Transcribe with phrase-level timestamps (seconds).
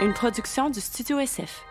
[0.00, 1.64] une production du Studio SF.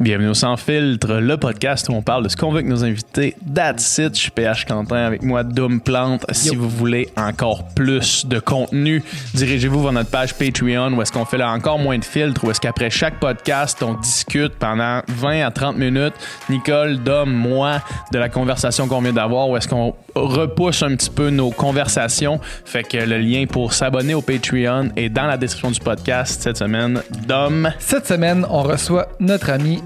[0.00, 2.82] Bienvenue au Sans Filtre, le podcast où on parle de ce qu'on veut avec nos
[2.82, 3.36] invités.
[3.54, 6.24] That's it, je suis PH Quentin avec moi, Doom Plante.
[6.32, 9.02] Si vous voulez encore plus de contenu,
[9.34, 12.50] dirigez-vous vers notre page Patreon où est-ce qu'on fait là encore moins de filtres, où
[12.50, 16.14] est-ce qu'après chaque podcast, on discute pendant 20 à 30 minutes,
[16.48, 21.10] Nicole, Dom, moi, de la conversation qu'on vient d'avoir, où est-ce qu'on repousse un petit
[21.10, 22.40] peu nos conversations.
[22.64, 26.56] Fait que le lien pour s'abonner au Patreon est dans la description du podcast cette
[26.56, 27.02] semaine.
[27.26, 27.70] Dom?
[27.78, 29.82] Cette semaine, on reçoit notre ami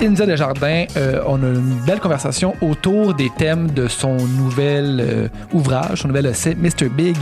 [0.00, 0.86] India Desjardins.
[0.96, 6.08] Euh, on a une belle conversation autour des thèmes de son nouvel euh, ouvrage, son
[6.08, 6.88] nouvel essai Mr.
[6.88, 7.16] Big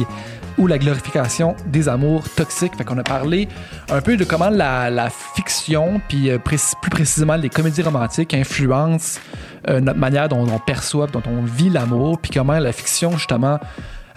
[0.59, 2.77] ou la glorification des amours toxiques.
[2.77, 3.48] Fait qu'on a parlé
[3.91, 9.20] un peu de comment la, fiction, puis euh, plus précisément les comédies romantiques, influencent
[9.69, 13.59] euh, notre manière dont on perçoit, dont on vit l'amour, puis comment la fiction, justement,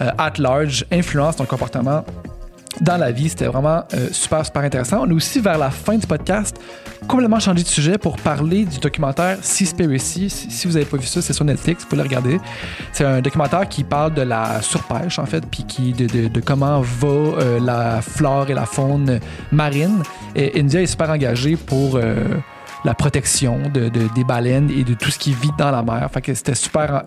[0.02, 2.04] euh, at large, influence ton comportement
[2.82, 3.30] dans la vie.
[3.30, 5.04] C'était vraiment euh, super, super intéressant.
[5.06, 6.58] On est aussi vers la fin du podcast
[7.08, 10.30] complètement changé de sujet pour parler du documentaire Seaspiracy.
[10.30, 12.40] Si, si vous n'avez pas vu ça, c'est sur Netflix, vous pouvez le regarder.
[12.92, 16.82] C'est un documentaire qui parle de la surpêche, en fait, puis qui, de, de- comment
[16.82, 19.20] va euh, la flore et la faune
[19.52, 20.04] marine.
[20.36, 21.96] Et India est super engagée pour...
[21.96, 22.16] euh,
[22.86, 26.10] la protection de, de- des baleines et de tout ce qui vit dans la mer.
[26.14, 27.04] Fait que c'était super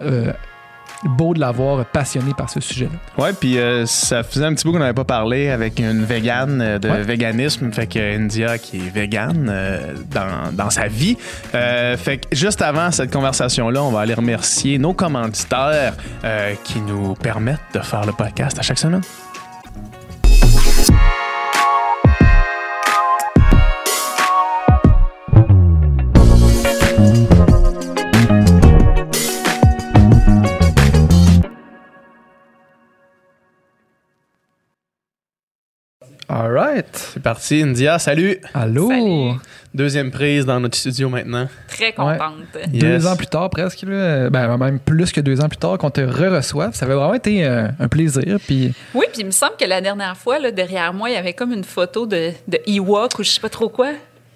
[1.04, 3.22] beau de l'avoir passionné par ce sujet-là.
[3.22, 6.60] Ouais, puis euh, ça faisait un petit bout qu'on n'avait pas parlé avec une végane
[6.60, 7.02] euh, de Ouais.
[7.02, 11.16] véganisme, fait que India qui est végane euh, dans, dans sa vie.
[11.54, 15.94] Euh, fait que juste avant cette conversation-là, on va aller remercier nos commanditaires
[16.64, 19.00] qui nous permettent de faire le podcast à chaque semaine.
[36.34, 36.86] All right.
[37.12, 38.38] C'est parti, India, salut!
[38.54, 38.88] Allô?
[38.88, 39.38] Salut.
[39.74, 41.46] Deuxième prise dans notre studio maintenant.
[41.68, 42.34] Très contente.
[42.72, 42.80] Yes.
[42.82, 45.90] Deux ans plus tard, presque, là, ben, même plus que deux ans plus tard, qu'on
[45.90, 46.74] te re-reçoive.
[46.74, 48.38] Ça avait vraiment été euh, un plaisir.
[48.46, 51.16] Puis, Oui, puis il me semble que la dernière fois, là, derrière moi, il y
[51.16, 53.88] avait comme une photo de, de Ewok ou je sais pas trop quoi.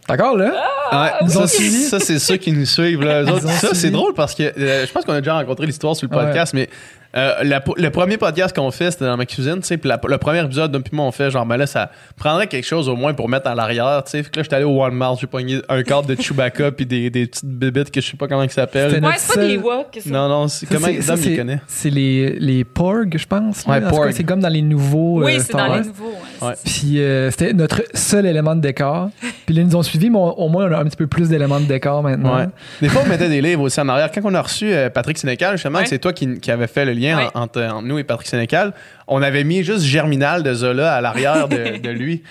[0.07, 0.53] d'accord, là?
[0.93, 1.83] Ouais, Ils ça, ont c'est- suivi?
[1.85, 3.03] ça, c'est ceux qui nous suivent.
[3.03, 3.23] Là.
[3.23, 6.09] Autres, ça, c'est drôle parce que euh, je pense qu'on a déjà rencontré l'histoire sur
[6.11, 6.69] le podcast, mais
[7.17, 9.57] euh, la- le premier podcast qu'on fait, c'était dans ma cuisine.
[9.61, 12.47] tu sais, Puis le premier épisode, depuis moi, on fait genre, ben là, ça prendrait
[12.47, 14.03] quelque chose au moins pour mettre à l'arrière.
[14.05, 14.23] tu sais.
[14.23, 17.11] Fait que là, j'étais allé au Walmart, j'ai pogné un cadre de Chewbacca puis des,
[17.11, 19.03] des petites bébites que je sais pas comment ils s'appellent.
[19.05, 20.07] Ouais, c'est pas des Ewoks.
[20.07, 21.61] Non, non, c'est comment ça, Dom, il c'est- connaît?
[21.67, 23.65] C'est les, les Porg, je pense.
[23.67, 24.11] Ouais, Porg.
[24.13, 25.23] C'est comme dans les nouveaux.
[25.25, 26.13] Oui, euh, c'est Star dans les nouveaux.
[26.43, 26.53] ouais.
[26.65, 29.11] Puis euh, c'était notre seul élément de décor.
[29.47, 31.07] Puis là, ils nous ont suivis, mais on- au moins, on a un petit peu
[31.07, 32.37] plus d'éléments de décor maintenant.
[32.37, 32.47] Ouais.
[32.83, 34.11] Des fois, on mettait des livres aussi en arrière.
[34.13, 36.93] Quand on a reçu euh, Patrick Sénécal, justement, c'est toi qui, qui avais fait le
[36.93, 37.29] lien Ouais.
[37.35, 38.73] en- entre, entre nous et Patrick Sénécal,
[39.07, 42.23] on avait mis juste Germinal de Zola à l'arrière de, de lui.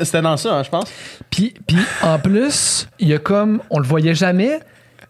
[0.00, 0.22] C'était- Ouais.
[0.22, 0.90] Dans ça, hein, je pense.
[1.30, 3.60] Puis, puis en plus, il y a comme.
[3.70, 4.60] On le voyait jamais.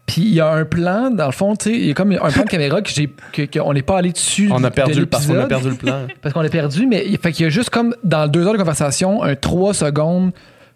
[0.06, 2.12] Puis il y a un plan, dans le fond, tu sais, il y a comme
[2.12, 4.48] un plan de caméra que j'ai, que, qu'on n'est pas allé dessus.
[4.50, 6.06] On a de perdu le parce qu'on a perdu le plan.
[6.22, 8.54] Parce qu'on l'a perdu, mais il fait qu'il y a juste comme dans deux heures
[8.54, 10.32] de conversation, un trois secondes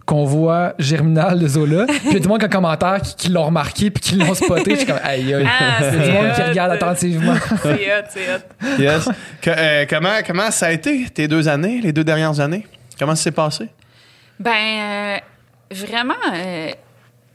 [0.07, 1.85] qu'on voit Germinal de Zola.
[1.89, 3.91] Puis il y a tout le monde qui a un commentaire qui, qui l'ont remarqué
[3.91, 4.73] puis qui l'ont spoté.
[4.73, 5.47] Je suis comme, aïe, aïe.
[5.49, 7.35] Ah, a du c'est monde qui regarde attentivement.
[7.63, 8.79] C'est hot, c'est hot.
[8.83, 9.09] Yes.
[9.41, 12.67] Que- euh, comment, comment ça a été tes deux années, les deux dernières années?
[12.99, 13.69] Comment ça s'est passé?
[14.39, 15.17] Ben, euh,
[15.87, 16.71] vraiment, euh,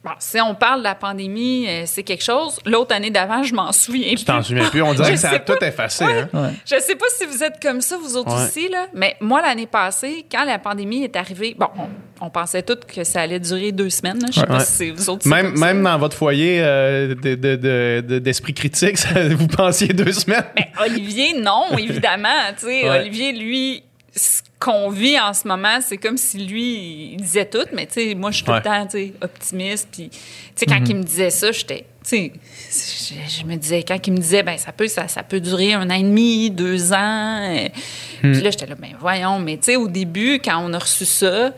[0.04, 2.60] bon, si on parle de la pandémie, euh, c'est quelque chose.
[2.66, 4.46] L'autre année d'avant, je m'en souviens Je t'en plus.
[4.46, 4.82] souviens plus?
[4.82, 6.04] On dirait que ça a tout effacé.
[6.06, 6.30] Hein?
[6.34, 6.50] Ouais.
[6.66, 8.44] Je sais pas si vous êtes comme ça, vous autres Ouais.
[8.46, 12.64] aussi, là, mais moi, l'année passée, quand la pandémie est arrivée, bon, on, on pensait
[12.64, 14.20] tous que ça allait durer deux semaines.
[14.20, 14.28] là.
[14.30, 14.48] Je sais Ouais.
[14.48, 15.66] pas si c'est vous autres Même, comme ça.
[15.66, 20.12] même dans votre foyer euh, de- de- de- de- d'esprit critique, ça- vous pensiez deux
[20.12, 20.46] semaines?
[20.56, 22.30] Ben, Olivier, non, évidemment.
[22.60, 23.00] Tu sais, Ouais.
[23.02, 23.84] Olivier, lui,
[24.16, 27.94] ce qu'on vit en ce moment, c'est comme si lui, il disait tout, mais tu
[27.94, 28.58] sais, moi, je suis tout Ouais.
[28.58, 29.88] le temps, tu sais, optimiste.
[29.92, 30.18] Puis, tu
[30.56, 32.32] sais, quand il me disait ça, j'étais, tu sais,
[32.72, 35.74] je, je me disais, quand il me disait, ben, ça peut, ça, ça peut durer
[35.74, 37.40] un an et demi, deux ans.
[37.56, 37.68] euh,
[38.22, 41.06] Puis là, j'étais là, ben, voyons, mais tu sais, au début, quand on a reçu
[41.06, 41.54] ça,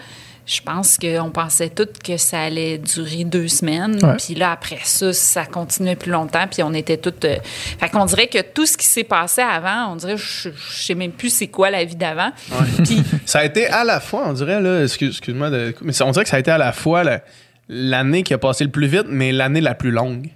[0.52, 4.04] je pense qu'on pensait tous que ça allait durer deux semaines.
[4.04, 4.16] Ouais.
[4.18, 6.48] Puis là, après ça, ça continuait plus longtemps.
[6.52, 7.24] Puis on était toutes.
[7.26, 7.38] euh,
[7.80, 10.96] Fait qu'on dirait que tout ce qui s'est passé avant, on dirait, je, je sais
[10.96, 12.32] même plus c'est quoi la vie d'avant.
[12.84, 16.10] Puis Ça a été à la fois, on dirait, là, excuse- excuse-moi, de- mais on
[16.10, 17.22] dirait que ça a été à la fois la-
[17.68, 20.30] l'année qui a passé le plus vite, mais l'année la plus longue.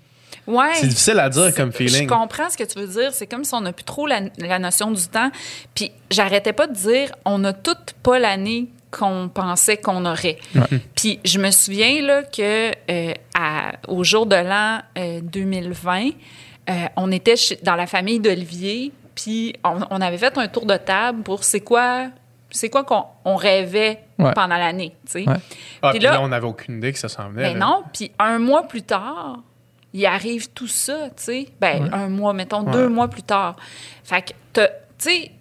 [0.46, 0.74] Ouais.
[0.76, 2.08] C'est difficile à dire comme Je feeling.
[2.08, 3.12] comprends ce que tu veux dire.
[3.14, 5.32] C'est comme si on n'a plus trop la, la notion du temps.
[5.74, 8.68] Puis j'arrêtais pas de dire, on n'a toutes pas l'année
[8.98, 10.38] qu'on pensait qu'on aurait.
[10.96, 16.10] Puis je me souviens là, que euh, à- au jour de l'an euh, 2020,
[16.70, 20.66] euh, on était chez- dans la famille d'Olivier, puis on, on avait fait un tour
[20.66, 22.08] de table pour c'est quoi
[22.56, 24.32] c'est quoi qu'on on rêvait Ouais.
[24.34, 24.96] pendant l'année.
[25.16, 25.26] Ouais.
[25.82, 27.42] Ah, Puis là, là- on n'avait aucune idée que ça s'en venait.
[27.54, 27.66] Ben là.
[27.66, 29.40] non, puis un mois plus tard,
[29.92, 31.48] il arrive tout ça, tu sais.
[31.60, 33.56] Ben, un mois, mettons, deux mois plus tard.
[34.04, 34.62] Fait que, tu
[35.00, 35.32] sais,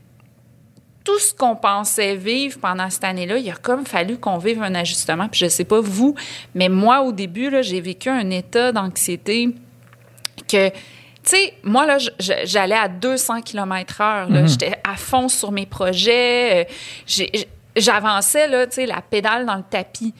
[1.05, 4.75] tout ce qu'on pensait vivre pendant cette année-là, il a comme fallu qu'on vive un
[4.75, 5.29] ajustement.
[5.29, 6.15] Puis je sais pas vous,
[6.55, 9.51] mais moi, au début, là, j'ai vécu un état d'anxiété
[10.49, 10.75] que, tu
[11.25, 14.29] sais, moi, là, j'allais à 200 km heure.
[14.29, 14.47] là.
[14.47, 16.67] J'étais à fond sur mes projets.
[17.19, 17.25] euh,
[17.75, 20.13] J'avançais, là, tu sais, la pédale dans le tapis.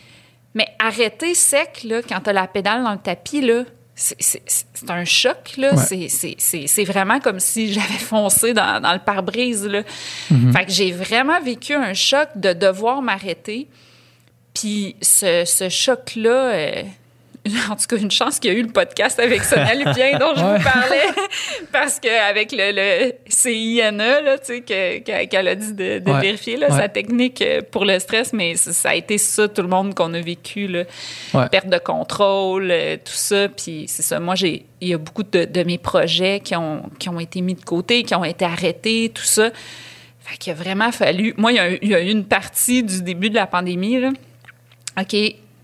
[0.55, 3.65] Mais arrêter sec, là, quand t'as la pédale dans le tapis, là,
[4.19, 4.43] c'est-
[4.89, 5.75] un choc, là.
[5.75, 6.09] Ouais.
[6.09, 9.83] C'est- vraiment comme si j'avais foncé dans, dans le pare-brise, là.
[10.53, 13.69] Fait que j'ai vraiment vécu un choc de devoir m'arrêter.
[14.55, 16.83] Puis ce, ce choc-là, euh,
[17.71, 20.33] en tout cas, une chance qu'il y a eu le podcast avec Sonia Lupien dont
[20.37, 20.59] je Ouais.
[20.59, 21.03] vous parlais.
[21.73, 26.11] Parce qu'avec le, le CINE, là, tu sais, que- que- qu'elle a dit de, de
[26.11, 26.21] Ouais.
[26.21, 26.77] vérifier là, Ouais.
[26.79, 30.15] sa technique euh, pour le stress, mais ça, a été ça, tout le monde qu'on
[30.15, 30.69] a vécu.
[30.69, 30.85] Là.
[31.49, 33.49] Perte de contrôle, euh, tout ça.
[33.49, 34.21] Puis c'est ça.
[34.21, 37.41] Moi, j'ai, il y a beaucoup de, de mes projets qui ont, qui ont été
[37.41, 39.51] mis de côté, qui ont été arrêtés, tout ça.
[40.21, 41.35] Fait qu'il a vraiment fallu.
[41.37, 43.99] Moi, il y a, il y a eu une partie du début de la pandémie,
[43.99, 44.11] là.
[45.01, 45.17] OK,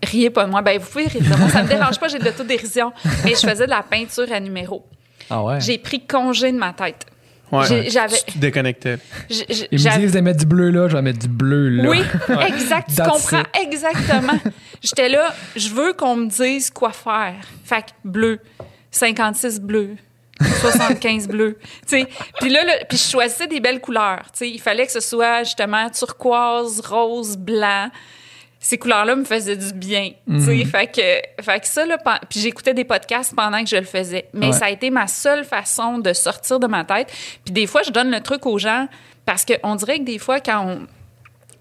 [0.04, 0.62] riez pas de moi.
[0.62, 1.48] Ben, vous pouvez rire de moi.
[1.48, 2.92] Ça me dérange pas, j'ai de l'autodérision.
[3.24, 4.84] Mais je faisais de la peinture à numéro.
[5.30, 5.60] Ah ouais.
[5.60, 7.06] J'ai pris congé de ma tête.
[7.50, 7.88] Ouais.
[7.90, 8.98] J'avais- Tu te déconnectais.
[9.30, 11.68] J- j- Ils me disent de mettre du bleu là, je vais mettre du bleu
[11.70, 11.88] là.
[11.88, 12.00] Oui,
[12.46, 12.90] exact.
[12.94, 13.46] Tu comprends it.
[13.62, 14.38] exactement.
[14.82, 17.34] J'étais là, je veux qu'on me dise quoi faire.
[17.64, 18.38] Fait que bleu,
[18.90, 19.96] 56 bleu,
[20.60, 21.58] 75 bleu.
[21.86, 22.08] Tu sais,
[22.40, 24.22] puis là, là, puis je choisissais des belles couleurs.
[24.32, 27.88] Tu sais, il fallait que ce soit justement turquoise, rose, blanc.
[28.68, 30.10] Ces couleurs-là me faisaient du bien.
[30.40, 31.96] Sais, fait que, fait que ça, là,
[32.28, 34.28] puis j'écoutais des podcasts pendant que je le faisais.
[34.34, 34.52] Mais Ouais.
[34.52, 37.10] ça a été ma seule façon de sortir de ma tête.
[37.46, 38.86] Puis des fois, je donne le truc aux gens
[39.24, 40.80] parce qu'on dirait que des fois, quand on,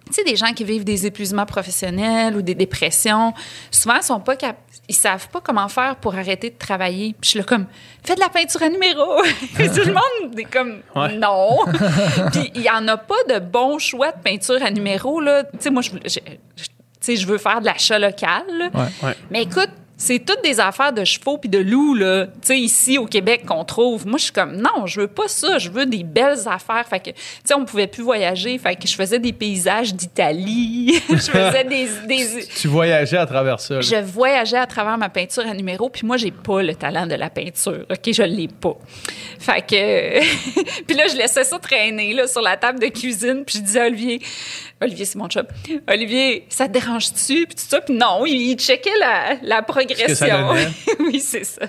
[0.07, 3.33] tu sais, des gens qui vivent des épuisements professionnels ou des dépressions,
[3.71, 4.57] souvent, ils sont pas cap-
[4.89, 7.13] ils savent pas comment faire pour arrêter de travailler.
[7.13, 7.67] Puis je suis là comme,
[8.03, 9.21] fais de la peinture à numéro.
[9.55, 11.13] Tout le monde est comme, Ouais.
[11.15, 11.59] non.
[12.33, 15.45] Puis il y en a pas de bons choix de peinture à numéro, là.
[15.45, 16.19] Tu sais, moi, je, je-
[16.57, 16.76] je- tu
[17.07, 18.69] sais, je veux faire de l'achat local, là.
[18.73, 19.07] Ouais.
[19.07, 19.15] Ouais.
[19.29, 19.69] Mais écoute,
[19.99, 23.45] c'est toutes des affaires de chevaux puis de loups, là, tu sais, ici au Québec
[23.47, 24.05] qu'on trouve.
[24.05, 25.57] Moi, je suis comme, non, je veux pas ça.
[25.57, 26.85] Je veux des belles affaires.
[26.87, 28.59] Fait que, tu sais, on pouvait plus voyager.
[28.59, 31.01] Fait que je faisais des paysages d'Italie.
[31.09, 33.75] je faisais des, des, Tu voyageais à travers ça.
[33.75, 33.81] là.
[33.81, 37.15] je voyageais à travers ma peinture à numéro, puis moi, j'ai pas le talent de
[37.15, 37.85] la peinture.
[37.89, 38.77] OK, je l'ai pas.
[39.39, 40.19] Fait que.
[40.87, 43.81] puis là, je laissais ça traîner là, sur la table de cuisine, puis je disais
[43.81, 44.21] à Olivier,
[44.81, 45.43] Olivier, c'est mon chum,
[45.87, 47.45] Olivier, ça te dérange-tu?
[47.47, 50.13] Puis tout ça, puis non, il, checkait la, la progression.
[50.15, 50.55] ça
[50.99, 51.63] oui, c'est ça.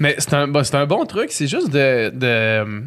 [0.00, 1.30] Mais c'est un, bah, un bon truc.
[1.32, 2.10] C'est juste de.
[2.14, 2.82] de-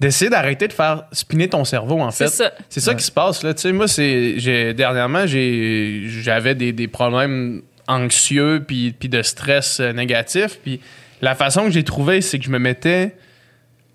[0.00, 2.30] D'essayer d'arrêter de faire spinner ton cerveau, en C'est fait.
[2.30, 2.52] ça.
[2.68, 3.52] C'est ça qui se passe, là.
[3.52, 4.72] Tu sais, moi, c'est.
[4.72, 10.60] Dernièrement, j'avais des, des problèmes anxieux puis, puis de stress euh, négatif.
[10.62, 10.78] Puis
[11.20, 13.16] la façon que j'ai trouvé, c'est que je me mettais.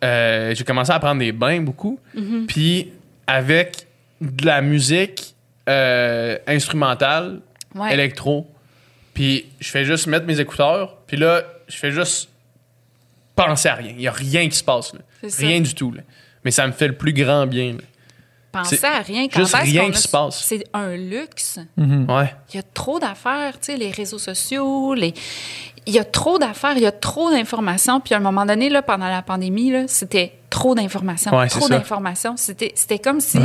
[0.03, 1.97] euh, j'ai commencé à prendre des bains beaucoup.
[2.17, 2.45] Mm-hmm.
[2.47, 2.91] Puis
[3.25, 3.82] avec
[4.23, 5.35] de la musique
[5.69, 7.41] euh, instrumentale,
[7.75, 7.93] Ouais.
[7.93, 8.47] électro.
[9.13, 10.97] Puis je fais juste mettre mes écouteurs.
[11.07, 12.29] Puis là, je fais juste
[13.35, 13.91] penser à rien.
[13.91, 14.93] Il n'y a rien qui se passe.
[14.93, 14.99] là.
[15.37, 15.91] Rien du tout.
[15.91, 16.01] là.
[16.45, 17.73] Mais ça me fait le plus grand bien.
[17.73, 18.63] là.
[18.65, 19.27] C'est à rien.
[19.29, 20.43] Quand juste rien qui a- se passe.
[20.43, 21.57] C'est un luxe.
[21.77, 22.35] Ouais.
[22.51, 25.13] Il y a trop d'affaires, tu sais, les réseaux sociaux, les...
[25.87, 27.99] il y a trop d'affaires, il y a trop d'informations.
[27.99, 31.35] Puis à un moment donné, là, pendant la pandémie, là, c'était trop d'informations.
[31.35, 32.35] Ouais, trop d'informations.
[32.37, 33.39] C'était, c'était comme si.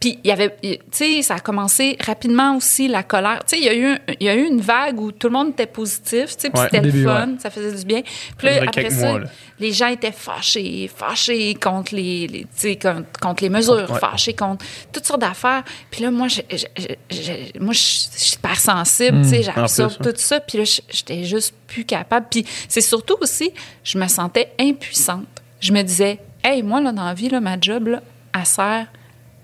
[0.00, 0.56] Puis il y avait.
[0.62, 3.40] Tu sais, ça a commencé rapidement aussi, la colère.
[3.46, 5.32] Tu sais, il y, a eu, il y a eu une vague où tout le
[5.34, 8.02] monde était positif, tu sais, puis c'était le fun, ça faisait du bien.
[8.36, 9.26] Puis là, après ça, mois, là.
[9.60, 13.98] les gens étaient fâchés, fâchés contre les, les- tu sais, contre, contre les mesures, Ouais.
[14.00, 15.62] fâchés contre toutes sortes d'affaires.
[15.90, 19.42] Puis là, moi, je, je- je- je- moi, je je suis hyper sensible, tu sais,
[19.42, 20.04] j'absorbe Hmm.
[20.04, 20.40] tout ça.
[20.40, 22.26] Puis là, je- j'étais juste plus capable.
[22.30, 23.52] Puis c'est surtout aussi,
[23.84, 25.26] je me sentais impuissante.
[25.60, 28.00] Je me disais, hey, moi, là, dans la vie, là, ma job, là,
[28.38, 28.86] elle sert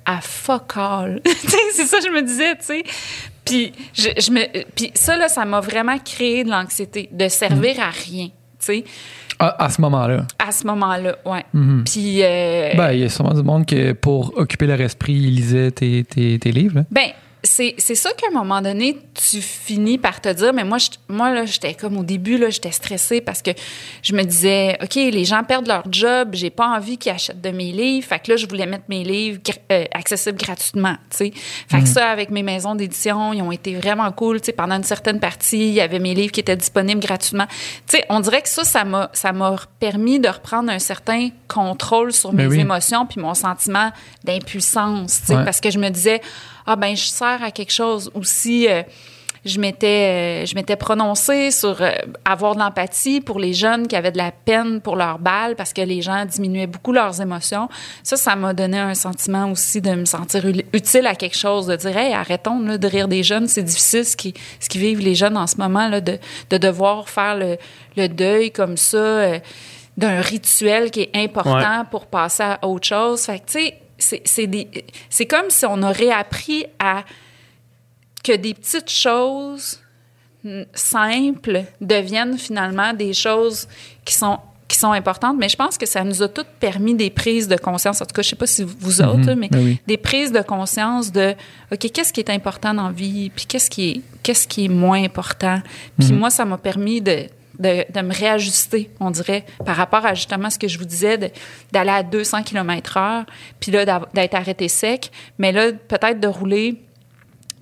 [0.04, 1.20] à fuck all.
[1.24, 2.84] Tu sais, c'est ça que je me disais, tu sais.
[3.44, 4.40] Puis, je, je me,
[4.74, 8.84] puis ça, là, ça m'a vraiment créé de l'anxiété, de servir à rien, tu sais,
[9.38, 10.24] À, à ce moment-là.
[10.38, 11.44] à ce moment-là, ouais.
[11.52, 11.84] Mhm.
[11.84, 15.34] Puis, euh, Ben, il y a sûrement du monde que pour occuper leur esprit, ils
[15.36, 16.76] lisaient tes, tes, tes livres.
[16.76, 16.82] là.
[16.90, 17.10] Ben,
[17.46, 20.90] c'est c'est ça qu'à un moment donné, tu finis par te dire, mais moi, je-
[21.08, 23.52] moi là, j'étais comme au début, là, j'étais stressée parce que
[24.02, 27.50] je me disais, OK, les gens perdent leur job, j'ai pas envie qu'ils achètent de
[27.50, 28.06] mes livres.
[28.06, 29.40] Fait que là, je voulais mettre mes livres
[29.72, 31.32] euh, accessibles gratuitement, tu sais.
[31.68, 34.52] Fait que ça, avec mes maisons d'édition, ils ont été vraiment cool, tu sais.
[34.52, 37.46] Pendant une certaine partie, il y avait mes livres qui étaient disponibles gratuitement.
[37.86, 41.28] Tu sais, on dirait que ça, ça m'a, ça m'a permis de reprendre un certain
[41.48, 42.60] contrôle sur Mais mes oui.
[42.60, 43.90] émotions puis mon sentiment
[44.24, 45.44] d'impuissance, tu sais, Ouais.
[45.44, 46.20] parce que je me disais
[46.66, 48.82] ah ben je sers à quelque chose aussi euh,
[49.46, 51.92] je m'étais euh, je m'étais prononcée sur euh,
[52.24, 55.72] avoir de l'empathie pour les jeunes qui avaient de la peine pour leur balle parce
[55.72, 57.68] que les gens diminuaient beaucoup leurs émotions.
[58.02, 61.76] Ça ça m'a donné un sentiment aussi de me sentir utile à quelque chose de
[61.76, 65.00] dire hey arrêtons là, de rire des jeunes, c'est difficile ce qui ce qui vivent
[65.00, 66.18] les jeunes en ce moment là de
[66.50, 67.56] de devoir faire le,
[67.96, 69.38] le deuil comme ça euh,
[69.96, 73.22] d'un rituel qui est important pour passer à autre chose.
[73.22, 77.04] Fait que, tu sais, c'est- comme si on aurait appris à
[78.22, 79.80] que des petites choses
[80.74, 83.66] simples deviennent finalement des choses
[84.04, 84.38] qui sont
[84.68, 87.54] qui sont importantes, mais je pense que ça nous a toutes permis des prises de
[87.56, 88.02] conscience.
[88.02, 89.38] En tout cas, je sais pas si vous autres, Mhm.
[89.38, 89.80] mais Ben oui.
[89.86, 91.36] des prises de conscience de
[91.72, 94.68] OK, qu'est-ce qui est important dans la vie, puis qu'est-ce qui est qu'est-ce qui est
[94.68, 95.62] moins important?
[96.00, 96.18] Puis Mhm.
[96.18, 97.26] moi, ça m'a permis de,
[97.58, 101.32] de de me réajuster, on dirait, par rapport à justement ce que je vous disais
[101.72, 103.24] d'aller à 200 km/h,
[103.60, 103.84] puis là
[104.14, 106.82] d'être arrêté sec, mais là peut-être de rouler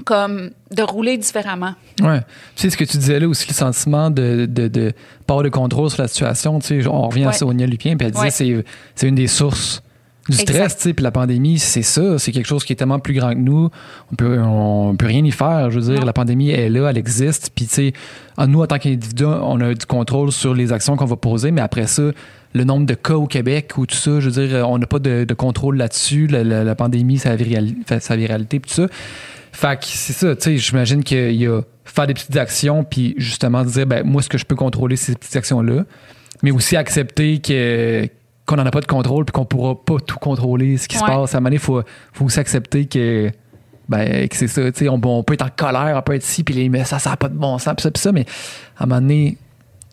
[0.05, 1.75] comme de rouler différemment.
[2.03, 2.21] Ouais.
[2.57, 4.93] Tu sais, ce que tu disais là aussi, le sentiment de, de, de
[5.27, 6.59] pas avoir de contrôle sur la situation.
[6.59, 7.33] Tu sais, on revient à Ouais.
[7.33, 8.31] Sonia Lupien, puis elle disait Ouais.
[8.31, 8.65] c'est
[8.97, 9.83] c'est une des sources
[10.29, 12.99] du stress, tu sais, puis la pandémie, c'est ça, c'est quelque chose qui est tellement
[12.99, 13.69] plus grand que nous.
[14.11, 15.71] On peut, on peut rien y faire.
[15.71, 16.07] Je veux dire, Non.
[16.07, 17.93] la pandémie est là, elle existe, puis tu sais,
[18.47, 21.61] nous, en tant qu'individu, on a du contrôle sur les actions qu'on va poser, mais
[21.61, 22.05] après ça,
[22.55, 24.99] le nombre de cas au Québec ou tout ça, je veux dire, on n'a pas
[25.01, 26.27] de, de contrôle là-dessus.
[26.29, 28.87] La, la- la pandémie, sa, virali- sa viralité, puis tout ça.
[29.53, 33.15] Fait que c'est ça, tu sais, j'imagine qu'il y a faire des petites actions, puis
[33.19, 35.85] justement dire, ben, moi, ce que je peux contrôler, c'est ces petites actions-là,
[36.43, 38.09] mais aussi accepter que
[38.47, 41.05] qu'on n'en a pas de contrôle, puis qu'on pourra pas tout contrôler ce qui se
[41.05, 41.35] passe.
[41.35, 41.83] À un moment donné, il faut,
[42.13, 43.31] faut aussi accepter que,
[43.89, 46.25] ben, que c'est ça, tu sais, on, on peut être en colère, on peut être
[46.25, 48.13] ici, puis les, mais ça, ça n'a pas de bon sens, puis ça, puis ça,
[48.13, 48.27] mais
[48.79, 49.39] à un moment donné,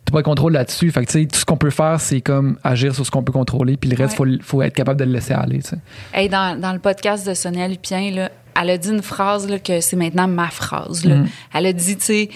[0.05, 0.91] t'as pas de contrôle là-dessus.
[0.91, 3.24] Fait que, tu sais, tout ce qu'on peut faire, c'est comme agir sur ce qu'on
[3.24, 4.38] peut contrôler, puis le reste, Ouais.
[4.41, 5.77] faut, faut être capable de le laisser aller, tu sais.
[6.13, 8.31] Hey, dans, dans le podcast de Sonia Lupien, là,
[8.62, 11.05] elle a dit une phrase là, que c'est maintenant ma phrase.
[11.05, 11.15] là.
[11.15, 11.27] Mhm.
[11.53, 12.29] Elle a dit, tu sais,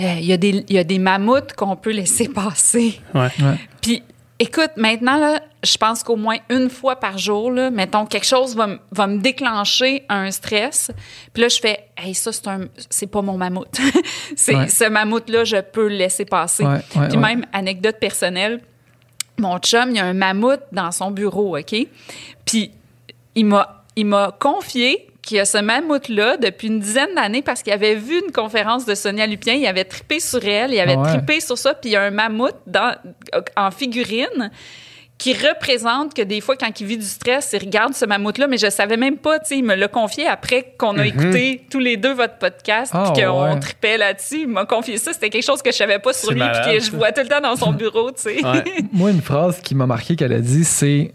[0.00, 3.00] euh, il y, a des- il y a des mammouths qu'on peut laisser passer.
[3.14, 3.28] Ouais.
[3.40, 3.56] Ouais.
[3.80, 4.02] Puis,
[4.42, 8.56] écoute, maintenant, là, je pense qu'au moins une fois par jour, là, mettons, quelque chose
[8.56, 10.90] va, va me déclencher un stress.
[11.32, 13.80] Puis là, je fais, hey, ça, c'est un, c'est pas mon mammouth.
[14.36, 14.68] c'est, Ouais.
[14.68, 16.64] Ce mammouth-là, je peux le laisser passer.
[16.64, 18.60] Ouais, ouais, Puis même, anecdote personnelle,
[19.38, 21.74] mon chum, il y a un mammouth dans son bureau, OK?
[22.44, 22.72] Puis
[23.34, 27.62] il m'a, il m'a confié qu'il y a ce mammouth-là depuis une dizaine d'années parce
[27.62, 30.96] qu'il avait vu une conférence de Sonia Lupien, il avait trippé sur elle, il avait
[30.98, 31.08] Ah ouais.
[31.12, 32.94] trippé sur ça, puis il y a un mammouth dans,
[33.56, 34.50] en figurine
[35.18, 38.56] qui représente que des fois, quand il vit du stress, il regarde ce mammouth-là, mais
[38.58, 41.78] je savais même pas, tu sais, il me l'a confié après qu'on a écouté tous
[41.78, 43.60] les deux votre podcast, Ah, puis qu'on ouais.
[43.60, 44.40] trippait là-dessus.
[44.40, 46.76] Il m'a confié ça, c'était quelque chose que je savais pas sur lui, malade, puis
[46.78, 48.44] que je vois tout le temps dans son bureau, tu sais.
[48.44, 48.64] Ouais.
[48.92, 51.14] Moi, une phrase qui m'a marqué qu'elle a dit, c'est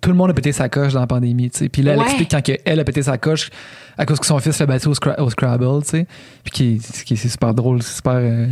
[0.00, 1.68] tout le monde a pété sa coche dans la pandémie, tu sais.
[1.68, 2.04] Puis là, elle Ouais.
[2.06, 3.50] explique quand elle a pété sa coche
[3.98, 6.06] à cause que son fils l'a battu au, Scra- au Scrabble, tu sais.
[6.44, 8.46] Puis qui, c'est super drôle, c'est super euh,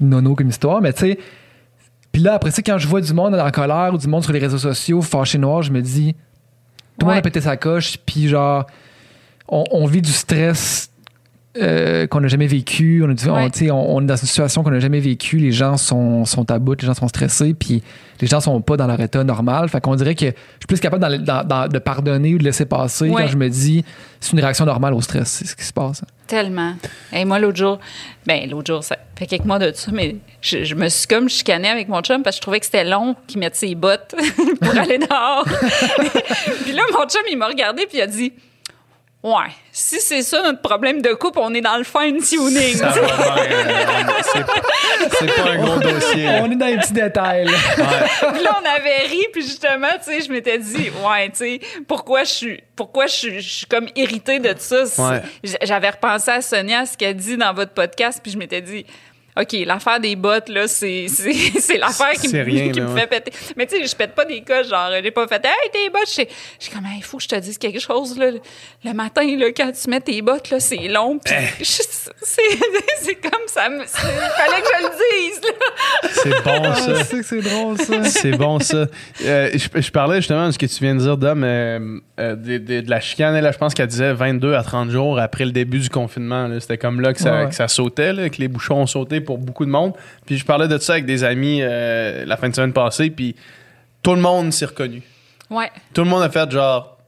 [0.00, 1.18] nono comme histoire, mais tu sais.
[2.12, 4.32] Puis là, après ça, quand je vois du monde en colère ou du monde sur
[4.32, 6.14] les réseaux sociaux fâché noir, je me dis,
[6.98, 8.66] tout le monde a pété sa coche, puis genre,
[9.48, 10.89] on, on vit du stress
[11.60, 13.02] euh, qu'on n'a jamais vécu.
[13.04, 15.38] On, est dans une situation qu'on n'a jamais vécue.
[15.38, 17.82] Les gens sont, sont à bout, les gens sont stressés, puis
[18.20, 19.68] les gens sont pas dans leur état normal.
[19.68, 22.44] Fait qu'on dirait que je suis plus capable dans- dans- dans- de pardonner ou de
[22.44, 23.22] laisser passer Ouais.
[23.22, 23.84] quand je me dis
[24.20, 26.02] c'est une réaction normale au stress, c'est ce qui se passe.
[26.26, 26.74] Tellement.
[27.12, 27.80] Et moi, l'autre jour,
[28.26, 31.28] ben l'autre jour, ça fait quelques mois de ça, mais je, je me suis comme
[31.28, 34.14] chicanée avec mon chum parce que je trouvais que c'était long qu'il mette ses bottes
[34.60, 35.44] pour aller dehors.
[36.64, 38.32] puis là, mon chum, il m'a regardé puis il a dit
[39.22, 42.76] Ouais, si c'est ça notre problème de couple, on est dans le fine-tuning.
[42.76, 43.00] Ça va
[43.38, 44.44] euh, c'est-
[45.18, 46.26] C'est pas un gros dossier.
[46.40, 47.44] On est dans les petits détails.
[47.44, 47.52] là.
[48.32, 51.60] Puis là, on avait ri, puis justement, tu sais, je m'étais dit, ouais, tu sais,
[51.86, 54.84] pourquoi je suis, pourquoi je suis, je suis comme irritée de ça?
[54.96, 55.20] Ouais.
[55.62, 58.86] J'avais repensé à Sonia, ce qu'elle dit dans votre podcast, puis je m'étais dit,
[59.40, 62.86] OK, l'affaire des bottes, là, c'est, c'est, c'est l'affaire qui, C'est me, rien, qui là,
[62.86, 63.00] me ouais.
[63.02, 63.32] fait péter.
[63.56, 66.08] Mais tu sais, je pète pas des coches, genre, j'ai pas fait, hey, tes bottes,
[66.14, 66.28] j'ai
[66.58, 68.30] j'ai comme, il faut que je te dise quelque chose, là.
[68.84, 71.64] Le matin, là, quand tu mets tes bottes, là, c'est long, puis Eh.
[71.64, 71.82] je-
[72.22, 72.42] c'est,
[73.00, 73.68] c'est comme ça.
[73.68, 76.08] me- c'est- Il fallait que je le dise, là.
[76.12, 76.94] C'est bon, Ah, ça.
[76.94, 78.04] je sais que c'est drôle, ça.
[78.04, 78.86] C'est bon, ça.
[79.24, 82.34] Euh, je, je parlais justement de ce que tu viens de dire, Dom, euh, euh,
[82.36, 83.38] de, de- de la chicane.
[83.40, 86.46] Là, je pense qu'elle disait 22 à 30 jours après le début du confinement.
[86.48, 86.60] là.
[86.60, 87.48] C'était comme là que ça, ouais.
[87.48, 89.92] que ça sautait, là, que les bouchons ont sauté pour beaucoup de monde.
[90.26, 93.36] Puis je parlais de ça avec des amis euh, la fin de semaine passée, puis
[94.02, 95.02] tout le monde s'est reconnu.
[95.50, 95.70] Ouais.
[95.94, 96.98] Tout le monde a fait genre.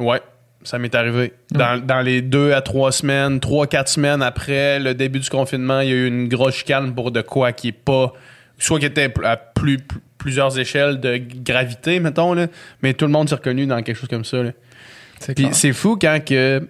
[0.00, 0.20] Ouais,
[0.62, 1.32] ça m'est arrivé.
[1.50, 5.80] Dans, dans les deux à trois semaines, trois, quatre semaines après le début du confinement,
[5.80, 8.12] il y a eu une grosse chicane pour de quoi qui est pas.
[8.58, 12.46] Soit qui était à plus, plus- plusieurs échelles de gravité, mettons, là,
[12.82, 14.42] mais tout le monde s'est reconnu dans quelque chose comme ça.
[14.42, 14.50] là.
[15.20, 16.66] C'est Puis c'est fou quand que.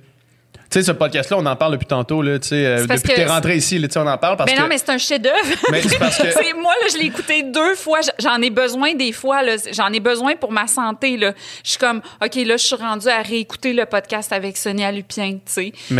[0.75, 3.15] Tu sais, ce podcast-là, on en parle depuis tantôt, là, tu sais, euh, parce depuis
[3.15, 4.61] que t'es rentré ici, là, tu sais, on en parle parce Mais que.
[4.63, 5.37] non, mais c'est un chef-d'œuvre.
[5.71, 8.01] Mais c'est parce que- C'est- moi, là, je l'ai écouté deux fois.
[8.19, 9.45] J'en ai besoin des fois.
[9.45, 9.55] là.
[9.71, 11.17] J'en ai besoin pour ma santé.
[11.17, 11.33] Là.
[11.63, 15.39] Je suis comme, OK, là, je suis rendue à réécouter le podcast avec Sonia Lupien,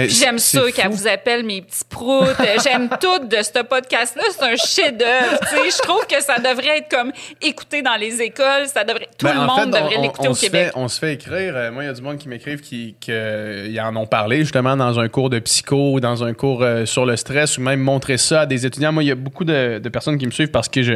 [0.09, 2.35] j'aime ça qu'elle vous appelle mes petits proutes.
[2.65, 4.25] j'aime tout de ce podcast-là.
[4.33, 5.71] C'est un chef-d'œuvre, tu sais.
[5.71, 8.67] Je trouve que ça devrait être comme écouté dans les écoles.
[8.67, 10.67] Ça devrait, tout Ben, le monde fait, devrait l'écouter au Québec.
[10.67, 11.55] Fait, on se fait écrire.
[11.55, 14.39] euh, moi, il y a du monde qui m'écrivent qui, qui, euh, en ont parlé
[14.41, 17.61] justement dans un cours de psycho ou dans un cours euh, sur le stress ou
[17.63, 18.93] même montrer ça à des étudiants.
[18.93, 20.95] Moi, il y a beaucoup de, de personnes qui me suivent parce que je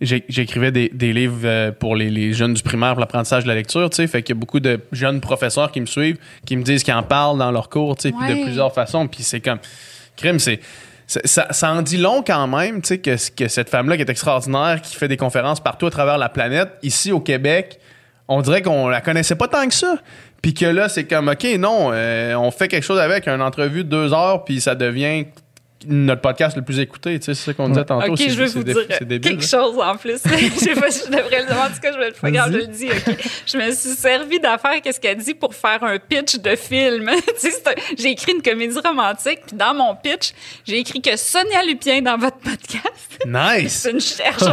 [0.00, 3.56] j'écrivais des, des livres euh, pour les, les jeunes du primaire pour l'apprentissage de la
[3.56, 6.56] lecture, tu sais, fait qu'il y a beaucoup de jeunes professeurs qui me suivent, qui
[6.56, 9.24] me disent qu'ils en parlent dans leurs cours, tu sais, puis de plusieurs façons, puis
[9.24, 9.58] c'est comme
[10.16, 10.60] crime, c'est
[11.08, 14.02] ça, ça- ça en dit long quand même, tu sais, que, que cette femme-là qui
[14.02, 17.80] est extraordinaire, qui fait des conférences partout à travers la planète, ici au Québec,
[18.28, 19.96] on dirait qu'on la connaissait pas tant que ça.
[20.42, 23.84] Puis que là, c'est comme, OK, non, euh, on fait quelque chose avec, une entrevue
[23.84, 25.26] de deux heures, puis ça devient
[25.86, 27.18] notre podcast le plus écouté.
[27.18, 28.10] Tu sais, c'est ça qu'on disait tantôt.
[28.12, 29.46] OK, c'est- je vais vous dire débile, quelque là.
[29.46, 30.20] chose en plus.
[30.24, 31.56] je sais pas si je devrais le dire.
[31.60, 32.22] En tout cas, je vais le faire.
[32.28, 32.88] Regarde, je le dis.
[33.46, 37.10] Je me suis servi d'affaires, qu'est-ce qu'elle dit, pour faire un pitch de film.
[37.98, 40.32] j'ai écrit une comédie romantique, puis dans mon pitch,
[40.66, 43.72] j'ai écrit que Sonia Lupien, dans votre podcast, Nice!
[43.82, 44.48] c'est une chercheuse,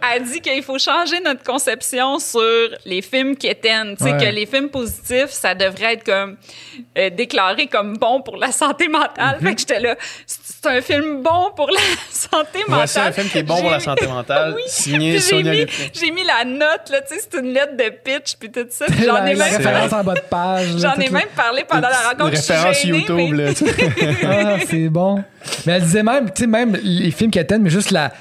[0.00, 2.40] a dit qu'il faut changer notre conception sur
[2.84, 3.96] les films quétaines.
[3.96, 4.18] Tu sais, Ouais.
[4.26, 6.36] que les films positifs, ça devrait être comme
[6.98, 9.38] euh, déclaré comme bon pour la santé mentale.
[9.40, 9.46] Mhm.
[9.48, 12.74] Fait que j'étais là, c'est c'est un film bon pour la santé mentale.
[12.76, 14.62] Voici un film qui est bon pour la santé mentale, Oui.
[14.66, 15.52] signé Puis j'ai Sonia
[15.92, 18.86] j'ai mis la note, là, tu sais, c'est une lettre de pitch, puis tout ça.
[18.88, 20.68] J'en ai même référence en bas de page.
[20.78, 22.30] J'en ai même parlé pendant la rencontre.
[22.30, 23.50] Référence YouTube, là.
[24.24, 25.24] Ah, c'est bon.
[25.66, 28.12] Mais elle disait même, tu sais, même les films quétaines, mais juste la,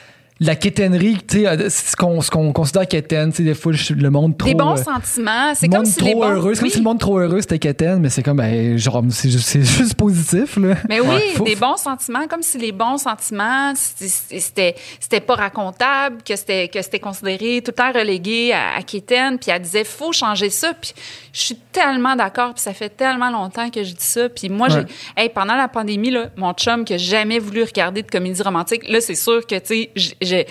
[0.44, 4.10] la quétainerie, tu sais, euh, ce qu'on qu'on considère quétaine, tu sais, des fois, le
[4.10, 4.50] monde trop.
[4.50, 5.54] Des bons euh, sentiments.
[5.54, 6.24] C'est comme si trop les bons...
[6.30, 6.56] heureux.
[6.56, 9.30] C'est comme si le monde trop heureux, c'était quétaine, mais c'est comme, ben, genre, c'est
[9.30, 10.76] juste, c'est juste positif, là.
[10.90, 16.18] Mais oui, Ouais, des bons sentiments, comme si les bons sentiments, c'était- c'était pas racontable,
[16.24, 20.12] que c'était que c'était considéré tout le temps relégué à, à puis elle disait faut
[20.12, 20.94] changer ça, puis
[21.34, 24.70] je suis tellement d'accord, puis ça fait tellement longtemps que je dis ça, puis moi
[24.72, 24.86] Ouais.
[25.18, 28.42] j'ai hey, pendant la pandémie là, mon chum qui a jamais voulu regarder de comédie
[28.42, 29.92] romantique, là c'est sûr que tu sais
[30.32, 30.46] j'ai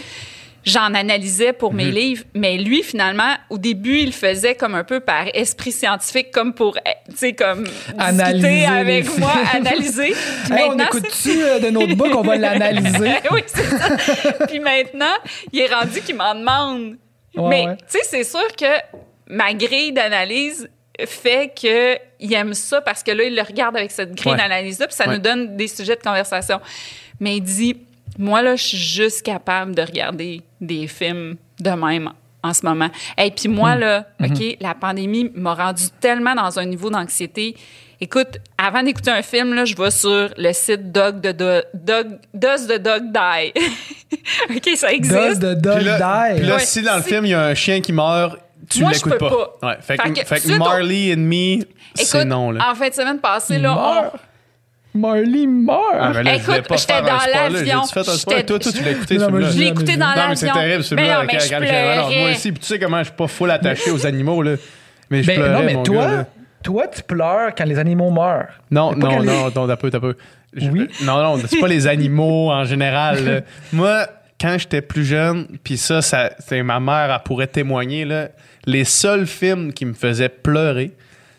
[0.62, 1.77] J'en analysais pour Mhm.
[1.79, 6.31] mes livres, mais lui, finalement, au début, il faisait comme un peu par esprit scientifique,
[6.33, 7.64] comme pour, eh, tu sais, comme
[7.97, 10.14] Analyser discuter avec moi, analyser.
[10.45, 13.11] Puis Hey, on écoute-tu euh, de notre book, on va l'analyser.
[13.31, 14.47] oui, c'est ça.
[14.47, 15.14] Puis maintenant,
[15.51, 16.99] il est rendu qu'il m'en demande.
[17.35, 17.77] Ouais, Mais, ouais.
[17.79, 18.66] tu sais, c'est sûr que
[19.29, 20.69] ma grille d'analyse
[21.07, 24.37] fait que il aime ça parce que là, il le regarde avec cette grille Ouais.
[24.38, 26.61] d'analyse-là, puis ça nous donne des sujets de conversation.
[27.19, 27.77] Mais il dit,
[28.21, 32.11] moi, là, je suis juste capable de regarder des films de même
[32.43, 32.89] en ce moment.
[33.19, 33.81] Et puis moi, Hmm.
[33.81, 34.51] là, Mm-hmm.
[34.53, 37.57] OK, la pandémie m'a rendu tellement dans un niveau d'anxiété.
[38.03, 42.19] Écoute, avant d'écouter un film, là, je vais sur le site Dog de Do- Dog,
[42.33, 43.53] Does the Dog Die?
[44.57, 45.41] OK, ça Does existe.
[45.43, 46.39] the dog Puis là, die?
[46.41, 48.39] puis là, Ouais, si dans le film, il y a un chien qui meurt,
[48.71, 49.31] tu Moi, je l'écoutes peux pas.
[49.61, 49.67] pas.
[49.69, 51.59] Ouais, fait, que, Fait que fait que suite au- Marley and Me,
[51.95, 52.53] c'est Écoute, non.
[52.53, 52.71] Là.
[52.71, 54.19] en fin de semaine passée, là, on-.
[54.94, 55.81] Marley meurt.
[55.92, 57.83] Ah, mais là, Écoute, j'étais dans l'avion.
[57.92, 58.03] Toi,
[58.42, 59.50] toi, tu l'as écouté, celui-là.
[59.50, 60.37] je l'ai écouté dans Non, mais l'avion.
[60.37, 61.09] c'est terrible, Mais celui-là.
[61.14, 62.07] non, avec- mais je avec Alexandre.
[62.09, 62.20] pleurais.
[62.20, 64.55] Moi aussi, puis tu sais comment je suis pas full attaché aux animaux, là.
[65.11, 66.11] Mais je Ben, pleurais, non, mais mon toi,
[66.62, 68.48] toi, tu pleures quand les animaux meurent.
[68.70, 70.16] Non, non, non, non, t'as peu, t'as peu.
[70.55, 70.88] Je- Oui.
[71.03, 73.44] Non, non, c'est pas les animaux en général.
[73.72, 74.07] Moi,
[74.40, 78.29] quand j'étais plus jeune, puis ça, ça c'est ma mère, elle pourrait témoigner, là,
[78.66, 80.92] les seuls films qui me faisaient pleurer,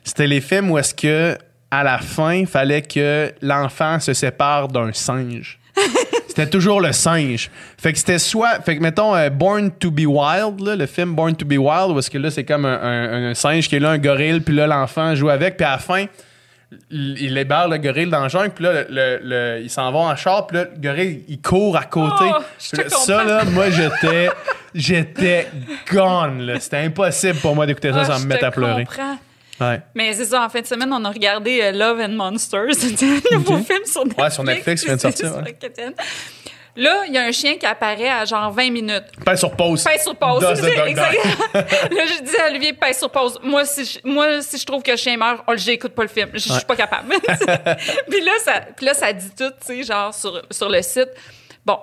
[0.03, 1.37] c'était les films où est-ce que,
[1.71, 5.57] à la fin, il fallait que l'enfant se sépare d'un singe.
[6.27, 7.49] C'était toujours le singe.
[7.77, 8.61] Fait que c'était soit.
[8.61, 11.91] Fait que mettons euh, Born to be Wild, là, le film Born to be Wild,
[11.91, 14.39] où est-ce que là, c'est comme un, un- un singe qui est là, un gorille,
[14.39, 16.05] puis là, l'enfant joue avec, puis à la fin,
[16.89, 20.05] il libère le gorille dans le jungle, puis là, le, le- le- ils s'en vont
[20.07, 22.23] en char, puis là, le gorille, il court à côté.
[22.29, 22.39] Oh,
[22.77, 24.29] là, ça, là, moi, j'étais,
[24.73, 25.47] j'étais
[25.91, 26.53] gone.
[26.59, 28.85] C'était impossible pour moi d'écouter ça Ah, sans je me mettre à pleurer.
[28.85, 29.17] comprends.
[29.61, 29.79] Ouais.
[29.93, 32.73] Mais c'est ça, en fin de semaine, on a regardé euh, Love and Monsters.
[32.77, 34.23] C'est un nouveau film sur Netflix.
[34.23, 35.55] Ouais, sur Netflix, il vient de sortir, ouais.
[36.75, 39.03] Là, il y a un chien qui apparaît à genre 20 minutes.
[39.25, 39.83] Pèse sur pause.
[39.83, 40.39] Pèse sur pause.
[40.39, 40.89] Does the dog die?
[40.91, 41.33] Exactement.
[41.53, 43.39] là, je dis à Olivier, pèse sur pause.
[43.43, 46.07] Moi, si je, moi, si je trouve que le chien meurt, oh, j'écoute pas le
[46.07, 46.29] film.
[46.33, 47.09] Je je suis pas capable.
[48.09, 51.09] puis, là, ça, puis là, ça dit tout, tu sais, genre sur, sur le site.
[51.65, 51.77] Bon.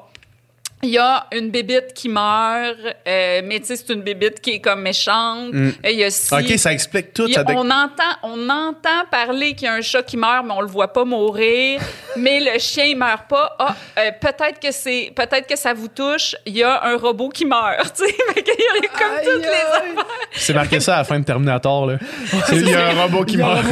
[0.83, 2.77] Il y a une bébite qui meurt,
[3.09, 5.53] euh, mais tu sais, c'est une bébite qui est comme méchante.
[5.53, 7.27] Euh, Il y a si- OK, ça explique tout.
[7.29, 10.53] il a- on, entend, on entend parler qu'il y a un chat qui meurt, mais
[10.57, 11.81] on le voit pas mourir.
[12.17, 13.57] mais le chien il meurt pas.
[13.59, 16.37] Ah, euh, peut-être que c'est, peut-être que ça vous touche.
[16.47, 17.93] Il y a un robot qui meurt.
[17.99, 20.05] Tu sais, qu'il y a comme Aïe, toutes les affaires.
[20.33, 21.97] C'est marqué ça à la fin de Terminator, là.
[22.53, 23.64] Il y a un robot qui Il meurt.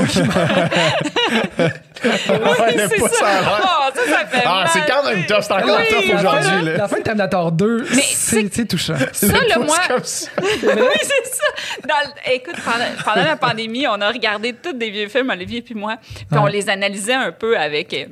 [2.02, 3.26] C'est ça.
[3.26, 4.68] Ah, ça, ça fait Ah, mal.
[4.72, 5.42] c'est quand même tough.
[5.42, 6.88] C'est encore Oui, tough La fin, aujourd'hui, la là.
[6.88, 8.94] fin de Terminator 2, Mais c'est touchant.
[9.12, 9.76] Ça, le moi.
[9.88, 10.30] comme ça.
[10.42, 11.86] oui, c'est ça.
[11.86, 15.74] Dans écoute, pendant, pendant la pandémie, on a regardé tous des vieux films, Olivier puis
[15.74, 15.96] moi,
[16.30, 18.06] puis on les analysait un peu avec euh,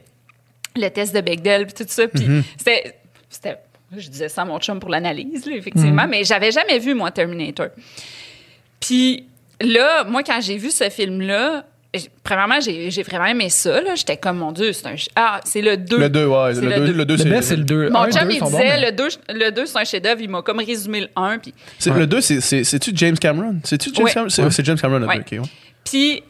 [0.77, 2.09] le test de Bechdel puis tout ça.
[2.09, 2.43] Puis Mm-hmm.
[2.59, 2.97] c'était,
[3.29, 3.57] c'était,
[3.97, 7.69] je disais ça à mon chum pour l'analyse, effectivement, mais j'avais jamais vu moi Terminator.
[8.81, 9.27] Puis
[9.61, 11.65] là, moi quand j'ai vu ce film-là,
[12.23, 13.81] premièrement j'ai, j'ai vraiment aimé ça.
[13.81, 13.95] Là.
[13.95, 15.99] J'étais comme mon Dieu, c'est un ch- ah c'est le 2.
[15.99, 16.55] Le 2, ouais.
[16.55, 16.93] C'est Le le 2, deux.
[16.93, 17.29] le 2, Le c'est.
[17.31, 17.91] best, c'est le 2.
[17.91, 20.21] Mon chum il disait le 2 le 2 c'est un chef-d'œuvre.
[20.21, 23.57] Il m'a comme résumé le 1 puis c'est- Le 2, c'est- c'est- c'est-tu James Cameron?
[23.65, 24.13] C'est-tu James Ouais.
[24.13, 24.29] Cameron?
[24.31, 25.17] C'est c'est James Cameron, le Ouais.
[25.17, 25.43] 2, ok.
[25.45, 25.51] ouais.
[25.85, 26.23] Puis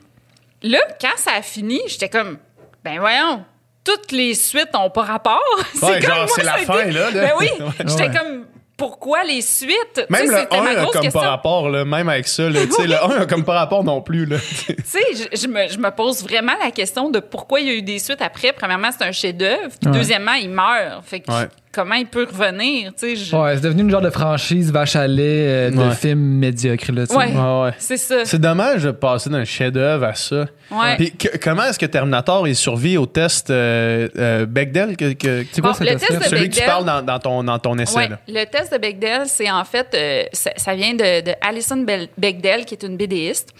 [0.62, 2.38] là, quand ça a fini, j'étais comme,
[2.84, 3.44] ben voyons,
[3.84, 5.40] toutes les suites n'ont pas rapport.
[5.82, 7.20] Ouais, comme genre, moi, c'est la ça a été- fin, là, là.
[7.20, 7.66] Ben oui, Ouais.
[7.86, 8.10] j'étais Ouais.
[8.16, 8.44] comme,
[8.76, 10.04] pourquoi les suites?
[10.10, 11.20] Même le c'était 1 ma a comme question.
[11.20, 12.48] pas rapport, là, même avec ça.
[12.48, 14.28] Là, sais, le 1 a comme pas rapport non plus.
[14.66, 15.00] Tu sais,
[15.32, 17.82] je, je me, je me pose vraiment la question de pourquoi il y a eu
[17.82, 18.52] des suites après.
[18.52, 19.70] Premièrement, c'est un chef-d'œuvre.
[19.80, 19.96] Puis Ouais.
[19.98, 21.04] deuxièmement, il meurt.
[21.04, 21.48] Fait que Ouais.
[21.74, 22.92] Comment il peut revenir?
[22.96, 25.76] Tu sais, je- Ouais, c'est devenu une genre de franchise vache à lait euh, de
[25.78, 25.94] Ouais.
[25.94, 26.92] films médiocres.
[26.92, 27.18] Là, tu sais.
[27.18, 27.32] Ouais.
[27.32, 27.70] Ouais, ouais.
[27.78, 28.24] c'est ça.
[28.24, 30.46] C'est dommage de passer d'un chef-d'œuvre à ça.
[30.70, 30.96] Ouais.
[30.96, 34.96] Puis que- comment est-ce que Terminator il survit au test euh, euh, Bechdel?
[34.96, 36.18] Que, que- C'est quoi Bon, ce le test-là?
[36.20, 38.18] test de celui que tu parles dans, dans ton dans ton essai Ouais, là.
[38.28, 41.84] le test de Bechdel, c'est en fait, euh, ça, ça vient de, de Alison
[42.16, 43.50] Bechdel, qui est une BDiste.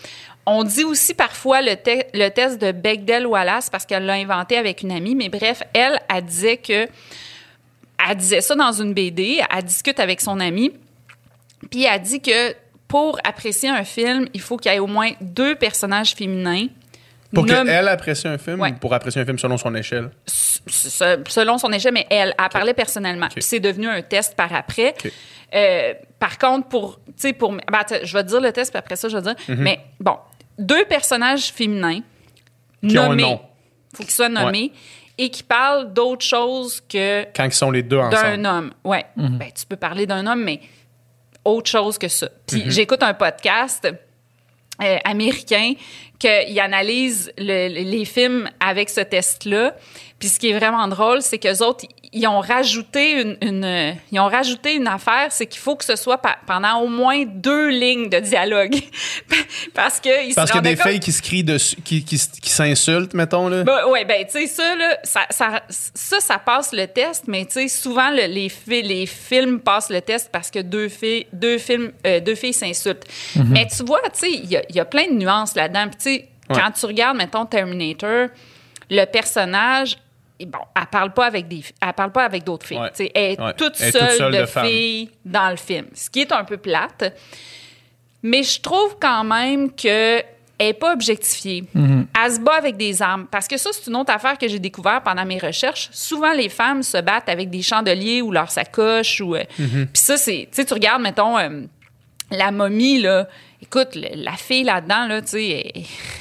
[0.46, 4.82] On dit aussi parfois le, te- le test de Bechdel-Wallace parce qu'elle l'a inventé avec
[4.82, 6.86] une amie, mais bref, elle, elle disait que,
[8.08, 10.72] elle disait ça dans une BD, elle discute avec son amie,
[11.70, 12.54] puis elle dit que
[12.88, 16.66] pour apprécier un film, il faut qu'il y ait au moins deux personnages féminins.
[17.32, 18.70] Pour nomm- qu'elle apprécie un film Ouais.
[18.70, 20.10] ou pour apprécier un film selon son échelle?
[20.28, 23.26] s- s- selon son échelle, mais elle, elle parlait personnellement.
[23.28, 24.94] Puis c'est devenu un test par après.
[25.52, 27.00] Euh, par contre, pour,
[27.38, 29.34] pour, ben, attends, je vais te dire le test, puis après ça, je vais dire.
[29.48, 29.56] Mhm.
[29.62, 30.16] Mais bon,
[30.58, 32.00] deux personnages féminins
[32.88, 33.40] Qui ont un nommés, nom.
[33.96, 34.70] faut qu'ils soient nommés,
[35.18, 38.46] et qui parlent d'autre chose que Quand ils sont les deux d'un ensemble.
[38.46, 38.72] homme.
[38.84, 39.04] Ouais.
[39.16, 40.60] Ben, tu peux parler d'un homme, mais
[41.44, 42.28] autre chose que ça.
[42.46, 42.70] Puis Mhm.
[42.70, 43.88] j'écoute un podcast
[44.82, 45.74] euh, américain
[46.18, 49.76] qu'il analyse le- le- les films avec ce test-là.
[50.18, 54.20] Puis ce qui est vraiment drôle, c'est qu'eux autres, ils ont rajouté une, une- ils
[54.20, 57.68] ont rajouté une affaire, c'est qu'il faut que ce soit pa- pendant au moins deux
[57.68, 58.74] lignes de dialogue.
[59.74, 62.18] Parce que ils Parce qu'il y a des filles qui se crient dessus, qui, qui,
[62.40, 63.64] qui s'insultent, mettons là.
[63.64, 67.44] ben, ouais, ben, tu sais, ça, là, ça, ça, ça, ça passe le test, mais
[67.44, 68.50] tu sais, souvent, le- les,
[68.82, 73.04] les films passent le test parce que deux filles, deux films, euh, deux filles s'insultent.
[73.50, 75.86] Mais tu vois, tu sais, il y a, il y a plein de nuances là-dedans.
[75.88, 76.60] Puis, tu sais, Ouais.
[76.60, 78.28] quand tu regardes, mettons, Terminator,
[78.90, 79.96] le personnage,
[80.38, 82.78] et bon, elle parle pas avec des, elle parle pas avec d'autres filles.
[82.78, 83.10] Ouais.
[83.14, 83.54] Elle est Ouais.
[83.54, 87.14] toute seule, toute seule de, filles dans le film, ce qui est un peu plate.
[88.22, 90.22] Mais je trouve quand même que
[90.56, 91.64] elle est pas objectifiée.
[91.74, 93.26] Elle se bat avec des armes.
[93.28, 95.88] Parce que ça, c'est une autre affaire que j'ai découvert pendant mes recherches.
[95.92, 99.20] Souvent, les femmes se battent avec des chandeliers ou leurs sacoches.
[99.20, 100.48] Ou, euh, Puis ça, c'est...
[100.50, 101.62] Tu sais, tu regardes, mettons, euh,
[102.30, 103.26] la momie, là.
[103.76, 105.72] Écoute, la fille là-dedans, là, tu sais...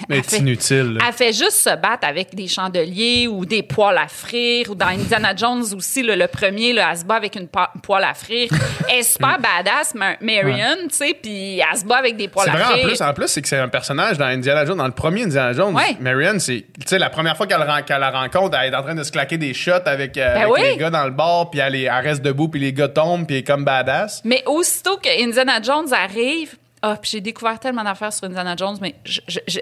[0.09, 0.93] elle- c'est fait- inutile.
[0.93, 1.05] là.
[1.07, 4.71] elle fait juste se battre avec des chandeliers ou des poêles à frire.
[4.71, 8.03] Ou dans Indiana Jones aussi, là, le premier, là, elle se bat avec une poêle
[8.03, 8.49] à frire.
[8.89, 12.49] Elle est super badass, Ma- Marion, tu sais, puis elle se bat avec des C'est
[12.49, 12.87] à vrai en frire.
[12.87, 15.53] plus, en plus, c'est que c'est un personnage dans Indiana Jones, dans le premier Indiana
[15.53, 15.75] Jones.
[15.75, 15.95] Ouais.
[15.99, 18.95] Marianne, c'est, tu sais, la première fois qu'elle, qu'elle la rencontre, elle est en train
[18.95, 20.61] de se claquer des shots avec, euh, Ben avec oui.
[20.71, 23.27] les gars dans le bar, puis elle, est- elle reste debout, puis les gars tombent,
[23.27, 24.21] puis elle est comme badass.
[24.25, 28.77] Mais aussitôt que Indiana Jones arrive, ah, puis j'ai découvert tellement d'affaires sur Indiana Jones,
[28.81, 28.93] mais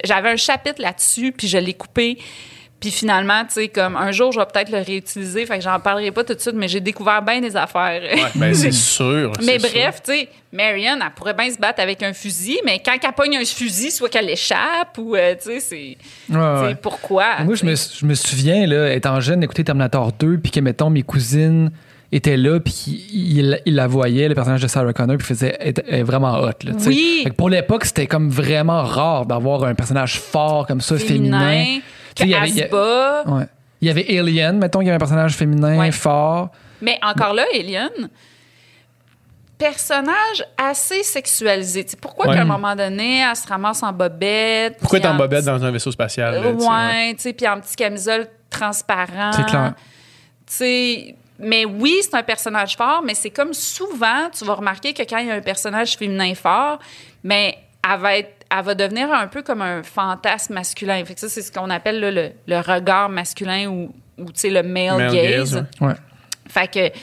[0.03, 2.17] j'avais un chapitre là-dessus, puis je l'ai coupé
[2.79, 5.45] Puis finalement, tu sais, comme un jour, je vais peut-être le réutiliser.
[5.45, 8.01] Fait que j'en parlerai pas tout de suite, mais j'ai découvert bien des affaires.
[8.01, 9.33] Ouais, ben, c'est sûr.
[9.45, 12.97] mais bref, tu sais, Marion, elle pourrait bien se battre avec un fusil, mais quand
[12.99, 15.97] elle pogne un fusil, soit qu'elle échappe ou, euh, tu sais, c'est.
[16.35, 16.75] Ouais, ouais.
[16.75, 17.43] Pourquoi?
[17.43, 20.89] Moi, je me, je me souviens, là, étant jeune, d'écouter Terminator 2, puis que, mettons,
[20.89, 21.69] mes cousines
[22.11, 22.73] étaient là, puis
[23.13, 26.03] il, il la voyaient, le personnage de Sarah Connor, puis faisait elle est- elle est
[26.03, 26.47] vraiment hot.
[26.63, 26.87] Là, tu sais.
[26.89, 27.27] Oui.
[27.37, 31.39] Pour l'époque, c'était comme vraiment rare d'avoir un personnage fort comme ça, féminin.
[31.39, 31.81] Féminin,
[32.19, 33.31] il y avait- il.
[33.33, 33.45] Ouais.
[33.81, 35.91] Il y avait Alien, mettons, il y avait un personnage féminin Ouais.
[35.91, 36.49] fort.
[36.81, 37.89] Mais encore là, Alien,
[39.57, 41.83] personnage assez sexualisé.
[41.85, 42.35] Tu sais, pourquoi Ouais.
[42.35, 44.77] qu'à un moment donné, elle se ramasse en bobette?
[44.79, 46.33] Pourquoi t'es en en bobette petit- dans un vaisseau spatial?
[46.35, 46.53] là, ouais.
[46.67, 49.31] ouais, tu sais, puis en petit camisole transparent.
[49.33, 49.73] C'est clair.
[50.47, 54.93] Tu sais, mais oui, c'est un personnage fort, mais c'est comme souvent, tu vas remarquer
[54.93, 56.79] que quand il y a un personnage féminin fort,
[57.23, 57.57] mais
[57.89, 61.03] elle va être elle va devenir un peu comme un fantasme masculin.
[61.05, 64.31] Fait que ça, c'est ce qu'on appelle là, le, le regard masculin ou, ou tu
[64.41, 65.53] sais, le male, Male gaze.
[65.55, 65.93] gaze, Ouais.
[66.49, 66.97] Fait que, tu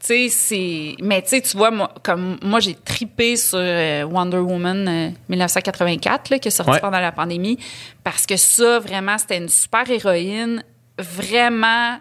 [0.00, 0.96] sais, c'est.
[1.00, 5.08] Mais tu sais, tu vois, moi, comme moi, j'ai tripé sur euh, Wonder Woman euh,
[5.30, 6.80] 1984, là, qui est sorti Ouais.
[6.80, 7.58] pendant la pandémie,
[8.04, 10.62] parce que ça, vraiment, c'était une super héroïne,
[10.98, 11.96] vraiment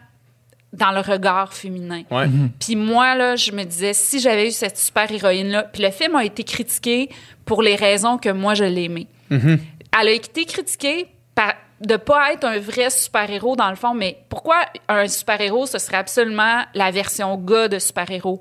[0.72, 2.04] dans le regard féminin.
[2.12, 2.28] Ouais.
[2.60, 6.16] Puis moi, là, je me disais, si j'avais eu cette super héroïne-là, puis le film
[6.16, 7.10] a été critiqué
[7.46, 9.08] pour les raisons que moi, je l'aimais.
[9.32, 14.18] Elle a été critiquée par, de pas être un vrai super-héros, dans le fond, mais
[14.30, 18.40] pourquoi un super-héros, ce serait absolument la version gars de super-héros?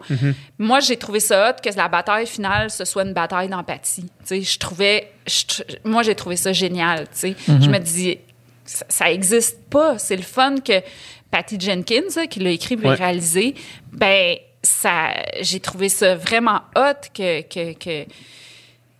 [0.59, 4.03] Moi, j'ai trouvé ça hot que la bataille finale, ce soit une bataille d'empathie.
[4.03, 5.13] Tu sais, je trouvais...
[5.27, 7.37] je moi, j'ai trouvé ça génial, tu sais.
[7.47, 8.19] Je me dis,
[8.67, 9.97] ça, ça existe pas.
[9.99, 10.83] C'est le fun que
[11.31, 12.95] Patty Jenkins, hein, qui l'a écrit et Ouais.
[12.95, 13.55] réalisé,
[13.93, 15.11] ben ça,
[15.41, 18.07] j'ai trouvé ça vraiment hot que que que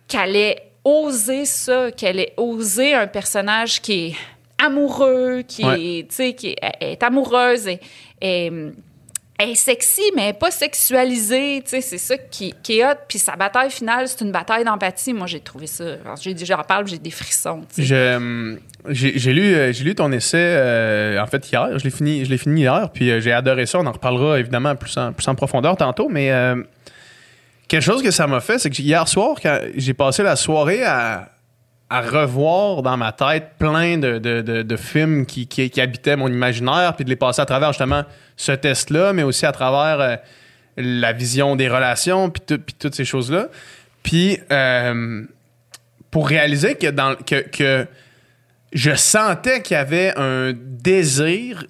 [0.07, 4.15] qu'elle ait osé ça, qu'elle ait osé un personnage qui est
[4.57, 5.81] amoureux, qui Ouais.
[5.99, 7.79] est, tu sais, qui est, amoureuse et,
[8.21, 8.51] et
[9.37, 12.95] elle est sexy, mais elle pas sexualisée, tu sais, c'est ça qui, qui est hot.
[13.07, 15.13] Puis sa bataille finale, c'est une bataille d'empathie.
[15.13, 15.83] Moi, j'ai trouvé ça.
[16.21, 17.61] J'ai, j'en parle, j'ai des frissons.
[17.73, 17.83] tu sais.
[17.85, 21.77] Je, J'ai lu, euh, lu ton essai, euh, en fait, hier.
[21.77, 23.79] Je l'ai fini, je fini hier, puis euh, j'ai adoré ça.
[23.79, 26.31] On en reparlera évidemment plus en, plus en profondeur tantôt, mais
[27.67, 30.83] quelque chose que ça m'a fait, c'est que hier soir, quand j'ai passé la soirée
[30.83, 31.29] à,
[31.89, 36.95] à revoir dans ma tête plein de, de- de- films qui, qui- habitaient mon imaginaire,
[36.95, 38.03] puis de les passer à travers justement
[38.37, 40.19] ce test-là, mais aussi à travers
[40.77, 43.47] la vision des relations, puis, tout- puis toutes ces choses-là.
[44.03, 44.39] Puis
[46.11, 47.85] pour réaliser que, dans, que
[48.73, 51.65] je sentais qu'il y avait un désir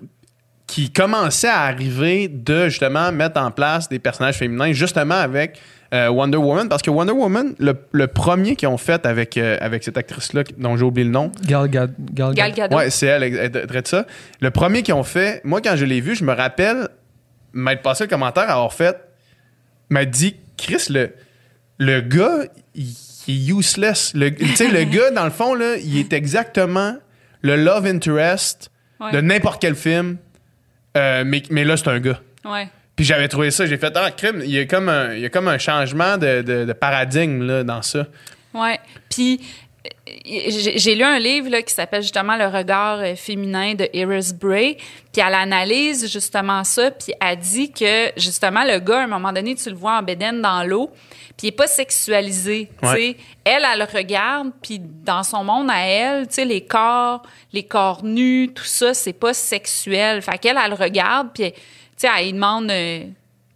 [0.67, 5.59] qui commençait à arriver de justement mettre en place des personnages féminins, justement avec
[5.95, 9.57] euh, Wonder Woman, parce que Wonder Woman, le, le premier qu'ils ont fait avec, euh,
[9.61, 12.77] avec cette actrice-là, dont j'ai oublié le nom, Gal, Gad- Gal, Gal Gadot.
[12.77, 14.05] Ouais, c'est elle, elle, elle traite ça.
[14.41, 16.89] Le premier qu'ils ont fait, moi, quand je l'ai vu, je me rappelle
[17.53, 18.95] m'être passé le commentaire, avoir fait,
[19.89, 21.09] m'a dit, Chris, le,
[21.79, 22.43] le gars,
[22.75, 22.85] il,
[23.29, 24.13] est useless.
[24.13, 26.97] Le- Tu sais, le gars, dans le fond, là, il est exactement
[27.41, 29.11] le love interest Ouais.
[29.13, 30.17] de n'importe quel film,
[30.97, 32.19] euh, mais, mais là, c'est un gars.
[32.43, 32.67] Ouais.
[32.97, 35.25] Puis j'avais trouvé ça, j'ai fait, ah, crime, il y a comme un, il y
[35.25, 38.07] a comme un changement de, de- de paradigme là, dans ça.
[38.53, 38.77] Ouais.
[39.09, 39.39] Puis
[40.25, 44.75] j'ai lu un livre là, qui s'appelle justement Le regard euh, féminin de Iris Bray.
[45.11, 46.91] Puis elle analyse justement ça.
[46.91, 50.03] Puis elle dit que justement le gars, à un moment donné, tu le vois en
[50.03, 50.91] bédaine dans l'eau.
[51.37, 52.69] Puis il est pas sexualisé.
[52.83, 53.15] Ouais.
[53.45, 54.51] Elle, elle le regarde.
[54.61, 59.33] Puis dans son monde à elle, les corps, les corps nus, tout ça, c'est pas
[59.33, 60.21] sexuel.
[60.21, 61.29] Fait qu'elle, elle le regarde.
[61.33, 61.53] Puis
[62.03, 63.05] elle lui demande, euh,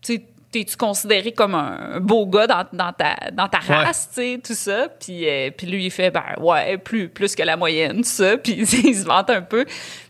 [0.02, 0.22] tu
[0.54, 3.76] t'es-tu considéré comme un, beau gars dans, dans ta, dans ta Ouais.
[3.86, 4.88] race, tu sais, tout ça?
[5.00, 8.38] Puis, euh, puis lui, il fait, ben ouais, plus, plus que la moyenne, tout ça.
[8.44, 9.66] Puis il se vante un peu.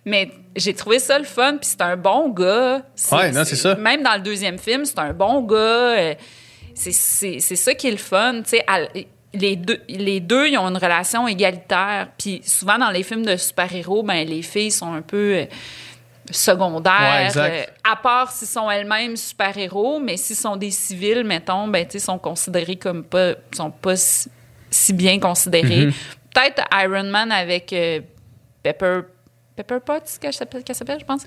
[0.05, 2.81] Mais j'ai trouvé ça le fun, puis c'est un bon gars.
[3.11, 3.75] Ouais, non, c'est ça.
[3.75, 5.55] Même dans le deuxième film, c'est un bon gars.
[5.57, 6.13] euh,
[6.75, 8.65] c'est, ça qui est le fun, tu sais.
[9.35, 12.09] Les deux, les deux, ils ont une relation égalitaire.
[12.19, 15.35] Puis souvent, dans les films de super-héros, ben, les filles sont un peu...
[15.37, 15.45] euh,
[16.31, 21.67] secondaires, Ouais, euh, à part s'ils sont elles-mêmes super-héros, mais s'ils sont des civils, mettons,
[21.67, 24.29] ben, tu sont considérés comme pas, sont pas si,
[24.71, 25.87] si bien considérés.
[25.87, 25.93] Mm-hmm.
[26.33, 27.99] Peut-être Iron Man avec euh,
[28.63, 29.01] Pepper,
[29.55, 31.23] Pepper Potts, qu'elle s'appelle, qu'elle s'appelle, je pense.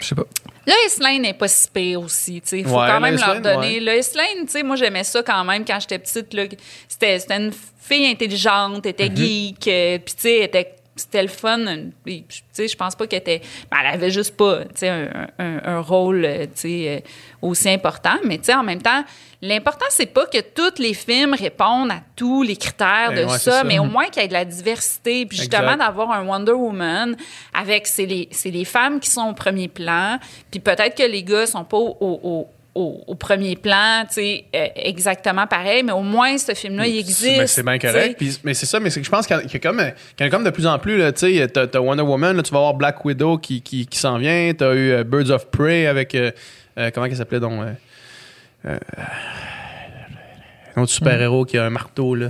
[0.00, 0.24] Je sais pas.
[0.66, 2.58] Lois Lane n'est pas si pire aussi, tu sais.
[2.60, 3.74] Il faut Ouais, quand même leur donner.
[3.78, 3.80] ouais.
[3.80, 6.44] Lois Lane, tu sais, moi, j'aimais ça quand même quand j'étais petite, là.
[6.88, 9.16] C'était, c'était une fille intelligente, était Mm-hmm.
[9.16, 11.58] geek, euh, puis tu sais, elle était c'était le fun.
[12.06, 13.40] Tu sais, je pense pas qu'elle était.
[13.70, 17.08] ben, elle avait juste pas, tu sais, un, un- un rôle, euh, tu sais, euh,
[17.42, 18.14] aussi important.
[18.24, 19.04] Mais tu sais, en même temps,
[19.40, 23.38] l'important c'est pas que tous les films répondent à tous les critères Ben de ouais,
[23.38, 23.64] ça, ça.
[23.64, 25.26] mais au moins qu'il y ait de la diversité.
[25.26, 27.16] Puis justement d'avoir un Wonder Woman
[27.52, 30.18] avec c'est les c'est les femmes qui sont au premier plan.
[30.50, 34.14] Puis peut-être que les gars sont pas au, au- au- au- au premier plan, tu
[34.14, 37.46] sais, euh, exactement pareil, mais au moins ce film-là, il existe.
[37.46, 38.16] C'est bien correct.
[38.16, 39.60] Puis- mais c'est ça, mais c'est que je pense qu'il y a- qu'il y a
[39.60, 39.78] comme,
[40.16, 42.36] qu'il y en a comme de plus en plus, là, tu sais, t'as, Wonder Woman,
[42.36, 45.30] là, tu vas avoir Black Widow qui, qui, qui s'en vient, t'as eu euh, Birds
[45.30, 46.30] of Prey avec, euh,
[46.78, 47.72] euh, comment elle s'appelait donc, euh,
[48.66, 48.78] euh,
[50.76, 52.28] un autre super-héros qui a un marteau, là,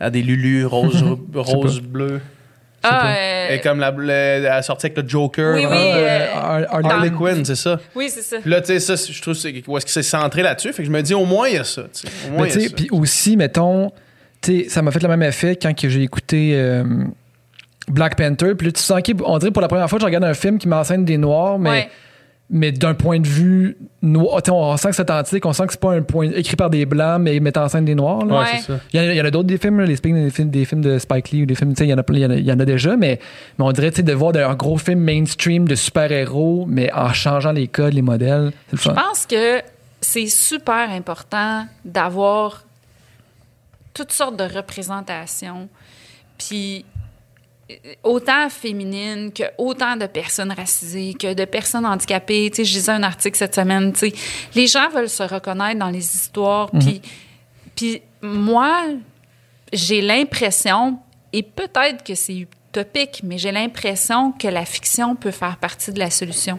[0.00, 1.04] a des lulus rose,
[1.34, 2.20] rose bleu.
[2.84, 5.54] Ah, euh, Et comme la, la, elle a sorti avec le Joker.
[5.54, 5.68] Oui, là.
[5.70, 7.34] oui, euh, Har- Harley Harley Quinn.
[7.36, 7.80] Quinn, c'est ça.
[7.94, 8.36] oui, c'est ça.
[8.40, 10.72] Puis là, tu sais, ça, je trouve, c'est, où est-ce que c'est centré là-dessus?
[10.72, 12.08] Fait que je me dis, au moins, il y a ça, tu sais.
[12.28, 12.74] Au moins, Mais il tu y a sais, ça.
[12.76, 13.90] puis aussi, mettons,
[14.42, 16.84] tu sais, ça m'a fait le même effet quand que j'ai écouté euh,
[17.88, 18.54] Black Panther.
[18.54, 20.58] Puis là, tu sens qu'on dirait pour la première fois que je regarde un film
[20.58, 21.88] qui m'enseigne des noirs, mais, Ouais.
[22.50, 24.40] Mais d'un point de vue noir.
[24.48, 26.84] On sent que c'est authentique, on sent que c'est pas un point écrit par des
[26.84, 28.24] blancs, mais mettant en scène des noirs.
[28.26, 28.34] là.
[28.34, 28.46] Ouais, Ouais.
[28.58, 28.80] c'est ça.
[28.92, 30.50] Il y en a, il y en a d'autres des films, là, les des films,
[30.50, 32.18] des films de Spike Lee ou des films, tu sais, il y en a, il
[32.18, 33.18] y en a, il y en a déjà, mais,
[33.58, 37.12] mais on dirait, tu sais, de voir un gros film mainstream de super-héros, mais en
[37.14, 38.52] changeant les codes, les modèles.
[38.68, 38.94] C'est le Je fun.
[38.94, 39.62] pense que
[40.02, 42.64] c'est super important d'avoir
[43.94, 45.68] toutes sortes de représentations,
[46.36, 46.84] puis
[48.02, 52.50] autant féminines que autant de personnes racisées, que de personnes handicapées.
[52.50, 54.12] Tu sais, je lisais un article cette semaine, tu sais,
[54.54, 57.00] les gens veulent se reconnaître dans les histoires, puis,
[57.74, 58.84] puis moi,
[59.72, 60.98] j'ai l'impression,
[61.32, 65.98] et peut-être que c'est utopique, mais j'ai l'impression que la fiction peut faire partie de
[65.98, 66.58] la solution.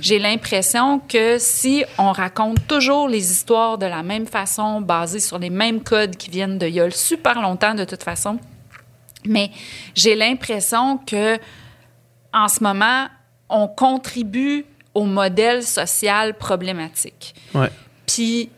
[0.00, 5.38] J'ai l'impression que si on raconte toujours les histoires de la même façon, basées sur
[5.38, 8.38] les mêmes codes qui viennent de il y a super longtemps de toute façon,
[9.28, 9.50] mais
[9.94, 11.38] j'ai l'impression que
[12.32, 13.06] en ce moment,
[13.48, 17.34] on contribue au modèle social problématique.
[17.54, 17.70] Ouais.
[18.06, 18.50] Puis,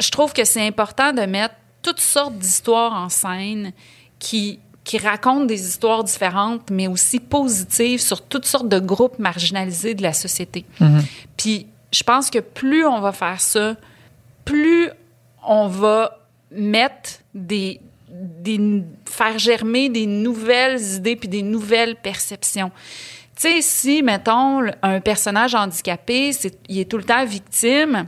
[0.00, 3.72] je trouve que c'est important de mettre toutes sortes d'histoires en scène
[4.18, 9.94] qui, qui racontent des histoires différentes, mais aussi positives sur toutes sortes de groupes marginalisés
[9.94, 10.64] de la société.
[11.36, 13.76] Puis, je pense que plus on va faire ça,
[14.44, 14.90] plus
[15.46, 16.18] on va
[16.50, 17.80] mettre des,
[19.06, 22.70] faire germer des nouvelles idées puis des nouvelles perceptions.
[23.36, 28.06] Tu sais, si, mettons, un personnage handicapé, c'est, il est tout le temps victime,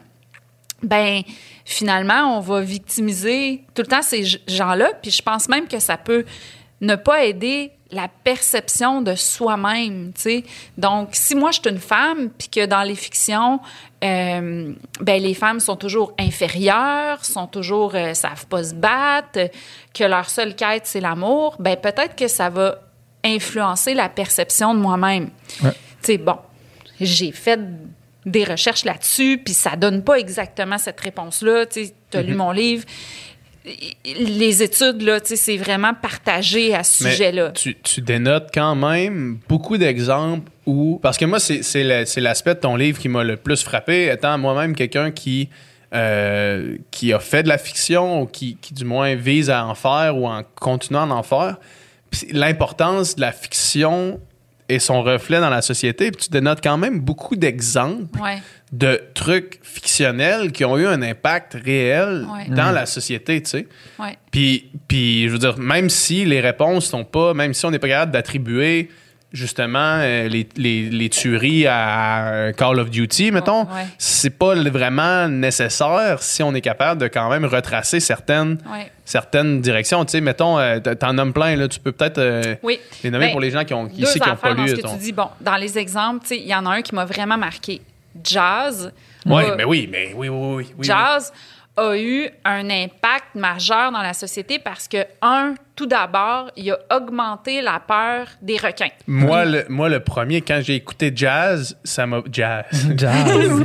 [0.83, 1.23] ben
[1.65, 4.93] finalement, on va victimiser tout le temps ces gens-là.
[5.03, 6.25] Puis je pense même que ça peut
[6.81, 10.45] ne pas aider la perception de soi-même, tu sais.
[10.77, 13.61] Donc, si moi, je suis une femme, puis que dans les fictions,
[14.05, 19.51] euh, ben, les femmes sont toujours inférieures, sont toujours, euh, savent pas se battre,
[19.95, 22.79] que leur seule quête, c'est l'amour, ben, peut-être que ça va
[23.25, 25.31] influencer la perception de moi-même.
[25.65, 25.73] Ouais.
[26.03, 26.37] Tu sais, bon,
[27.01, 27.59] j'ai fait
[28.27, 31.65] des recherches là-dessus, puis ça donne pas exactement cette réponse-là.
[31.67, 32.27] Tu as Mhm.
[32.27, 32.85] lu mon livre.
[34.05, 37.51] Les études, là, c'est vraiment partagé à ce sujet-là.
[37.51, 40.99] Tu, tu dénotes quand même beaucoup d'exemples où.
[41.03, 44.75] Parce que moi, c'est l'aspect de ton livre qui m'a le plus frappé, étant moi-même
[44.75, 45.49] quelqu'un qui,
[45.95, 49.75] euh, qui a fait de la fiction ou qui, qui, du moins, vise à en
[49.75, 51.57] faire ou en continuant d'en faire.
[52.31, 54.21] L'importance de la fiction
[54.69, 56.11] et son reflet dans la société.
[56.11, 58.39] Puis tu dénotes quand même beaucoup d'exemples Ouais.
[58.73, 62.55] De trucs fictionnels qui ont eu un impact réel Ouais.
[62.55, 63.69] dans la société, tu sais.
[63.99, 64.19] Ouais.
[64.31, 67.79] Puis, puis, je veux dire, même si les réponses sont pas, même si on n'est
[67.79, 68.91] pas capable d'attribuer
[69.31, 73.87] justement euh, les, les, les tueries à Call of Duty, mettons, Ouais.
[73.99, 78.91] c'est pas vraiment nécessaire si on est capable de quand même retracer certaines, Ouais.
[79.05, 80.05] certaines directions.
[80.07, 82.79] Tu sais, mettons, euh, t'en nommes plein, là, tu peux peut-être euh, Oui.
[83.05, 84.63] les nommer Ben, pour les gens qui ont, Deux ici qui n'ont affaires pas dans
[84.65, 84.71] lu.
[84.71, 85.13] ce que ton- tu dis.
[85.13, 87.83] Bon, dans les exemples, il y en a un qui m'a vraiment marqué.
[88.25, 88.93] Jazz.
[89.27, 90.55] Oui, a- mais oui, mais oui, oui, oui.
[90.69, 90.87] oui, oui.
[90.87, 91.33] Jazz
[91.77, 96.79] a eu un impact majeur dans la société parce que, un, tout d'abord, il a
[96.97, 98.89] augmenté la peur des requins.
[99.07, 102.21] Moi, le, moi, le premier, quand j'ai écouté Jazz, ça m'a.
[102.33, 102.65] Jazz.
[102.97, 103.65] Jazz.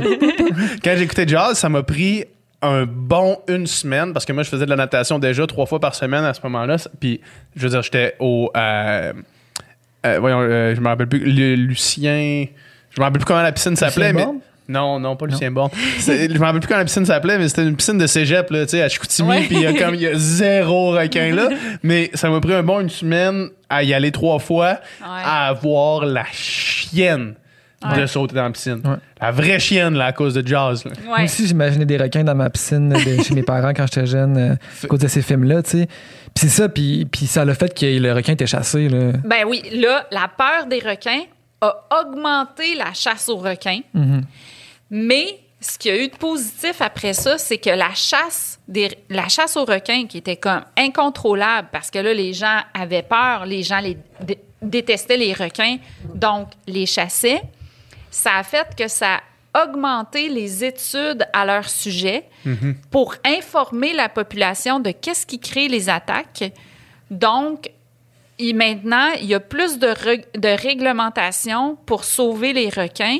[0.84, 2.24] Quand j'ai écouté Jazz, ça m'a pris
[2.62, 5.80] un bon une semaine parce que moi, je faisais de la natation déjà trois fois
[5.80, 6.76] par semaine à ce moment-là.
[7.00, 7.20] Puis,
[7.56, 8.50] je veux dire, j'étais au.
[8.56, 9.12] euh,
[10.06, 11.18] euh, voyons, euh, je me rappelle plus.
[11.18, 12.46] Le, Lucien.
[12.94, 14.12] Je me rappelle plus comment la piscine s'appelait.
[14.12, 14.38] Lucien mais?
[14.66, 15.70] Non, non, pas Lucien Borne.
[16.00, 18.64] Je me rappelle plus comment la piscine s'appelait, mais c'était une piscine de cégep, là,
[18.64, 19.42] tu sais, à Chicoutimi.
[19.46, 21.48] Puis il y a comme, il y a zéro requin là.
[21.82, 26.06] Mais ça m'a pris un bon une semaine à y aller trois fois, à voir
[26.06, 27.34] la chienne.
[27.94, 28.80] de sauter dans la piscine.
[28.84, 28.96] Ouais.
[29.20, 30.82] La vraie chienne, là, à cause de Jazz.
[30.86, 30.92] là.
[31.04, 34.38] Moi aussi, j'imaginais des requins dans ma piscine de- chez mes parents quand j'étais jeune,
[34.38, 35.86] euh, à cause de ces films-là, tu sais.
[35.86, 39.12] Puis c'est ça, puis, puis ça a le fait que le requin était chassé, là.
[39.26, 41.24] Ben oui, là, la peur des requins
[41.60, 43.80] a augmenté la chasse aux requins.
[43.94, 44.22] Mhm.
[44.90, 48.90] Mais ce qu'il y a eu de positif après ça, c'est que la chasse, des,
[49.08, 53.46] la chasse aux requins, qui était comme incontrôlable, parce que là, les gens avaient peur,
[53.46, 55.78] les gens les dé- détestaient les requins,
[56.14, 57.42] donc les chassaient,
[58.10, 59.20] ça a fait que ça
[59.54, 62.24] a augmenté les études à leur sujet
[62.90, 66.52] pour informer la population de qu'est-ce qui crée les attaques.
[67.10, 67.70] Donc,
[68.38, 69.94] et maintenant, il y a plus de,
[70.38, 73.18] de réglementation pour sauver les requins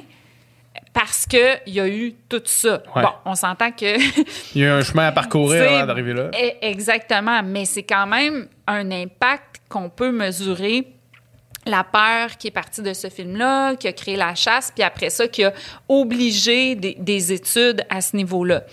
[0.92, 2.82] parce qu'il y a eu tout ça.
[2.94, 3.02] Ouais.
[3.02, 3.98] Bon, on s'entend que...
[4.54, 6.30] Il y a un chemin à parcourir avant d'arriver là.
[6.38, 10.88] Eh, Exactement, mais c'est quand même un impact qu'on peut mesurer.
[11.66, 15.08] La peur qui est partie de ce film-là, qui a créé la chasse, puis après
[15.08, 15.52] ça, qui a
[15.88, 18.64] obligé des, des études à ce niveau-là.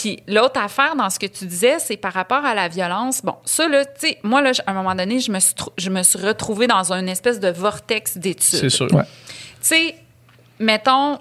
[0.00, 3.20] Puis l'autre affaire dans ce que tu disais, c'est par rapport à la violence.
[3.22, 5.90] Bon, ça, là, tu sais, moi, là, à un moment donné, je me suis, je
[5.90, 8.60] me suis retrouvée dans une espèce de vortex d'études.
[8.60, 8.92] C'est sûr.
[8.94, 9.02] Ouais.
[9.02, 9.94] Tu sais,
[10.58, 11.18] mettons,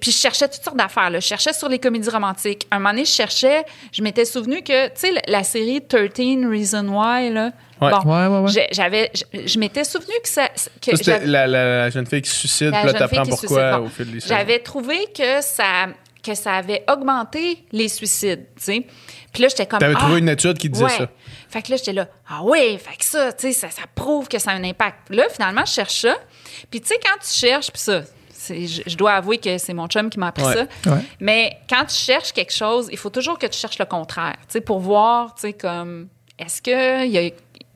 [0.00, 1.10] puis je cherchais toutes sortes d'affaires.
[1.10, 1.20] là.
[1.20, 2.66] Je cherchais sur les comédies romantiques.
[2.70, 6.10] Un moment donné, je cherchais, je m'étais souvenu que, tu sais, la, série 13
[6.48, 7.50] Reasons Why, là.
[7.80, 7.90] Ouais.
[7.90, 10.48] Bon, Ouais, ouais, j'avais, je, je m'étais souvenu que ça.
[10.80, 13.18] Que Ça, la, la- la jeune fille qui se suicide, la puis là, jeune fille
[13.18, 13.78] t'apprends pourquoi suicide.
[13.80, 14.34] Bon, au fil des saisons.
[14.34, 15.86] J'avais trouvé que ça,
[16.28, 18.86] que ça avait augmenté les suicides, tu sais.
[19.32, 19.78] Puis là, j'étais comme.
[19.78, 20.90] T'avais ah, trouvé une étude qui disait ouais.
[20.90, 21.08] ça.
[21.48, 24.28] Fait que là, j'étais là, ah oui, fait que ça, tu sais, ça, ça prouve
[24.28, 25.10] que ça a un impact.
[25.10, 26.16] Là, finalement, je cherche ça.
[26.70, 28.02] Puis, tu sais, quand tu cherches, puis ça,
[28.50, 30.54] je, je dois avouer que c'est mon chum qui m'a appris Ouais.
[30.54, 30.90] ça.
[30.90, 31.00] Ouais.
[31.20, 34.52] Mais quand tu cherches quelque chose, il faut toujours que tu cherches le contraire, tu
[34.52, 36.08] sais, pour voir, tu sais, comme,
[36.38, 37.22] est-ce qu'il y a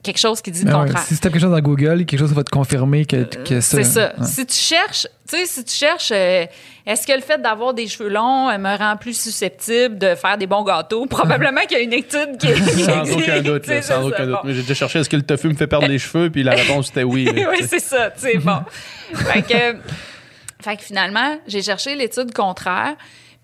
[0.03, 1.05] quelque chose qui dit le Ben ouais, contraire?
[1.05, 3.77] si tu tapes quelque chose dans Google, quelque chose va te confirmer que, que ça.
[3.77, 4.13] C'est ça.
[4.19, 4.27] Ouais.
[4.27, 6.45] Si tu cherches, tu sais, si tu cherches, euh,
[6.85, 10.37] est-ce que le fait d'avoir des cheveux longs euh, me rend plus susceptible de faire
[10.39, 11.07] des bons gâteaux?
[11.11, 12.49] Probablement qu'il y a une étude qui
[12.83, 14.25] Sans aucun doute, là, sans aucun ça.
[14.27, 14.35] doute.
[14.35, 14.41] Bon.
[14.45, 16.53] Mais j'ai déjà cherché est-ce que le tofu me fait perdre les cheveux, puis la
[16.53, 17.29] réponse était oui.
[17.35, 18.61] oui, c'est ça, tu sais, bon.
[19.15, 19.77] fait, que,
[20.63, 22.95] fait que finalement, j'ai cherché l'étude contraire,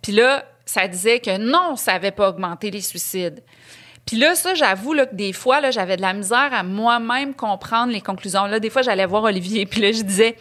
[0.03, 3.43] puis là, ça disait que non, ça n'avait pas augmenté les suicides.
[4.09, 7.35] Puis là, ça, j'avoue là, que des fois, là, j'avais de la misère à moi-même
[7.35, 8.47] comprendre les conclusions.
[8.47, 10.35] Là, des fois, j'allais voir Olivier, puis là, je disais,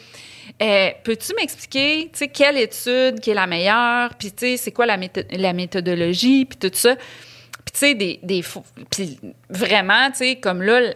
[0.62, 4.72] euh, peux-tu m'expliquer, tu sais, quelle étude qui est la meilleure, puis tu sais, c'est
[4.72, 4.98] quoi la,
[5.32, 6.96] la méthodologie, puis tout ça.
[6.96, 8.42] Puis tu sais, des, des
[9.50, 10.94] vraiment, tu sais, comme là,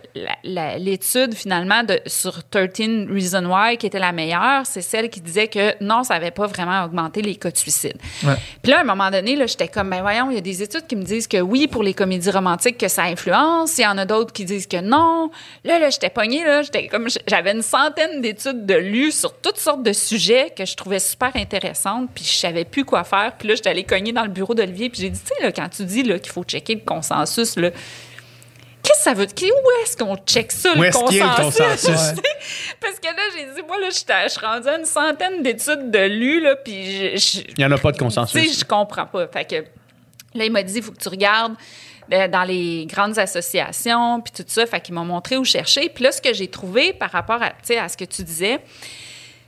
[0.77, 5.47] l'étude finalement de, sur 13 Reasons Why qui était la meilleure, c'est celle qui disait
[5.47, 7.95] que non, ça n'avait pas vraiment augmenté les cas de suicide.
[8.23, 8.35] Ouais.
[8.61, 10.61] Puis là, à un moment donné, là, j'étais comme, ben voyons, il y a des
[10.61, 13.77] études qui me disent que oui, pour les comédies romantiques, que ça influence.
[13.77, 15.31] Il y en a d'autres qui disent que non.
[15.63, 16.61] Là, là, j'étais pognée, là.
[16.61, 20.75] J'étais comme, j'avais une centaine d'études de lues sur toutes sortes de sujets que je
[20.75, 22.09] trouvais super intéressantes.
[22.13, 23.33] Puis je savais plus quoi faire.
[23.37, 24.89] Puis là, j'étais allée cogner dans le bureau d'Olivier.
[24.89, 27.55] Puis j'ai dit, tu sais, là, quand tu dis, là, qu'il faut checker le consensus,
[27.55, 27.69] là,
[28.93, 29.25] qu'est-ce que ça veut?
[29.25, 29.53] Dire?
[29.53, 31.21] Où est-ce qu'on check ça, Où le consensus?
[31.37, 31.85] consensus?
[32.81, 35.99] Parce que là, j'ai dit, moi, là, je suis rendue à une centaine d'études de
[36.07, 38.59] lues, là, puis je- Il n'y en a pas de tu sais, consensus.
[38.59, 39.27] je comprends pas.
[39.27, 39.55] Fait que
[40.35, 41.53] là, il m'a dit, il faut que tu regardes
[42.13, 44.65] euh, dans les grandes associations, puis tout ça.
[44.65, 45.89] Fait qu'il m'a montré où chercher.
[45.89, 48.59] Puis là, ce que j'ai trouvé par rapport à, à ce que tu disais,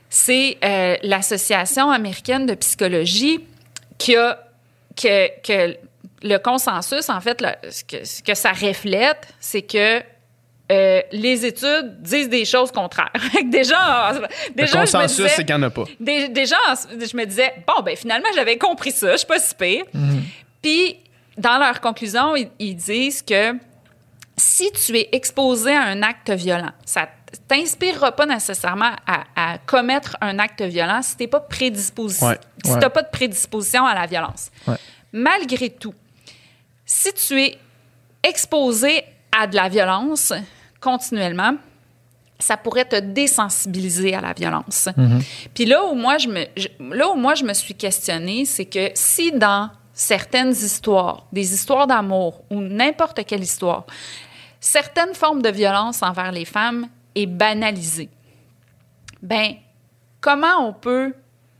[0.08, 3.40] c'est euh, l'Association américaine de psychologie
[3.98, 4.40] qui a
[4.96, 5.76] que, que
[6.24, 10.02] le consensus, en fait, ce, que, ce que ça reflète, c'est que
[10.72, 13.12] euh, les études disent des choses contraires.
[13.44, 15.84] Déjà, Le déjà je me consensus, disais- c'est qu'il n'y en a pas.
[16.00, 16.56] Dé- Déjà,
[16.90, 19.84] je me disais, bon, ben finalement, j'avais compris ça, je suis pas si pire.
[20.62, 20.96] Puis,
[21.36, 23.52] dans leur conclusion, ils, ils disent que
[24.38, 27.08] si tu es exposé à un acte violent, ça
[27.46, 32.38] t'inspirera pas nécessairement à, à commettre un acte violent si t'es pas prédisposé, Ouais.
[32.64, 32.78] si Ouais.
[32.80, 34.50] t'as pas de prédisposition à la violence.
[34.66, 34.76] Ouais.
[35.12, 35.94] Malgré tout,
[37.04, 37.58] si tu es
[38.22, 39.04] exposé
[39.36, 40.32] à de la violence
[40.80, 41.54] continuellement,
[42.38, 44.88] ça pourrait te désensibiliser à la violence.
[45.54, 48.64] Puis là où moi je me je- là où moi je me suis questionnée, c'est
[48.66, 53.84] que si dans certaines histoires, des histoires d'amour ou n'importe quelle histoire,
[54.60, 58.08] certaines formes de violence envers les femmes est banalisée.
[59.22, 59.54] Ben
[60.20, 61.14] comment on peut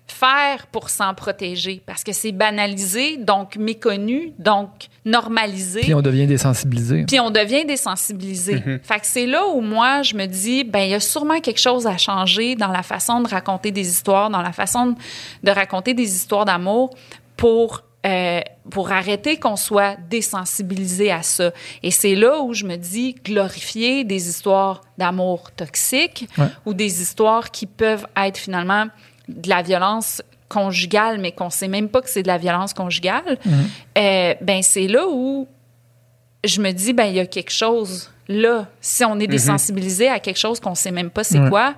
[0.07, 4.69] faire pour s'en protéger parce que c'est banalisé, donc méconnu, donc
[5.05, 5.81] normalisé.
[5.81, 7.05] Puis on devient désensibilisé.
[7.07, 8.63] Puis on devient désensibilisé.
[8.83, 11.61] Fait que c'est là où moi, je me dis, ben il y a sûrement quelque
[11.61, 14.95] chose à changer dans la façon de raconter des histoires, dans la façon
[15.43, 16.91] de raconter des histoires d'amour
[17.37, 18.41] pour euh,
[18.71, 21.53] pour arrêter qu'on soit désensibilisé à ça.
[21.83, 26.49] Et c'est là où je me dis glorifier des histoires d'amour toxique Ouais.
[26.67, 28.87] ou des histoires qui peuvent être finalement
[29.29, 33.39] de la violence conjugale, mais qu'on sait même pas que c'est de la violence conjugale.
[33.99, 35.49] euh, ben c'est là où
[36.45, 38.67] je me dis ben il y a quelque chose là.
[38.81, 41.75] Si on est désensibilisé à quelque chose qu'on sait même pas c'est quoi,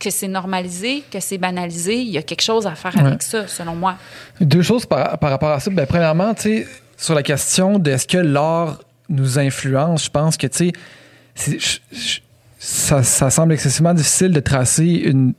[0.00, 3.02] que c'est normalisé, que c'est banalisé, il y a quelque chose à faire Ouais.
[3.06, 3.96] avec ça, selon moi.
[4.40, 5.70] Deux choses par, par rapport à ça.
[5.70, 6.66] Ben, premièrement, tu sais,
[6.96, 10.72] sur la question de est-ce que l'art nous influence, je pense que, tu
[11.36, 11.58] sais,
[12.58, 15.34] ça, ça semble excessivement difficile de tracer une,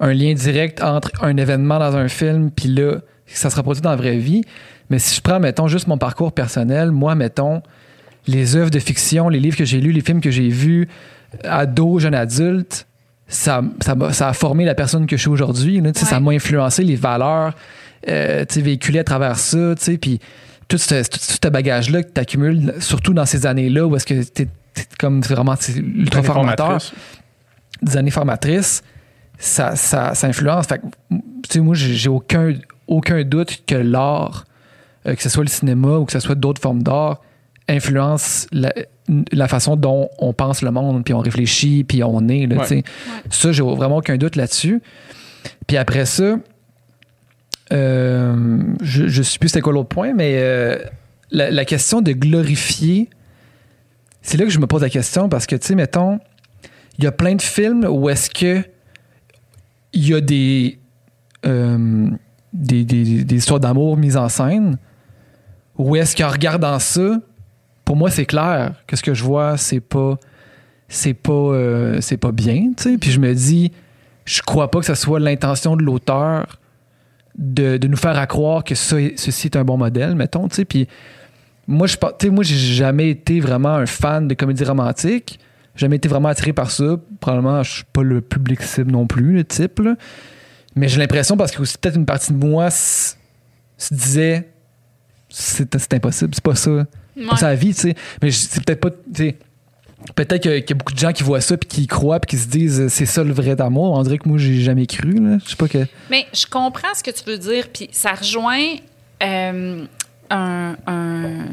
[0.00, 3.90] un lien direct entre un événement dans un film puis là, ça se reproduit dans
[3.90, 4.42] la vraie vie.
[4.90, 7.62] Mais si je prends, mettons, juste mon parcours personnel, moi, mettons,
[8.26, 10.88] les œuvres de fiction, les livres que j'ai lus, les films que j'ai vus,
[11.44, 12.86] ado, jeune adulte,
[13.28, 15.80] ça, ça, ça a formé la personne que je suis aujourd'hui.
[15.80, 15.92] Ouais.
[15.94, 17.54] Ça m'a influencé les valeurs
[18.08, 19.74] euh, véhiculées à travers ça.
[20.00, 20.20] Puis
[20.68, 24.06] tout ce, tout, tout ce bagage-là que tu accumules, surtout dans ces années-là où est-ce
[24.06, 24.48] que tu es,
[24.98, 26.78] comme vraiment ultra formateur,
[27.82, 28.82] des années formatrices,
[29.38, 30.66] ça, ça, ça influence.
[30.66, 32.54] Fait que, moi, j'ai aucun,
[32.86, 34.44] aucun doute que l'art,
[35.06, 37.20] euh, que ce soit le cinéma ou que ce soit d'autres formes d'art,
[37.68, 38.72] influence la,
[39.32, 42.46] la façon dont on pense le monde, puis on réfléchit, puis on est.
[42.46, 42.84] Là, Ouais.
[43.30, 44.80] Ça, j'ai vraiment aucun doute là-dessus.
[45.66, 46.36] Puis après ça,
[47.72, 50.78] euh, je, je sais plus c'était quoi l'autre point, mais euh,
[51.30, 53.10] la, la question de glorifier,
[54.22, 56.18] c'est là que je me pose la question parce que, tu sais, mettons,
[56.98, 58.62] il y a plein de films où est-ce que
[59.96, 60.78] il y a des,
[61.46, 62.08] euh,
[62.52, 64.78] des, des- des histoires d'amour mises en scène,
[65.78, 67.18] où est-ce qu'en regardant ça,
[67.84, 70.18] pour moi, c'est clair que ce que je vois, c'est pas
[70.88, 72.98] c'est pas euh, c'est pas bien, tu sais.
[72.98, 73.72] Puis je me dis,
[74.24, 76.58] je crois pas que ce soit l'intention de l'auteur
[77.38, 80.56] de, de nous faire à croire que ça, ceci est un bon modèle, mettons, tu
[80.56, 80.64] sais.
[80.64, 80.86] Puis
[81.66, 81.96] moi, je
[82.28, 85.38] moi, j'ai jamais été vraiment un fan de comédie romantique.
[85.76, 86.96] J'ai jamais été vraiment attiré par ça.
[87.20, 89.94] Probablement, je suis pas le public cible non plus, le type, là.
[90.74, 93.14] Mais j'ai l'impression, parce que aussi peut-être une partie de moi se
[93.92, 94.48] disait,
[95.28, 96.86] c'est c'est impossible, c'est pas ça.
[97.16, 97.38] C'est pas Ouais.
[97.38, 97.94] ça la vie, tu sais.
[98.22, 98.90] Mais c'est peut-être pas,
[100.14, 102.36] peut-être qu'il y a beaucoup de gens qui voient ça puis qui y croient puis
[102.36, 103.92] qui se disent euh, c'est ça le vrai amour.
[103.92, 105.38] On dirait que moi j'ai jamais cru là.
[105.44, 105.86] Je sais pas que.
[106.10, 108.74] Mais je comprends ce que tu veux dire, puis ça rejoint
[109.22, 109.84] euh,
[110.30, 111.46] un, un-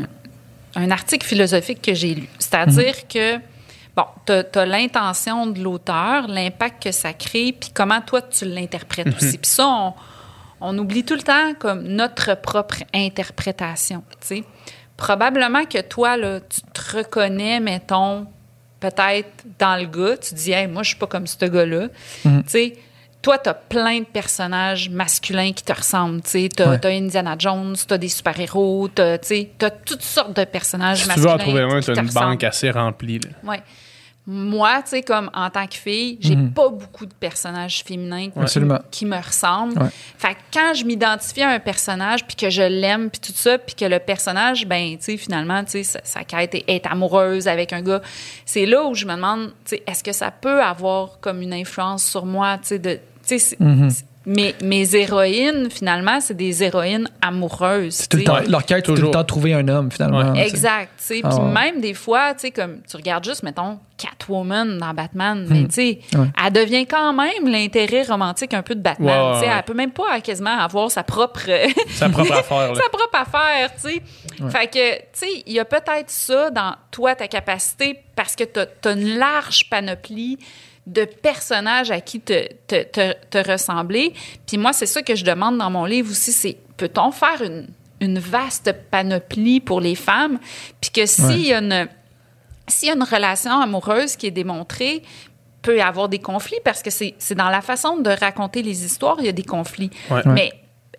[0.75, 2.27] un article philosophique que j'ai lu.
[2.39, 3.37] C'est-à-dire que,
[3.95, 9.15] bon, tu as, l'intention de l'auteur, l'impact que ça crée, puis comment toi tu l'interprètes
[9.15, 9.37] aussi.
[9.37, 9.93] Puis ça, on,
[10.61, 14.43] on oublie tout le temps comme notre propre interprétation, tu sais.
[14.95, 18.27] Probablement que toi, là, tu te reconnais, mettons,
[18.79, 19.29] peut-être
[19.59, 21.87] dans le gars, tu dis, hey, moi, je suis pas comme ce gars-là.
[22.23, 22.73] Tu sais,
[23.23, 26.21] toi, tu as plein de personnages masculins qui te ressemblent.
[26.21, 26.97] Tu as, Ouais.
[26.97, 29.17] Indiana Jones, tu as des super-héros, tu as,
[29.85, 31.27] toutes sortes de personnages Si tu masculins.
[31.29, 32.25] veux en trouver un, qui tu as te une ressemblent.
[32.27, 33.19] banque assez remplie.
[33.19, 33.29] là.
[33.49, 33.63] Ouais.
[34.25, 38.39] Moi, tu sais, comme en tant que fille, j'ai pas beaucoup de personnages féminins qui,
[38.39, 38.79] Absolument.
[38.89, 39.77] qui me ressemblent.
[39.77, 39.89] Ouais.
[40.17, 43.57] Fait que quand je m'identifie à un personnage, puis que je l'aime, puis tout ça,
[43.57, 47.49] puis que le personnage, ben, tu sais, finalement, tu sais, sa, quête est, est amoureuse
[47.49, 48.01] avec un gars,
[48.45, 51.53] c'est là où je me demande, tu sais, est-ce que ça peut avoir comme une
[51.53, 52.99] influence sur moi, tu sais, de...
[53.27, 53.57] Tu sais, c'est-
[53.89, 57.93] c'est- mes, mes héroïnes, finalement, c'est des héroïnes amoureuses.
[57.93, 59.11] C'est tout le temps, leur quête, c'est tout le toujours.
[59.11, 60.33] temps trouver un homme finalement.
[60.35, 60.91] Exact.
[60.97, 61.51] Ah Puis ouais.
[61.51, 65.71] même des fois, tu sais, comme tu regardes juste, mettons, Catwoman dans Batman, mais tu
[65.73, 66.21] sais, Hmm.
[66.21, 66.27] Ouais.
[66.45, 69.33] elle devient quand même l'intérêt romantique un peu de Batman.
[69.33, 69.51] Ouais, tu sais.
[69.57, 71.41] Elle peut même pas quasiment avoir sa propre,
[71.89, 72.75] Sa propre affaire.
[72.77, 74.01] sa propre affaire, tu sais.
[74.49, 78.45] Fait que, tu sais, il y a peut-être ça dans toi, ta capacité, parce que
[78.45, 80.37] tu as, une large panoplie
[80.87, 84.13] de personnages à qui te, te, te, te ressembler.
[84.45, 87.67] Puis moi, c'est ça que je demande dans mon livre aussi, c'est peut-on faire une,
[88.01, 90.39] une vaste panoplie pour les femmes,
[90.81, 91.37] puis que s'il Ouais.
[91.39, 91.87] y a une
[92.67, 95.03] s'il y a une relation amoureuse qui est démontrée,
[95.61, 98.83] peut y avoir des conflits parce que c'est c'est dans la façon de raconter les
[98.85, 99.89] histoires, il y a des conflits.
[100.09, 100.21] Ouais.
[100.25, 100.51] Mais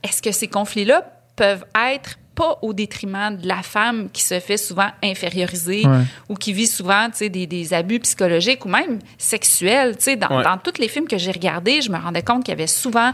[0.02, 4.56] est-ce que ces conflits-là peuvent être pas au détriment de la femme qui se fait
[4.56, 6.02] souvent inférioriser Ouais.
[6.28, 9.96] ou qui vit souvent des, des abus psychologiques ou même sexuels.
[10.18, 10.42] Dans, Ouais.
[10.44, 13.12] dans tous les films que j'ai regardés, je me rendais compte qu'il y avait souvent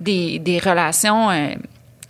[0.00, 1.54] des, des relations euh,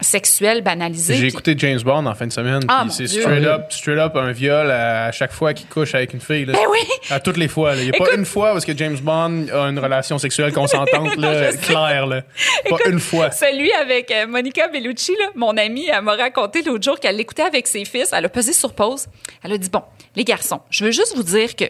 [0.00, 1.14] sexuelles banalisées.
[1.16, 4.32] J'ai écouté James Bond en fin de semaine, Ah, c'est straight up, straight up un
[4.32, 6.44] viol à chaque fois qu'il couche avec une fille.
[6.44, 6.52] Là.
[6.54, 6.78] Ben oui!
[7.10, 7.74] À toutes les fois.
[7.76, 10.52] Il n'y a pas Écoute- une fois où que James Bond a une relation sexuelle
[10.52, 12.06] consentante, là, claire.
[12.06, 12.22] Là.
[12.68, 13.30] Pas une fois.
[13.30, 17.42] Celui avec euh, Monica Bellucci, là, mon amie, elle m'a raconté l'autre jour qu'elle l'écoutait
[17.42, 18.10] avec ses fils.
[18.12, 19.06] Elle a pesé sur pause.
[19.42, 19.82] Elle a dit Bon,
[20.16, 21.64] les garçons, je veux juste vous dire que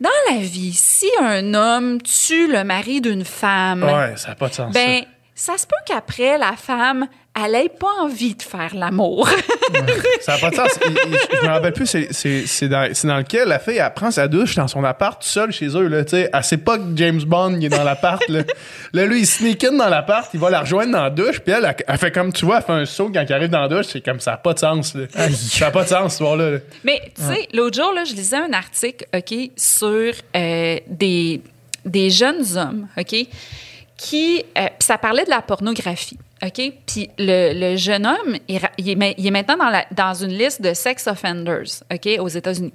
[0.00, 4.48] dans la vie, si un homme tue le mari d'une femme, Ouais, ça n'a pas
[4.48, 4.72] de sens.
[4.72, 5.06] ben, ça
[5.56, 7.06] se peut qu'après, la femme,
[7.40, 9.28] elle ait pas envie de faire l'amour.
[10.20, 10.78] Ça n'a pas de sens.
[10.84, 13.76] Il- il- je me rappelle plus, c'est- c'est c'est dans, c'est dans lequel la fille,
[13.76, 15.86] elle prend sa douche dans son appart, tout seul chez eux.
[15.86, 16.28] Là, tu sais.
[16.32, 18.20] elle sait pas que James Bond il est dans l'appart.
[18.28, 18.40] Là.
[18.92, 21.52] là, lui, il sneak in dans l'appart, il va la rejoindre dans la douche, puis
[21.52, 23.60] elle, elle, elle fait comme, tu vois, elle fait un saut quand il arrive dans
[23.60, 24.94] la douche, c'est comme ça n'a pas de sens.
[24.96, 25.04] Là.
[25.30, 26.50] Ça n'a pas de sens, ce soir-là.
[26.50, 26.58] là.
[26.82, 31.40] Mais tu sais, l'autre jour, là, je lisais un article, OK, sur euh, des,
[31.84, 33.14] des jeunes hommes, OK,
[33.98, 34.38] qui...
[34.56, 36.72] euh, Puis ça parlait de la pornographie, OK?
[36.86, 38.56] Puis le, le jeune homme, il,
[38.88, 42.28] est, ma- il est maintenant dans, la, dans une liste de sex offenders, OK, aux
[42.28, 42.72] États-Unis.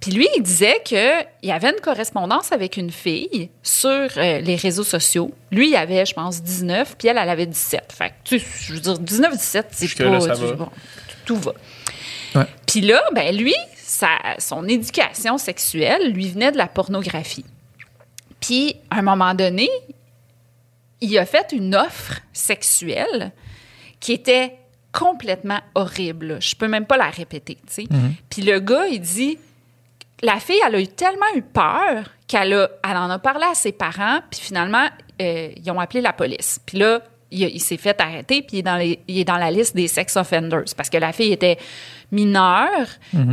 [0.00, 4.56] Puis lui, il disait qu'il y avait une correspondance avec une fille sur euh, les
[4.56, 5.32] réseaux sociaux.
[5.50, 7.94] Lui, il avait, je pense, 19, puis elle, elle avait 17.
[7.96, 10.20] Fait que, tu sais, je veux dire, 19-17, c'est Jusque-là, pas...
[10.20, 10.52] ça tu- va.
[10.52, 10.68] bon,
[11.24, 11.52] tout va.
[12.34, 12.44] Ouais.
[12.66, 17.46] Puis là, ben lui, sa- son éducation sexuelle lui venait de la pornographie.
[18.40, 19.70] Puis, à un moment donné,
[21.04, 23.32] il a fait une offre sexuelle
[24.00, 24.56] qui était
[24.92, 26.40] complètement horrible.
[26.40, 27.84] Je peux même pas la répéter, tu sais.
[28.30, 29.38] Puis le gars, il dit,
[30.22, 33.54] la fille, elle a eu tellement eu peur qu'elle a, elle en a parlé à
[33.54, 34.88] ses parents, puis finalement,
[35.20, 36.60] euh, ils ont appelé la police.
[36.64, 37.02] Puis là,
[37.42, 39.88] il, s'est fait arrêter, puis il est, dans les- il est dans la liste des
[39.88, 41.58] sex offenders, parce que la fille était
[42.12, 42.86] mineure,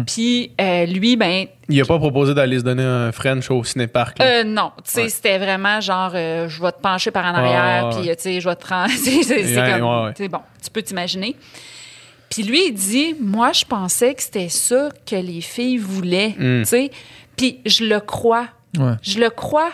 [0.08, 4.18] puis euh, lui, ben, Il a pas proposé d'aller se donner un French au cinépark.
[4.20, 4.26] là.
[4.26, 5.10] euh, non, tu sais, Ouais.
[5.10, 8.42] c'était vraiment genre, euh, je vais te pencher par en arrière, puis euh, tu sais,
[8.42, 8.92] je vais te rendre.
[8.98, 10.28] c'est comme, ouais, ouais.
[10.30, 11.36] bon, tu peux t'imaginer.
[12.30, 16.62] Puis lui, il dit, moi, je pensais que c'était ça que les filles voulaient, Mm.
[16.62, 16.92] tu sais.
[17.36, 18.48] Puis je le crois.
[19.02, 19.70] Je le crois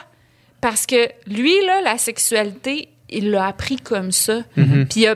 [0.59, 4.39] parce que lui, là, la sexualité, il l'a appris comme ça.
[4.57, 4.87] Mm-hmm.
[4.87, 5.15] Puis il y a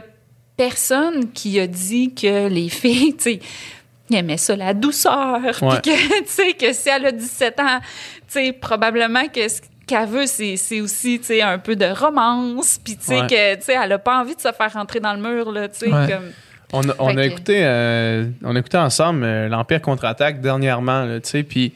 [0.58, 3.40] personne qui a dit que les filles, tu sais,
[4.10, 5.40] ils aimaient ça, la douceur.
[5.42, 7.86] Puis que, tu sais, que si elle a 17 ans, tu
[8.28, 12.80] sais, probablement que ce qu'elle veut, c'est aussi, tu sais, un peu de romance.
[12.84, 13.28] Puis, tu sais, Ouais.
[13.28, 15.68] que, tu sais, elle a pas envie de se faire rentrer dans le mur, là,
[15.70, 16.08] tu sais, Ouais.
[16.10, 16.32] comme...
[16.74, 21.44] On a, on écouté, euh, on a écouté ensemble euh, l'Empire contre-attaque dernièrement, tu sais,
[21.44, 21.74] puis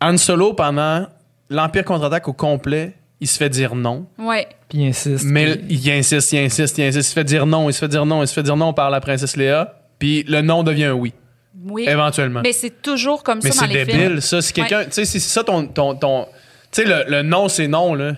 [0.00, 1.06] Han Solo, pendant
[1.50, 4.06] l'Empire contre-attaque au complet, il se fait dire non.
[4.18, 4.46] Ouais.
[4.68, 5.24] Puis il insiste.
[5.24, 7.08] Mais puis- il insiste, il insiste, il insiste.
[7.08, 8.72] Il se fait dire non, il se fait dire non, il se fait dire non
[8.72, 9.80] par la princesse Léa.
[9.98, 11.14] Puis le non devient un oui,
[11.64, 11.86] Oui.
[11.88, 12.40] éventuellement.
[12.42, 14.20] Mais c'est toujours comme Mais ça dans c'est les débile, films.
[14.20, 14.42] ça.
[14.42, 14.84] Si quelqu'un.
[14.84, 15.66] Tu sais, c'est ça ton.
[15.66, 16.26] ton, ton-
[16.70, 18.12] tu sais, le, le non, c'est non, là.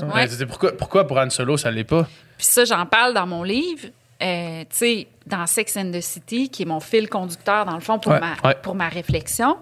[0.00, 0.06] Ouais.
[0.14, 2.08] Ben, c'est pourquoi, pourquoi pour Han Solo, ça l'est pas?
[2.38, 3.88] Puis ça, j'en parle dans mon livre.
[4.22, 7.80] Euh, tu sais, dans Sex and the City, qui est mon fil conducteur, dans le
[7.80, 8.20] fond, pour, Ouais.
[8.20, 8.56] ma, Ouais.
[8.62, 9.56] pour ma réflexion.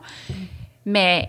[0.85, 1.29] Mais,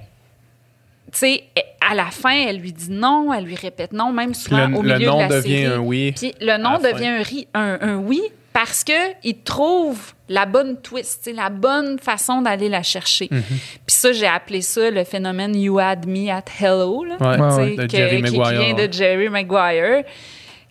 [1.11, 1.43] tu sais,
[1.89, 4.81] à la fin, elle lui dit non, elle lui répète non, même souvent Le- au
[4.81, 5.65] le milieu non de la devient série.
[5.73, 6.91] un oui Puis le non fin.
[6.91, 8.21] devient un, ri- un, un oui
[8.53, 8.91] parce que
[9.23, 9.99] il trouve
[10.29, 13.27] la bonne twist, la bonne façon d'aller la chercher.
[13.31, 13.41] Mhm.
[13.41, 17.55] Puis ça, j'ai appelé ça le phénomène You Had Me at Hello, là, Ouais, tu
[17.55, 20.03] sais, ouais, de que- Jerry qui, vient de Jerry Maguire.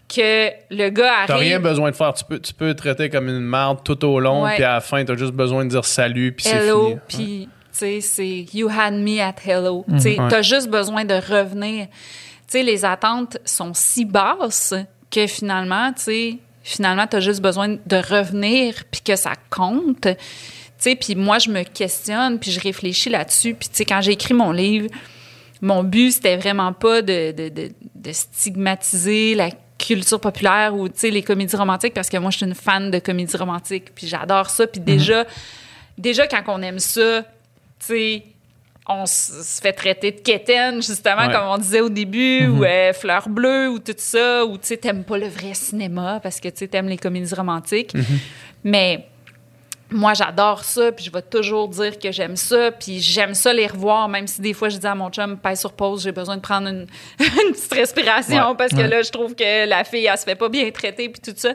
[0.09, 1.49] Que le gars T'as arrive.
[1.49, 2.13] rien besoin de faire.
[2.15, 4.81] Tu peux, tu peux te traiter comme une merde tout au long, puis à la
[4.81, 7.49] fin, t'as juste besoin de dire salut, puis c'est hello, fini.
[7.49, 9.85] puis sais, c'est you had me at hello.
[9.89, 10.29] Tu sais, Ouais.
[10.29, 11.87] t'as juste besoin de revenir.
[11.87, 11.93] Tu
[12.49, 14.75] sais, les attentes sont si basses
[15.11, 20.01] que finalement, tu sais, finalement, t'as juste besoin de revenir puis que ça compte.
[20.03, 20.15] Tu
[20.79, 23.55] sais, puis moi, je me questionne puis je réfléchis là-dessus.
[23.55, 24.89] Puis tu sais, quand j'ai écrit mon livre,
[25.63, 30.95] mon but, c'était vraiment pas de, de, de, de stigmatiser la culture populaire ou, tu
[30.99, 34.07] sais, les comédies romantiques parce que moi, je suis une fan de comédies romantiques puis
[34.07, 34.67] j'adore ça.
[34.67, 35.25] Puis déjà,
[35.99, 37.25] déjà, quand on aime ça,
[37.79, 38.23] tu sais,
[38.89, 41.33] on se fait traiter de quétaine, justement, Ouais.
[41.33, 44.77] comme on disait au début, ou euh, fleur bleue, ou tout ça, ou tu sais,
[44.77, 47.95] t'aimes pas le vrai cinéma parce que tu sais, t'aimes les comédies romantiques.
[48.63, 49.07] Mais
[49.91, 53.67] moi, j'adore ça, puis je vais toujours dire que j'aime ça, puis j'aime ça les
[53.69, 56.37] revoir, même si des fois je dis à mon chum, passe sur pause, j'ai besoin
[56.37, 56.87] de prendre une,
[57.21, 58.55] une petite respiration Ouais.
[58.59, 61.21] parce que là, je trouve que la fille, elle se fait pas bien traiter, puis
[61.21, 61.51] tout ça.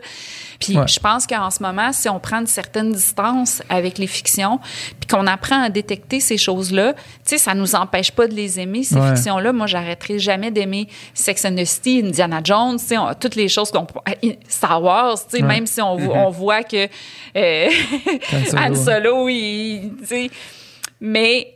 [0.60, 0.88] Puis Ouais.
[0.88, 4.60] je pense qu'en ce moment, si on prend une certaine distance avec les fictions,
[5.00, 8.60] puis qu'on apprend à détecter ces choses-là, tu sais, ça nous empêche pas de les
[8.60, 9.52] aimer, ces fictions-là.
[9.52, 13.72] Moi, j'arrêterai jamais d'aimer Sex and the City, Indiana Jones, tu sais, toutes les choses
[13.72, 13.86] qu'on...
[14.48, 16.88] Star Wars, tu sais, même si on, on voit que...
[17.36, 17.70] euh,
[18.58, 19.92] Han Solo, il,
[21.00, 21.56] mais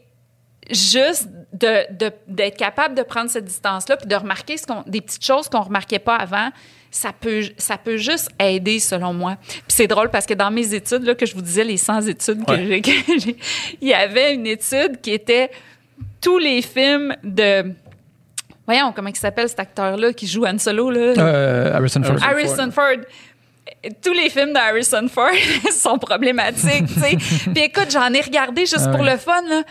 [0.71, 5.23] juste de, de- d'être capable de prendre cette distance-là puis de remarquer ce des petites
[5.25, 6.49] choses qu'on remarquait pas avant,
[6.91, 9.37] ça peut, ça peut juste aider, selon moi.
[9.47, 12.01] Puis c'est drôle parce que dans mes études, là, que je vous disais, les 100
[12.07, 12.65] études que Ouais.
[12.67, 13.37] j'ai, que j'ai-
[13.81, 15.51] il y avait une étude qui était
[16.21, 17.71] tous les films de...
[18.65, 21.13] Voyons, comment il s'appelle cet acteur-là qui joue Han Solo, là?
[21.17, 22.17] Euh, Harrison Ford.
[22.23, 22.97] Harrison Ford.
[24.03, 25.29] Tous les films de Harrison Ford
[25.71, 27.17] sont problématiques, tu sais.
[27.53, 29.11] Puis écoute, j'en ai regardé juste Ah pour ouais.
[29.11, 29.63] le fun, là.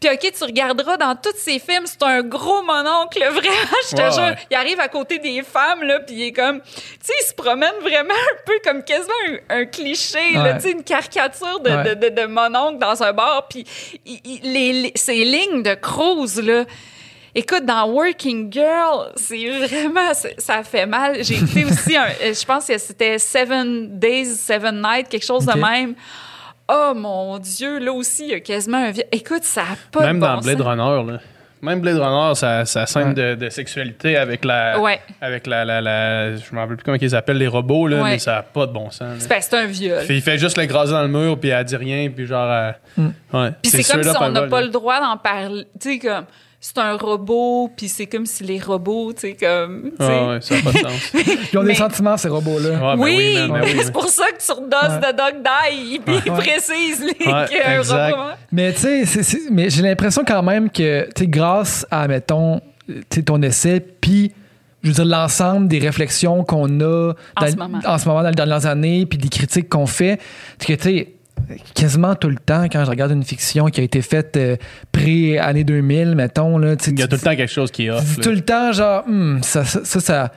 [0.00, 4.00] Puis OK, tu regarderas dans tous ces films, c'est un gros mononcle, vraiment, je te
[4.02, 4.22] Ouais, jure.
[4.22, 4.36] ouais.
[4.50, 6.60] Il arrive à côté des femmes, là, puis il est comme...
[6.60, 6.70] Tu
[7.02, 9.12] sais, il se promène vraiment un peu comme quasiment
[9.50, 11.94] un, un cliché, là, tu sais, une caricature de, Ouais.
[11.96, 13.48] de, de, de mononcle dans un bar.
[13.48, 13.64] Puis
[14.06, 16.64] il- il- les, les- ces lignes de Cruz, là...
[17.38, 21.22] Écoute, dans Working Girl, c'est vraiment, ça fait mal.
[21.22, 25.56] J'ai écouté aussi, un, je pense que c'était Seven Days, Seven Nights, quelque chose de
[25.58, 25.94] même.
[26.70, 28.90] Oh mon Dieu, là aussi, il y a quasiment un...
[28.90, 30.66] vi- Écoute, ça n'a pas Même de dans bon Blade sens.
[30.66, 31.18] Runner, là.
[31.62, 33.14] Même Blade Runner, ça, ça scène Ouais.
[33.14, 34.78] de, de sexualité avec la.
[34.78, 35.00] Ouais.
[35.20, 35.64] Avec la.
[35.64, 38.10] la, la- je me rappelle plus comment ils appellent les robots, là, Ouais.
[38.10, 39.14] mais ça n'a pas de bon sens.
[39.18, 40.00] C'est c'est un viol.
[40.02, 42.52] Fait- il fait juste l'écraser dans le mur, puis elle dit rien, puis genre.
[42.52, 43.50] elle- Ouais.
[43.62, 44.66] Puis c'est comme si on n'a pas là.
[44.66, 45.66] le droit d'en parler.
[45.80, 46.26] Tu sais, comme,
[46.60, 49.90] c'est un robot, puis c'est comme si les robots, tu sais, comme.
[49.98, 50.12] tu sais.
[50.12, 51.12] Ah ouais, ça n'a pas de sens.
[51.52, 52.70] Ils ont Mais- des sentiments, ces robots-là.
[52.70, 55.00] Ouais, ben oui, man, ben oui, c'est pour ça que sur Does Ouais.
[55.12, 56.38] the Dog Die, il, il Ouais.
[56.38, 58.12] précise les, Ouais, qu'il y a un exact.
[58.12, 58.22] robot.
[58.50, 63.02] Mais tu sais, mais j'ai l'impression quand même que, tu sais, grâce à, mettons, tu
[63.14, 64.32] sais, ton essai, puis,
[64.82, 67.78] je veux dire, l'ensemble des réflexions qu'on a En ce moment.
[67.84, 70.20] en ce moment, dans les dernières années, puis des critiques qu'on fait,
[70.58, 71.12] c'est que, tu sais,
[71.74, 74.56] quasiment tout le temps, quand je regarde une fiction qui a été faite euh,
[74.92, 78.20] pré-année 2000, mettons, là, Il y a tout le temps quelque chose qui est off.
[78.20, 80.32] tout le temps, genre, Hmm, ça, ça, ça,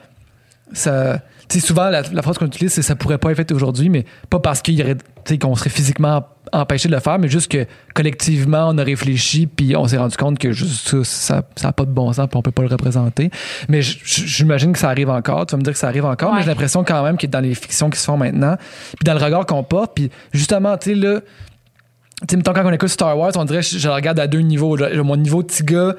[0.72, 1.20] ça,
[1.60, 4.04] sais, souvent, la, la phrase qu'on utilise, c'est ça pourrait pas être fait aujourd'hui, mais
[4.30, 4.96] pas parce qu'il y aurait,
[5.38, 9.74] qu'on serait physiquement empêché de le faire, mais juste que collectivement, on a réfléchi, puis
[9.76, 12.36] on s'est rendu compte que juste ça, ça, ça a pas de bon sens, puis
[12.36, 13.30] on peut pas le représenter.
[13.68, 15.46] Mais j'imagine que ça arrive encore.
[15.46, 17.40] Tu vas me dire que ça arrive encore, mais j'ai l'impression quand même que dans
[17.40, 20.90] les fictions qui se font maintenant, puis dans le regard qu'on porte, puis justement, tu
[20.90, 23.88] sais, là, tu sais, mettons, quand on écoute Star Wars, on dirait que je, je
[23.88, 24.76] le regarde à deux niveaux.
[25.02, 25.94] Mon niveau petit gars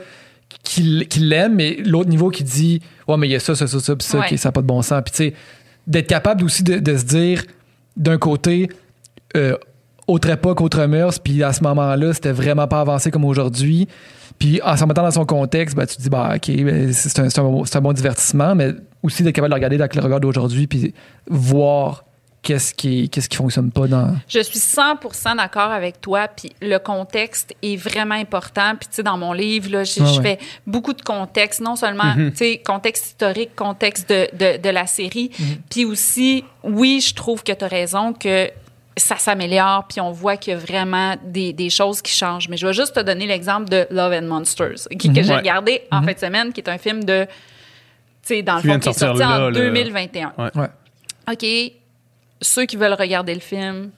[0.64, 3.68] qui, qui l'aime, mais l'autre niveau qui dit Ouais, mais il y a ça, ça,
[3.68, 4.28] ça, ça, puis ça, Ouais.
[4.28, 5.02] qui ça n'a pas de bon sens.
[5.06, 5.34] Puis, tu sais,
[5.88, 7.44] d'être capable aussi de, de se dire,
[7.98, 8.70] d'un côté,
[9.36, 9.58] euh,
[10.08, 13.88] autre époque, autre mœurs, puis à ce moment-là, c'était vraiment pas avancé comme aujourd'hui.
[14.40, 17.20] Puis en s'en mettant dans son contexte, ben, tu te dis, bah, OK, ben, c'est
[17.20, 20.20] un, bon- un bon divertissement, mais aussi d'être capable de le regarder avec le regard
[20.20, 20.94] d'aujourd'hui, puis
[21.30, 22.04] voir
[22.44, 24.16] qu'est-ce qui, qu'est-ce qui fonctionne pas dans.
[24.28, 28.76] Je suis 100% d'accord avec toi, puis le contexte est vraiment important.
[28.80, 30.38] Puis tu sais, dans mon livre, là, j'ai- je ouais.
[30.38, 34.86] fais beaucoup de contexte, non seulement, tu sais, contexte historique, contexte de, de, de la
[34.86, 35.32] série,
[35.72, 38.52] puis aussi, oui, je trouve que tu as raison que
[38.96, 42.48] ça s'améliore, puis on voit qu'il y a vraiment des, des choses qui changent.
[42.50, 45.36] Mais je vais juste te donner l'exemple de Love and Monsters, que j'ai Ouais.
[45.38, 47.30] regardé en fin de semaine, qui est un film de, tu
[48.22, 49.52] sais, dans le Qui fond, qui est sorti en là, là.
[49.52, 50.34] 2021.
[50.38, 50.52] Ouais.
[50.56, 50.68] Ouais.
[51.32, 51.74] OK,
[52.44, 53.92] ceux qui veulent regarder le film,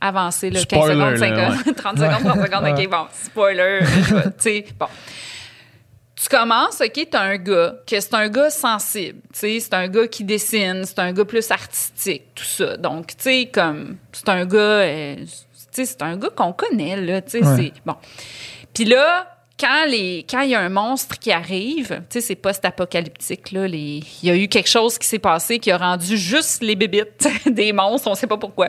[0.00, 2.78] avancez le 15 Spoiler, secondes, là, 50, 30 secondes, 30 secondes.
[2.78, 3.80] OK, bon, spoiler.
[3.82, 4.86] tu sais, bon.
[6.20, 9.86] Tu commences, OK, t'as un gars, que c'est un gars sensible, tu sais, c'est un
[9.86, 12.76] gars qui dessine, c'est un gars plus artistique, tout ça.
[12.76, 15.26] Donc, tu sais, comme, c'est un gars, euh, tu
[15.70, 17.56] sais, c'est un gars qu'on connaît, là, tu sais, Ouais.
[17.56, 17.94] c'est, bon.
[18.74, 22.34] Puis là, quand les quand il y a un monstre qui arrive, tu sais c'est
[22.36, 26.16] post-apocalyptique là, les il y a eu quelque chose qui s'est passé qui a rendu
[26.16, 28.68] juste les bébites des monstres, on sait pas pourquoi.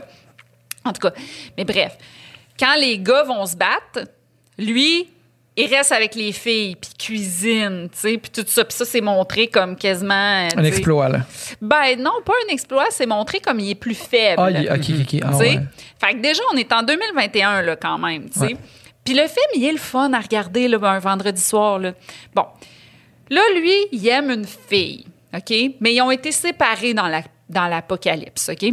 [0.86, 1.14] En tout cas,
[1.58, 1.98] mais bref,
[2.60, 4.10] quand les gars vont se battre,
[4.58, 5.08] lui
[5.56, 8.64] il reste avec les filles, puis cuisine, tu sais, puis tout ça.
[8.64, 10.48] Puis ça, c'est montré comme quasiment...
[10.48, 11.20] tu Un exploit, là.
[11.62, 14.38] Ben non, pas un exploit, c'est montré comme il est plus faible.
[14.42, 15.22] Ah, il- ok, ok.
[15.22, 15.60] Ah, ouais.
[16.00, 18.46] Fait que déjà, on est en 2021, là, quand même, tu sais.
[18.46, 18.58] Ouais.
[19.10, 21.94] Puis le film, il est le fun à regarder, là, un vendredi soir, là.
[22.36, 22.46] Bon.
[23.32, 25.04] Là, lui, il aime une fille,
[25.36, 25.52] OK?
[25.80, 28.72] Mais ils ont été séparés dans la- dans l'apocalypse, OK?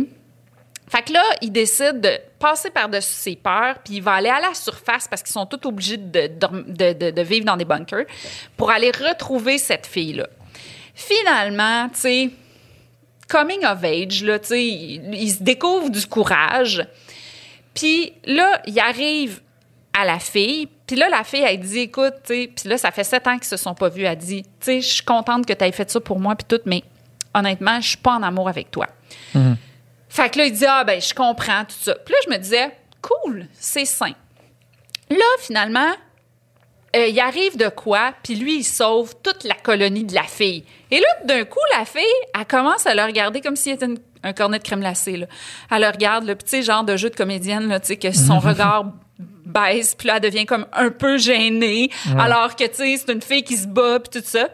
[0.88, 4.38] Fait que là, il décide de passer par-dessus ses peurs, puis il va aller à
[4.38, 8.04] la surface parce qu'ils sont tous obligés de vivre dans des bunkers
[8.58, 10.26] pour aller retrouver cette fille-là.
[10.94, 12.30] Finalement, tu sais,
[13.26, 16.86] coming of age, là, tu sais, il, il se découvre du courage.
[17.72, 19.40] Puis là, il arrive
[19.98, 20.68] à la fille.
[20.86, 23.36] Puis là, la fille, elle dit, écoute, tu sais, puis là, ça fait sept ans
[23.36, 24.04] qu'ils se sont pas vus.
[24.04, 26.46] Elle dit, tu sais, je suis contente que tu aies fait ça pour moi, puis
[26.48, 26.82] tout, mais
[27.34, 28.86] honnêtement, je suis pas en amour avec toi.
[30.08, 31.94] Fait que là, il dit, ah, ben, je comprends tout ça.
[31.94, 32.70] Puis là, je me disais,
[33.02, 34.12] cool, c'est sain.
[35.10, 35.92] Là, finalement,
[36.96, 40.64] euh, il arrive de quoi, puis lui, il sauve toute la colonie de la fille.
[40.90, 42.02] Et là, d'un coup, la fille,
[42.38, 45.16] elle commence à le regarder comme s'il était une- un cornet de crème glacée.
[45.16, 45.26] Là.
[45.70, 48.38] Elle le regarde, tu sais, genre de jeu de comédienne, là, tu sais, que son
[48.40, 48.86] regard
[49.18, 53.22] baisse, puis là, elle devient comme un peu gênée, alors que, tu sais, c'est une
[53.22, 54.48] fille qui se bat, puis tout ça.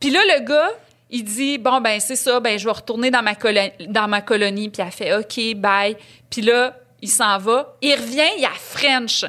[0.00, 0.70] Puis là, le gars,
[1.10, 4.20] il dit bon ben c'est ça, ben je vais retourner dans ma colonie, dans ma
[4.20, 4.68] colonie.
[4.68, 5.96] Puis elle fait ok bye.
[6.28, 9.24] Puis là, il s'en va, il revient, il y a French.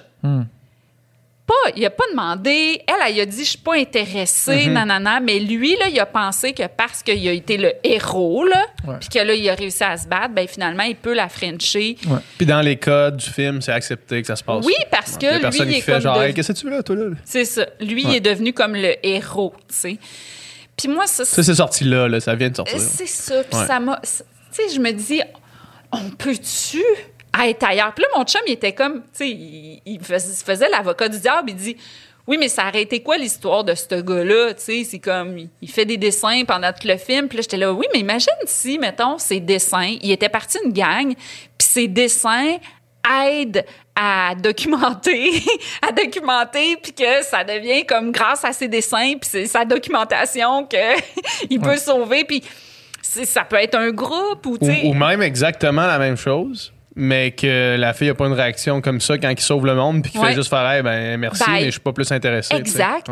[1.48, 2.82] Pas, il a pas demandé.
[2.88, 5.20] Elle, elle, a dit, je suis pas intéressée, nanana.
[5.20, 8.66] Mais lui, là, il a pensé que parce qu'il a été le héros, là,
[9.00, 11.98] puis que là, il a réussi à se battre, ben finalement, il peut la frencher.
[12.38, 14.66] Puis dans les codes du film, c'est accepté que ça se passe.
[14.66, 16.72] Oui, parce que lui, il est fait comme genre, de- Hey, qu'est-ce que tu veux
[16.72, 17.06] là, toi là?
[17.26, 17.66] C'est ça.
[17.80, 19.98] Lui, il est devenu comme le héros, tu sais.
[20.78, 22.76] Puis moi, ça, Ça, c'est sorti là, là, ça vient de sortir.
[22.76, 23.44] Euh, C'est ça.
[23.44, 24.00] Puis ça m'a.
[24.02, 24.10] Tu
[24.52, 25.22] sais, je me dis,
[25.92, 26.82] on peut-tu
[27.44, 27.94] être ailleurs?
[27.94, 31.10] Puis là, mon chum, il était comme, tu sais, il, il fais- il faisait l'avocat
[31.10, 31.50] du diable.
[31.50, 31.78] Il dit,
[32.28, 34.54] oui, mais ça aurait été quoi l'histoire de ce gars-là?
[34.56, 37.28] Tu sais, c'est comme, il- fait des dessins pendant tout le film.
[37.28, 40.74] Puis là, j'étais là, oui, mais imagine si, mettons, ses dessins, il était parti d'une
[40.74, 41.14] gang,
[41.58, 42.58] puis ses dessins
[43.24, 43.64] aident
[43.96, 45.44] à documenter,
[45.88, 50.66] à documenter, puis que ça devient comme grâce à ses dessins, puis c'est sa documentation
[50.66, 51.00] que
[51.50, 52.44] il peut sauver, puis
[53.02, 57.94] ça peut être un groupe ou ou même exactement la même chose, mais que la
[57.94, 60.30] fille a pas une réaction comme ça quand il sauve le monde, puis qu'il Ouais.
[60.30, 61.54] fait juste faire, hey, ben merci, Bye.
[61.62, 62.50] mais je suis pas plus intéressé.
[62.50, 62.62] tu sais.
[62.62, 63.08] Exact.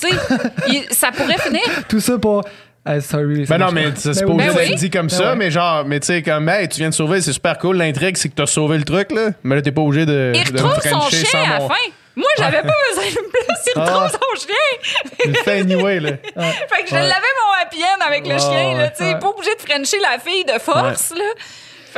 [0.00, 1.62] Tu sais, ça pourrait finir.
[1.88, 2.42] Tout ça pour.
[2.84, 3.46] Ah, sorry.
[3.46, 4.74] ça Ben non, mais c'est Ben obligé Ben d'être oui.
[4.76, 5.36] dit comme Ben ça, ouais.
[5.36, 7.76] mais genre, mais tu sais, comme, hey, tu viens de sauver, c'est super cool.
[7.76, 9.30] L'intrigue, c'est que t'as sauvé le truc, là.
[9.42, 10.32] Mais là, t'es pas obligé de.
[10.34, 11.74] Il de me retrouve son chien sans à la mon- fin.
[12.16, 13.72] Moi, j'avais pas besoin de plus.
[13.76, 14.10] Il retrouve Ah.
[14.10, 15.02] son chien.
[15.26, 16.10] Il le fait anyway, là.
[16.12, 17.00] Fait que je Ouais.
[17.02, 18.78] l'avais mon happy end avec le chien.
[18.78, 21.10] Là, tu sais, pas obligé de frencher la fille de force.
[21.14, 21.24] Là.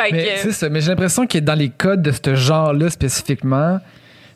[0.04, 0.52] Fait Mais que.
[0.52, 0.68] ça.
[0.68, 3.78] Mais j'ai l'impression que dans les codes de ce genre-là spécifiquement,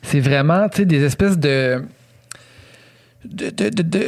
[0.01, 1.83] c'est vraiment des espèces de.
[3.23, 4.03] De, de, de, de,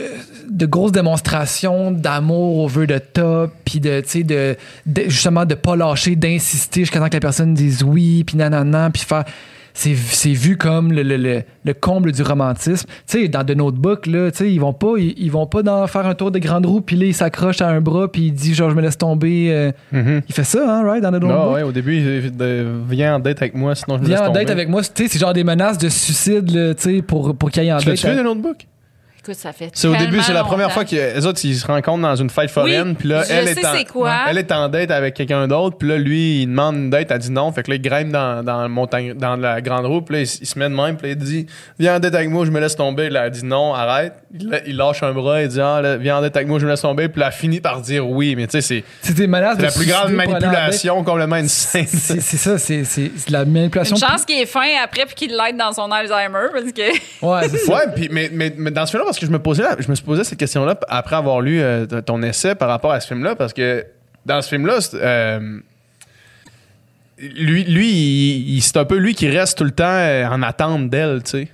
[0.48, 4.56] de grosses démonstrations d'amour over the top, puis de, de,
[4.86, 8.92] de- justement de pas lâcher, d'insister jusqu'à temps que la personne dise oui, puis nanana,
[8.92, 9.24] puis faire.
[9.80, 9.94] C'est,
[10.34, 12.88] vu comme le, le, le, le comble du romantisme.
[13.08, 15.62] Tu sais, dans The Notebook, là, tu sais, ils vont pas, ils, ils vont pas
[15.62, 18.24] dans faire un tour de grande roue, puis là, il s'accroche à un bras, puis
[18.28, 19.50] il dit, genre, je me laisse tomber.
[19.52, 20.22] euh, Mhm.
[20.28, 21.30] il fait ça, hein, right, dans The Notebook?
[21.32, 24.16] Non, ouais, au début, il de- viens en date avec moi, sinon je me Viens
[24.16, 24.40] laisse en tomber.
[24.46, 27.36] date avec moi, tu sais, c'est genre des menaces de suicide, là, tu sais, pour,
[27.36, 28.02] pour qu'il y ait en Tu date.
[28.02, 28.66] l'as-tu vu, le notebook?
[29.28, 29.72] Écoute, ça fait.
[29.74, 32.30] C'est au début, c'est la première fois que les autres ils se rencontrent dans une
[32.30, 34.20] fête foraine, Oui, puis là elle est en quoi.
[34.30, 37.20] elle est en date avec quelqu'un d'autre, puis là lui il demande une date, elle
[37.20, 40.00] dit non, fait que là il grimpe dans dans le montagne dans la grande roue,
[40.00, 41.46] puis là il, se met de même, puis là, il dit
[41.78, 44.14] viens en date avec moi, je me laisse tomber, là elle dit non, arrête.
[44.66, 46.72] Il, lâche un bras, il dit ah là, viens en date avec moi, je me
[46.72, 49.28] laisse tomber, puis là elle finit par dire oui, mais tu sais c'est C'est des
[49.28, 51.86] menaces c'est de la plus grande manipulation complètement insane.
[51.86, 53.98] C'est c'est ça, c'est de la manipulation.
[53.98, 57.26] Une chance qu'il est fin après puis qu'il l'aide dans son Alzheimer parce que.
[57.26, 57.74] Ouais, c'est ça.
[57.74, 59.90] Ouais, puis mais, mais, mais dans ce film-là, parce que je me posais, la- je
[59.92, 63.36] me posé cette question-là après avoir lu euh, ton essai par rapport à ce film-là,
[63.36, 63.86] parce que
[64.26, 65.60] dans ce film-là, euh,
[67.20, 70.42] lui, lui il- il- c'est un peu lui qui reste tout le temps euh, en
[70.44, 71.48] attente d'elle, tu sais.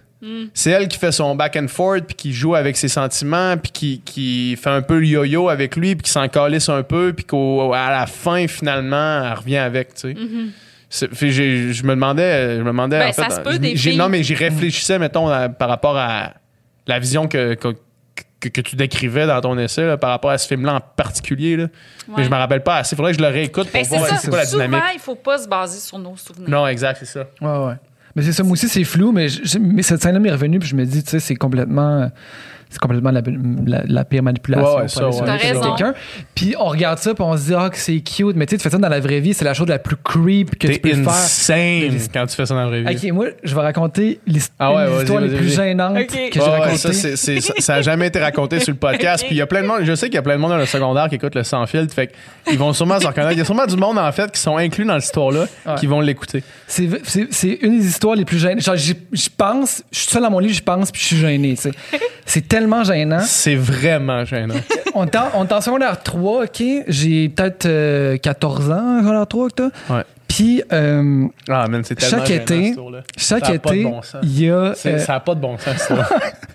[0.53, 3.71] C'est elle qui fait son back and forth, puis qui joue avec ses sentiments, puis
[3.71, 7.11] qui, qui fait un peu le yo-yo avec lui, puis qui s'en calisse un peu,
[7.11, 10.15] puis qu'à la fin, finalement, elle revient avec, tu
[10.89, 11.07] sais.
[11.29, 13.97] J'ai- je me demandais, je me demandais Ben, en fait, ça se peut, des filles.
[13.97, 16.33] non mais j'y réfléchissais mettons à- par rapport à
[16.87, 17.69] la vision que, que,
[18.39, 21.55] que- que tu décrivais dans ton essai là, par rapport à ce film-là en particulier
[21.55, 21.67] là.
[22.17, 22.95] Mais je me rappelle pas assez.
[22.95, 24.89] Faudrait que je le réécoute pour Ben, c'est voir c'est quoi la Souvent, dynamique.
[24.95, 26.49] il faut pas se baser sur nos souvenirs.
[26.49, 27.25] Non, exact, c'est ça.
[27.41, 27.75] Ouais, ouais.
[28.15, 30.67] Mais c'est ça, moi aussi, c'est flou, mais, je- mais cette scène-là m'est revenue, puis
[30.69, 32.11] je me dis, tu sais, c'est complètement.
[32.73, 33.21] C'est complètement la,
[33.65, 35.61] la- la pire manipulation Ouais, ouais, pour ça, aller ouais.
[35.77, 35.93] quelqu'un.
[36.35, 38.35] Puis on regarde ça, puis on se dit, ah, que c'est cute.
[38.35, 39.95] Mais tu sais, tu fais ça dans la vraie vie, c'est la chose la plus
[39.95, 41.07] creep que tu peux faire.
[41.09, 43.07] insane quand tu fais ça dans la vraie vie.
[43.07, 45.49] Ok, moi, je vais raconter l'hist- Ah ouais, les vas-y, plus vas-y.
[45.49, 46.77] gênantes que j'ai racontées.
[46.77, 49.23] ça, c'est- c'est- ça, ça a jamais été raconté sur le podcast.
[49.25, 50.51] Puis il y a plein de monde, je sais qu'il y a plein de monde
[50.51, 51.93] dans le secondaire qui écoute le sans filtre.
[51.93, 52.11] Fait
[52.47, 53.33] qu'ils vont sûrement se reconnaître.
[53.33, 55.75] Il y a sûrement du monde, en fait, qui sont inclus dans l'histoire-là, Ouais.
[55.79, 56.43] qui vont l'écouter.
[56.67, 58.61] C'est, c'est, c'est une des histoires les plus gênantes.
[58.61, 58.93] Genre, je
[59.37, 61.55] pense, je suis seul dans mon lit, je pense, puis je suis gêné.
[62.25, 63.21] C'est tellement gênant.
[63.21, 64.55] C'est vraiment gênant.
[64.93, 66.63] On est en, secondaire 3, OK?
[66.87, 69.63] J'ai peut-être euh, 14 ans en secondaire 3 que.
[69.89, 70.03] Ouais.
[70.27, 72.75] Puis, euh, Ah, man, c'est tellement chaque gênant, été,
[73.17, 74.53] chaque Ça été, bon il y a...
[74.53, 76.11] Euh, Ça n'a pas de bon sens, histoire.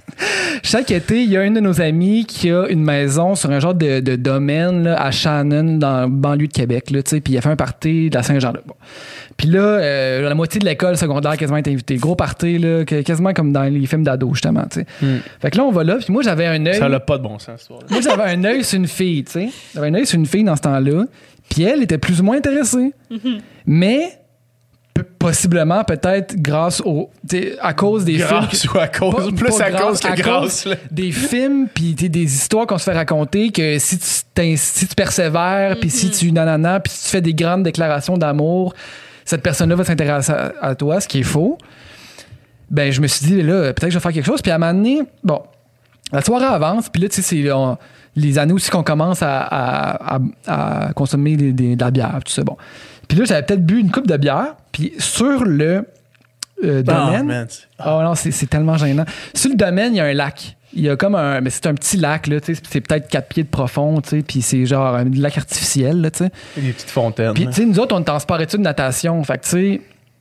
[0.65, 3.61] chaque été, il y a une de nos amies qui a une maison sur un
[3.61, 6.91] genre de, de domaine là, à Shannon, dans la banlieue de Québec.
[6.91, 8.53] Là, tu sais, puis il a fait un party de la Saint-Jean.
[8.67, 8.75] Bon.
[9.39, 11.95] Puis là, euh, la moitié de l'école secondaire quasiment est invitée.
[11.97, 14.65] Gros party, là, que- quasiment comme dans les films d'ado, justement.
[14.71, 14.87] tu sais.
[15.01, 15.19] Hmm.
[15.41, 15.97] Fait que là, on va là.
[15.97, 16.75] Puis moi, j'avais un œil.
[16.79, 17.87] ça n'a pas de bon sens, cette histoire-là.
[17.89, 19.49] Moi, j'avais un œil sur une fille, tu sais.
[19.75, 21.05] J'avais un œil sur une fille dans ce temps-là.
[21.49, 22.93] Puis elle était plus ou moins intéressée.
[23.65, 24.19] Mais
[24.93, 27.11] p- possiblement, peut-être grâce au.
[27.29, 28.27] tu sais, à cause des films.
[28.29, 30.67] Grâce ou à cause, Pas- plus pas à cause que à grâce.
[30.67, 30.75] là.
[30.91, 34.87] des films puis tu sais, des histoires qu'on se fait raconter que si tu, si
[34.89, 38.75] tu persévères puis si tu nanana puis si tu fais des grandes déclarations d'amour
[39.29, 41.59] cette personne-là va s'intéresser à, toi ce qui est faux.
[42.71, 44.41] Ben je me suis dit là peut-être que je vais faire quelque chose.
[44.41, 45.43] Puis à un moment donné bon
[46.13, 46.89] la soirée avance.
[46.89, 47.45] Puis là tu sais c'est
[48.17, 50.19] les années aussi qu'on commence à,
[50.95, 52.57] consommer de la bière tout ça bon.
[53.07, 54.55] Puis là j'avais peut-être bu une coupe de bière.
[54.73, 55.85] Puis sur le
[56.65, 57.47] euh, Ah, domaine?
[57.85, 59.05] Oh non, c'est tellement gênant.
[59.35, 60.57] Sur le domaine, il y a un lac.
[60.75, 61.41] Il y a comme un.
[61.41, 62.61] Mais c'est un petit lac, là, tu sais.
[62.69, 64.23] C'est peut-être 4 pieds de profond, tu sais.
[64.23, 66.31] Puis c'est genre un lac artificiel, là, tu sais.
[66.57, 67.33] Des petites fontaines.
[67.35, 69.23] Puis, tu sais, nous autres, on est en sport-études de natation.
[69.25, 69.81] Fait que, tu sais,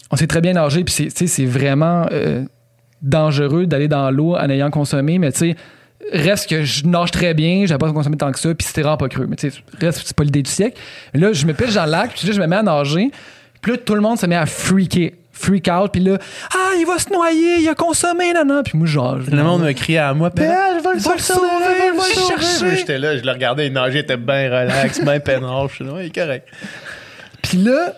[0.09, 0.83] on sait très bien nager.
[0.85, 2.43] Puis, c'est- tu sais, c'est vraiment euh,
[3.01, 5.19] dangereux d'aller dans l'eau en ayant consommé.
[5.19, 5.55] Mais, tu sais,
[6.13, 7.65] reste que je nage très bien.
[7.65, 8.53] J'ai pas consommé tant que ça.
[8.55, 9.27] Puis, c'était vraiment pas creux.
[9.27, 10.79] Mais, tu sais, reste, c'est pas l'idée du siècle.
[11.13, 12.13] Mais là, je me pêche dans le lac.
[12.13, 13.11] Puis là, je me mets à nager.
[13.61, 15.11] Puis là, tout le monde se met à freaker.
[15.39, 15.91] Freak out.
[15.91, 16.17] Puis là,
[16.53, 17.57] ah, il va se noyer.
[17.59, 19.17] Il a consommé, non, Puis moi, genre.
[19.17, 22.27] Le monde me criait à moi, Père, je vais le sauver, je vais va le
[22.27, 22.77] chercher.
[22.77, 25.69] J'étais là, je le regardais, il nageait, il était bien relax, bien peinard.
[25.69, 26.47] Je suis là, il est correct.
[27.43, 27.93] Puis là,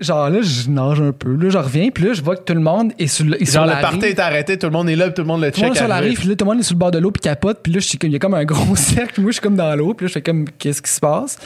[0.00, 1.34] genre là, je nage un peu.
[1.34, 1.90] Là, je reviens.
[1.90, 3.76] Puis là, je vois que tout le monde est sur, le- est sur Genre, la
[3.76, 4.04] le party rive.
[4.06, 5.74] est arrêté, tout le monde est là, puis tout le monde le Tout le monde
[5.74, 5.82] check.
[5.82, 7.20] sur la rive, puis là, tout le monde est sur le bord de l'eau, puis
[7.20, 7.58] capote.
[7.62, 9.20] Puis là, je suis comme- il y a comme un gros cercle.
[9.20, 11.36] Moi, je suis comme dans l'eau, puis là, je fais comme, qu'est-ce qui se passe?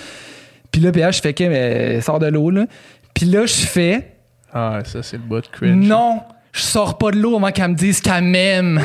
[0.71, 2.67] Puis là, PH, je fais que, mais sors de l'eau, là.
[3.15, 4.12] Puis là, je fais,
[4.55, 5.87] Ah, ça, c'est le bout de cringe.
[5.87, 6.21] non,
[6.53, 8.81] je sors pas de l'eau avant qu'elle me dise qu'elle m'aime.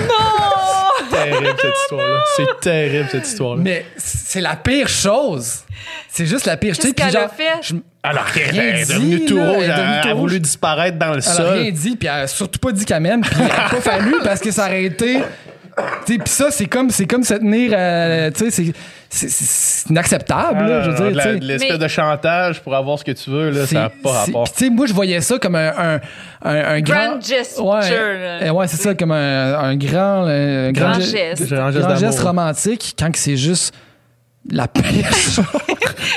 [1.09, 2.19] C'est terrible, cette histoire-là.
[2.35, 3.61] C'est terrible, cette histoire-là.
[3.63, 5.61] Mais c'est la pire chose.
[6.09, 6.75] C'est juste la pire.
[6.75, 7.43] tu sais, Qu'est-ce qu'elle a fait?
[7.61, 11.13] je- Alors, rien elle est dit, devenue tout rouge, elle elle, a voulu disparaître dans
[11.13, 11.71] le Elle a rien sol.
[11.73, 14.39] dit, puis elle a surtout pas dit qu'elle m'aime, puis elle a pas fallu parce
[14.41, 15.19] que ça aurait été.
[16.05, 17.71] Puis ça, c'est comme, c'est comme se tenir.
[17.73, 18.73] euh, tu sais,
[19.09, 21.47] c'est- inacceptable, là, je veux Ah, de dire.
[21.47, 24.11] l'espèce Mais- de chantage pour avoir ce que tu veux, là, ça n'a C'est- pas
[24.11, 24.43] rapport.
[24.45, 25.99] puis tu sais, moi, je voyais ça comme un, un,
[26.43, 26.95] un, un grand.
[27.11, 30.25] Grand gesture, Ouais, euh, ouais c'est ça, comme un, un grand.
[30.25, 31.47] un Grand ge- geste.
[31.49, 32.27] Grand geste grand geste d'amour.
[32.27, 33.73] romantique quand que c'est juste
[34.49, 34.83] la pire.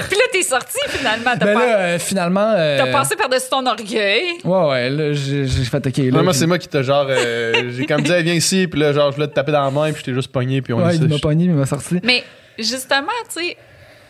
[0.09, 1.33] Puis là, t'es sorti finalement.
[1.39, 2.53] T'as ben pas- là, euh, finalement.
[2.57, 4.39] euh, t'as passé par-dessus ton orgueil.
[4.45, 5.97] Ouais, ouais, là, j'ai j'ai fait OK.
[5.97, 7.07] Là, Ouais, moi, c'est moi qui t'a genre.
[7.09, 9.71] euh, j'ai comme dit, viens ici, puis là, genre, je voulais te taper dans la
[9.71, 11.21] main, puis je t'ai juste pogné, puis on Ouais, est il m'a ici.
[11.21, 11.99] pogné, mais il m'a sorti.
[12.05, 12.23] Mais
[12.59, 13.57] justement, tu sais,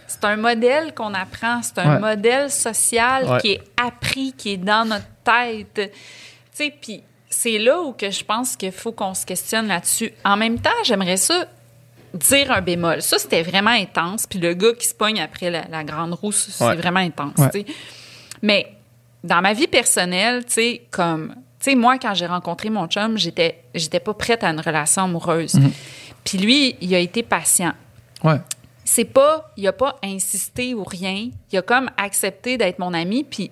[0.07, 1.61] c'est un modèle qu'on apprend.
[1.63, 2.01] C'est un Ouais.
[2.01, 3.39] modèle social Ouais.
[3.41, 5.73] qui est appris, qui est dans notre tête.
[5.75, 5.91] Tu
[6.53, 10.13] sais, puis c'est là où que je pense qu'il faut qu'on se questionne là-dessus.
[10.25, 11.47] En même temps, j'aimerais ça
[12.15, 13.03] dire un bémol.
[13.03, 14.27] Ça, c'était vraiment intense.
[14.27, 16.77] Puis le gars qui se pogne après la, la grande roue, c'est Ouais.
[16.77, 17.35] vraiment intense.
[17.39, 17.65] Ouais.
[18.43, 18.73] Mais
[19.23, 23.19] dans ma vie personnelle, tu sais, comme, tu sais, moi, quand j'ai rencontré mon chum,
[23.19, 25.59] j'étais, j'étais pas prête à une relation amoureuse.
[26.25, 27.73] Puis lui, il a été patient.
[28.25, 28.37] Ouais.
[28.85, 31.29] C'est pas, il a pas insisté ou rien.
[31.53, 33.25] Il a comme accepté d'être mon ami.
[33.25, 33.51] Puis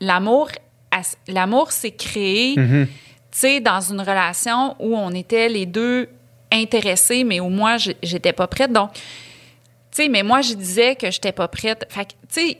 [0.00, 0.48] l'amour,
[1.28, 2.88] l'amour s'est créé, tu
[3.30, 6.08] sais, dans une relation où on était les deux
[6.52, 8.72] intéressés, mais où moi, j'ai- j'étais pas prête.
[8.72, 9.00] Donc, tu
[9.92, 11.86] sais, mais moi, je disais que j'étais pas prête.
[11.88, 12.58] Fait que, tu sais,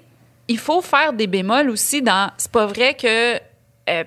[0.49, 2.31] il faut faire des bémols aussi dans.
[2.39, 3.37] C'est pas vrai que.
[3.89, 4.05] euh,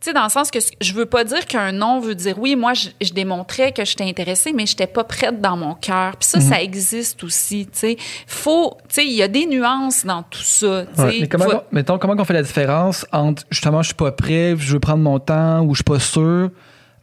[0.00, 2.56] tu sais, dans le sens que je veux pas dire qu'un non veut dire oui.
[2.56, 6.16] Moi, je, je démontrais que j'étais intéressée, mais j'étais pas prête dans mon cœur.
[6.18, 7.64] Puis ça, ça existe aussi.
[7.72, 8.76] Tu sais, faut.
[8.88, 10.84] Tu sais, il y a des nuances dans tout ça.
[10.94, 11.20] tu sais.
[11.22, 14.12] Mais comment, Faut- on- mettons, comment on fait la différence entre justement je suis pas
[14.12, 16.50] prêt, je veux prendre mon temps ou je suis pas sûr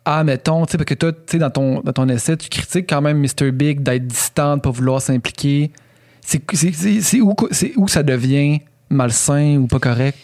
[0.05, 2.49] à, mettons, tu sais, parce que toi, tu sais, dans ton, dans ton essai, tu
[2.49, 3.51] critiques quand même Mr.
[3.51, 5.71] Big d'être distant, de pas vouloir s'impliquer.
[6.21, 6.41] C'est
[7.21, 7.35] où,
[7.77, 10.17] où ça devient malsain ou pas correct?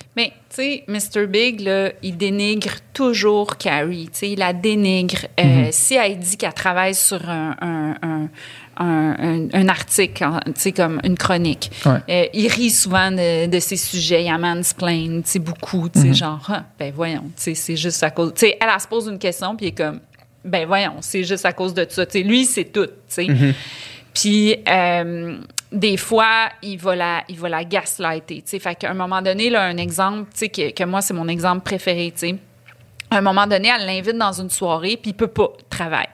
[0.50, 1.28] Tu sais, Mr.
[1.28, 4.10] Big, là, il dénigre toujours Carrie.
[4.12, 5.26] Tu sais, il la dénigre.
[5.40, 5.72] Euh, Mhm.
[5.72, 8.30] Si elle dit qu'elle travaille sur un, un, un,
[8.78, 12.00] un- un- un article, tu sais, comme une chronique, Ouais.
[12.10, 14.24] euh, il rit souvent de, de ces sujets.
[14.24, 15.90] Il a mansplain, tu sais, beaucoup.
[15.90, 16.14] Tu sais, Mhm.
[16.16, 18.34] genre, Ah, ben voyons, tu sais, c'est juste à cause...
[18.36, 20.00] Tu sais, elle, elle se pose une question, puis il est comme,
[20.46, 22.06] ben voyons, c'est juste à cause de ça.
[22.06, 23.28] Tu sais, lui, c'est tout, tu sais.
[24.14, 25.38] Puis, euh,
[25.72, 28.42] des fois, il va la, il va la gaslighter.
[28.42, 28.60] tu sais.
[28.60, 32.14] Fait qu'à un moment donné, là, un exemple, que, que moi, c'est mon exemple préféré.
[33.10, 36.10] À un moment donné, elle l'invite dans une soirée, puis il peut pas travailler.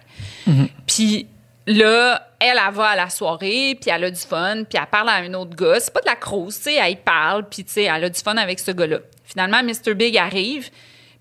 [0.87, 1.27] Puis
[1.67, 5.09] là, elle, elle va à la soirée, puis elle a du fun, puis elle parle
[5.09, 5.79] à un autre gars.
[5.79, 8.09] C'est pas de la crouse, tu sais, elle y parle, puis tu sais, elle a
[8.09, 8.99] du fun avec ce gars-là.
[9.23, 9.93] Finalement, Mr.
[9.95, 10.69] Big arrive,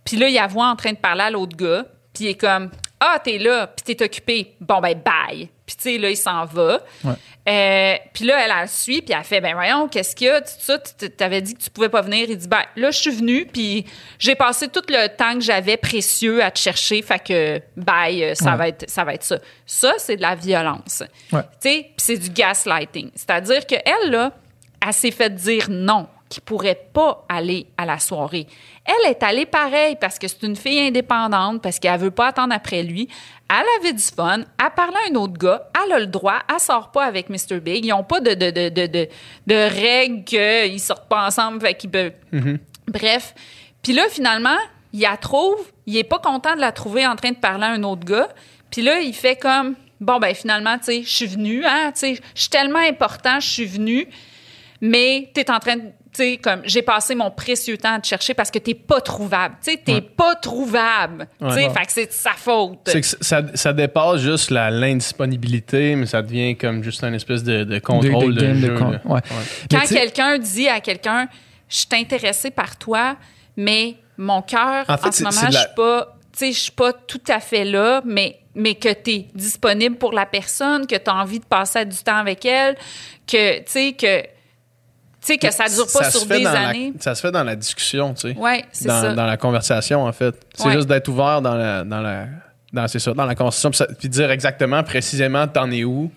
[0.04, 2.40] puis là, il la voit en train de parler à l'autre gars, puis il est
[2.40, 2.70] comme
[3.00, 4.54] «Ah, t'es là, puis t'es occupé.
[4.60, 6.80] Bon, ben, bye.» Puis tu sais, là, il s'en va.
[7.04, 7.12] Ouais.
[7.48, 10.40] Euh, puis là, elle, elle suit, puis elle fait, ben voyons, qu'est-ce qu'il y a?
[10.40, 12.26] Tout ça, tu t'avais dit que tu pouvais pas venir.
[12.28, 13.84] Il dit, ben là, je suis venu, puis
[14.18, 18.34] j'ai passé tout le temps que j'avais précieux à te chercher, fait que, bye, euh,
[18.34, 18.56] ça, Ouais.
[18.58, 19.38] va, être, ça va être ça.
[19.66, 21.02] Ça, c'est de la violence.
[21.32, 21.42] Ouais.
[21.60, 23.10] Tu sais, puis c'est du gaslighting.
[23.14, 24.32] C'est-à-dire qu'elle, là,
[24.86, 28.46] elle s'est fait dire non, qu'il pourrait pas aller à la soirée.
[28.84, 32.52] Elle est allée pareil parce que c'est une fille indépendante, parce qu'elle veut pas attendre
[32.54, 33.08] après lui.
[33.48, 36.58] Elle avait du fun, elle parlait à un autre gars, elle a le droit, elle
[36.58, 37.60] sort pas avec Mr.
[37.60, 37.84] Big.
[37.84, 39.08] Ils n'ont pas de, de, de, de, de,
[39.46, 42.12] de règles qu'ils sortent pas ensemble, fait qu'ils peuvent...
[42.88, 43.34] Bref.
[43.82, 44.56] Puis là, finalement,
[44.92, 47.70] il la trouve, il est pas content de la trouver en train de parler à
[47.70, 48.28] un autre gars.
[48.70, 52.00] Puis là, il fait comme, bon, ben finalement, tu sais, je suis venu, hein, tu
[52.00, 54.08] sais, je suis tellement important, je suis venu,
[54.80, 58.06] mais t'es en train de tu sais, comme j'ai passé mon précieux temps à te
[58.06, 59.56] chercher parce que t'es pas trouvable.
[59.64, 61.26] Tu sais, t'es pas trouvable.
[61.40, 61.70] Tu sais, Ouais.
[61.70, 62.78] fait que c'est de sa faute.
[62.86, 67.42] C'est que ça, ça dépasse juste la- l'indisponibilité, mais ça devient comme juste un espèce
[67.44, 68.78] de, de contrôle de, jeu.
[68.78, 69.20] con- ouais.
[69.70, 71.28] Quand tu quelqu'un dit à quelqu'un,
[71.68, 73.16] je suis intéressé par toi,
[73.56, 76.52] mais mon cœur, En en, fait, ce c'est- moment, je la- suis pas, tu sais,
[76.52, 80.26] je suis pas tout à fait là, mais, mais que tu es disponible pour la
[80.26, 82.76] personne, que tu as envie de passer du temps avec elle,
[83.26, 84.28] que, tu sais, que, tu
[85.26, 86.92] sais, que ça dure pas sur des la- années.
[87.00, 88.36] ça se fait dans la discussion, tu sais.
[88.38, 89.14] Ouais, c'est dans, ça.
[89.14, 90.34] dans la conversation, en fait.
[90.54, 90.72] C'est Ouais.
[90.74, 91.84] juste d'être ouvert dans la.
[91.84, 92.26] Dans la
[92.72, 96.10] dans, c'est ça, dans la conversation, puis, ça- puis dire exactement, précisément, t'en es où.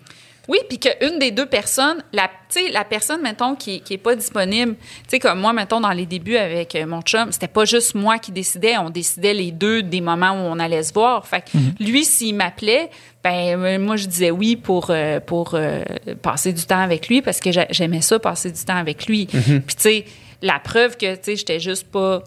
[0.48, 2.30] Oui, puis qu'une des deux personnes, la,
[2.72, 6.06] la personne, mettons, qui, qui est pas disponible, tu sais, comme moi, mettons, dans les
[6.06, 9.82] débuts avec euh, mon chum, c'était pas juste moi qui décidais, on décidait les deux
[9.82, 11.26] des moments où on allait se voir.
[11.26, 12.90] Fait que lui, s'il m'appelait,
[13.28, 15.82] ben euh, moi, je disais oui pour, euh, pour euh,
[16.22, 19.26] passer du temps avec lui parce que j'a- j'aimais ça, passer du temps avec lui.
[19.26, 20.04] Puis, tu sais,
[20.42, 22.22] la preuve que, tu sais, j'étais juste pas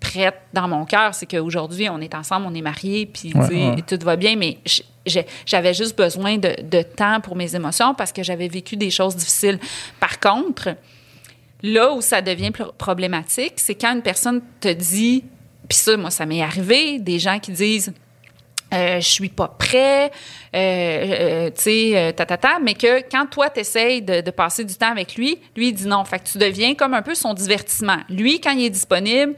[0.00, 3.46] prête dans mon cœur, c'est qu'aujourd'hui, on est ensemble, on est mariés, puis tu Ouais,
[3.48, 3.82] sais, ouais.
[3.86, 4.58] tout va bien, mais
[5.44, 9.16] j'avais juste besoin de, de temps pour mes émotions parce que j'avais vécu des choses
[9.16, 9.58] difficiles.
[10.00, 10.76] Par contre,
[11.62, 15.24] là où ça devient pr- problématique, c'est quand une personne te dit,
[15.68, 17.92] puis ça, moi, ça m'est arrivé, des gens qui disent,
[18.72, 20.10] euh, je suis pas prêt, euh,
[20.54, 24.30] euh, tu sais, euh, ta, ta, ta, mais que quand toi, tu essayes de, de
[24.30, 26.04] passer du temps avec lui, lui, il dit non.
[26.04, 27.98] Fait que tu deviens comme un peu son divertissement.
[28.08, 29.34] Lui, quand il est disponible,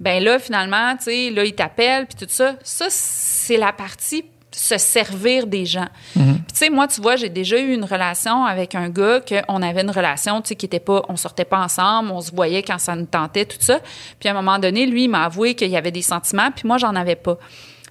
[0.00, 2.54] ben là, finalement, tu sais, là, il t'appelle, puis tout ça.
[2.62, 5.88] Ça, c'est la partie se servir des gens.
[6.12, 9.62] Puis, tu sais, moi, tu vois, j'ai déjà eu une relation avec un gars qu'on
[9.62, 12.62] avait une relation, tu sais, qui était pas, on sortait pas ensemble, on se voyait
[12.62, 13.80] quand ça nous tentait, tout ça.
[14.18, 16.66] Puis à un moment donné, lui, il m'a avoué qu'il y avait des sentiments, puis
[16.66, 17.38] moi, j'en avais pas.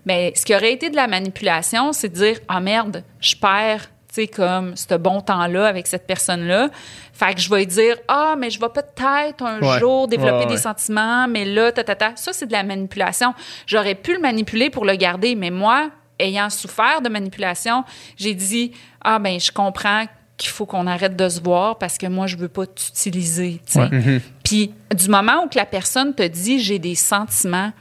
[0.07, 3.81] Mais ce qui aurait été de la manipulation, c'est de dire, ah merde, je perds,
[4.07, 6.69] tu sais, comme ce bon temps-là avec cette personne-là.
[7.11, 9.79] Fait que je vais dire, ah, mais je vais peut-être un Ouais.
[9.79, 10.45] jour développer Ouais, ouais.
[10.45, 12.15] des sentiments, mais là, ta, ta, ta.
[12.15, 13.33] Ça, c'est de la manipulation.
[13.65, 15.89] J'aurais pu le manipuler pour le garder, mais moi,
[16.19, 17.83] ayant souffert de manipulation,
[18.15, 18.71] j'ai dit,
[19.03, 20.05] ah, ben, je comprends
[20.37, 23.73] qu'il faut qu'on arrête de se voir parce que moi, je veux pas t'utiliser, tu
[23.73, 23.79] sais.
[23.79, 24.21] Ouais.
[24.43, 27.73] Puis, du moment où que la personne te dit, j'ai des sentiments,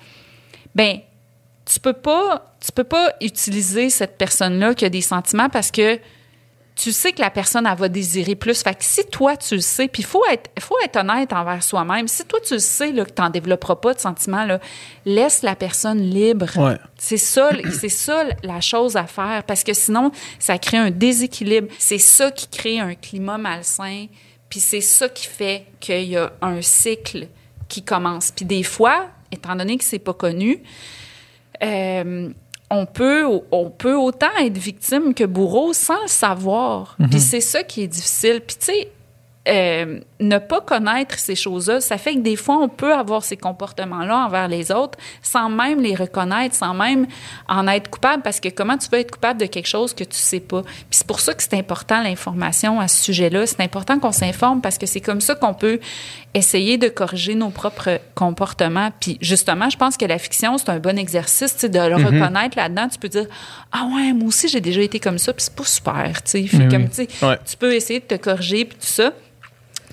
[0.74, 0.99] ben,
[1.67, 5.99] tu peux pas, tu peux pas utiliser cette personne-là qui a des sentiments parce que
[6.77, 8.62] tu sais que la personne, elle va désirer plus.
[8.62, 11.62] Fait que si toi, tu le sais, puis il faut être, faut être honnête envers
[11.62, 12.07] soi-même.
[12.07, 14.61] Si toi, tu le sais là, que tu n'en développeras pas de sentiments, là,
[15.07, 16.47] laisse la personne libre.
[16.57, 16.77] Ouais.
[16.99, 21.69] C'est ça, c'est ça la chose à faire parce que sinon, ça crée un déséquilibre.
[21.79, 24.07] C'est ça qui crée un climat malsain.
[24.51, 27.29] Puis c'est ça qui fait qu'il y a un cycle
[27.69, 28.31] qui commence.
[28.31, 30.62] Puis des fois, étant donné que c'est pas connu,
[31.63, 32.31] euh,
[32.71, 36.97] on peut, on peut autant être victime que bourreau sans le savoir.
[37.11, 38.41] Puis c'est ça qui est difficile.
[38.41, 38.89] Puis tu sais,
[39.49, 43.37] euh, ne pas connaître ces choses-là, ça fait que des fois, on peut avoir ces
[43.37, 47.07] comportements-là envers les autres sans même les reconnaître, sans même
[47.49, 50.17] en être coupable, parce que comment tu peux être coupable de quelque chose que tu
[50.17, 50.63] sais pas?
[50.63, 53.47] Puis c'est pour ça que c'est important l'information à ce sujet-là.
[53.47, 55.79] C'est important qu'on s'informe parce que c'est comme ça qu'on peut
[56.35, 58.91] essayer de corriger nos propres comportements.
[59.01, 61.97] Puis justement, je pense que la fiction, c'est un bon exercice, tu sais, de le
[61.97, 62.89] reconnaître là-dedans.
[62.89, 63.27] Tu peux dire,
[63.73, 66.47] ah ouais, moi aussi, j'ai déjà été comme ça, puis c'est pas super, tu sais.
[66.47, 66.89] Fait Mais comme, oui.
[66.89, 67.39] tu sais, Ouais.
[67.49, 69.13] tu peux essayer de te corriger, puis tout ça.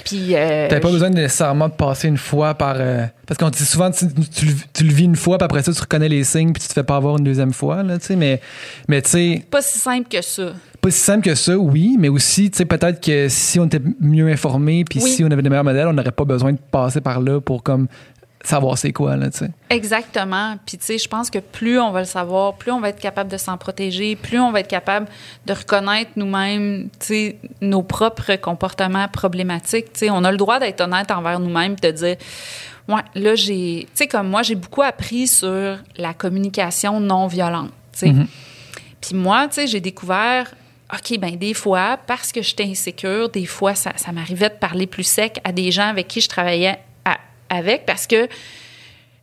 [0.06, 0.36] Puis.
[0.36, 2.76] euh, T'avais pas besoin nécessairement de passer une fois par.
[2.78, 5.64] euh, parce qu'on dit souvent, tu, tu le- tu le vis une fois, puis après
[5.64, 7.98] ça, tu reconnais les signes, puis tu te fais pas avoir une deuxième fois, là,
[8.00, 8.16] tu sais.
[8.16, 8.42] Mais,
[8.88, 10.54] mais tu sais, pas si simple que ça.
[10.82, 13.82] pas si simple que ça, oui, mais aussi, tu sais, peut-être que si on était
[14.02, 15.10] mieux informé, puis Oui.
[15.12, 17.64] si on avait des meilleurs modèles, on n'aurait pas besoin de passer par là pour
[17.64, 17.88] comme
[18.44, 19.52] savoir c'est quoi, là, tu sais.
[19.70, 20.58] Exactement.
[20.66, 23.00] Puis, tu sais, je pense que plus on va le savoir, plus on va être
[23.00, 25.08] capable de s'en protéger, plus on va être capable
[25.46, 29.94] de reconnaître nous-mêmes, tu sais, nos propres comportements problématiques.
[29.94, 32.18] Tu sais, on a le droit d'être honnête envers nous-mêmes, de dire,
[32.90, 37.72] ouais, là, j'ai, tu sais, comme moi, j'ai beaucoup appris sur la communication non violente,
[37.94, 38.14] tu sais.
[39.00, 40.54] Puis moi, tu sais, j'ai découvert,
[40.94, 44.88] OK, ben des fois, parce que j'étais insécure, des fois, ça, ça m'arrivait de parler
[44.88, 46.80] plus sec à des gens avec qui je travaillais
[47.54, 48.28] avec parce que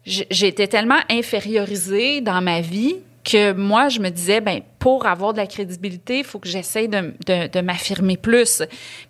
[0.05, 5.39] j'étais tellement infériorisée dans ma vie que moi, je me disais, ben pour avoir de
[5.39, 8.62] la crédibilité, il faut que j'essaye de, de- de m'affirmer plus.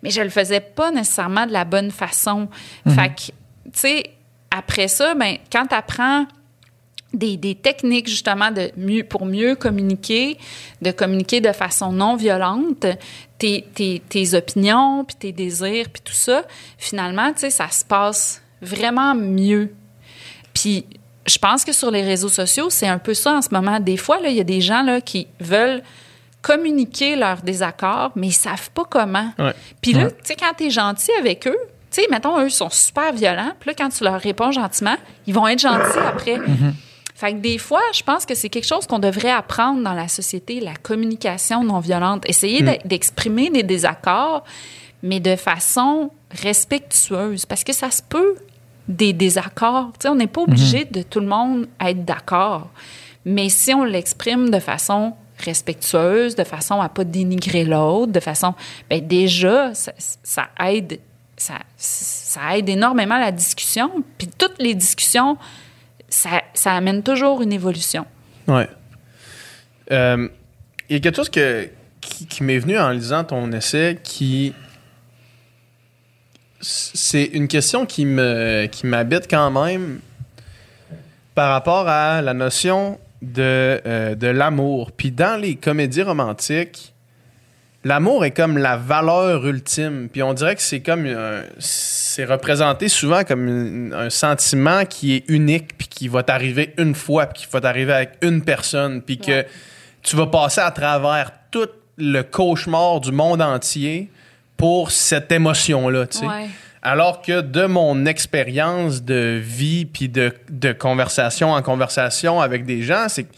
[0.03, 2.49] Mais je le faisais pas nécessairement de la bonne façon.
[2.89, 3.31] Fait que, tu
[3.73, 4.03] sais,
[4.51, 6.25] après ça, ben quand tu apprends
[7.13, 10.37] des, des techniques justement de mieux, pour mieux communiquer,
[10.81, 12.85] de communiquer de façon non violente,
[13.37, 16.43] tes, tes, tes opinions, puis tes désirs, puis tout ça,
[16.77, 19.73] finalement, tu sais, ça se passe vraiment mieux.
[20.53, 20.85] Puis
[21.27, 23.79] je pense que sur les réseaux sociaux, c'est un peu ça en ce moment.
[23.79, 25.81] Des fois, il y a des gens là, qui veulent
[26.41, 29.31] communiquer leurs désaccords, mais ils savent pas comment.
[29.37, 29.53] Ouais.
[29.81, 30.11] Puis là, Ouais.
[30.11, 31.57] tu sais, quand tu es gentil avec eux,
[31.93, 34.95] Tu sais, mettons, eux sont super violents, puis là, quand tu leur réponds gentiment,
[35.27, 36.39] ils vont être gentils après.
[37.15, 40.07] Fait que des fois, je pense que c'est quelque chose qu'on devrait apprendre dans la
[40.07, 42.23] société, la communication non violente.
[42.29, 44.45] Essayer d'e- d'exprimer des désaccords,
[45.03, 48.35] mais de façon respectueuse, parce que ça se peut
[48.87, 49.91] des désaccords.
[50.05, 52.69] On n'est pas obligé de tout le monde être d'accord,
[53.25, 58.53] mais si on l'exprime de façon respectueuse, de façon à pas dénigrer l'autre, de façon,
[58.89, 60.99] ben déjà, ça, ça aide,
[61.37, 64.03] ça, ça aide énormément la discussion.
[64.17, 65.37] Puis toutes les discussions,
[66.09, 68.05] ça, ça amène toujours une évolution.
[68.47, 68.69] Ouais.
[69.91, 70.27] Euh,
[70.89, 71.69] Il y a quelque chose que,
[72.01, 74.53] qui, qui m'est venu en lisant ton essai qui.
[76.61, 79.99] C'est une question qui me qui m'habite quand même
[81.35, 84.91] par rapport à la notion de, euh, de l'amour.
[84.91, 86.93] Puis dans les comédies romantiques,
[87.83, 90.07] l'amour est comme la valeur ultime.
[90.11, 91.07] Puis on dirait que c'est comme
[91.59, 96.93] c'est représenté souvent comme une- un sentiment qui est unique, puis qui va t'arriver une
[96.93, 99.47] fois, puis qui va t'arriver avec une personne, puis que Ouais.
[100.03, 104.09] tu vas passer à travers tout le cauchemar du monde entier
[104.61, 106.27] pour cette émotion-là, tu sais.
[106.27, 106.47] Ouais.
[106.83, 112.83] Alors que de mon expérience de vie puis de, de conversation en conversation avec des
[112.83, 113.33] gens, c'est que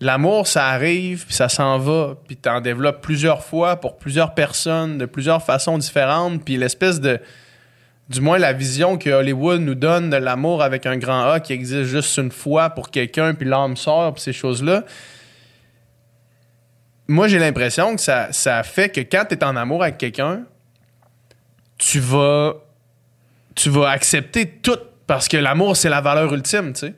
[0.00, 2.16] l'amour, ça arrive puis ça s'en va.
[2.26, 6.44] Puis tu en développes plusieurs fois pour plusieurs personnes de plusieurs façons différentes.
[6.44, 7.20] Puis l'espèce de.
[8.08, 11.52] Du moins, la vision que Hollywood nous donne de l'amour avec un grand A qui
[11.52, 14.84] existe juste une fois pour quelqu'un, puis l'âme sort, puis ces choses-là.
[17.06, 20.42] Moi, j'ai l'impression que ça, ça fait que quand tu es en amour avec quelqu'un,
[21.78, 22.54] tu vas
[23.54, 26.94] tu vas accepter tout parce que l'amour c'est la valeur ultime, tu sais.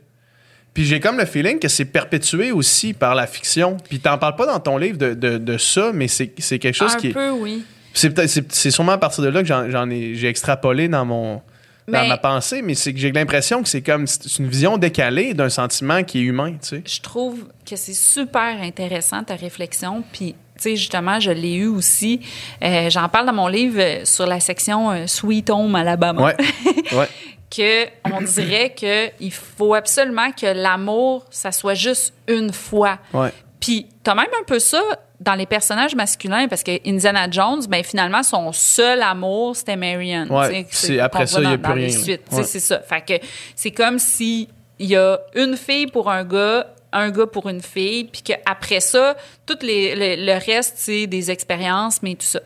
[0.75, 3.77] Puis j'ai comme le feeling que c'est perpétué aussi par la fiction.
[3.89, 6.77] Puis t'en parles pas dans ton livre de, de- de ça, mais c'est c'est quelque
[6.77, 7.13] chose Un qui est.
[7.13, 7.65] peu, oui.
[7.95, 10.89] C'est peut-être c'est, c'est sûrement à partir de là que j'en, j'en ai j'ai extrapolé
[10.89, 11.43] dans mon
[11.89, 14.77] dans Mais- ma pensée, mais c'est que j'ai l'impression que c'est comme c'est une vision
[14.77, 16.83] décalée d'un sentiment qui est humain, tu sais.
[16.87, 20.05] je trouve que c'est super intéressant ta réflexion.
[20.13, 22.21] Puis, sais, justement, je l'ai eu aussi.
[22.63, 26.23] Euh, J'en parle dans mon livre euh, sur la section euh, Sweet Home Alabama.
[26.23, 26.37] Ouais.
[26.93, 27.09] ouais.
[27.51, 32.99] que on dirait que il faut absolument que l'amour, ça soit juste une fois.
[33.15, 33.31] Ouais.
[33.61, 34.81] Puis, t'as même un peu ça
[35.21, 40.27] dans les personnages masculins, parce que Indiana Jones, ben finalement, son seul amour, c'était Marion.
[40.31, 41.89] Ouais, Tu c'est- après ça, il y a plus rien.
[41.89, 42.43] Tu Ouais.
[42.45, 42.79] C'est ça.
[42.81, 43.25] Fait que
[43.57, 44.49] c'est comme si
[44.79, 48.81] il y a une fille pour un gars, un gars pour une fille, puis qu'après
[48.81, 49.17] ça,
[49.47, 52.41] tout les, le, le reste, c'est des expériences, mais tout ça.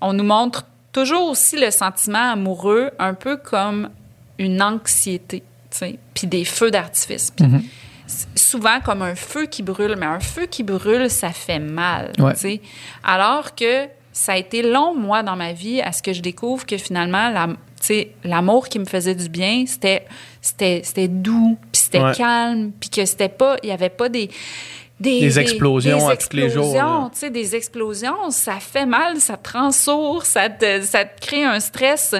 [0.00, 3.90] On nous montre toujours aussi le sentiment amoureux un peu comme
[4.38, 5.42] une anxiété,
[6.14, 7.32] puis des feux d'artifice.
[8.06, 12.12] S- Souvent comme un feu qui brûle, mais un feu qui brûle, ça fait mal,
[12.18, 12.60] Ouais.
[13.04, 16.64] Alors que ça a été long, moi, dans ma vie, à ce que je découvre
[16.64, 17.48] que finalement, la,
[18.24, 20.06] l'amour qui me faisait du bien, c'était,
[20.40, 22.14] c'était, doux, puis c'était Ouais.
[22.14, 24.30] calme, puis que c'était pas, il y avait pas des...
[25.00, 28.84] Des, Des explosions des à tous les jours, explosions, tu sais, des explosions, ça fait
[28.84, 32.16] mal, ça te rend sourd, ça te, ça te crée un stress.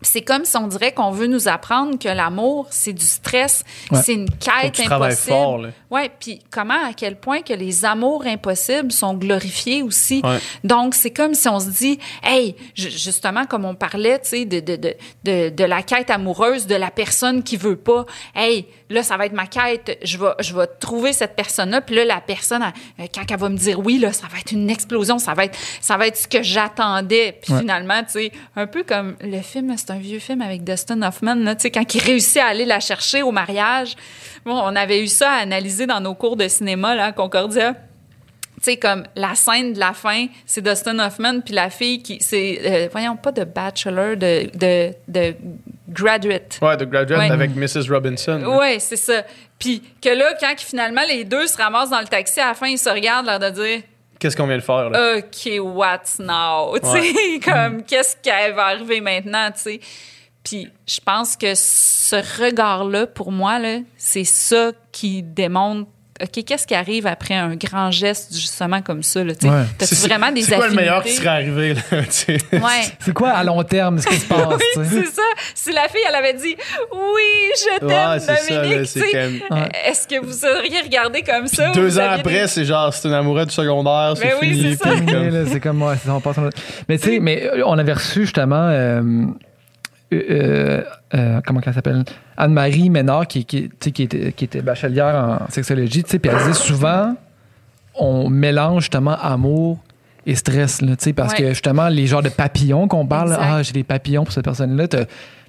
[0.00, 4.00] C'est comme si on dirait qu'on veut nous apprendre que l'amour, c'est du stress, Ouais.
[4.02, 5.28] c'est une Faut que quête tu impossible.
[5.28, 5.68] fort, là.
[5.90, 10.20] Ouais, puis comment, à quel point que les amours impossibles sont glorifiés aussi.
[10.22, 10.38] Ouais.
[10.62, 14.44] Donc, c'est comme si on se dit, hey, ju- justement, comme on parlait, tu sais,
[14.44, 14.94] de, de, de,
[15.24, 18.06] de, de la quête amoureuse de la personne qui veut pas.
[18.36, 19.98] Hey, là, ça va être ma quête.
[20.04, 21.80] Je vais, je vais trouver cette personne-là.
[21.80, 22.62] Puis là, la personne,
[22.98, 25.18] elle- euh, quand elle va me dire oui, là, ça va être une explosion.
[25.18, 27.38] Ça va être, ça va être ce que j'attendais.
[27.42, 27.60] Puis Ouais.
[27.60, 31.36] finalement, tu sais, un peu comme le film, c'est un vieux film avec Dustin Hoffman,
[31.36, 33.96] là, tu sais, quand il réussit à aller la chercher au mariage.
[34.44, 37.74] Bon, on avait eu ça à analyser dans nos cours de cinéma, là, à Concordia
[38.58, 42.18] tu sais, comme la scène de la fin, c'est Dustin Hoffman, puis la fille qui.
[42.20, 45.36] C'est, euh, voyons, pas de Bachelor, de, de, de
[45.88, 46.58] Graduate.
[46.60, 47.30] Ouais, The Graduate Ouais.
[47.30, 47.88] avec Mrs.
[47.88, 48.42] Robinson.
[48.58, 49.22] Ouais, c'est ça.
[49.60, 52.66] Puis que là, quand finalement les deux se ramassent dans le taxi, à la fin,
[52.66, 53.82] ils se regardent, l'air de dire
[54.18, 55.18] Qu'est-ce qu'on vient de faire, là?
[55.18, 56.76] OK, what's now?
[56.82, 59.80] Tu sais, comme, qu'est-ce qui va arriver maintenant, tu sais?
[60.42, 65.90] Puis je pense que ce regard-là, pour moi, là, c'est ça qui démontre,
[66.22, 69.32] OK, qu'est-ce qui arrive après un grand geste, justement, comme ça, là?
[69.42, 69.48] Ouais.
[69.78, 71.80] T'as-tu C'est- vraiment des C'est quoi le meilleur qui serait arrivé, là?
[71.90, 72.38] tu sais?
[72.52, 72.60] Ouais.
[72.98, 74.40] C'est quoi à long terme ce qui se passe?
[74.76, 75.22] Oui, c'est ça.
[75.54, 76.56] Si la fille, elle avait dit
[76.92, 79.68] oui, je t'aime, Ouais, c'est ça, Dominique, Ouais.
[79.86, 81.70] est-ce que vous auriez regardé comme ça?
[81.70, 84.76] Deux ans après, des- c'est genre, c'est une amoureuse du secondaire, c'est Ben oui, fini.
[84.76, 86.58] c'est comme- Ouais, là, c'est comme ouais, c'est- on passe à l'autre.
[86.88, 89.00] Mais tu sais, mais euh, on avait reçu justement euh,
[90.12, 90.82] euh,
[91.14, 92.04] euh, comment elle s'appelle?
[92.36, 96.38] Anne-Marie Ménard qui, qui, qui, était, qui était bachelière en sexologie, tu sais, puis elle
[96.38, 97.14] disait souvent
[97.94, 99.78] on mélange justement amour
[100.24, 101.38] et stress, là, parce Ouais.
[101.38, 103.50] que justement, les genres de papillons qu'on parle, là, Exact.
[103.52, 105.04] ah, j'ai des papillons pour cette personne-là, t'as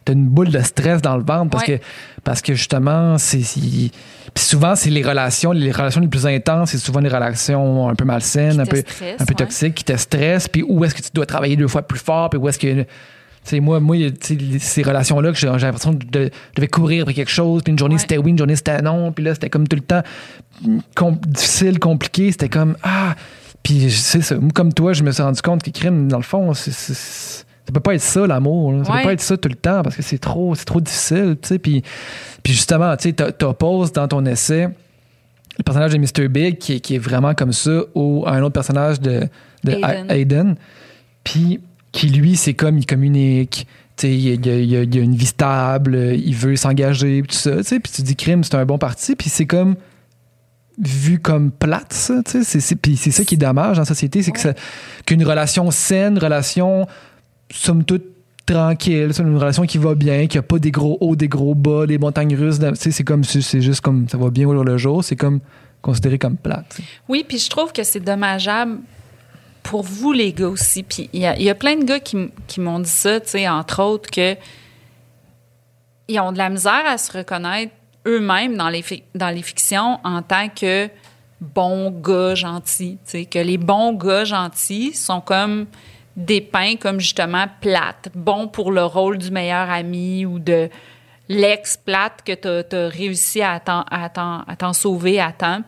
[0.06, 1.80] t'as une boule de stress dans le ventre parce, Ouais.
[1.80, 1.84] que,
[2.24, 3.40] parce que justement, c'est.
[3.40, 7.96] Puis souvent, c'est les relations, les relations les plus intenses, c'est souvent des relations un
[7.96, 9.36] peu malsaines, un peu, un peu ouais.
[9.36, 12.30] toxiques, qui te stressent, puis où est-ce que tu dois travailler deux fois plus fort,
[12.30, 12.86] puis où est-ce que.
[13.50, 13.96] Sais, moi, moi
[14.60, 17.96] ces relations-là, que j'ai l'impression de- je devais courir pour quelque chose, puis une journée
[17.96, 18.00] Ouais.
[18.02, 20.02] c'était oui, une journée c'était non, puis là, c'était comme tout le temps
[20.96, 23.16] com- difficile, compliqué, c'était comme ah.
[23.64, 26.24] Puis c'est ça, moi, comme toi, je me suis rendu compte que crime, dans le
[26.24, 27.44] fond, c'est- ça
[27.74, 28.98] peut pas être ça l'amour, ça Ouais.
[29.00, 31.48] peut pas être ça tout le temps parce que c'est trop, c'est trop difficile, tu
[31.50, 31.60] sais.
[31.60, 31.84] Puis,
[32.44, 34.70] puis justement, tu t'opposes dans ton essai
[35.58, 36.28] le personnage de Mr.
[36.30, 39.28] Big qui, est- qui est vraiment comme ça ou un autre personnage de,
[39.64, 40.06] de Aiden.
[40.10, 40.56] Aiden.
[41.24, 41.60] Puis
[41.92, 43.68] qui lui, c'est comme il communique.
[44.04, 47.58] Il y, a, y y y une vie stable, il veut s'engager, tout ça.
[47.64, 49.16] Puis tu dis crime, c'est un bon parti.
[49.16, 49.76] Puis c'est comme
[50.82, 52.22] vu comme plate, ça.
[52.82, 54.54] Puis c'est ça qui est dommage dans la société, c'est que ça-
[55.06, 56.88] qu'une relation saine, relation
[57.52, 58.06] somme toute
[58.46, 61.54] tranquille, c'est une relation qui va bien, qui a pas des gros hauts, des gros
[61.54, 62.60] bas, des montagnes russes.
[62.76, 65.04] C'est comme c'est juste comme ça va bien au jour le jour.
[65.04, 65.40] C'est comme
[65.82, 66.80] considéré comme plate.
[67.10, 68.78] Oui, puis je trouve que c'est dommageable
[69.70, 70.82] pour vous, les gars aussi.
[70.82, 73.84] Puis il y a, plein de gars qui, qui m'ont dit ça, tu sais, entre
[73.84, 74.36] autres, que
[76.08, 77.72] ils ont de la misère à se reconnaître
[78.08, 78.84] eux-mêmes dans les,
[79.14, 80.90] dans les fictions en tant que
[81.40, 82.98] bons gars gentils.
[83.06, 85.68] Tu sais, que les bons gars gentils sont comme
[86.16, 90.68] dépeints comme justement plates, bons pour le rôle du meilleur ami ou de
[91.28, 95.62] l'ex-plate que tu as, réussi à t'en, sauver à temps.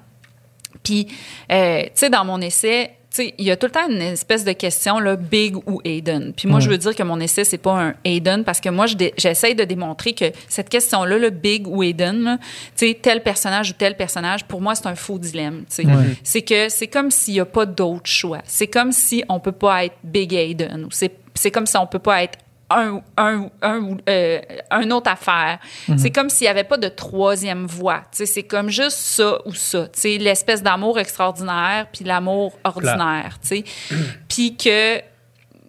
[0.82, 1.08] Puis,
[1.52, 4.44] euh, tu sais, dans mon essai, sais, il y a tout le temps une espèce
[4.44, 6.34] de question, là, Big ou Aiden.
[6.36, 8.86] Puis moi, je veux dire que mon essai, c'est pas un Aiden parce que moi,
[8.88, 12.40] je j'essaye de démontrer que cette question-là, le Big ou Aiden,
[12.76, 15.64] tu sais, tel personnage ou tel personnage, pour moi, c'est un faux dilemme.
[15.78, 15.84] tu.
[16.24, 18.42] C'est que c'est comme s'il n'y a pas d'autre choix.
[18.46, 20.86] C'est comme si on peut pas être Big Aiden.
[20.86, 22.38] ou C'est c'est comme si on peut pas être
[22.78, 24.40] un, un, un, euh,
[24.70, 25.60] un autre affaire.
[25.98, 28.04] C'est comme s'il n'y avait pas de troisième voie.
[28.12, 29.88] C'est comme juste ça ou ça.
[30.04, 33.40] L'espèce d'amour extraordinaire puis l'amour ordinaire.
[34.28, 35.04] Puis que, tu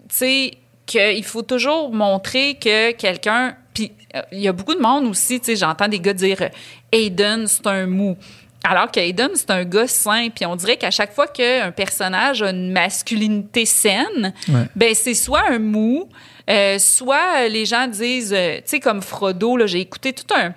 [0.09, 3.57] sais, qu'il faut toujours montrer que quelqu'un.
[3.75, 6.43] Puis euh, il y a beaucoup de monde aussi, tu sais, j'entends des gars dire
[6.43, 6.49] euh,
[6.93, 8.17] Aiden, c'est un mou.
[8.65, 10.29] Alors qu'Aiden, c'est un gars sain.
[10.35, 14.67] Puis on dirait qu'à chaque fois qu'un personnage a une masculinité saine, Ouais.
[14.77, 16.09] ben c'est soit un mou,
[16.49, 20.55] euh, soit les gens disent, euh, tu sais, comme Frodo, là, j'ai écouté tout un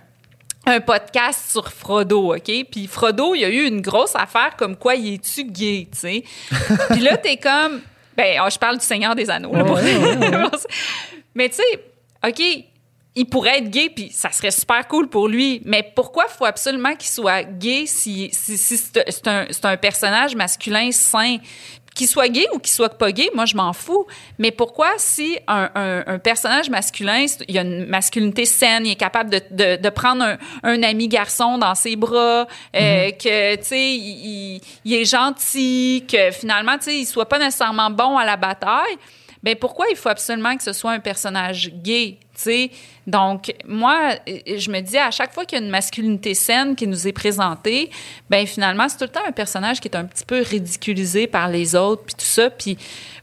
[0.68, 2.52] un podcast sur Frodo, OK?
[2.72, 6.00] Puis Frodo, il y a eu une grosse affaire comme quoi il est-tu gay, tu
[6.00, 6.24] sais?
[6.90, 7.82] Puis là, t'es comme...
[8.18, 9.78] Ben, oh, je parle du Seigneur des Anneaux, là, pour-
[11.36, 11.84] Mais tu sais,
[12.28, 12.42] OK,
[13.16, 15.62] il pourrait être gay, puis ça serait super cool pour lui.
[15.66, 20.92] Mais pourquoi faut absolument qu'il soit gay si, si, si c'est un, un personnage masculin
[20.92, 21.38] sain?
[21.96, 24.06] Qu'il soit gay ou qu'il soit pas gay, moi, je m'en fous.
[24.38, 28.96] Mais pourquoi, si un, un- un personnage masculin, il a une masculinité saine, il est
[28.98, 33.64] capable de, de, de prendre un, un ami garçon dans ses bras, euh, que, tu
[33.64, 38.26] sais, il- il est gentil, que finalement, tu sais, il soit pas nécessairement bon à
[38.26, 38.98] la bataille,
[39.42, 42.18] ben pourquoi il faut absolument que ce soit un personnage gay,
[43.08, 46.76] Donc, moi, euh, je me dis, à chaque fois qu'il y a une masculinité saine
[46.76, 47.90] qui nous est présentée,
[48.30, 51.48] ben finalement, c'est tout le temps un personnage qui est un petit peu ridiculisé par
[51.50, 52.78] les autres, puis tout ça, puis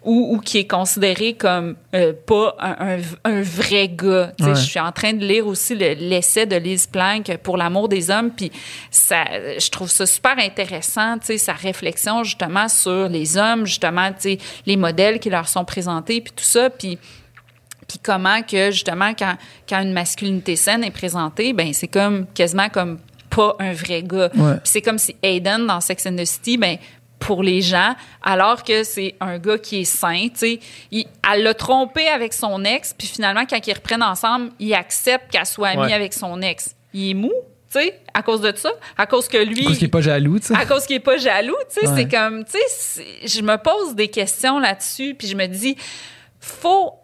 [0.05, 4.33] ou, ou qui est considéré comme euh, pas un, un- un vrai gars.
[4.41, 4.55] Ouais.
[4.55, 8.11] Je suis en train de lire aussi le- l'essai de Lise Plank pour l'amour des
[8.11, 8.51] hommes, puis
[8.91, 9.25] ça,
[9.59, 14.11] je trouve ça super intéressant, sa réflexion justement sur les hommes, justement,
[14.67, 16.99] les modèles qui leur sont présentés, puis tout ça, puis
[17.93, 19.37] puis comment que justement quand,
[19.69, 22.99] quand une masculinité saine est présentée, ben c'est comme quasiment comme
[23.29, 24.31] pas un vrai gars.
[24.35, 24.55] Ouais.
[24.65, 26.79] C'est comme si Aiden dans Sex and the City, ben
[27.19, 30.59] pour les gens, alors que c'est un gars qui est sain, tu
[30.91, 35.45] elle l'a trompé avec son ex, puis finalement quand ils reprennent ensemble, il accepte qu'elle
[35.47, 35.93] soit amie Ouais.
[35.93, 36.75] avec son ex.
[36.95, 37.31] Il est mou,
[37.73, 40.39] tu sais, à cause de ça, à cause que lui Parce qu'il est pas jaloux,
[40.41, 40.57] tu sais.
[40.57, 41.95] à cause qu'il est pas jaloux, tu sais, Ouais.
[42.03, 45.77] c'est comme, tu sais, je me pose des questions là-dessus, puis je me dis,
[46.41, 46.95] faut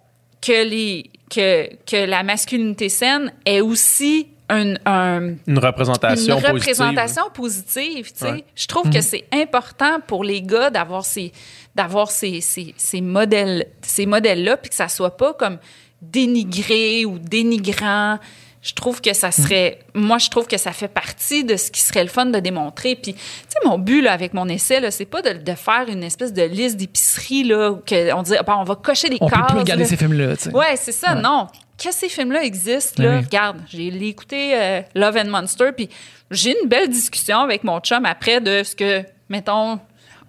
[0.41, 6.49] que les que, que la masculinité saine ait aussi un, un- Une représentation une positive.
[6.55, 8.11] représentation positive.
[8.13, 8.31] tu sais.
[8.33, 8.45] Ouais.
[8.57, 11.33] Je trouve que c'est important pour les gars d'avoir ces,
[11.75, 15.59] d'avoir ces, ces, ces modèles, ces modèles-là, puis que ça soit pas comme
[16.01, 18.19] dénigré ou dénigrant.
[18.61, 21.81] Je trouve que ça serait, moi, je trouve que ça fait partie de ce qui
[21.81, 22.97] serait le fun de démontrer.
[22.97, 25.85] Puis, tu sais, mon but là, avec mon essai, là, c'est pas de, de faire
[25.89, 29.29] une espèce de liste d'épicerie là, où que on dit, on va cocher des On
[29.29, 29.39] cases.
[29.43, 29.89] peut plus regarder là.
[29.89, 30.55] ces films-là, tu sais.
[30.55, 31.21] Ouais, c'est ça, Ouais.
[31.23, 31.47] non.
[31.83, 33.25] Que ces films-là existent, Ben là, oui.
[33.25, 35.89] regarde, j'ai écouté euh, Love and Monster, puis
[36.33, 39.79] j'ai une belle discussion avec mon chum après de ce que, mettons,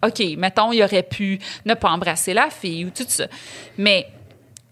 [0.05, 3.25] OK, mettons, il aurait pu ne pas embrasser la fille ou tout ça.
[3.79, 4.05] Mais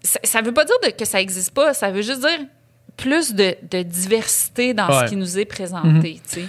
[0.00, 1.74] ça, ça veut pas dire de- que ça existe pas.
[1.74, 2.38] Ça veut juste dire
[2.98, 5.04] plus de, de diversité dans Ouais.
[5.06, 6.20] ce qui nous est présenté.
[6.30, 6.40] tu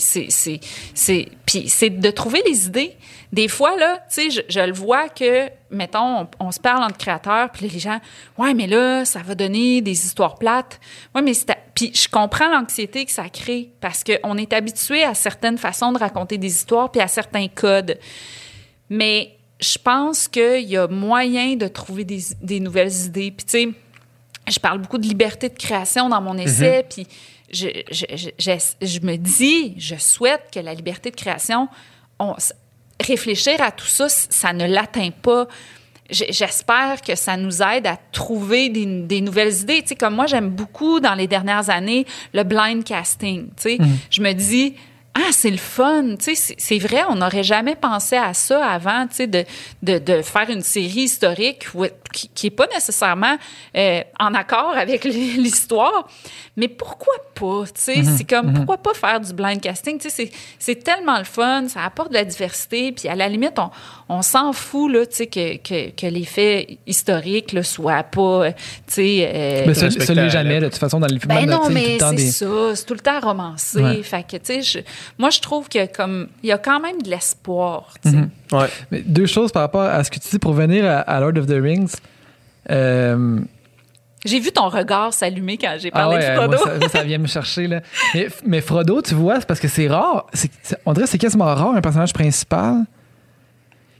[0.00, 0.60] c'est, c'est,
[0.94, 2.96] c'est, puis c'est de trouver les idées.
[3.30, 6.82] Des fois, là, tu sais, je, je le vois que, mettons, on, on se parle
[6.82, 8.00] entre créateurs, puis les gens,
[8.38, 10.80] ouais, mais là, ça va donner des histoires plates.
[11.14, 11.54] Ouais, mais c'est.
[11.74, 15.98] Puis je comprends l'anxiété que ça crée parce qu'on est habitué à certaines façons de
[15.98, 17.98] raconter des histoires, puis à certains codes.
[18.88, 23.30] Mais je pense qu'il y a moyen de trouver des, des nouvelles idées.
[23.30, 23.68] Puis, tu sais,
[24.50, 27.06] je parle beaucoup de liberté de création dans mon essai, puis
[27.50, 28.04] je, je,
[28.38, 28.50] je,
[28.86, 31.68] je- me dis, je souhaite que la liberté de création,
[32.18, 32.34] on,
[33.00, 35.46] réfléchir à tout ça, ça ne l'atteint pas.
[36.10, 39.82] J'espère que ça nous aide à trouver des, des nouvelles idées.
[39.82, 43.48] Tu sais, comme moi, j'aime beaucoup dans les dernières années le blind casting.
[43.48, 43.78] Tu sais,
[44.10, 44.74] je me dis,
[45.18, 46.14] ah, c'est le fun.
[46.18, 49.44] Tu sais, c'est- vrai, on n'aurait jamais pensé à ça avant, tu sais, de,
[49.82, 53.36] de, de faire une série historique où- qui, qui est pas nécessairement
[53.76, 56.08] euh, en accord avec l'histoire.
[56.56, 57.64] Mais pourquoi pas?
[57.74, 59.98] Tu sais, c'est comme, pourquoi pas faire du blind casting?
[59.98, 63.28] Tu sais, c'est- c'est tellement le fun, ça apporte de la diversité, puis à la
[63.28, 63.70] limite, on,
[64.08, 68.20] on s'en fout, là, tu sais, que, que, que les faits historiques, là, soient pas,
[68.46, 68.50] euh,
[68.86, 69.30] tu sais...
[69.32, 71.28] euh, Mais ça, ça l'est jamais, de toute façon, dans les films.
[71.34, 72.46] ben non, mais le temps c'est des- ça.
[72.74, 73.78] C'est tout le temps romancé.
[73.80, 74.02] Ouais.
[74.02, 74.78] Fait que, tu sais, je-
[75.16, 77.94] moi, je trouve que comme il y a quand même de l'espoir.
[78.02, 78.16] tu sais.
[78.16, 78.30] Mhm.
[78.52, 78.68] Ouais.
[78.90, 81.36] Mais deux choses par rapport à ce que tu dis pour venir à, à Lord
[81.38, 81.94] of the Rings.
[82.70, 83.38] Euh,
[84.24, 86.58] J'ai vu ton regard s'allumer quand j'ai ah parlé ouais, de euh, Frodo.
[86.64, 87.66] moi, ça, ça vient me chercher.
[87.66, 87.80] Là.
[88.14, 90.26] Mais, mais Frodo, tu vois, c'est parce que c'est rare.
[90.84, 92.84] On dirait que c'est quasiment rare un personnage principal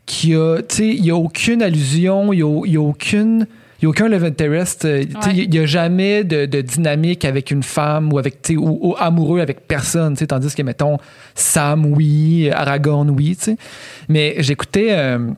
[0.06, 0.58] qui a.
[0.62, 3.46] Tu sais, il n'y a aucune allusion, il n'y a, il y a aucune.
[3.80, 4.84] Il n'y a aucun love interest.
[4.84, 5.04] euh.
[5.32, 9.40] Il n'y a jamais de, de dynamique avec une femme ou avec ou, ou amoureux
[9.40, 10.16] avec personne.
[10.16, 10.98] Tandis que, mettons,
[11.34, 13.36] Sam, oui, Aragorn, oui.
[14.08, 14.88] Mais j'écoutais.
[14.90, 15.30] euh,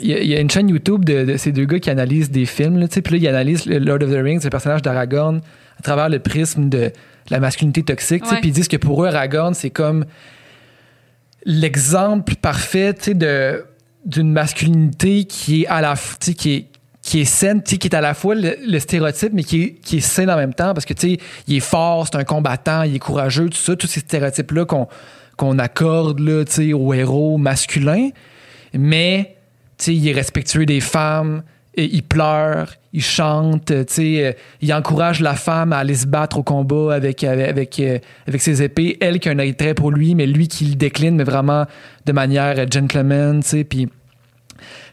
[0.00, 2.78] il y, a, une chaîne YouTube de, de ces deux gars qui analysent des films.
[2.78, 5.40] Là, tu sais, puis là, ils analysent le Lord of the Rings, le personnage d'Aragorn,
[5.78, 6.90] à travers le prisme de
[7.30, 8.24] la masculinité toxique.
[8.24, 10.04] Puis ils disent que pour eux, Aragorn, c'est comme
[11.44, 13.64] l'exemple parfait de
[14.04, 15.94] d'une masculinité qui est à la
[16.36, 16.66] qui est
[17.06, 20.00] qui est saine, qui est à la fois le, stéréotype, mais qui est, qui est
[20.00, 22.96] saine en même temps, parce que, tu sais, il est fort, c'est un combattant, il
[22.96, 24.66] est courageux, tout ça, tous ces stéréotypes-là
[25.36, 28.08] qu'on accorde, là, héros masculins.
[28.74, 29.36] Mais,
[29.86, 31.44] il est respectueux des femmes,
[31.76, 36.92] il pleure, il chante, euh, il encourage la femme à aller se battre au combat
[36.92, 37.98] avec, avec, avec, euh,
[38.38, 38.96] ses épées.
[39.00, 41.66] Elle qui a un attrait pour lui, mais lui qui le décline, mais vraiment
[42.04, 43.88] de manière gentleman, puis...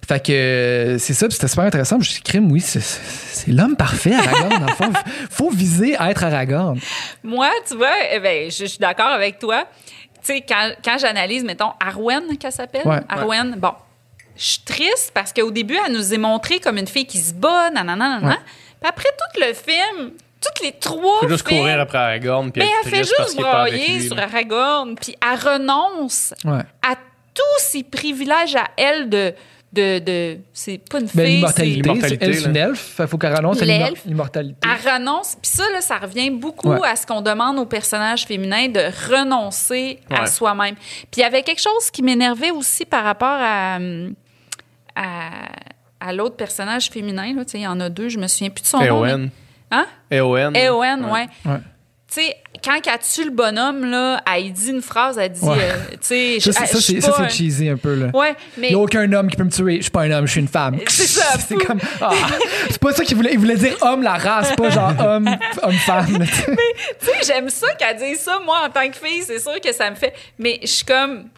[0.07, 1.95] Fait que c'est ça, c'était super intéressant.
[1.95, 4.60] Je me suis dit, crime, oui, c'est- l'homme parfait, Aragorn.
[4.60, 4.94] Dans le fond,
[5.30, 6.80] faut viser à être Aragorn.
[7.23, 9.65] Moi, tu vois, eh ben, je, je suis d'accord avec toi.
[10.26, 12.85] Tu sais, quand, quand j'analyse, mettons, Arwen, qu'elle s'appelle?
[12.88, 12.99] Ouais.
[13.10, 13.73] Arwen, bon.
[14.35, 17.34] Je suis triste parce qu'au début, elle nous est montrée comme une fille qui se
[17.34, 18.27] bat, nanana, nanana.
[18.30, 18.35] Ouais.
[18.81, 20.11] Puis après tout le film,
[20.41, 22.52] toutes les trois Faut juste films, courir après Aragorn.
[22.52, 24.18] Puis mais elle fait juste broyer sur.
[24.18, 26.61] Aragorn, puis elle renonce Ouais.
[26.81, 26.95] à
[27.34, 29.34] tous ses privilèges à elle de...
[29.74, 32.94] de, de c'est pas une Ben, fille, l'immortalité, elle, c'est une elfe.
[32.98, 34.60] Fait faut qu'elle renonce à l'immortalité.
[34.68, 35.36] Elle renonce.
[35.42, 36.88] Puis ça, là, ça revient beaucoup Ouais.
[36.88, 38.82] à ce qu'on demande aux personnages féminins de
[39.12, 40.76] renoncer à soi-même.
[40.76, 43.80] Puis il y avait quelque chose qui m'énervait aussi par rapport à,
[44.96, 45.30] à,
[46.00, 47.34] à l'autre personnage féminin.
[47.36, 47.46] Là.
[47.46, 49.02] Tu sais, Il y en a deux, je me souviens plus de son nom.
[49.02, 49.30] mais-.
[49.72, 49.88] Hein?
[50.12, 50.54] Eowyn.
[50.54, 51.28] Eowyn, ouais.
[51.46, 51.58] Ouais.
[52.14, 55.57] Tu sais, quand elle tue le bonhomme, là, elle dit une phrase, elle dit, Ouais.
[55.60, 57.95] euh, tu sais, Ça, c'est- ça, c'est ça, cheesy un peu.
[57.95, 58.11] Là.
[58.14, 58.68] Ouais, mais...
[58.68, 59.77] Il n'y a aucun homme qui peut me tuer.
[59.77, 60.77] Je suis pas un homme, je suis une femme.
[60.88, 61.80] C'est ça, C'est comme.
[62.02, 62.11] ah,
[62.69, 63.31] c'est pas ça qu'il voulait.
[63.34, 66.19] Il voulait dire homme, la race, pas genre homme, homme-femme.
[66.19, 66.56] tu sais.
[66.99, 69.73] tu sais, j'aime ça qu'elle dise ça, moi, en tant que fille, c'est sûr que
[69.73, 70.14] ça me fait.
[70.38, 71.30] Mais je suis comme.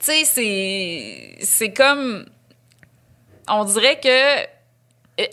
[0.00, 1.36] Tu sais, c'est.
[1.42, 2.24] C'est comme.
[3.48, 4.46] On dirait que.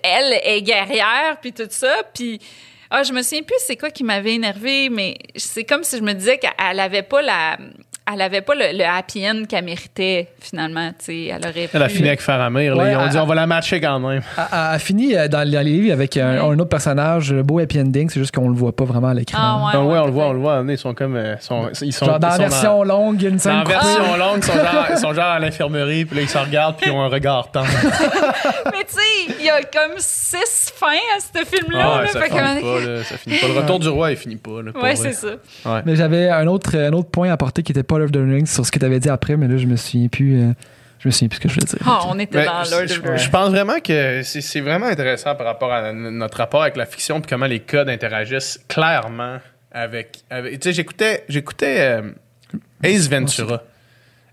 [0.03, 2.41] Elle est guerrière, puis tout ça, puis.
[2.89, 6.03] Ah, je me souviens plus c'est quoi qui m'avait énervé, mais c'est comme si je
[6.03, 7.57] me disais qu'elle avait pas la.
[8.09, 10.89] Elle avait pas le, le happy end qu'elle méritait, finalement.
[10.97, 12.77] Tu sais, elle aurait Elle a pu- fini avec Faramir.
[12.77, 14.21] Ouais, Ils ont elle- dit on va la matcher quand même.
[14.37, 16.39] Elle a fini euh, dans, dans les livres avec un, Ouais.
[16.53, 18.09] un autre personnage, le beau happy ending.
[18.09, 19.37] C'est juste qu'on le voit pas vraiment à l'écran.
[19.41, 20.63] Ah, ouais, Ah ouais, on le voit, on le voit.
[20.67, 21.15] Ils sont comme.
[21.17, 23.61] euh, sont- ils sont, Genre dans ils la sont version longue, une Dans scène la
[23.63, 23.73] coupée.
[23.73, 26.77] version longue, ils sont, genre, ils sont genre à l'infirmerie, puis là, ils se regardent,
[26.77, 27.67] puis ils ont un regard tendre.
[28.65, 32.01] Mais tu sais, il y a comme six fins à ce film-là.
[32.03, 33.47] Ah ça, fait finit que- pas, là, ça finit pas.
[33.47, 34.61] Le retour du roi, il finit pas.
[34.63, 35.27] Là, Ouais, c'est ça.
[35.65, 35.81] Ouais.
[35.85, 38.17] Mais j'avais un autre, un autre point à apporter qui était pas Lord of the
[38.17, 40.41] Rings sur ce que tu avais dit après, mais là, je me souviens plus.
[40.41, 40.51] euh,
[40.99, 41.79] je me souviens plus ce que je voulais dire.
[41.85, 43.17] Ah, on était Mais dans je- Lord of je, the Rings.
[43.17, 47.21] je pense vraiment que c'est vraiment intéressant par rapport à notre rapport avec la fiction
[47.21, 49.37] puis comment les codes interagissent clairement
[49.71, 50.19] avec.
[50.29, 52.01] avec- tu sais, j'écoutais j'écoutais euh,
[52.83, 53.61] Ace Ventura.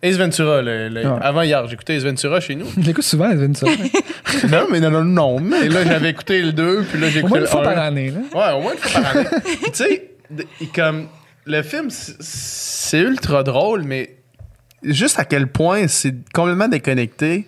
[0.02, 1.18] Ace Ventura, le- le- Ouais.
[1.22, 2.66] avant hier, j'écoutais Ace Ventura chez nous.
[2.76, 3.66] Je l'écoute souvent, Edwin, ça.
[4.50, 5.40] non, mais non, non, non.
[5.40, 7.60] Mais là, j'avais écouté le 2, puis là, j'ai Au écouté moins le une fois
[7.62, 7.64] 1.
[7.74, 8.20] par année, là.
[8.34, 9.26] Ouais, au moins une fois par année.
[9.64, 10.10] Tu sais,
[10.74, 11.08] comme
[11.46, 14.16] le film, c'est- ultra drôle, mais
[14.82, 17.46] juste à quel point c'est complètement déconnecté.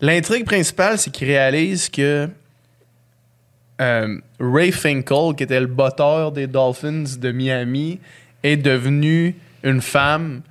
[0.00, 2.28] L'intrigue principale, c'est qu'il réalise que
[3.80, 8.00] euh, Ray Finkel, qui était le botteur des Dolphins de Miami,
[8.42, 10.42] est devenu une femme,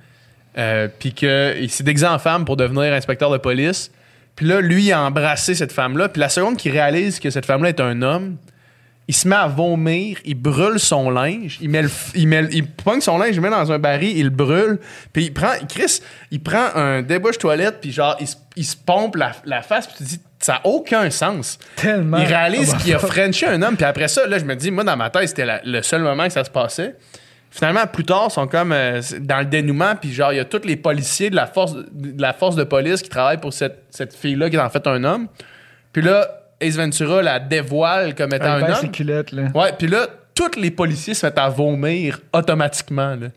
[0.56, 3.90] euh, puis qu'il s'est déguisé en femme pour devenir inspecteur de police.
[4.34, 6.08] Puis là, lui, il a embrassé cette femme-là.
[6.08, 8.36] Puis la seconde qu'il réalise que cette femme-là est un homme,
[9.08, 12.54] il se met à vomir, il brûle son linge, il met le, il met, le-
[12.54, 14.78] il pogne son linge, il le met dans un baril, il le brûle,
[15.12, 18.76] puis il prend, Chris, il prend un débouche toilette, puis genre, il, se- il se
[18.76, 21.58] pompe la, la face, puis tu te dis, ça n'a aucun sens.
[21.76, 22.18] Tellement.
[22.18, 24.70] Il réalise bah, qu'il a frenché un homme, puis après ça, là, je me dis,
[24.70, 26.94] moi, dans ma tête, c'était le seul moment que ça se passait.
[27.50, 30.44] Finalement, plus tard, ils sont comme euh, dans le dénouement, puis genre, il y a
[30.44, 33.84] tous les policiers de la force de, la force de police qui travaillent pour cette,
[33.88, 35.28] cette fille-là qui est en fait un homme.
[35.94, 36.28] Puis là,
[36.60, 38.90] Ace Ventura la dévoile comme étant Il un homme.
[38.90, 39.44] culottes, là.
[39.54, 43.28] Ouais, puis là, tous les policiers se mettent à vomir automatiquement, là.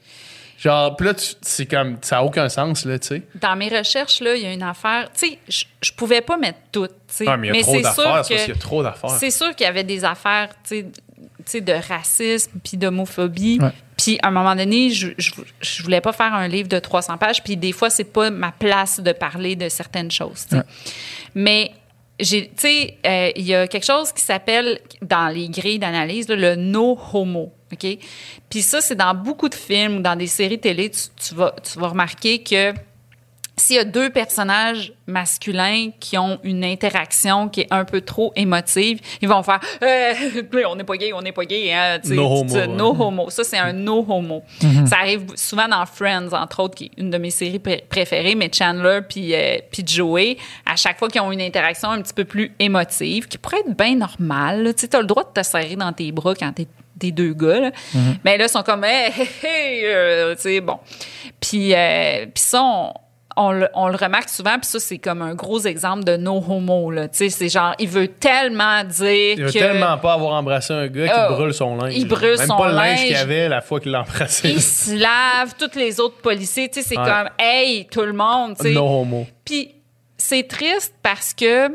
[0.57, 3.21] Genre, puis là, c'est comme, ça n'a aucun sens, là, tu sais.
[3.41, 5.09] Dans mes recherches, là, il y a une affaire.
[5.11, 6.85] Tu sais, je- je pouvais pas mettre tout.
[6.87, 7.37] tu sais.
[7.37, 9.09] Mais il y a trop c'est d'affaires, parce qu'il y a trop d'affaires.
[9.09, 13.59] C'est sûr qu'il y avait des affaires, tu sais, tu sais, de racisme puis d'homophobie.
[13.97, 15.31] Puis à un moment donné, je, je,
[15.61, 17.41] je voulais pas faire un livre de 300 pages.
[17.43, 20.43] Puis des fois, c'est pas ma place de parler de certaines choses.
[20.47, 20.55] tu sais.
[20.57, 20.63] Ouais.
[21.33, 21.71] Mais
[22.21, 26.27] j'ai, tu sais, euh, il y a quelque chose qui s'appelle dans les grilles d'analyse
[26.29, 27.51] le no homo.
[27.73, 27.97] OK?
[28.49, 31.87] Puis ça, c'est dans beaucoup de films dans des séries télé, tu vas, tu vas
[31.87, 32.73] remarquer que
[33.61, 38.31] s'il y a deux personnages masculins qui ont une interaction qui est un peu trop
[38.35, 40.13] émotive, ils vont faire euh,
[40.67, 42.55] on n'est pas gay, on n'est pas gay, hein, tu sais, No tu- homo, tu-
[42.55, 42.67] ouais.
[42.67, 43.29] no homo.
[43.29, 44.43] Ça c'est un no homo.
[44.87, 48.35] Ça arrive souvent dans Friends entre autres qui est une de mes séries pré- préférées,
[48.35, 52.13] mais Chandler puis euh, puis Joey, à chaque fois qu'ils ont une interaction un petit
[52.13, 55.43] peu plus émotive, qui pourrait être bien normale, tu sais, as le droit de te
[55.45, 57.71] serrer dans tes bras quand t'es des deux gars, là.
[58.23, 60.77] mais là ils sont comme hey, hey, hey, euh, tu sais bon.
[61.39, 62.93] Puis euh, puis ça on
[63.37, 66.43] on le, on le remarque souvent, puis ça, c'est comme un gros exemple de no
[66.47, 67.07] homo, là.
[67.07, 69.57] Tu sais, c'est genre, il veut tellement dire Il veut que...
[69.59, 71.93] tellement pas avoir embrassé un gars qui Oh, brûle son linge.
[71.95, 73.07] il brûle Même son pas le linge linge.
[73.07, 74.49] qu'il avait la fois qu'il l'a embrassé.
[74.49, 77.05] Il se lave, tous les autres policiers, tu sais, c'est Ouais.
[77.05, 78.73] comme, hey, tout le monde, tu sais.
[78.73, 79.25] No homo.
[79.45, 79.75] Puis
[80.17, 81.69] c'est triste parce que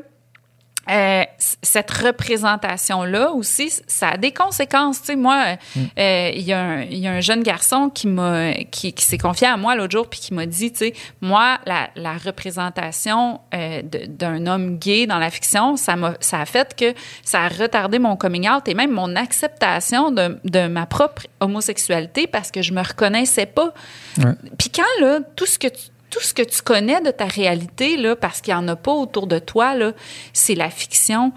[0.91, 1.23] euh,
[1.63, 5.01] cette représentation-là aussi, ça a des conséquences.
[5.01, 5.57] Tu sais, moi,
[5.99, 9.05] euh, il y, a un- il y a un jeune garçon qui m'a qui, qui
[9.05, 12.15] s'est confié à moi l'autre jour puis qui m'a dit, tu sais, moi, la, la
[12.17, 17.43] représentation euh, d'un homme gay dans la fiction, ça m'a ça a fait que ça
[17.43, 22.51] a retardé mon coming out et même mon acceptation de, de ma propre homosexualité parce
[22.51, 23.73] que je me reconnaissais pas.
[24.19, 24.33] Ouais.
[24.59, 27.99] Puis quand là, tout ce que tu tout ce que tu connais de ta réalité,
[27.99, 29.93] là, parce qu'il n'y en a pas autour de toi, là,
[30.33, 31.31] c'est la fiction.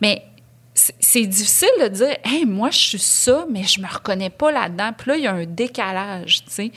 [0.00, 0.22] Mais
[0.74, 4.92] c'est difficile de dire, hey, moi, je suis ça, mais je me reconnais pas là-dedans.
[4.96, 6.72] Puis là, il y a un décalage, tu sais.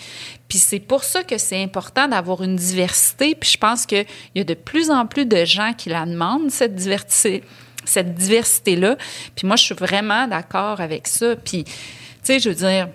[0.49, 3.35] Puis c'est pour ça que c'est important d'avoir une diversité.
[3.35, 4.05] Puis je pense qu'il
[4.35, 7.41] y a de plus en plus de gens qui la demandent, cette diversité
[7.85, 8.97] cette diversité-là.
[9.35, 11.35] Puis moi, je suis vraiment d'accord avec ça.
[11.37, 11.71] Puis, tu
[12.21, 12.89] sais, je veux dire,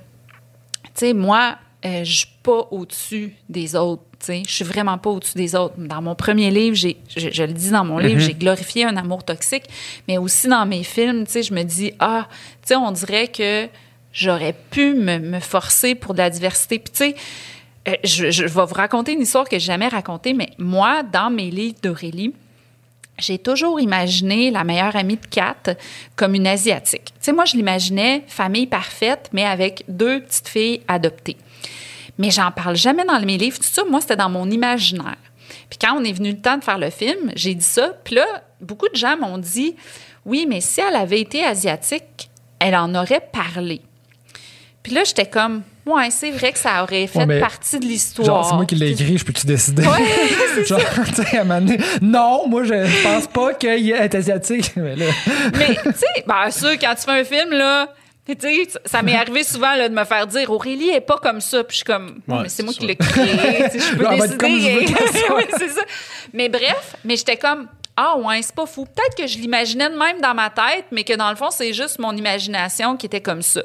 [0.84, 4.02] tu sais, moi, euh, je suis pas au-dessus des autres.
[4.28, 5.74] Je suis vraiment pas au-dessus des autres.
[5.78, 8.96] Dans mon premier livre, j'ai, je, je le dis dans mon livre, j'ai glorifié un
[8.96, 9.64] amour toxique,
[10.08, 12.26] mais aussi dans mes films, je me dis, ah,
[12.62, 13.68] tu sais, on dirait que
[14.12, 16.78] j'aurais pu me, me forcer pour de la diversité.
[16.78, 17.14] Puis, tu sais,
[17.88, 21.30] euh, je, je vais vous raconter une histoire que j'ai jamais racontée, mais moi, dans
[21.30, 22.32] mes livres d'Aurélie,
[23.18, 25.76] j'ai toujours imaginé la meilleure amie de Kat
[26.16, 27.06] comme une asiatique.
[27.06, 31.36] Tu sais, moi, je l'imaginais famille parfaite, mais avec deux petites filles adoptées.
[32.18, 33.58] Mais j'en parle jamais dans mes livres.
[33.58, 35.16] Tout ça, moi, c'était dans mon imaginaire.
[35.68, 37.92] Puis quand on est venu le temps de faire le film, j'ai dit ça.
[38.04, 38.24] Puis là,
[38.60, 39.74] beaucoup de gens m'ont dit,
[40.24, 43.82] oui, mais si elle avait été asiatique, elle en aurait parlé.
[44.82, 48.26] Puis là, j'étais comme, ouais, c'est vrai que ça aurait fait Ouais, partie de l'histoire.
[48.26, 49.82] Genre, c'est moi qui l'ai écrit, je peux-tu décider?
[49.82, 54.14] Ouais, Genre, tu sais, à un moment donné, non, moi, je pense pas qu'il est
[54.14, 54.72] asiatique.
[54.76, 55.06] Mais là,
[55.54, 57.88] Mais, tu sais, bien sûr, quand tu fais un film, là,
[58.26, 61.40] tu sais, ça m'est arrivé souvent là, de me faire dire Aurélie est pas comme
[61.40, 61.62] ça.
[61.64, 63.26] Puis je suis comme, Ouais, mais c'est moi qui l'ai créé.
[63.26, 64.94] je peux décider.
[65.34, 65.82] Oui, c'est ça.
[66.32, 68.86] Mais bref, mais j'étais comme, ah ouais, c'est pas fou.
[68.86, 71.72] Peut-être que je l'imaginais de même dans ma tête, mais que dans le fond, c'est
[71.72, 73.62] juste mon imagination qui était comme ça.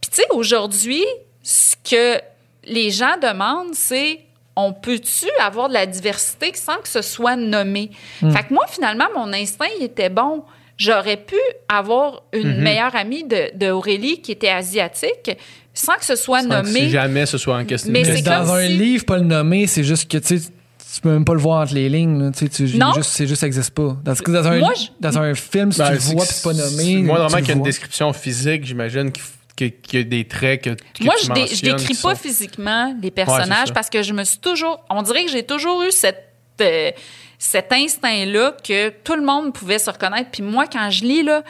[0.00, 1.04] Puis tu sais, aujourd'hui,
[1.42, 2.20] ce que
[2.64, 4.20] les gens demandent, c'est
[4.56, 7.90] on peut-tu avoir de la diversité sans que ce soit nommé?
[8.20, 10.44] Fait que moi, finalement, mon instinct, il était bon.
[10.76, 11.36] J'aurais pu
[11.68, 12.62] avoir une Mhm.
[12.62, 15.30] meilleure amie de, de Aurélie qui était asiatique
[15.74, 16.80] sans que ce soit Sans que nommé.
[16.80, 17.92] Si jamais ce soit en question.
[17.92, 20.48] Mais c'est dans un si- livre, pas le nommer, c'est juste que tu sais,
[20.94, 22.18] tu peux même pas le voir entre les lignes.
[22.22, 22.30] là.
[22.30, 22.92] Tu sais, tu- il est Non.
[22.94, 23.96] juste, c'est juste, ça existe pas.
[24.04, 26.96] Dans, un, Moi, je- dans un film, si Ben, tu le vois c'est pas nommé.
[27.02, 29.12] Moi, le qu'il y a une description physique, j'imagine
[29.56, 32.16] qu'il y a des traits que, que Moi, tu je, dé- je décris pas sont-
[32.16, 34.82] physiquement les personnages parce que je me suis toujours.
[34.90, 36.22] On dirait que j'ai toujours eu cette,
[36.62, 36.90] euh,
[37.38, 40.30] cet instinct-là que tout le monde pouvait se reconnaître.
[40.30, 41.42] Puis moi, quand je lis, là,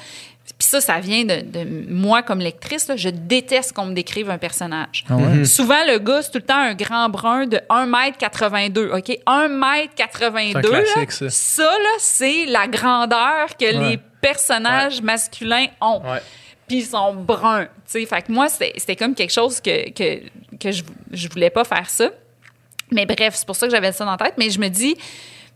[0.58, 4.30] puis ça, ça vient de, de moi comme lectrice, là, je déteste qu'on me décrive
[4.30, 5.04] un personnage.
[5.10, 5.22] Ah ouais?
[5.22, 5.44] Mhm.
[5.44, 9.18] Souvent, le gars, c'est tout le temps un grand brun de 1m82, OK?
[9.26, 11.62] 1m82, C'est un classique, là, ça.
[11.64, 16.00] là, c'est la grandeur que les personnages masculins ont
[16.66, 17.68] puis ils sont bruns.
[17.86, 20.20] Fait que moi, c'était c'était comme quelque chose que, que,
[20.58, 20.82] que je,
[21.12, 22.10] je voulais pas faire ça.
[22.90, 24.34] Mais bref, c'est pour ça que j'avais ça dans la tête.
[24.38, 24.96] Mais je me dis,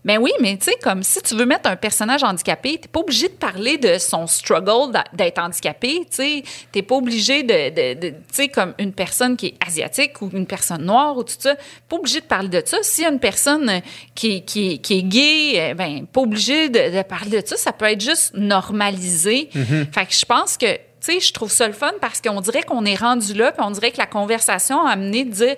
[0.03, 3.01] ben oui, mais tu sais, comme si tu veux mettre un personnage handicapé, t'es pas
[3.01, 6.43] obligé de parler de son struggle d'être handicapé, tu sais.
[6.73, 10.31] T'es pas obligé de, de, de- tu sais, comme une personne qui est asiatique ou
[10.33, 11.55] une personne noire ou tout ça,
[11.89, 12.79] pas obligé de parler de ça.
[12.81, 13.81] S'il y a une personne euh,
[14.15, 17.57] qui, qui, qui est gay, euh, ben, pas obligé de, de parler de ça.
[17.59, 19.51] Ça peut être juste normalisé.
[19.93, 22.63] Fait que je pense que, tu sais, je trouve ça le fun parce qu'on dirait
[22.63, 25.57] qu'on est rendu là, puis on dirait que la conversation a amené de dire,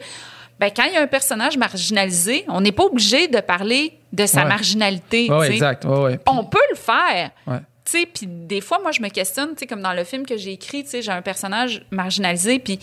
[0.59, 4.26] ben, quand il y a un personnage marginalisé, on n'est pas obligé de parler de
[4.26, 4.48] sa Ouais.
[4.48, 5.30] marginalité.
[5.30, 5.84] Ouais, exact.
[5.86, 7.30] On peut le faire.
[7.84, 11.10] Puis des fois, moi, je me questionne, comme dans le film que j'ai écrit, j'ai
[11.10, 12.78] un personnage marginalisé, puis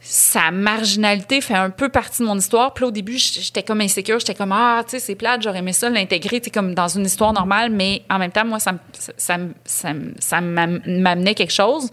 [0.00, 2.74] sa marginalité fait un peu partie de mon histoire.
[2.74, 5.60] Puis là, au début, j'étais comme insécure, j'étais comme, ah, tu sais, c'est plate, j'aurais
[5.60, 8.58] aimé ça l'intégrer, tu sais, comme dans une histoire normale, mais en même temps, moi,
[8.58, 11.88] ça, ça, ça, me- ça, me- ça m'am- m'amenait quelque chose.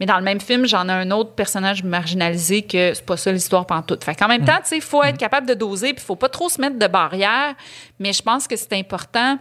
[0.00, 3.32] Mais dans le même film, j'en ai un autre personnage marginalisé que c'est pas ça
[3.32, 4.04] l'histoire pantoute.
[4.04, 6.16] Fait qu'en même temps, tu sais, il faut être capable de doser, puis il faut
[6.16, 7.54] pas trop se mettre de barrières,
[7.98, 9.38] mais je pense que c'est important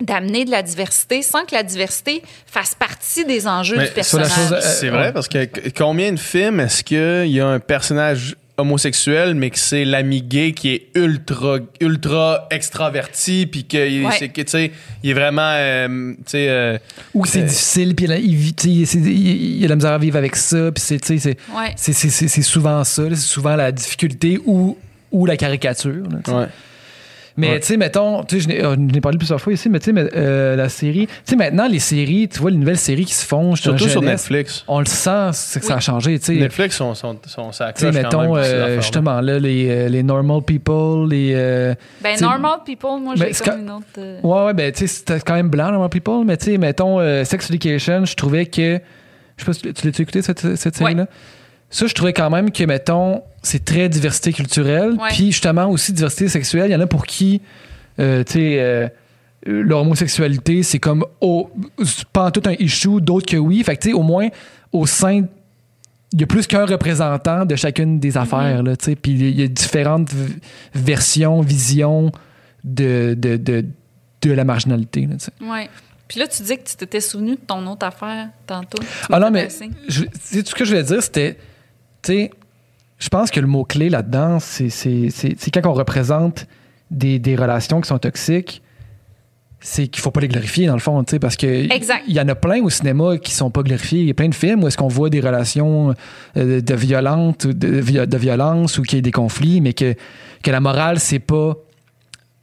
[0.00, 4.30] d'amener de la diversité sans que la diversité fasse partie des enjeux Mais du personnage.
[4.50, 5.46] euh, C'est vrai, parce que
[5.76, 10.52] combien de films est-ce qu'il y a un personnage homosexuel, mais que c'est l'ami gay
[10.52, 14.12] qui est ultra, ultra extraverti, puis que, il- Ouais.
[14.18, 14.72] c'est que, tu sais,
[15.02, 16.78] il est vraiment, euh, tu sais, euh,
[17.14, 20.16] Ou que c'est difficile, puis il, il il, il a de la misère à vivre
[20.16, 22.42] avec ça, puis c'est, tu sais, c'est, Ouais.
[22.42, 24.76] souvent ça, c'est souvent la difficulté ou,
[25.12, 26.04] ou la caricature.
[26.10, 26.18] là.
[27.36, 27.60] Mais Ouais.
[27.60, 29.78] tu sais, mettons, tu sais, je n'ai euh, je n'ai parlé plusieurs fois ici, mais
[29.78, 32.76] tu sais, mais, euh, la série, tu sais, maintenant, les séries, tu vois, les nouvelles
[32.78, 34.64] séries qui se font, je te Surtout sur jeunesse, Netflix.
[34.68, 36.34] On le sent, c'est que ça a changé, tu sais.
[36.34, 39.68] Netflix sont, sont, sont, ça Tu sais, accroche quand même mettons, euh, justement, là, les,
[39.70, 41.32] euh, les normal people, les.
[41.34, 44.22] euh, Ben, Normal People, moi, j'ai comme quand- une autre.
[44.22, 47.00] Ouais, ouais, ben, tu sais, c'était quand même blanc, normal people, mais tu sais, mettons,
[47.00, 48.80] euh, Sex Education, je trouvais que.
[49.36, 51.06] Je sais pas si tu tu l'as écouté, cette, cette série-là?
[51.70, 56.28] Ça, je trouvais quand même que, mettons, c'est très diversité culturelle, puis justement aussi diversité
[56.28, 56.70] sexuelle.
[56.70, 57.40] Il y en a pour qui,
[57.98, 58.88] euh, tu sais, euh,
[59.48, 61.50] euh, l'homosexualité, c'est comme oh,
[62.12, 63.62] pas en tout un issue, d'autres que oui.
[63.62, 64.28] Fait que, tu sais, au moins,
[64.72, 65.24] au sein
[66.12, 69.40] il y a plus qu'un représentant de chacune des affaires, là, tu sais, puis il
[69.40, 70.10] y a différentes
[70.74, 72.10] versions, visions
[72.64, 73.64] de, de, de,
[74.22, 75.32] de la marginalité, là, tu sais.
[75.40, 75.70] Ouais.
[76.08, 78.82] Puis là, tu dis que tu t'étais souvenu de ton autre affaire tantôt.
[78.82, 79.48] Tu Ah non, mais
[79.88, 81.38] je, tu sais, tout ce que je voulais dire, c'était,
[82.02, 82.30] tu sais,
[82.98, 86.46] je pense que le mot-clé là-dedans, c'est, c'est, c'est, c'est quand on représente
[86.90, 88.62] des, des relations qui sont toxiques,
[89.62, 92.02] c'est qu'il faut pas les glorifier, dans le fond, tu sais, parce que Exact.
[92.08, 94.00] il y en a plein au cinéma qui sont pas glorifiés.
[94.00, 95.94] Il y a plein de films où est-ce qu'on voit des relations
[96.38, 99.94] euh, de, violente, de, de violence ou qu'il y a des conflits, mais que,
[100.42, 101.56] que la morale, c'est pas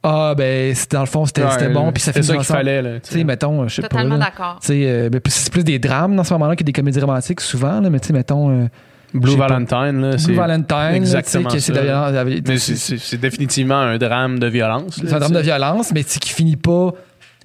[0.04, 2.82] Ah, ben, c'est- dans le fond, c'était, Ouais, bon, puis ça fait ça qu'il fallait,
[2.82, 3.00] là.
[3.00, 3.88] Tu sais, mettons, je sais pas.
[3.88, 4.58] Totalement d'accord.
[4.60, 7.40] Tu sais, euh, ben, c'est plus des drames dans ce moment-là que des comédies romantiques,
[7.40, 8.50] souvent, là, mais tu sais, mettons.
[8.50, 8.66] euh,
[9.14, 9.36] Blue.
[9.36, 10.16] Valentine, là.
[10.16, 15.00] Blue Valentine, exactement c'est de définitivement un drame de violence.
[15.00, 16.92] C'est un drame de violence, mais qui finit pas.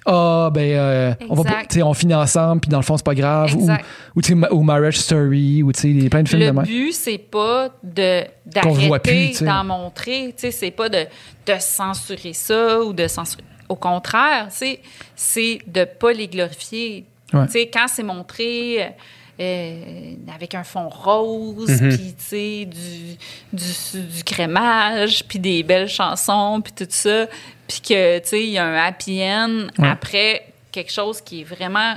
[0.06, 3.54] Ah, ben, euh, on, va on finit ensemble, puis dans le fond, c'est pas grave.
[3.56, 3.86] Ou, Exact.
[4.14, 6.46] ou, ma- ou Marriage Story, ou tu sais, il y a plein de films Le
[6.48, 6.64] de même.
[6.66, 10.34] but, c'est pas de d'arrêter d'en montrer.
[10.36, 11.06] C'est pas de,
[11.46, 13.44] de censurer ça ou de censurer.
[13.66, 17.06] Au contraire, c'est de pas les glorifier.
[17.32, 17.46] Ouais.
[17.72, 18.94] Quand c'est montré
[19.40, 21.68] euh, avec un fond rose.
[21.80, 21.88] Mhm.
[21.96, 23.16] puis tu sais, du,
[23.52, 27.26] du, du crémage, puis des belles chansons, puis tout ça,
[27.66, 29.88] puis que, tu sais, il y a un happy end Ouais.
[29.88, 31.94] après quelque chose qui est vraiment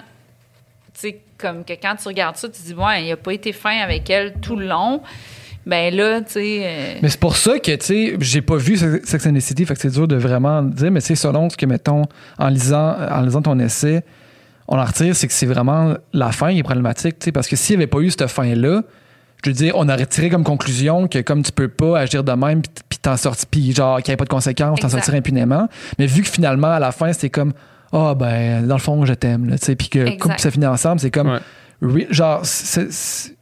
[0.94, 3.54] tu sais, comme que quand tu regardes ça, tu dis, ouais, il a pas été
[3.54, 5.02] fin avec elle tout le long.
[5.64, 6.62] Ben là, tu sais.
[6.64, 9.66] euh, Mais c'est pour ça que, tu sais, j'ai pas vu Sex and the City,
[9.66, 12.04] fait que c'est dur de vraiment dire, mais c'est selon ce que, mettons,
[12.40, 14.02] en lisant, en lisant ton essai,
[14.68, 17.48] on en retire, c'est que c'est vraiment la fin qui est problématique, tu sais, parce
[17.48, 18.82] que s'il n'y avait pas eu cette fin-là,
[19.44, 22.32] je veux dire, on aurait tiré comme conclusion que comme tu peux pas agir de
[22.34, 25.70] même, puis- t'en sortir, puis genre, qu'il n'y ait pas de conséquences, t'en sortir impunément.
[26.00, 27.54] Mais vu que finalement, à la fin, c'était comme,
[27.94, 30.20] ah ben dans le fond je t'aime tu sais puis que Exact.
[30.20, 31.40] couple ça finit ensemble c'est comme
[31.82, 32.08] Ouais.
[32.10, 33.34] genre c'est c'est-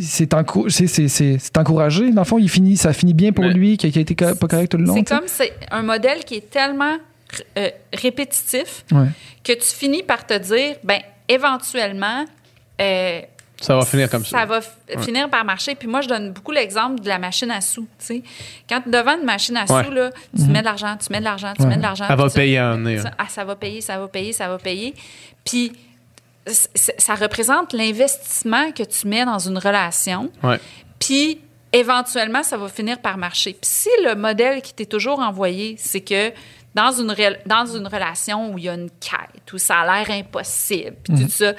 [0.00, 3.30] c'est encou- c'est- c'est- c'est- c'est encouragé dans le fond il finit ça finit bien
[3.32, 5.04] pour Mais- lui qui a, qui a été co- pas correct tout le long C'est
[5.08, 6.96] comme c'est un modèle qui est tellement
[7.56, 9.06] euh, répétitif Ouais.
[9.44, 12.24] que tu finis par te dire, ben éventuellement,
[12.80, 13.20] euh,
[13.60, 14.38] Ça va finir comme ça.
[14.38, 14.60] Ça va
[15.02, 15.74] finir par marcher.
[15.74, 17.88] Puis moi, je donne beaucoup l'exemple de la machine à sous.
[17.98, 18.22] tu sais.
[18.68, 19.84] Quand tu es devant une machine à Ouais.
[19.84, 22.06] sous, là, tu mets de l'argent, tu mets de l'argent, tu mets de l'argent.
[22.08, 22.98] Elle va payer un nez.
[22.98, 24.94] ça, ah, ça va payer, ça va payer, ça va payer.
[25.44, 25.72] Puis
[26.46, 30.30] ça représente l'investissement que tu mets dans une relation.
[30.98, 31.40] Puis
[31.72, 33.52] éventuellement, ça va finir par marcher.
[33.52, 36.32] Puis si le modèle qui t'est toujours envoyé, c'est que
[36.74, 37.14] dans une,
[37.46, 41.24] dans une relation où il y a une quête, où ça a l'air impossible, puis
[41.24, 41.54] tout ça,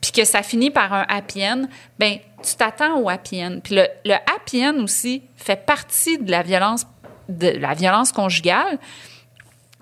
[0.00, 1.62] puis que ça finit par un happy end,
[1.98, 3.58] ben tu t'attends au happy end.
[3.62, 6.86] Puis le, le happy end aussi fait partie de la violence,
[7.28, 8.78] de la violence conjugale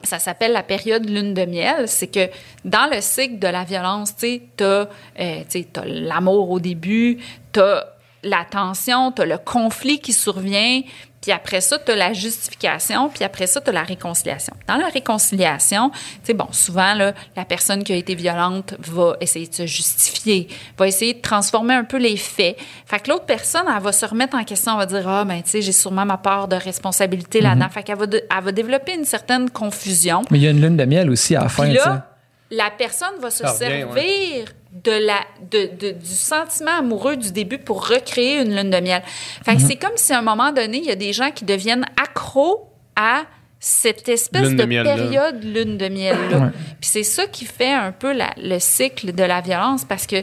[0.02, 1.88] ça s'appelle la période lune de miel.
[1.88, 2.30] C'est que
[2.64, 4.86] dans le cycle de la violence, tu sais, t'as
[5.20, 5.42] euh,
[5.84, 7.18] l'amour au début,
[7.52, 7.84] t'as
[8.22, 10.82] la tension, t'as le conflit qui survient,
[11.22, 14.54] puis après ça, t'as la justification, puis après ça, t'as la réconciliation.
[14.66, 19.16] Dans la réconciliation, tu sais, bon, souvent, là, la personne qui a été violente va
[19.20, 20.48] essayer de se justifier,
[20.78, 22.56] va essayer de transformer un peu les faits.
[22.86, 25.42] Fait que l'autre personne, elle va se remettre en question, elle va dire, ah, ben,
[25.42, 27.68] tu sais, j'ai sûrement ma part de responsabilité là-dedans.
[27.68, 30.22] Fait qu'elle va, de- elle va développer une certaine confusion.
[30.30, 32.06] mais il y a une lune de miel aussi à la fin tu là,
[32.50, 35.20] la personne va se servir de la,
[35.50, 39.02] de, de- du sentiment amoureux du début pour recréer une lune de miel.
[39.44, 39.58] Fait Mhm.
[39.60, 42.68] c'est comme si à un moment donné, il y a des gens qui deviennent accros
[42.96, 43.22] à
[43.58, 46.38] cette espèce Lune de, période lune de miel-là.
[46.38, 46.48] Ouais.
[46.80, 50.22] Puis c'est ça qui fait un peu la- le cycle de la violence parce que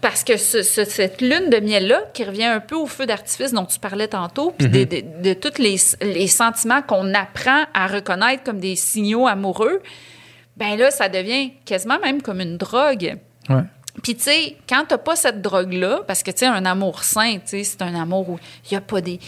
[0.00, 3.52] parce que ce- ce- cette lune de miel-là, qui revient un peu au feu d'artifice
[3.54, 7.86] dont tu parlais tantôt, puis de, de, de tous les, les sentiments qu'on apprend à
[7.86, 9.80] reconnaître comme des signaux amoureux,
[10.56, 13.16] ben là, ça devient quasiment même comme une drogue.
[14.02, 17.34] Puis, tu sais, quand t'as pas cette drogue-là, parce que, tu sais, un amour sain,
[17.34, 18.38] tu sais, c'est un amour où
[18.68, 19.18] il y a pas des,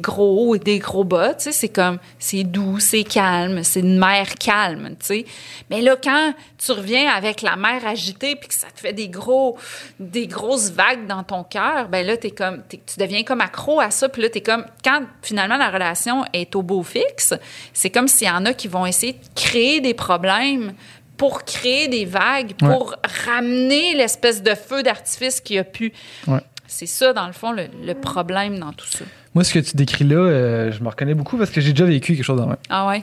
[0.00, 3.80] gros hauts et des gros bas, tu sais, c'est comme, c'est doux, c'est calme, c'est
[3.80, 5.24] une mer calme, tu sais.
[5.70, 9.08] Mais là, quand tu reviens avec la mer agitée puis que ça te fait des
[9.08, 9.56] gros,
[10.00, 13.92] des grosses vagues dans ton cœur, ben là, t'es comme, tu deviens comme accro à
[13.92, 17.34] ça, puis là, t'es comme, quand finalement la relation est au beau fixe,
[17.72, 20.74] c'est comme s'il y en a qui vont essayer de créer des problèmes
[21.18, 22.68] pour créer des vagues, Ouais.
[22.68, 22.94] pour
[23.26, 25.92] ramener l'espèce de feu d'artifice qu'il y a pu.
[26.26, 26.40] Ouais.
[26.66, 29.04] C'est ça, dans le fond, le, le problème dans tout ça.
[29.34, 31.84] moi ce que tu décris là euh, je me reconnais beaucoup parce que j'ai déjà
[31.86, 33.02] vécu quelque chose dans même Ah ouais?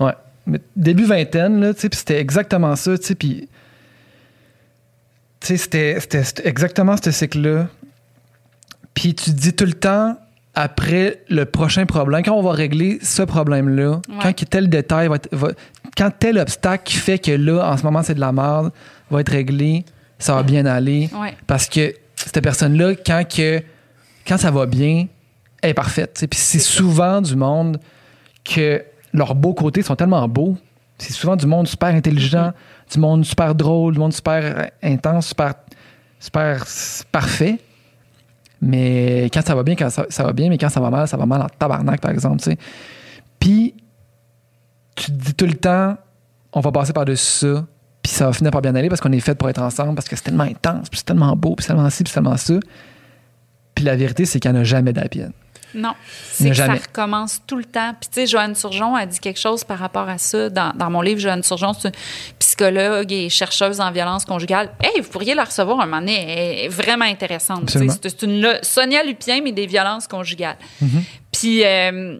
[0.00, 0.12] Ouais.
[0.46, 3.48] Mais début vingtaine, là, tu sais, c'était exactement ça, tu sais, puis...
[5.40, 7.68] Tu sais, c'était exactement ce cycle-là.
[8.94, 10.18] Puis tu te dis tout le temps,
[10.60, 14.16] après le prochain problème, quand on va régler ce problème-là, Ouais.
[14.20, 15.28] quand tel détail va être...
[15.32, 15.52] va-
[15.96, 18.70] quand tel obstacle qui fait que là, en ce moment, c'est de la merde,
[19.10, 19.84] va être réglé,
[20.18, 21.08] ça va bien aller.
[21.14, 21.36] Ouais.
[21.46, 23.60] Parce que cette personne-là, quand, que,
[24.26, 25.06] quand ça va bien,
[25.62, 26.24] elle est parfaite.
[26.30, 27.78] Puis c'est souvent du monde
[28.44, 28.82] que
[29.12, 30.56] leurs beaux côtés sont tellement beaux.
[30.98, 32.52] C'est souvent du monde super intelligent,
[32.92, 35.54] du monde super drôle, du monde super intense, super,
[36.18, 36.64] super
[37.12, 37.58] parfait.
[38.60, 41.16] Mais quand ça va bien, quand ça, va bien, mais quand ça va mal, ça
[41.16, 42.38] va mal en tabarnak, par exemple.
[42.38, 42.58] tu sais.
[43.38, 43.74] Puis
[44.96, 45.96] tu te dis tout le temps,
[46.52, 47.66] on va passer par-dessus ça,
[48.02, 50.08] puis ça va finir par bien aller parce qu'on est fait pour être ensemble, parce
[50.08, 52.36] que c'est tellement intense, puis c'est tellement beau, puis c'est tellement ci, puis c'est tellement
[52.36, 52.54] ça.
[53.74, 55.22] Puis la vérité, c'est qu'il n'y en a jamais d'happy.
[55.74, 55.94] Non.
[56.30, 57.94] C'est que ça recommence tout le temps.
[58.00, 60.48] Puis, tu sais, Joanne Surgeon a dit quelque chose par rapport à ça.
[60.50, 61.94] Dans, dans mon livre, Joanne Surgeon, c'est une
[62.38, 64.70] psychologue et chercheuse en violence conjugale.
[64.82, 66.14] Hey, vous pourriez la recevoir un moment donné.
[66.14, 67.70] Elle est vraiment intéressante.
[67.70, 70.56] C'est une Sonia Lupien, mais des violences conjugales.
[70.82, 71.02] Mm-hmm.
[71.32, 72.18] Puis, euh,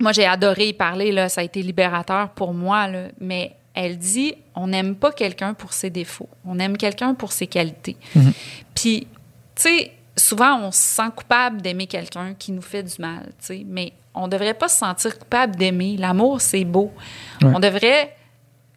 [0.00, 1.12] moi, j'ai adoré y parler.
[1.12, 1.28] Là.
[1.28, 2.86] Ça a été libérateur pour moi.
[2.88, 3.08] Là.
[3.20, 6.28] Mais elle dit on n'aime pas quelqu'un pour ses défauts.
[6.44, 7.96] On aime quelqu'un pour ses qualités.
[8.74, 9.06] Puis,
[9.54, 13.46] tu sais, souvent, on se sent coupable d'aimer quelqu'un qui nous fait du mal, tu
[13.46, 15.96] sais, mais on devrait pas se sentir coupable d'aimer.
[15.96, 16.92] L'amour, c'est beau.
[17.42, 17.50] Ouais.
[17.54, 18.14] On devrait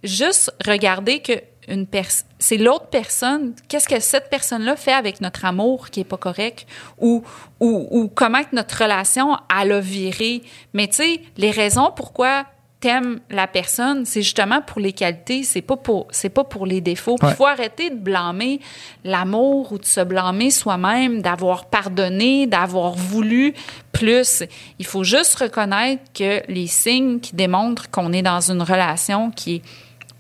[0.04, 1.34] juste regarder que
[1.68, 6.06] une pers- c'est l'autre personne, qu'est-ce que cette personne-là fait avec notre amour qui est
[6.06, 6.66] pas correct?
[6.98, 7.24] Ou,
[7.60, 10.42] ou, ou comment que notre relation elle a viré?
[10.74, 12.46] Mais tu sais, les raisons pourquoi
[12.82, 16.82] t'aimes la personne, c'est justement pour les qualités, c'est pas pour c'est pas pour les
[16.82, 17.16] défauts.
[17.22, 17.34] Il Ouais.
[17.36, 18.60] faut arrêter de blâmer
[19.06, 23.54] l'amour ou de se blâmer soi-même, d'avoir pardonné, d'avoir voulu
[23.92, 24.44] plus.
[24.80, 29.56] Il faut juste reconnaître que les signes qui démontrent qu'on est dans une relation qui
[29.56, 29.62] est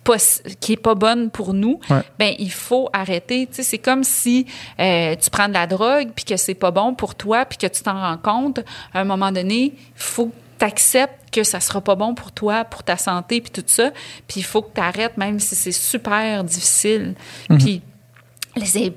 [0.03, 0.17] pas,
[0.59, 2.01] qui est pas bonne pour nous, Ouais.
[2.17, 3.45] ben il faut arrêter.
[3.47, 4.47] Tu sais, c'est comme si
[4.79, 7.67] euh, tu prends de la drogue puis que c'est pas bon pour toi puis que
[7.67, 8.59] tu t'en rends compte.
[8.93, 10.31] À un moment donné, faut
[10.61, 13.89] t'acceptes que ça sera pas bon pour toi, pour ta santé, puis tout ça.
[14.27, 17.15] Puis il faut que tu arrêtes, même si c'est super difficile.
[17.49, 17.57] Mhm.
[17.57, 17.81] Puis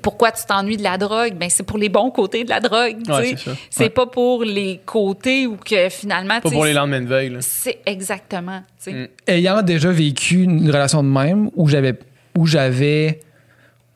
[0.01, 1.33] pourquoi tu t'ennuies de la drogue?
[1.39, 2.97] Ben, c'est pour les bons côtés de la drogue.
[3.07, 3.51] Ouais, c'est ça.
[3.71, 3.89] c'est Ouais.
[3.89, 6.39] pas pour les côtés où que finalement.
[6.39, 7.29] Pas pour les lendemains de veille.
[7.29, 7.39] là.
[7.41, 8.61] C'est exactement.
[8.85, 9.05] Mm.
[9.25, 11.97] ayant déjà vécu une relation de même où j'avais
[12.37, 13.21] où j'avais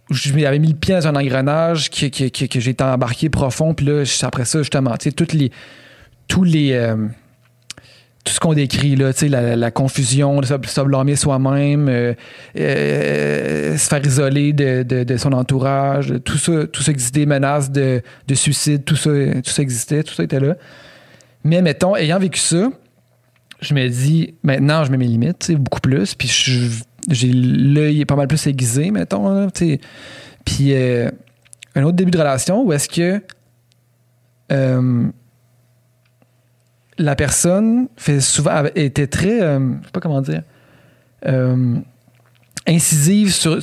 [0.09, 3.29] où je m'avais mis le pied dans un engrenage que, que, que, que j'étais embarqué
[3.29, 5.51] profond puis là après ça justement tu sais toutes les
[6.27, 6.95] tous les euh,
[8.25, 12.13] tout ce qu'on décrit là la, la confusion se, blâmer soi-même euh,
[12.57, 18.01] euh, se faire isoler de, de, son entourage tout ça tout ça existait menaces de,
[18.27, 19.09] de suicide tout ça
[19.43, 20.55] tout ça existait tout ça était là
[21.43, 22.69] mais mettons ayant vécu ça
[23.61, 26.15] je me dis, maintenant, je mets mes limites, beaucoup plus.
[26.15, 26.27] Puis
[27.09, 29.49] j'ai l'œil pas mal plus aiguisé, mettons.
[29.53, 29.79] sais.
[30.45, 31.09] Puis euh,
[31.75, 33.21] un autre début de relation où est-ce que
[34.51, 35.07] euh,
[36.99, 40.43] la personne fait souvent était très, euh, je sais pas comment dire,
[41.25, 41.77] euh,
[42.67, 43.57] incisive sur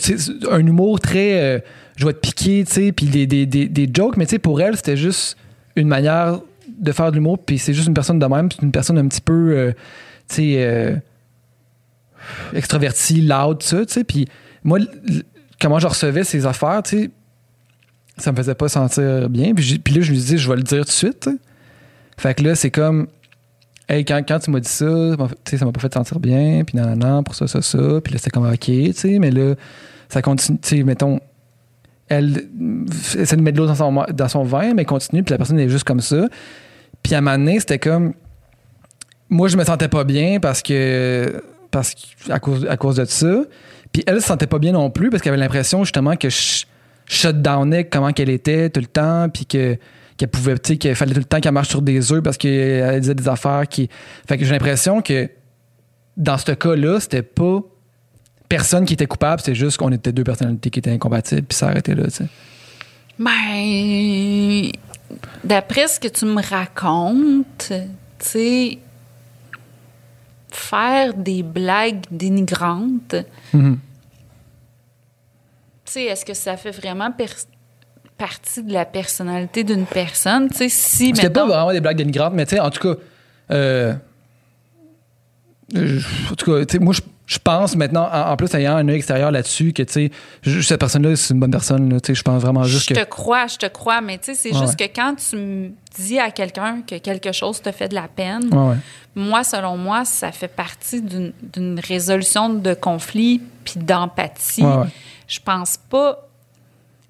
[0.50, 1.58] un humour très, euh,
[1.96, 4.38] je vais te piquer, tu sais, puis des, des, des, des jokes, mais tu sais,
[4.38, 5.36] pour elle, c'était juste
[5.76, 6.40] une manière
[6.78, 9.06] de faire de l'humour, puis c'est juste une personne de même, c'est une personne un
[9.06, 9.72] petit peu,
[10.28, 11.02] tu sais,
[12.54, 14.26] extravertie, loud, ça, tu sais, puis
[14.64, 14.78] moi,
[15.60, 17.10] comment je recevais ces affaires, tu sais,
[18.16, 20.80] ça me faisait pas sentir bien, puis, là, je lui dis, je vais le dire
[20.80, 21.28] tout de suite.
[22.16, 23.08] Fait que là, c'est comme,
[23.88, 26.96] hey, quand, quand tu m'as dit ça, ça m'a pas fait sentir bien, puis non,
[26.96, 29.54] non, pour ça, ça, ça, puis là, c'était comme, ok, tu sais, mais là,
[30.08, 31.20] ça continue, tu sais, mettons,
[32.08, 32.48] elle
[33.18, 35.58] essaie de mettre de l'eau dans son, dans son vin, mais continue, puis la personne
[35.58, 36.28] est juste comme ça.
[37.02, 38.14] Puis à un moment donné, c'était comme.
[39.28, 41.42] Moi, je me sentais pas bien parce que.
[41.70, 41.94] Parce
[42.30, 43.42] à, cause, à cause de ça.
[43.92, 46.64] Puis elle se sentait pas bien non plus parce qu'elle avait l'impression justement que je
[47.06, 49.76] shutdownais comment qu'elle était tout le temps, puis que
[50.16, 52.36] qu'elle pouvait, tu sais, qu'il fallait tout le temps qu'elle marche sur des œufs parce
[52.38, 53.88] qu'elle disait des affaires qui.
[54.28, 55.30] Fait que j'ai l'impression que
[56.16, 57.60] dans ce cas-là, c'était pas
[58.48, 61.68] personne qui était coupable, c'est juste qu'on était deux personnalités qui étaient incompatibles, puis ça
[61.68, 62.26] arrêtait là, tu sais.
[63.18, 64.70] Ben,
[65.44, 67.74] d'après ce que tu me racontes, tu
[68.18, 68.78] sais,
[70.50, 73.16] faire des blagues dénigrantes,
[73.52, 73.78] Mhm.
[75.84, 77.26] tu sais, est-ce que ça fait vraiment per-
[78.18, 80.48] partie de la personnalité d'une personne?
[80.50, 83.00] Tu sais, si, C'était pas vraiment des blagues dénigrantes, mais tu sais, en tout cas,
[83.50, 83.94] euh,
[85.76, 88.88] euh, en tout cas, tu sais, moi, je, je pense maintenant, en, plus, ayant un
[88.88, 90.10] œil extérieur là-dessus, que, tu sais,
[90.42, 93.00] je- cette personne-là, c'est une bonne personne, tu sais, je pense vraiment juste je que.
[93.00, 95.70] te crois, je te crois, mais tu sais, c'est Ouais, juste que quand tu me
[95.96, 98.76] dis à quelqu'un que quelque chose te fait de la peine, Ouais,
[99.16, 104.62] moi, selon moi, ça fait partie d'une résolution de conflit puis d'empathie.
[105.26, 106.25] Je pense pas.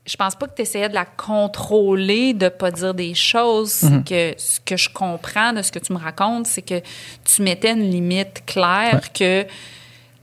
[0.06, 3.82] Je pense pas que tu essayais de la contrôler, de pas dire des choses.
[3.82, 4.04] Mhm.
[4.04, 6.80] que ce que je comprends de ce que tu me racontes, c'est que
[7.24, 9.46] tu mettais une limite claire que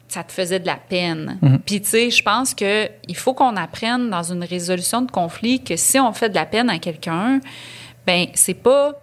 [0.07, 1.37] ça te faisait de la peine.
[1.41, 1.59] Mhm.
[1.59, 5.63] Puis tu sais, je pense que il faut qu'on apprenne dans une résolution de conflit
[5.63, 7.39] que si on fait de la peine à quelqu'un,
[8.05, 8.93] ben c'est pas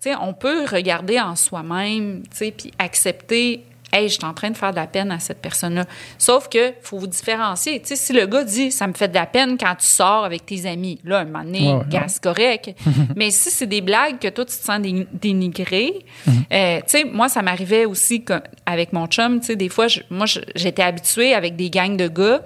[0.00, 3.64] tu sais, on peut regarder en soi-même, tu sais, puis accepter,
[3.96, 5.84] hey, je suis en train de faire de la peine à cette personne-là.
[6.18, 7.80] Sauf que faut vous différencier.
[7.80, 10.24] Tu sais, si le gars dit, ça me fait de la peine quand tu sors
[10.24, 12.74] avec tes amis, là, un moment donné, Ouais, ouais, c'est correct.
[13.16, 15.94] Mais si c'est des blagues que toi, tu te sens dé- dénigré,
[16.26, 16.34] Mhm.
[16.52, 19.88] euh, tu sais, moi, ça m'arrivait aussi que- avec mon chum, tu sais, des fois,
[19.88, 22.40] je- moi, j'étais habituée avec des gangs de gars.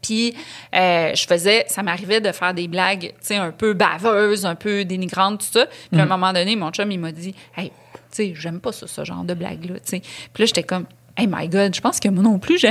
[0.00, 0.32] Puis
[0.76, 4.54] euh, je faisais, ça m'arrivait de faire des blagues, tu sais, un peu baveuses, un
[4.54, 5.66] peu dénigrantes, tout ça.
[5.90, 7.72] Puis à un moment donné, mon chum, il m'a dit, hey,
[8.10, 10.00] sais, j'aime pas ça, ce genre de blague-là, tu sais.
[10.32, 10.86] Puis là, j'étais comme,
[11.16, 12.70] hey my God, je pense que moi non plus, j'ai-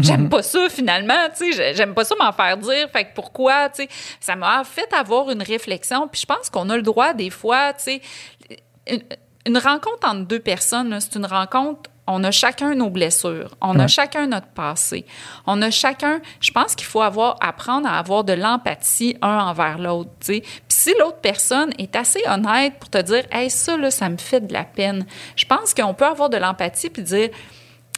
[0.00, 2.88] j'aime pas ça finalement, tu sais, j'aime pas ça m'en faire dire.
[2.92, 3.88] Fait que pourquoi, tu sais,
[4.20, 6.08] ça m'a fait avoir une réflexion.
[6.08, 8.00] Puis je pense qu'on a le droit des fois, tu sais,
[8.88, 9.02] une,
[9.46, 11.90] une rencontre entre deux personnes, c'est une rencontre.
[12.14, 13.56] On a chacun nos blessures.
[13.62, 15.06] On a chacun notre passé.
[15.46, 16.20] On a chacun.
[16.40, 20.10] Je pense qu'il faut avoir apprendre à avoir de l'empathie un envers l'autre.
[20.20, 24.18] Puis si l'autre personne est assez honnête pour te dire, hey ça là, ça me
[24.18, 25.06] fait de la peine.
[25.36, 27.30] Je pense qu'on peut avoir de l'empathie puis dire,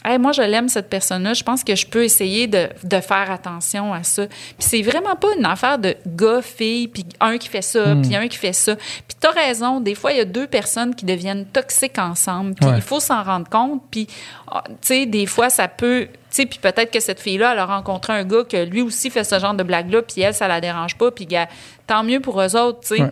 [0.07, 1.33] Hey, moi, je l'aime, cette personne-là.
[1.33, 4.27] Je pense que je peux essayer de, de faire attention à ça.
[4.27, 8.15] Puis c'est vraiment pas une affaire de gars, filles, puis un qui fait ça, puis
[8.15, 8.75] un qui fait ça.
[8.75, 12.53] Puis t'as raison, des fois, il y a deux personnes qui deviennent toxiques ensemble.
[12.53, 12.75] Puis Ouais.
[12.75, 13.81] il faut s'en rendre compte.
[13.89, 14.07] Puis,
[14.51, 16.07] ah, tu sais, des fois, ça peut...
[16.29, 19.09] Tu sais, puis peut-être que cette fille-là, elle a rencontré un gars que lui aussi
[19.09, 21.09] fait ce genre de blague-là, puis elle, ça la dérange pas.
[21.09, 21.47] Puis, gars,
[21.87, 23.01] tant mieux pour eux autres, tu sais.
[23.01, 23.11] Ouais.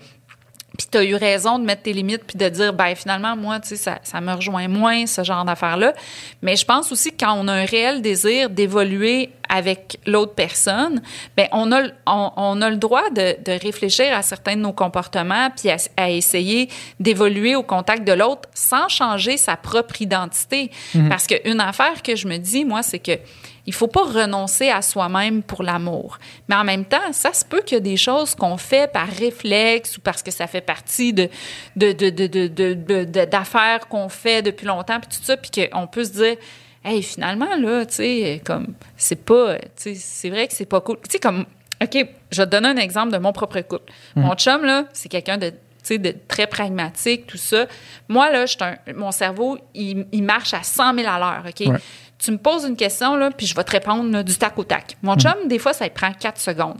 [0.78, 3.60] Puis tu as eu raison de mettre tes limites puis de dire ben finalement moi
[3.60, 5.94] tu sais ça, ça me rejoint moins ce genre d'affaires là
[6.42, 11.02] mais je pense aussi que quand on a un réel désir d'évoluer avec l'autre personne
[11.38, 14.74] ben on a on, on a le droit de, de, réfléchir à certains de nos
[14.74, 16.70] comportements puis à, à essayer
[17.00, 21.08] d'évoluer au contact de l'autre sans changer sa propre identité mm-hmm.
[21.08, 23.20] parce que une affaire que je me dis moi c'est que
[23.66, 26.18] il faut pas renoncer à soi-même pour l'amour.
[26.50, 29.08] Mais en même temps, ça se peut qu'il y a des choses qu'on fait par
[29.08, 31.30] réflexe ou parce que ça fait partie de,
[31.76, 36.12] de, de, de, d'affaires qu'on fait depuis longtemps, puis tout ça, puis qu'on peut se
[36.12, 36.36] dire,
[36.84, 40.82] hey, finalement, là, tu sais, comme, c'est pas, tu sais, c'est vrai que c'est pas
[40.82, 40.98] cool.
[40.98, 41.46] Tu sais, comme,
[41.82, 43.92] OK, je vais te donner un exemple de mon propre couple.
[44.16, 44.38] Mon hum.
[44.38, 45.54] chum, là, c'est quelqu'un de
[45.92, 47.66] de très pragmatique, tout ça.
[48.08, 51.80] Moi, là, un, mon cerveau, il, il, marche à 100 000 à l'heure, OK?
[52.24, 54.96] tu me poses une question, là, puis je vais te répondre du tac au tac.
[55.02, 56.80] Mon chum, des fois, ça prend 4 secondes.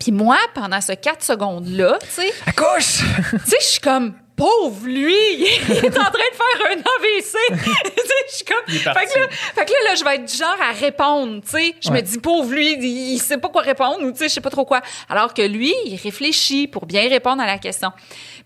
[0.00, 2.32] Puis moi, pendant ce 4 secondes-là, tu sais.
[2.46, 3.02] Accouche!
[3.30, 7.36] tu sais, je suis comme, pauvre lui, il est en train de faire un AVC.
[8.28, 8.66] je suis comme.
[8.66, 11.74] Fait que, là, fait que là, je vais être du genre à répondre, tu sais.
[11.80, 14.40] Je me dis, pauvre lui, il, sait pas quoi répondre ou, tu sais, je sais
[14.40, 14.80] pas trop quoi.
[15.08, 17.90] Alors que lui, il réfléchit pour bien répondre à la question.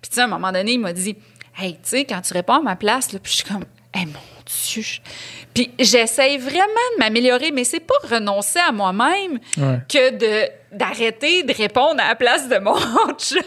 [0.01, 1.17] Puis, tu sais, à un moment donné, il m'a dit,
[1.59, 3.65] hey, tu sais, quand tu réponds à ma place, là, puis je suis comme,
[3.95, 4.83] hey, mon Dieu.
[5.57, 9.39] Puis j'essaye vraiment de m'améliorer, mais c'est pas renoncer à moi-même
[9.89, 12.75] que de d'arrêter de répondre à la place de mon
[13.19, 13.41] chum,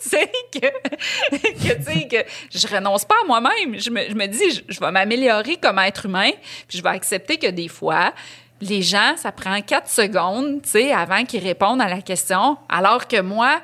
[0.00, 0.60] tu sais, que,
[1.36, 2.18] que, tu sais, que
[2.56, 3.80] je renonce pas à moi-même.
[3.80, 6.30] Je me, je me dis, je, vais m'améliorer comme être humain,
[6.68, 8.12] puis je vais accepter que des fois,
[8.60, 13.08] les gens, ça prend quatre secondes, tu sais, avant qu'ils répondent à la question, alors
[13.08, 13.60] que moi,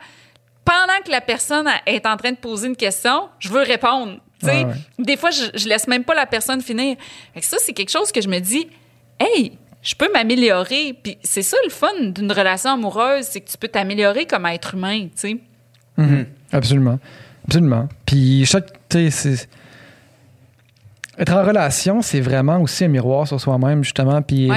[0.64, 4.18] pendant que la personne est en train de poser une question, je veux répondre.
[4.98, 6.97] Des fois, je, je laisse même pas la personne finir.
[7.40, 8.66] ça, c'est quelque chose que je me dis,
[9.20, 9.52] hey,
[9.82, 10.94] je peux m'améliorer.
[11.02, 14.74] Puis c'est ça le fun d'une relation amoureuse, c'est que tu peux t'améliorer comme être
[14.74, 15.36] humain, tu sais.
[15.98, 16.27] Mm-hmm.
[16.52, 16.98] Absolument.
[17.44, 17.89] Absolument.
[18.06, 18.73] Puis chaque,
[21.19, 24.23] être en relation, c'est vraiment aussi un miroir sur soi-même, justement.
[24.23, 24.48] Puis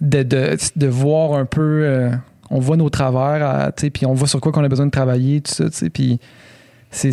[0.00, 2.10] de, de, de, voir un peu, euh,
[2.50, 5.52] on voit nos travers, puis on voit sur quoi qu'on a besoin de travailler, tout
[5.52, 5.90] ça, tu sais.
[5.90, 6.20] Puis
[6.90, 7.12] c'est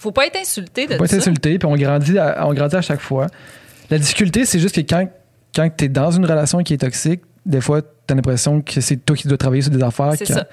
[0.00, 2.76] faut pas être insulté de Faut pas être insulté, puis on grandit, à, on grandit
[2.76, 3.26] à chaque fois.
[3.90, 5.06] La difficulté, c'est juste que quand,
[5.54, 8.80] quand tu es dans une relation qui est toxique, des fois, tu as l'impression que
[8.80, 10.14] c'est toi qui dois travailler sur des affaires.
[10.16, 10.46] C'est ça.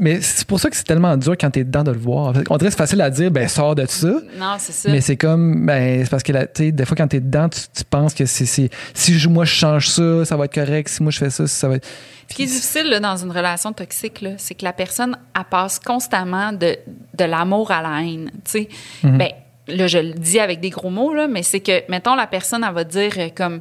[0.00, 2.34] mais c'est pour ça que c'est tellement dur quand tu es dedans de le voir.
[2.48, 4.14] On dirait que c'est facile à dire, ben sors de ça.
[4.38, 4.90] Non, c'est ça.
[4.90, 8.14] Mais c'est comme, ben, c'est parce que des fois, quand tu es dedans, tu, penses
[8.14, 10.88] que c'est si moi je change ça, ça va être correct.
[10.88, 11.88] Si moi je fais ça, ça va être.
[12.32, 15.78] Ce qui est difficile là, dans une relation toxique, c'est que la personne, elle passe
[15.78, 16.78] constamment de,
[17.12, 18.30] de l'amour à la haine.
[18.42, 18.68] Tu sais,
[19.04, 19.16] mm-hmm.
[19.18, 19.32] ben,
[19.68, 22.64] là, je le dis avec des gros mots, là, mais c'est que, mettons, la personne,
[22.66, 23.60] elle va dire euh, comme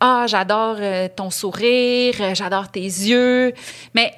[0.00, 3.54] Ah, j'adore euh, ton sourire, euh, j'adore tes yeux.
[3.94, 4.12] Mais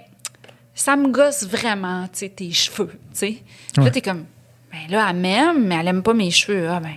[0.74, 3.36] ça me gosse vraiment, tu sais, tes cheveux, tu sais.
[3.77, 3.85] Ouais.
[3.85, 4.24] Là, t'es comme,
[4.73, 6.66] ben là, elle m'aime, mais elle aime pas mes cheveux.
[6.70, 6.94] Ah, ben,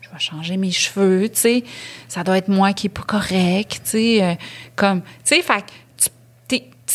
[0.00, 1.64] je vais changer mes cheveux, tu sais.
[2.08, 4.38] Ça doit être moi qui est pas correct, tu sais.
[4.76, 5.66] comme, tu sais, fait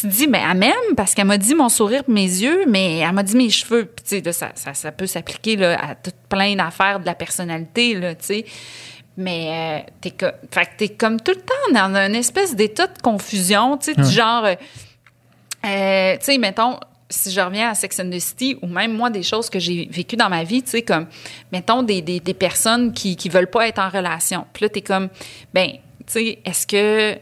[0.03, 3.11] te dis, mais elle m'aime parce qu'elle m'a dit mon sourire mes yeux, mais elle
[3.13, 3.85] m'a dit mes cheveux.
[3.85, 7.95] Puis, tu sais, ça, ça, ça, peut s'appliquer à tout plein d'affaires de la personnalité,
[7.95, 8.45] là, tu sais.
[9.15, 10.13] Mais euh, t'es,
[10.51, 14.45] fait comme tout le temps dans un espèce d'état de confusion, tu sais, du genre,
[14.45, 14.55] euh,
[15.65, 19.11] euh, tu sais, mettons, si je reviens à Sex and the City, ou même moi,
[19.11, 21.05] des choses que j'ai vécues dans ma vie, tu sais, comme,
[21.51, 24.45] mettons, des, des, des, personnes qui, qui veulent pas être en relation.
[24.51, 25.09] Puis là, t'es comme,
[25.53, 27.19] ben, tu sais, est-ce que, tu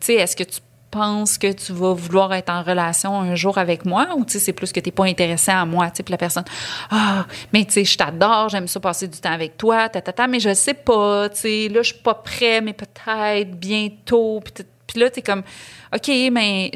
[0.00, 0.60] sais, est-ce que tu
[0.94, 4.06] penses que tu vas vouloir être en relation un jour avec moi?
[4.16, 6.16] Ou tu sais c'est plus que tu n'es pas intéressé à moi tu sais la
[6.16, 6.44] personne
[6.90, 10.40] ah mais tu sais je t'adore j'aime ça passer du temps avec toi ta mais
[10.40, 15.00] je sais pas tu sais là je suis pas prêt mais peut-être bientôt puis puis
[15.00, 15.42] là, tu es comme,
[15.94, 16.70] OK, mais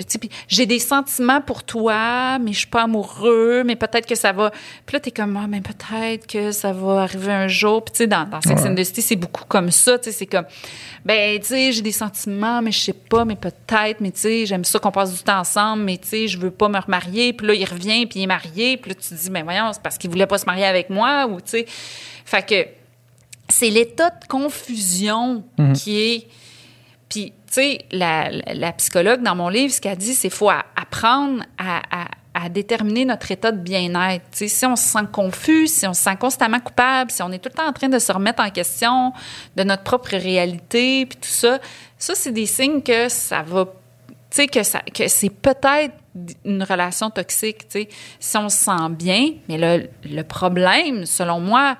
[0.49, 4.51] j'ai des sentiments pour toi, mais je suis pas amoureux, mais peut-être que ça va.
[4.87, 7.85] Puis là, tu es comme, ah, mais peut-être que ça va arriver un jour.
[7.85, 9.99] Puis tu sais, dans, dans Sex and the City, c'est beaucoup comme ça.
[9.99, 10.47] Tu sais, c'est comme,
[11.05, 14.47] ben, tu sais, j'ai des sentiments, mais je sais pas, mais peut-être, mais tu sais,
[14.47, 17.33] j'aime ça qu'on passe du temps ensemble, mais tu sais, je veux pas me remarier.
[17.35, 18.79] Puis là, il revient, puis il est marié.
[18.79, 20.89] Puis là, tu te dis, ben voyons, c'est parce qu'il voulait pas se marier avec
[20.89, 21.67] moi, ou tu sais.
[22.25, 22.69] Fait que
[23.51, 25.73] c'est l'état de confusion mm-hmm.
[25.73, 26.29] qui est
[27.09, 32.09] puis, sais, la, psychologue dans mon livre, ce qu'elle dit, c'est qu'il faut apprendre à,
[32.51, 34.25] déterminer notre état de bien-être.
[34.33, 37.49] Si on se sent confus, si on se sent constamment coupable, si on est tout
[37.53, 39.13] le temps en train de se remettre en question
[39.57, 41.59] de notre propre réalité, puis tout ça,
[41.99, 43.67] ça, c'est des signes que ça va
[44.31, 45.95] tu sais, que, que c'est peut-être
[46.45, 47.89] une relation toxique, sais,
[48.21, 49.33] si on se sent bien.
[49.49, 51.77] Mais le, le problème, selon moi,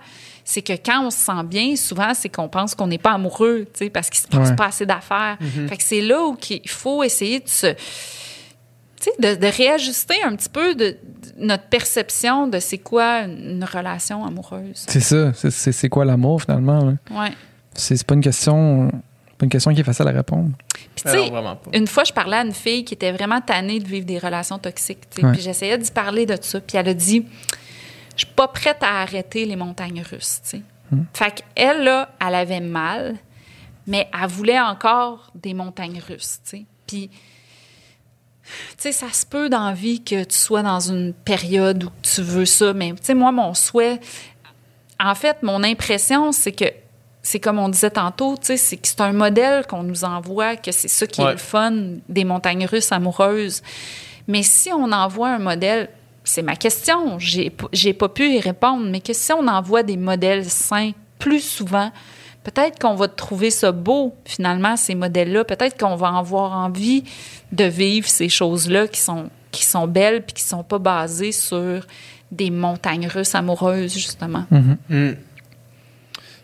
[0.49, 3.67] c'est que quand on se sent bien, souvent, c'est qu'on pense qu'on n'est pas amoureux,
[3.71, 5.37] tu sais, parce qu'il se passe pas assez d'affaires.
[5.43, 5.69] Mm-hmm.
[5.69, 7.67] Fait que c'est là où il faut essayer de se...
[8.99, 10.97] Tu sais, de, réajuster un petit peu, de,
[11.37, 14.87] notre perception de c'est quoi une relation amoureuse.
[14.89, 15.35] C'est ça.
[15.35, 16.83] C'est- quoi l'amour, finalement?
[16.83, 16.93] là?
[17.11, 17.33] Ouais.
[17.75, 18.89] C'est c'est pas une question...
[19.37, 20.53] Pas une question qui est facile à répondre.
[20.73, 21.71] Puis tu sais, vraiment pas.
[21.75, 24.59] une fois, je parlais à une fille qui était vraiment tannée de vivre des relations
[24.59, 25.05] toxiques.
[25.23, 25.31] Ouais.
[25.33, 26.59] Puis j'essayais d'y parler de ça.
[26.59, 27.27] Puis elle a dit
[28.19, 30.41] Je suis pas prête à arrêter les montagnes russes.
[30.43, 30.63] tu sais.
[31.15, 33.17] Fait qu'elle, là, elle avait mal,
[33.87, 36.41] mais elle voulait encore des montagnes russes.
[36.45, 36.65] tu sais.
[36.87, 41.85] Puis, tu sais, ça se peut dans la vie que tu sois dans une période
[41.85, 44.01] où tu veux ça, mais tu sais, moi, mon souhait,
[44.99, 46.65] en fait, mon impression, c'est que
[47.23, 50.57] c'est comme on disait tantôt, tu sais, c'est que c'est un modèle qu'on nous envoie,
[50.57, 51.73] que c'est ça qui est le fun
[52.09, 53.63] des montagnes russes amoureuses.
[54.27, 55.91] Mais si on envoie un modèle,
[56.29, 60.45] c'est ma question, j'ai pas pu y répondre, mais que si on envoie des modèles
[60.45, 61.91] sains plus souvent,
[62.45, 65.45] peut-être qu'on va trouver ça beau, finalement, ces modèles-là.
[65.45, 67.05] Peut-être qu'on va avoir envie
[67.53, 71.87] de vivre ces choses-là qui sont, qui sont belles puis qui sont pas basées sur
[72.31, 74.45] des montagnes russes amoureuses, justement.
[74.51, 75.13] Hmm.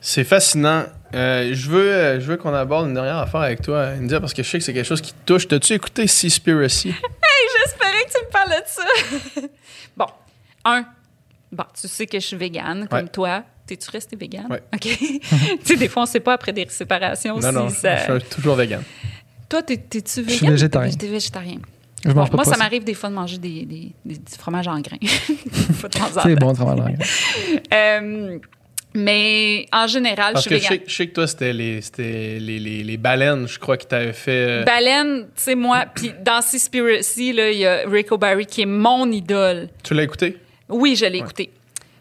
[0.01, 0.85] C'est fascinant.
[1.15, 4.32] Euh, je veux, euh, je veux qu'on aborde une dernière affaire avec toi, India, parce
[4.32, 5.47] que je sais que c'est quelque chose qui te touche.
[5.47, 6.94] T'as-tu écouté Seaspiracy?
[7.65, 9.43] J'espérais que tu me parlais de ça.
[10.65, 10.85] un,
[11.53, 13.09] bon, tu sais que je suis végane, comme Ouais.
[13.09, 13.45] toi.
[13.66, 14.47] T'es-tu resté végane?
[14.51, 14.62] Ouais.
[14.74, 14.81] OK.
[14.99, 15.20] tu
[15.65, 17.97] sais, des fois, on sait pas après des séparations non, si non, ça...
[18.19, 18.82] je suis toujours vegan.
[19.49, 20.36] Toi, t'es- t'es-tu végane?
[20.36, 20.91] suis végétarien.
[20.93, 21.59] T'es végétarien.
[22.05, 24.69] Je mange pas moi, ça m'arrive des fois de manger des, des, des- du fromage
[24.69, 24.99] en grains.
[25.81, 26.47] Pas de temps en C'est temps.
[26.47, 26.95] bon, de travailler dans la-
[28.01, 28.39] Euh,
[28.97, 30.89] mais en général, Parce je que suis je sais, végane.
[30.91, 34.12] je sais que toi, c'était les, c'était les, les, les baleines, je crois, qui t'avaient
[34.12, 34.31] fait.
[34.61, 38.61] euh, Baleine, tu sais, moi, puis dans Seaspiracy, là, il y a Rico Barry qui
[38.62, 39.69] est mon idole.
[39.82, 40.36] tu l'as écouté?
[40.69, 41.53] Oui, je l'ai écouté.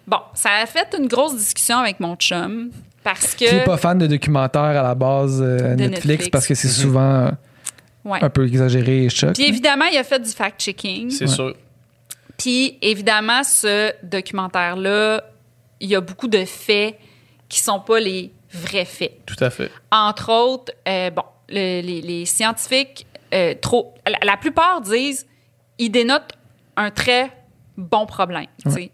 [0.08, 2.72] Bon, ça a fait une grosse discussion avec mon chum
[3.04, 3.40] parce que.
[3.40, 6.30] Qui est pas fan de documentaires à la base euh, Netflix, Netflix.
[6.30, 6.74] parce que c'est Mhm.
[6.74, 7.32] souvent
[8.06, 8.20] Ouais.
[8.22, 9.34] un peu exagéré et choc.
[9.34, 11.10] Puis évidemment, il a fait du fact-checking.
[11.10, 11.56] C'est sûr.
[12.38, 15.24] Puis évidemment, ce documentaire-là,
[15.80, 16.98] il y a beaucoup de faits
[17.48, 19.26] qui sont pas les vrais faits.
[19.26, 19.72] Tout à fait.
[19.92, 25.26] Entre autres, euh, bon, le- les, les scientifiques, euh, trop, la, la plupart disent,
[25.80, 26.34] ils dénotent
[26.76, 27.32] un très
[27.78, 28.46] bon problème.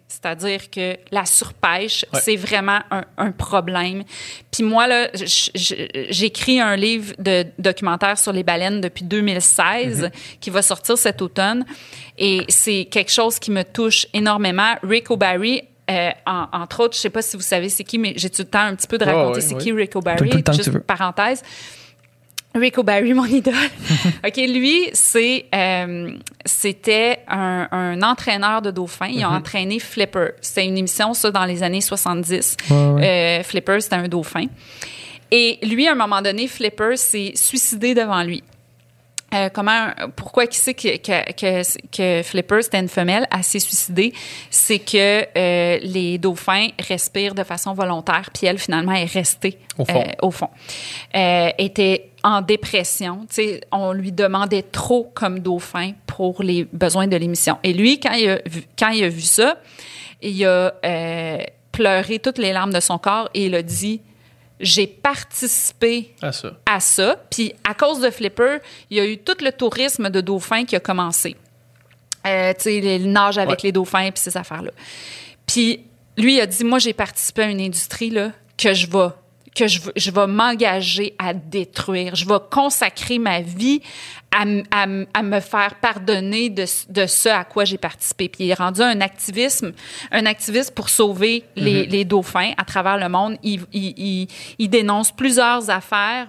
[0.07, 2.19] C'est-à-dire que la surpêche, Ouais.
[2.23, 4.03] c'est vraiment un, un problème.
[4.51, 10.61] Puis moi, là, j'écris un livre de documentaire sur les baleines depuis 2016 qui va
[10.61, 11.65] sortir cet automne.
[12.18, 14.76] Et c'est quelque chose qui me touche énormément.
[14.84, 18.14] Rick O'Barry, euh, en- entre autres, je sais pas si vous savez c'est qui, mais
[18.15, 20.30] j'ai tout le temps un petit peu de raconter c'est qui Rick O'Barry.
[20.31, 20.80] Juste tu veux.
[20.81, 21.41] parenthèse.
[22.55, 23.53] Rico Barry, mon idole.
[24.26, 26.11] OK, lui, c'est, euh,
[26.45, 29.07] c'était un, un entraîneur de dauphins.
[29.07, 30.30] Il a entraîné Flipper.
[30.41, 32.57] C'était une émission, ça, dans les années 70.
[32.69, 33.39] Ouais, ouais.
[33.39, 34.45] Euh, Flipper, c'était un dauphin.
[35.31, 38.43] Et lui, à un moment donné, Flipper s'est suicidé devant lui.
[39.34, 43.60] Euh, comment, pourquoi qui sait que, que, que, que Flipper, c'était une femelle, elle s'est
[43.60, 44.14] suicidée?
[44.49, 49.85] C'est que euh, les dauphins respirent de façon volontaire, puis elle, finalement, est restée Au
[49.85, 49.99] fond.
[49.99, 50.49] euh, au fond.
[51.15, 53.19] Euh, était en dépression.
[53.30, 57.57] Tu sais, on lui demandait trop comme dauphin pour les besoins de l'émission.
[57.64, 59.57] Et lui, quand il a vu, quand il a vu ça,
[60.22, 61.38] il a euh,
[61.72, 64.01] pleuré toutes les larmes de son corps et il a dit
[64.60, 66.52] J'ai participé À ça.
[66.65, 67.15] à ça.
[67.31, 68.57] Puis à cause de Flipper,
[68.90, 71.36] il y a eu tout le tourisme de dauphins qui a commencé.
[72.27, 73.57] Euh, tu sais, le nage avec Ouais.
[73.64, 74.72] les dauphins puis ces affaires-là.
[75.45, 75.81] Puis
[76.18, 79.07] lui, il a dit, moi, j'ai participé à une industrie là, que je vais
[79.60, 82.15] que je, je vais m'engager à détruire.
[82.15, 83.81] Je vais consacrer ma vie
[84.31, 88.30] à, me faire pardonner de, ce à quoi j'ai participé.
[88.30, 89.73] Puis il est rendu un activisme,
[90.11, 93.38] un activiste pour sauver les, les dauphins à travers le monde.
[93.44, 94.27] Il, il- il-
[94.60, 96.27] il dénonce plusieurs affaires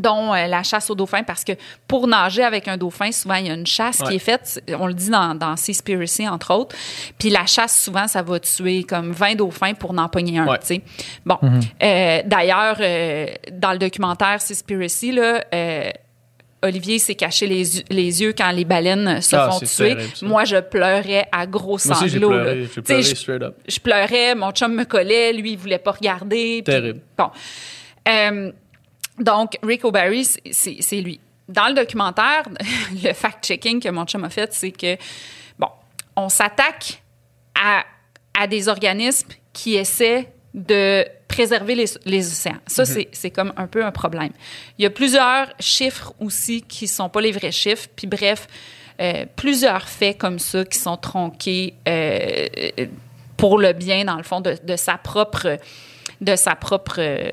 [0.00, 1.52] dont euh, la chasse aux dauphins, parce que
[1.86, 4.08] pour nager avec un dauphin, souvent, il y a une chasse Ouais.
[4.08, 6.74] qui est faite, on le dit dans, dans Seaspiracy, entre autres,
[7.18, 10.58] puis la chasse, souvent, ça va tuer comme 20 dauphins pour n'en pogner un, Ouais.
[10.60, 10.80] tu sais.
[11.26, 15.42] Bon, euh, d'ailleurs, euh, dans le documentaire Seaspiracy, là,
[16.60, 19.94] Olivier s'est caché les, yeux- les yeux quand les baleines se Ah, font tuer.
[19.94, 20.12] terrible.
[20.22, 22.30] Moi, je pleurais à gros sanglots.
[22.30, 22.66] pleuré.
[22.84, 23.54] Pleuré je- straight up.
[23.68, 26.62] je pleurais, mon chum me collait, lui, il voulait pas regarder.
[26.66, 26.98] Terrible.
[27.16, 27.30] Bon.
[29.18, 31.20] Donc, Rick O'Barry, c'est- lui.
[31.48, 32.42] Dans le documentaire,
[33.02, 34.96] le fact-checking que mon chum a fait, c'est que,
[35.58, 35.68] bon,
[36.16, 37.02] on s'attaque
[37.58, 37.84] à,
[38.38, 42.58] à des organismes qui essaient de préserver les, les océans.
[42.66, 44.30] Ça, c'est- c'est comme un peu un problème.
[44.78, 47.86] Il y a plusieurs chiffres aussi qui sont pas les vrais chiffres.
[47.96, 48.46] Puis bref,
[49.00, 52.46] euh, plusieurs faits comme ça qui sont tronqués euh,
[53.36, 55.58] pour le bien, dans le fond, de, de sa propre,
[56.20, 57.30] de sa propre euh,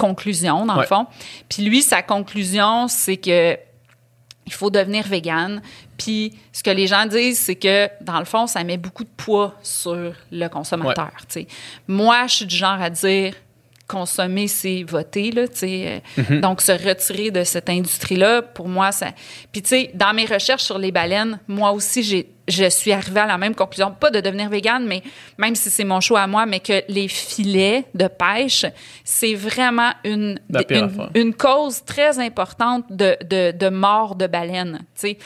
[0.00, 0.82] conclusion, dans Ouais.
[0.82, 1.06] le fond.
[1.48, 3.56] Puis lui, sa conclusion, c'est que
[4.46, 5.62] il faut devenir végane.
[5.96, 9.10] Puis ce que les gens disent, c'est que dans le fond, ça met beaucoup de
[9.16, 11.10] poids sur le consommateur.
[11.86, 13.34] Moi, je suis du genre à dire
[13.86, 15.42] consommer, c'est voter, là.
[15.62, 15.98] Euh,
[16.40, 19.08] Donc, se retirer de cette industrie-là, pour moi, ça...
[19.52, 23.20] Puis, tu sais, dans mes recherches sur les baleines, moi aussi, j'ai, je suis arrivée
[23.20, 23.94] à la même conclusion.
[23.98, 25.02] Pas de devenir végane, mais
[25.38, 28.66] même si c'est mon choix à moi, mais que les filets de pêche,
[29.04, 30.38] c'est vraiment une,
[31.14, 35.18] une, cause très importante de, de, de mort de baleines, tu sais.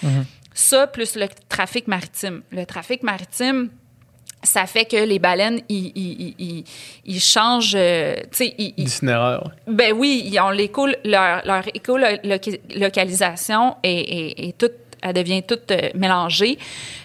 [0.56, 2.42] Ça, plus le trafic maritime.
[2.52, 3.70] Le trafic maritime,
[4.44, 6.64] ça fait que les baleines, ils, ils, ils,
[7.05, 8.14] ils changent, euh,
[8.78, 9.51] L'itinéraire.
[9.66, 14.72] ben oui, ont l'éco, leur, leur écolocalisation est, est, est toute,
[15.05, 16.59] elle devient toute euh, mélangée.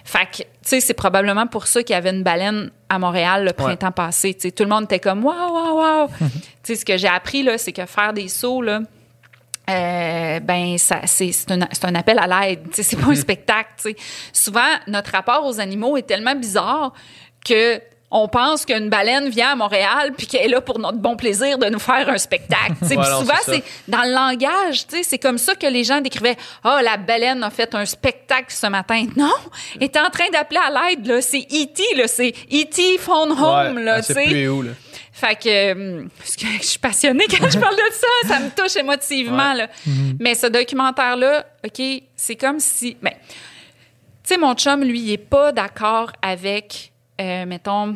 [0.06, 3.46] Fait que, tu sais, c'est probablement pour ça qu'il y avait une baleine à Montréal
[3.46, 4.34] le printemps passé.
[4.34, 6.08] Tu sais, tout le monde était comme, waouh, waouh, waouh.
[6.20, 6.30] tu
[6.64, 8.80] sais, ce que j'ai appris, là, c'est que faire des sauts, là,
[9.70, 13.16] euh, ben ça c'est un, c'est un appel à l'aide tu sais c'est pas un
[13.30, 13.96] spectacle tu sais
[14.34, 16.92] souvent notre rapport aux animaux est tellement bizarre
[17.46, 17.80] que
[18.12, 21.58] on pense qu'une baleine vient à Montréal puis qu'elle est là pour notre bon plaisir
[21.58, 22.74] de nous faire un spectacle.
[22.82, 24.86] souvent, c'est c'est dans le langage.
[25.04, 28.68] C'est comme ça que les gens décrivaient «Ah, la baleine a fait un spectacle ce
[28.68, 29.34] matin.» Non!
[29.76, 31.22] Elle était en train d'appeler à l'aide.
[31.22, 31.84] C'est E.T.
[32.08, 32.98] C'est E.T.
[33.00, 33.78] Phone Home.
[33.78, 34.72] Ouais, là, plus où, là.
[35.20, 38.50] Fait que, hum, parce que je suis passionnée quand je parle de ça, ça me
[38.52, 39.54] touche émotivement.
[39.54, 39.68] Là.
[40.20, 42.96] Mais ce documentaire-là, OK, c'est comme si.
[43.02, 47.96] Ben, tu sais, mon chum, lui, il est pas d'accord avec, euh, mettons,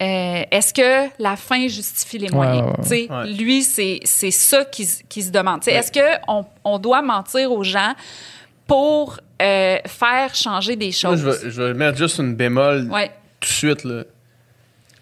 [0.00, 2.62] euh, est-ce que la fin justifie les moyens?
[2.62, 2.82] ouais, ouais.
[2.82, 3.26] Tu sais, Ouais.
[3.32, 5.60] Lui, c'est c'est ça qui, s- qui se demande.
[5.60, 7.94] Tu sais, Est-ce qu'on on doit mentir aux gens
[8.66, 11.20] pour euh, faire changer des Moi, choses?
[11.20, 13.08] je vais, je vais mettre juste une bémol Ouais.
[13.40, 13.84] tout de suite.
[13.84, 14.04] Là.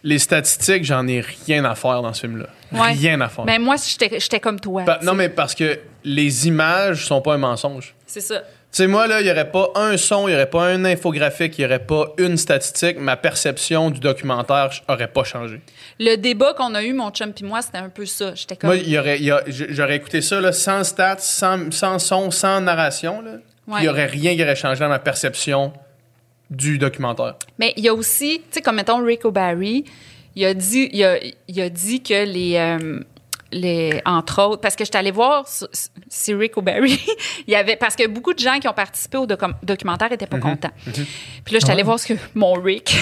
[0.02, 2.46] Les statistiques, j'en ai rien à faire dans ce film-là.
[2.72, 2.92] Ouais.
[2.92, 3.44] Rien à faire.
[3.44, 4.84] Ben, moi, j'étais j'étais comme toi.
[4.84, 7.94] Pa- non, mais parce que les images sont pas un mensonge.
[8.06, 8.42] C'est ça.
[8.76, 11.56] Sais, moi, là, il n'y aurait pas un son, il n'y aurait pas un infographique,
[11.56, 12.98] il n'y aurait pas une statistique.
[12.98, 15.62] Ma perception du documentaire n'aurait pas changé.
[15.98, 18.34] Le débat qu'on a eu, mon chum puis moi, c'était un peu ça.
[18.34, 18.68] J'étais comme.
[18.68, 21.72] Moi, il y aurait, il y a- j- j'aurais écouté ça là, sans stats, sans,
[21.72, 23.22] sans son, sans narration.
[23.22, 23.30] là.
[23.68, 23.80] Il Ouais.
[23.80, 25.72] n'y aurait rien qui aurait changé dans ma perception
[26.50, 27.36] du documentaire.
[27.58, 29.84] Mais il y a aussi, tu sais, comme mettons Rick O'Barry,
[30.34, 31.16] il a dit, il a,
[31.48, 33.00] il a dit que les, euh,
[33.52, 35.44] les, entre autres, parce que j'étais allée voir
[36.08, 37.00] si- Rick O'Barry,
[37.46, 40.26] il y avait, parce que beaucoup de gens qui ont participé au docu- documentaire étaient
[40.26, 40.70] pas contents.
[41.44, 42.96] Puis là, j'étais allée voir ce que mon Rick,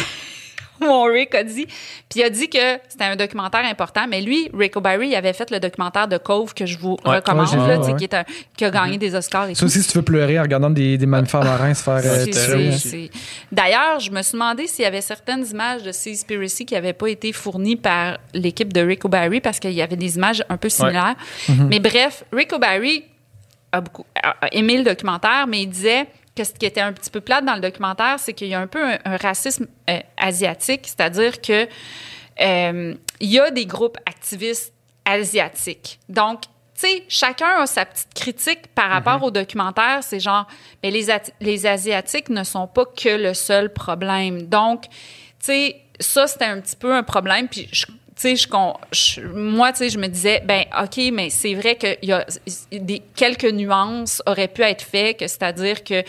[0.89, 1.67] mon Rick a dit.
[1.67, 5.33] Puis il a dit que c'était un documentaire important, mais lui, Rick O'Barry, il avait
[5.33, 7.17] fait le documentaire de Cove que je vous Ouais.
[7.17, 7.97] recommande, Ouais, là, ouais.
[7.97, 8.25] qui, est un-
[8.57, 9.65] qui a gagné des Oscars et Ça tout.
[9.67, 13.07] aussi, si tu veux pleurer en regardant des, des mammifères marins se faire euh,
[13.53, 17.09] D'ailleurs, je me suis demandé s'il y avait certaines images de Seaspiracy qui n'avaient pas
[17.09, 20.69] été fournies par l'équipe de Rick O'Barry parce qu'il y avait des images un peu
[20.69, 21.15] similaires.
[21.69, 23.05] Mais bref, Rick O'Barry
[23.73, 26.07] a, beaucoup, a aimé le documentaire, mais il disait
[26.37, 28.61] que ce qui était un petit peu plate dans le documentaire, c'est qu'il y a
[28.61, 31.69] un peu un, un racisme euh, asiatique, c'est-à-dire que
[32.41, 34.73] euh, il y a des groupes activistes
[35.05, 36.01] asiatiques.
[36.09, 36.49] Donc, tu
[36.89, 40.01] sais, chacun a sa petite critique par rapport au documentaire.
[40.03, 40.49] C'est genre,
[40.83, 41.07] mais les,
[41.41, 44.43] les Asiatiques ne sont pas que le seul problème.
[44.49, 44.91] Donc, tu
[45.39, 47.47] sais, ça, c'était un petit peu un problème.
[47.47, 47.87] Puis, je-
[49.35, 52.25] moi, je me disais, ben, OK, mais c'est vrai qu'il y a
[52.73, 56.03] des, quelques nuances auraient pu être faites, c'est-à-dire que,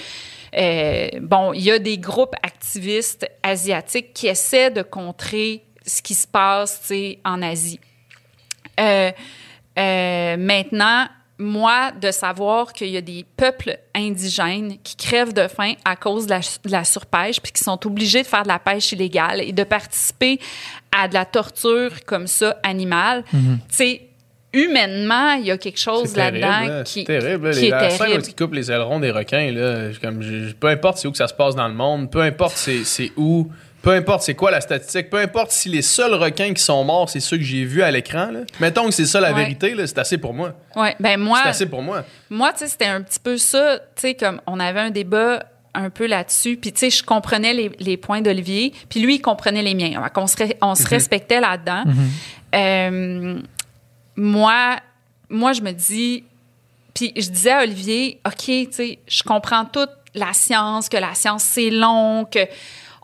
[0.58, 6.14] euh, bon, il y a des groupes activistes asiatiques qui essaient de contrer ce qui
[6.14, 6.92] se passe,
[7.24, 7.80] en Asie.
[8.80, 9.12] Euh,
[9.78, 11.08] euh, maintenant,
[11.38, 16.26] moi, de savoir qu'il y a des peuples indigènes qui crèvent de faim à cause
[16.28, 19.42] de la, de la surpêche, puis qui sont obligés de faire de la pêche illégale
[19.42, 20.40] et de participer
[20.96, 23.38] à de la torture comme ça animale, tu
[23.70, 24.02] sais,
[24.54, 26.84] humainement, il y a quelque chose là-dedans là.
[26.84, 27.52] qui, C'est terrible.
[27.52, 28.24] qui Les- est la scène où terrible.
[28.30, 31.28] ils coupent les ailerons des requins, là, comme, je- peu importe c'est où que ça
[31.28, 33.52] se passe dans le monde, peu importe c'est c'est où,
[33.86, 37.08] peu importe c'est quoi la statistique, peu importe si les seuls requins qui sont morts,
[37.08, 38.32] c'est ceux que j'ai vus à l'écran.
[38.32, 38.40] là.
[38.60, 39.42] Mettons que c'est ça la Ouais.
[39.42, 40.54] vérité, là, c'est assez pour moi.
[40.76, 42.04] Ouais, ben moi, C'est assez pour moi.
[42.32, 45.46] Moi, tu sais, c'était un petit peu ça, tu sais, comme on avait un débat
[45.76, 49.22] un peu là-dessus, puis tu sais, je comprenais les, les points d'Olivier, puis lui, il
[49.22, 50.02] comprenait les miens.
[50.16, 51.84] On se, on se respectait là-dedans.
[52.56, 53.40] Euh,
[54.16, 54.78] moi,
[55.30, 56.24] moi, je me dis,
[56.94, 61.14] puis je disais à Olivier, OK, tu sais, je comprends toute la science, que la
[61.14, 62.40] science, c'est long, que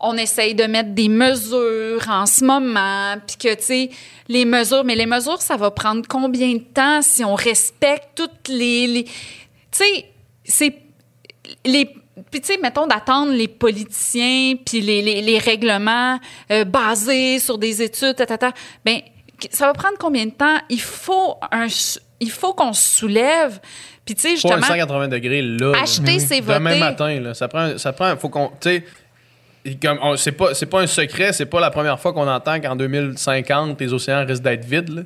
[0.04, 3.90] on essaye de mettre des mesures en ce moment, puis que, tu sais,
[4.28, 8.48] les mesures, mais les mesures, ça va prendre combien de temps si on respecte toutes
[8.50, 8.88] les...
[8.88, 9.12] les- tu
[9.72, 10.06] sais,
[10.44, 10.76] c'est...
[11.66, 11.86] Les,
[12.30, 16.20] puis, tu sais, mettons d'attendre les politiciens, puis les, les, les règlements
[16.52, 18.52] euh, basés sur des études, ta, ta, ta.
[18.86, 19.00] Ben,
[19.50, 20.58] ça va prendre combien de temps?
[20.70, 21.68] Il faut un,
[22.20, 23.60] il faut qu'on se soulève.
[24.06, 25.74] Puis, tu sais, Pas un justement, 180 degrés là.
[25.82, 26.60] acheter, c'est voter.
[26.60, 27.34] Demain matin, là.
[27.34, 28.84] Ça prend, ça prend, faut qu'on, tu sais,
[29.82, 32.60] comme on- c'est pas, c'est pas un secret, c'est pas la première fois qu'on entend
[32.60, 34.90] qu'en 2050 les océans risquent d'être vides.
[34.90, 35.02] Là.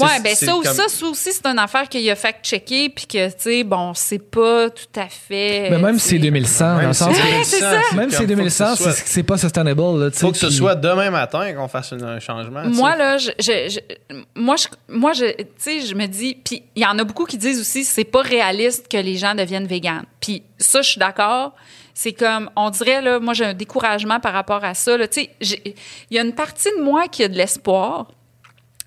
[0.00, 3.28] Ouais, ben ça, comme- ça, ça aussi, c'est une affaire qu'il a fact-checké, puis que,
[3.28, 5.68] tu sais, bon, c'est pas tout à fait.
[5.70, 7.70] Mais même si c'est 2100, dans Même le si sens c'est que- 2100, c'est ça.
[7.70, 10.12] c'est Même si comme, c'est faut que 2100, ce soit- c'est c'est pas sustainable.
[10.12, 12.64] Sais, Faut que ce soit demain matin qu'on fasse un changement.
[12.64, 13.68] Moi, là, je, je-
[14.10, 17.04] je- moi, je, moi, je, tu sais, je me dis, puis il y en a
[17.04, 20.06] beaucoup qui disent aussi, c'est pas réaliste que les gens deviennent véganes.
[20.20, 21.54] Puis ça, je suis d'accord.
[21.94, 24.98] C'est comme, on dirait, là, moi, j'ai un découragement par rapport à ça.
[25.06, 25.30] Tu sais,
[26.10, 28.08] il y a une partie de moi qui a de l'espoir.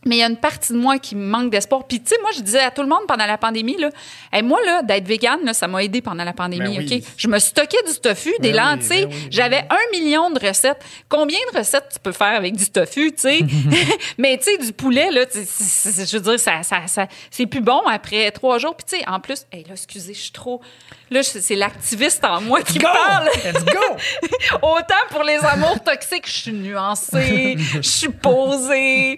[0.06, 1.84] Mais il y a une partie de moi qui me manque d'espoir.
[1.86, 3.90] Puis, tu sais, moi, je disais à tout le monde pendant la pandémie, là,
[4.32, 6.98] Hey, moi, là, d'être végane, là, ça m'a aidé pendant la pandémie, Ben oui.
[7.04, 7.14] OK?
[7.18, 9.08] Je me stockais du tofu, des Ben lentilles.
[9.08, 10.82] ben oui, J'avais un million de recettes.
[11.10, 13.40] Combien de recettes tu peux faire avec du tofu, tu sais?
[14.18, 17.82] Mais, tu sais, du poulet, là, je veux dire, ça, ça, ça- c'est plus bon
[17.88, 18.76] après trois jours.
[18.78, 20.62] Puis, tu sais, en plus, hey, là, excusez, je suis trop.
[21.10, 22.88] Là, c'est l'activiste en moi qui Go!
[22.92, 23.30] parle.
[23.46, 23.96] Let's go!
[24.62, 29.18] Autant pour les amours toxiques, je suis nuancée, je suis posée.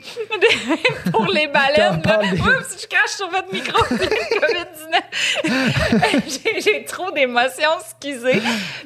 [1.11, 5.01] pour les baleines, là, des- oups, je crache sur votre micro, COVID-19.
[6.43, 8.41] J'ai- J'ai trop d'émotions, excusez.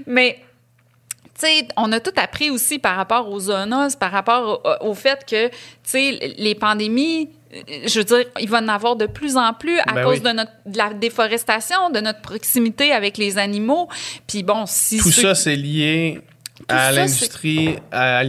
[0.05, 0.39] Mais,
[1.39, 4.93] tu sais, on a tout appris aussi par rapport aux zoonoses, par rapport au, au
[4.93, 5.53] fait que, tu
[5.83, 9.79] sais, les pandémies, euh, je veux dire, il va en avoir de plus en plus
[9.79, 10.21] à Ben cause oui.
[10.21, 13.87] de, notre, de la déforestation, de notre proximité avec les animaux.
[14.27, 16.21] Puis bon, si Tout ceux- ça, c'est lié
[16.67, 18.19] à l'industrie euh,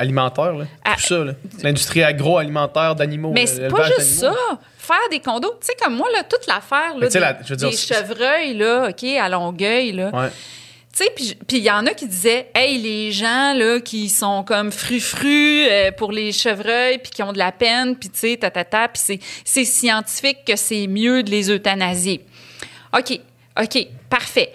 [0.00, 0.52] alimentaire.
[0.54, 0.64] là.
[0.84, 1.18] À- Tout ça.
[1.24, 1.32] là.
[1.62, 3.32] L'industrie agroalimentaire d'animaux.
[3.32, 4.32] Mais là, c'est pas juste ça.
[4.78, 7.56] Faire des condos, tu sais, comme moi, là, toute l'affaire, là, des, la- je veux
[7.56, 10.10] dire, des chevreuils, là, OK, à Longueuil, là.
[10.12, 10.28] Ouais.
[10.96, 14.44] Tu sais, puis il y en a qui disaient, hey, les gens, là, qui sont
[14.44, 18.36] comme fru-fru euh, pour les chevreuils, puis qui ont de la peine, puis tu sais,
[18.36, 22.24] ta, ta, ta, puis c'est- c'est scientifique que c'est mieux de les euthanasier.
[22.96, 23.18] OK,
[23.60, 24.52] OK, parfait.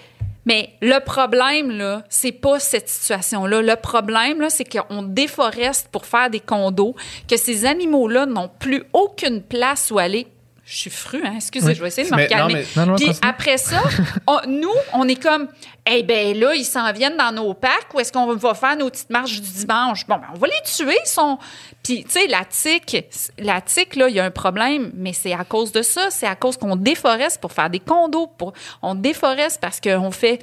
[0.50, 3.62] Mais le problème, là, c'est pas cette situation-là.
[3.62, 6.96] Le problème, là, c'est qu'on déforeste pour faire des condos,
[7.30, 10.26] que ces animaux-là n'ont plus aucune place où aller.
[10.72, 11.34] Je suis fru, hein?
[11.38, 11.74] Excusez, Oui.
[11.76, 12.64] je vais essayer de me calmer.
[12.76, 13.82] mais- non, Puis après ça,
[14.28, 15.48] on- nous, on est comme,
[15.90, 17.92] eh ben là, ils s'en viennent dans nos parcs.
[17.96, 20.06] Où est-ce qu'on va faire nos petites marches du dimanche?
[20.06, 20.96] Bon, ben, on va les tuer.
[21.04, 21.40] Ils sont...
[21.82, 23.04] Puis, tu sais, la tique,
[23.40, 26.12] la tique, là, il y a un problème, mais c'est à cause de ça.
[26.12, 28.28] C'est à cause qu'on déforeste pour faire des condos.
[28.28, 28.54] Pour...
[28.84, 30.40] On déforeste parce qu'on fait,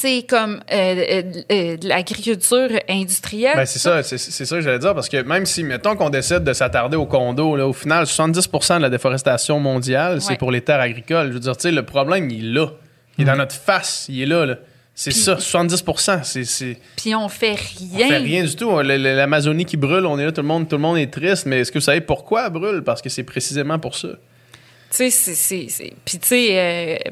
[0.00, 3.56] sais, comme euh, euh, euh, de l'agriculture industrielle.
[3.56, 6.10] Ben, c'est ça, c'est c'est ça que j'allais dire, parce que même si, mettons qu'on
[6.10, 10.36] décide de s'attarder au condo, là, au final, 70% de la déforestation mondiale, c'est Ouais.
[10.36, 11.28] pour les terres agricoles.
[11.28, 12.66] Je veux dire, tu sais, le problème, il est là.
[13.18, 14.46] Il est dans notre face, il est là.
[14.46, 14.56] là.
[14.94, 15.84] C'est ça, 70
[16.22, 17.56] c'est, c'est, Puis on fait
[17.92, 18.08] on rien.
[18.08, 18.78] fait rien du tout.
[18.80, 21.60] L'Amazonie qui brûle, on est là, tout le monde, tout le monde est triste, mais
[21.60, 22.82] est-ce que vous savez pourquoi elle brûle?
[22.82, 24.08] Parce que c'est précisément pour ça.
[24.08, 24.16] Tu
[24.98, 25.66] sais, c'est- c'est.
[25.70, 27.10] c'est- Puis, tu sais, euh,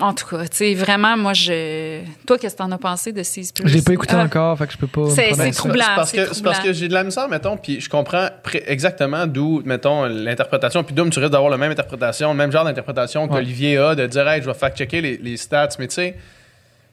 [0.00, 2.00] en tout cas, tu sais, vraiment, moi, je.
[2.26, 3.68] Toi, qu'est-ce que t'en as pensé de Seize Plus?
[3.68, 5.10] Je l'ai pas écouté Ah, encore, fait que je peux pas.
[5.10, 5.84] C'est- troublant.
[5.84, 6.62] C'est parce que, c'est parce troublant.
[6.62, 8.28] que j'ai de la misère, mettons, puis je comprends
[8.66, 10.82] exactement d'où, mettons, l'interprétation.
[10.84, 13.28] Puis Doom, tu risques d'avoir la même interprétation, le même genre d'interprétation Ouais.
[13.28, 15.68] qu'Olivier a, de dire, hey, je vais fact-checker les, les stats.
[15.78, 16.16] Mais tu sais,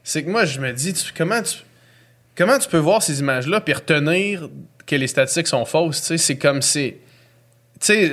[0.04, 1.58] c'est que moi, je me dis, tu- comment, tu,
[2.38, 4.50] comment tu peux voir ces images-là puis retenir
[4.86, 6.02] que les statistiques sont fausses?
[6.02, 6.98] Tu sais, c'est comme c'est.
[7.80, 8.12] Tu sais,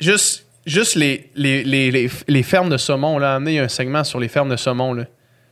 [0.00, 0.43] juste.
[0.66, 4.48] Juste les, les, les, les, fermes de saumon, là, amener un segment sur les fermes
[4.50, 5.04] de saumon, là.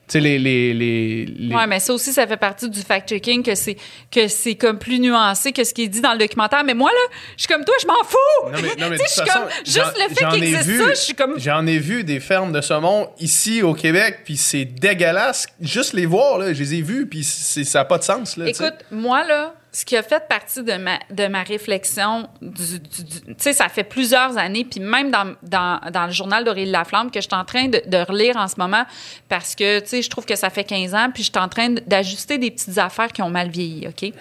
[0.08, 3.54] Tu sais, les, les, les, Ouais, mais ça aussi, ça fait partie du fact-checking que
[3.54, 3.76] c'est
[4.10, 6.64] que c'est comme plus nuancé que ce qui est dit dans le documentaire.
[6.64, 8.16] Mais moi, là, je suis comme toi, je m'en fous!
[8.46, 10.94] Non, mais, non, mais je suis comme- juste le fait qu'il existe vu- ça, je
[10.94, 15.46] suis comme- J'en ai vu des fermes de saumon ici au Québec, puis c'est dégueulasse.
[15.60, 18.36] Juste les voir, là, je les ai vus, puis c'est- ça n'a pas de sens.
[18.36, 18.48] Là.
[18.48, 23.04] Écoute, moi, là, ce qui a fait partie de ma, de ma réflexion, du, du-
[23.04, 26.70] du- tu sais, ça fait plusieurs années, puis même dans, dans, dans le journal d'Aurélie
[26.70, 28.84] Laflamme que je suis en train de, de relire en ce moment,
[29.30, 31.48] parce que, tu sais, je trouve que ça fait 15 ans, puis je suis en
[31.48, 34.12] train d'ajuster des petites affaires qui ont mal vieilli, OK?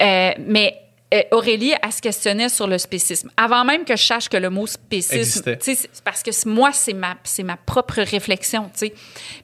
[0.00, 0.76] Euh, mais
[1.30, 3.30] Aurélie, elle se questionnait sur le spécisme.
[3.36, 5.42] Avant même que je sache que le mot spécisme,
[6.02, 8.94] parce que moi, c'est ma, c'est ma propre réflexion, tu sais.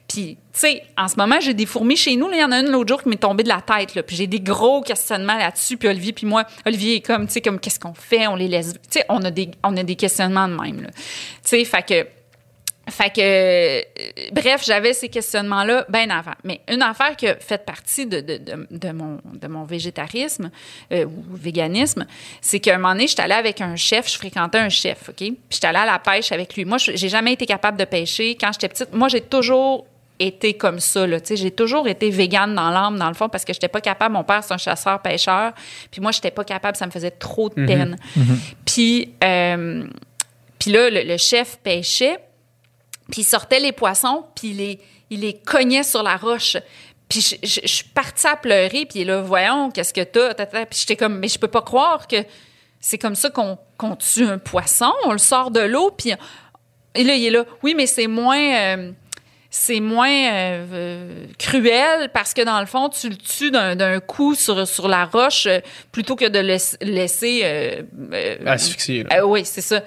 [0.07, 2.29] Puis, tu sais, en ce moment, j'ai des fourmis chez nous.
[2.31, 4.03] Il y en a une l'autre jour qui m'est tombée de la tête, là.
[4.03, 5.77] Puis j'ai des gros questionnements là-dessus.
[5.77, 8.27] Puis Olivier, puis moi, Olivier est comme, tu sais, comme, qu'est-ce qu'on fait?
[8.27, 8.73] On les laisse.
[8.73, 10.87] Tu sais, on, a des- on a des questionnements de même.
[10.87, 10.91] Tu
[11.43, 12.07] sais, fait que.
[12.91, 13.81] Fait que, euh,
[14.33, 16.33] bref, j'avais ces questionnements-là bien avant.
[16.43, 20.51] Mais une affaire qui a fait partie de, de, de, de mon, de mon végétarisme
[20.91, 22.05] euh, ou véganisme,
[22.41, 25.15] c'est qu'à un moment donné, j'étais allée avec un chef, je fréquentais un chef, OK?
[25.17, 26.65] Puis j'étais allée à la pêche avec lui.
[26.65, 28.35] Moi, je- j'ai jamais été capable de pêcher.
[28.39, 29.85] Quand j'étais petite, moi, j'ai toujours
[30.19, 31.07] été comme ça.
[31.07, 31.19] Là.
[31.19, 33.81] Tu sais, J'ai toujours été végane dans l'âme, dans le fond, parce que j'étais pas
[33.81, 34.13] capable.
[34.13, 35.53] Mon père, c'est un chasseur-pêcheur.
[35.89, 36.77] Puis moi, j'étais pas capable.
[36.77, 37.95] Ça me faisait trop de peine.
[38.65, 39.83] Puis, euh,
[40.59, 42.19] puis là, le, le chef pêchait.
[43.11, 44.79] Puis il sortait les poissons, puis il les,
[45.11, 46.57] il les cognait sur la roche.
[47.09, 50.01] Puis je, je- je suis partie à pleurer, puis il est là, voyons, qu'est-ce que
[50.01, 50.33] t'as?
[50.65, 52.15] Puis j'étais comme, mais je peux pas croire que
[52.79, 53.57] c'est comme ça qu'on
[53.97, 54.91] tue un poisson.
[55.03, 56.13] On le sort de l'eau, puis...
[56.95, 58.77] Et là, il est là, oui, mais c'est moins...
[58.77, 58.91] euh,
[59.53, 64.33] c'est moins euh, euh, cruel parce que dans le fond, tu le tues d'un coup
[64.33, 65.59] sur, sur la roche euh,
[65.91, 67.81] plutôt que de le laisser- euh,
[68.13, 69.81] euh, oui, c'est ça.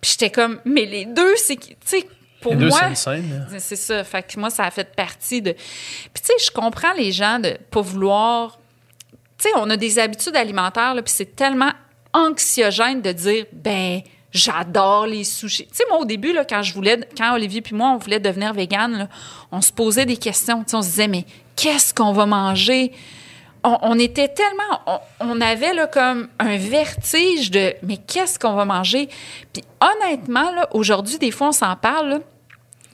[0.00, 2.06] Puis j'étais comme, mais les deux, c'est tu sais,
[2.40, 4.04] pour deux, moi, c'est ça.
[4.04, 5.52] Fait que moi, ça a fait partie de.
[5.52, 8.58] Puis tu sais, je comprends les gens de pas vouloir.
[9.38, 11.72] Tu sais, on a des habitudes alimentaires, là, puis c'est tellement
[12.12, 14.00] anxiogène de dire, ben,
[14.32, 15.66] j'adore les sushis.
[15.66, 18.20] Tu sais, moi, au début, là, quand je voulais, quand Olivier puis moi, on voulait
[18.20, 19.08] devenir vegan, là,
[19.52, 20.62] on se posait des questions.
[20.64, 21.24] Tu sais, on se disait, mais
[21.56, 22.92] qu'est-ce qu'on va manger?
[23.62, 29.08] On, était tellement, on, avait là comme un vertige de, mais qu'est-ce qu'on va manger?
[29.52, 32.18] Puis honnêtement, aujourd'hui, des fois, on s'en parle, là,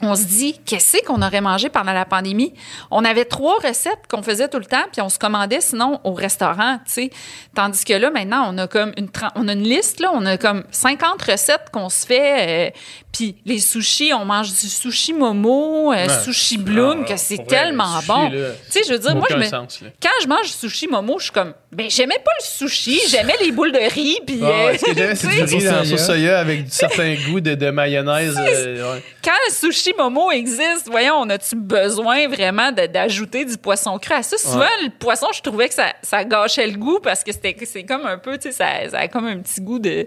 [0.02, 2.52] on se dit, qu'est-ce qu'on aurait mangé pendant la pandémie?
[2.90, 6.12] On avait trois recettes qu'on faisait tout le temps, puis on se commandait sinon au
[6.12, 7.10] restaurant, tu sais.
[7.54, 10.36] Tandis que là, maintenant, on a comme une, on a une liste, là, on a
[10.36, 12.70] comme 50 recettes qu'on se fait, euh,
[13.12, 16.08] puis les sushis, on mange du sushi momo, euh, Ouais.
[16.24, 18.28] sushi bloom, Ah, que c'est vrai, tellement bon.
[18.30, 18.36] Tu
[18.68, 21.24] sais, je veux dire, moi, je me, sens, quand je mange du sushi momo, je
[21.24, 24.40] suis comme, ben, j'aimais pas le sushi, j'aimais les boules de riz, puis...
[24.42, 25.84] Ah, euh, ce que j'aimais, c'est du riz dans soya.
[25.84, 28.34] sauce soya avec du certain goût de, de mayonnaise.
[28.38, 29.02] euh, ouais.
[29.22, 34.14] quand le sushi momo existe, voyons, on a-tu besoin vraiment d'ajouter du poisson cru?
[34.14, 34.38] À ça?
[34.38, 34.84] Souvent, Ouais.
[34.84, 38.06] le poisson, je trouvais que ça, ça gâchait le goût parce que c'était c'est comme
[38.06, 40.06] un peu, tu sais, ça, ça a comme un petit goût de.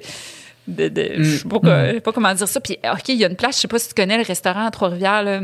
[0.67, 2.59] de, de- Je sais pas, sais pas comment dire ça.
[2.59, 4.65] Puis, OK, il y a une place, je sais pas si tu connais le restaurant
[4.65, 5.41] à Trois-Rivières, là.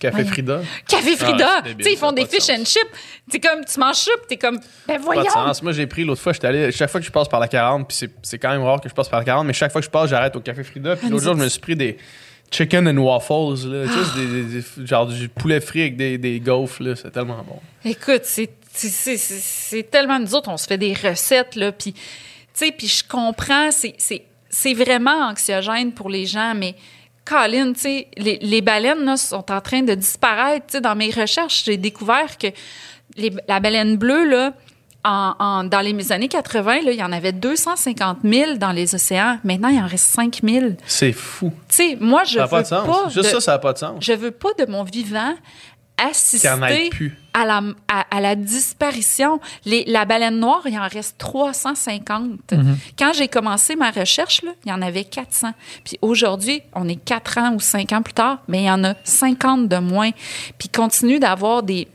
[0.00, 0.24] Café Ouais.
[0.24, 0.60] Frida.
[0.88, 1.48] Café Frida.
[1.58, 2.80] Ah, débile, tu sais, ils font des de fish and chips.
[3.28, 5.22] C'est comme, tu manges ça, puis t'es comme, ben Pas voyons.
[5.24, 5.62] de sens.
[5.62, 6.72] Moi, j'ai pris l'autre fois, j'étais allé.
[6.72, 8.88] Chaque fois que je passe par la 40, puis c'est- c'est quand même rare que
[8.88, 10.96] je passe par la 40, mais chaque fois que je passe, j'arrête au Café Frida.
[10.96, 11.96] Puis Ah, l'autre jour, je me suis pris des
[12.50, 13.86] chicken and waffles, là.
[13.86, 16.96] Tu sais, des, des- des- genre du poulet frit avec des, des gaufres, là.
[16.96, 17.58] C'est tellement bon.
[17.84, 21.70] Écoute, c'est c'est- c'est- c'est- c'est tellement nous autres, on se fait des recettes, là,
[21.70, 22.00] puis, tu
[22.54, 26.74] sais, puis je comprends, c'est- c'est c'est vraiment anxiogène pour les gens, mais
[27.24, 31.10] Colin, tu sais, les, les baleines, là, sont en train de disparaître, tu dans mes
[31.10, 32.48] recherches, j'ai découvert que
[33.16, 34.52] les- la baleine bleue, là,
[35.06, 38.94] en, en- dans les années 80, là, il y en avait 250 000 dans les
[38.94, 39.38] océans.
[39.44, 40.66] Maintenant, il en reste 5 000.
[40.70, 41.52] Tu C'est fou.
[41.68, 42.86] sais, moi, je Ça n'a veux pas de sens.
[42.86, 43.96] pas Juste de- ça, ça n'a pas de sens.
[44.00, 45.34] je veux pas de mon vivant
[45.96, 47.16] assister plus.
[47.32, 49.40] à la, à, à la disparition.
[49.64, 52.52] Les, la baleine noire, il en reste 350.
[52.52, 52.76] Mhm.
[52.98, 55.52] Quand j'ai commencé ma recherche, là, il y en avait 400.
[55.84, 58.84] Puis aujourd'hui, on est 4 ans ou 5 ans plus tard, mais il y en
[58.84, 60.10] a 50 de moins.
[60.58, 61.88] Puis continue d'avoir des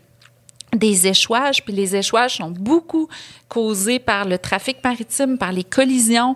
[0.75, 3.09] des échouages, puis les échouages sont beaucoup
[3.47, 6.35] causés par le trafic maritime, par les collisions,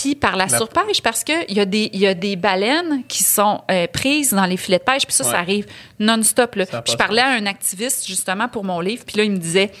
[0.00, 3.24] puis par la, La- surpêche, parce qu'il y, a des- y a des baleines qui
[3.24, 5.30] sont euh, prises dans les filets de pêche, puis ça, Ouais.
[5.32, 5.66] ça arrive
[5.98, 6.56] non-stop.
[6.86, 9.72] Je parlais à un activiste, justement, pour mon livre, puis là, il me disait,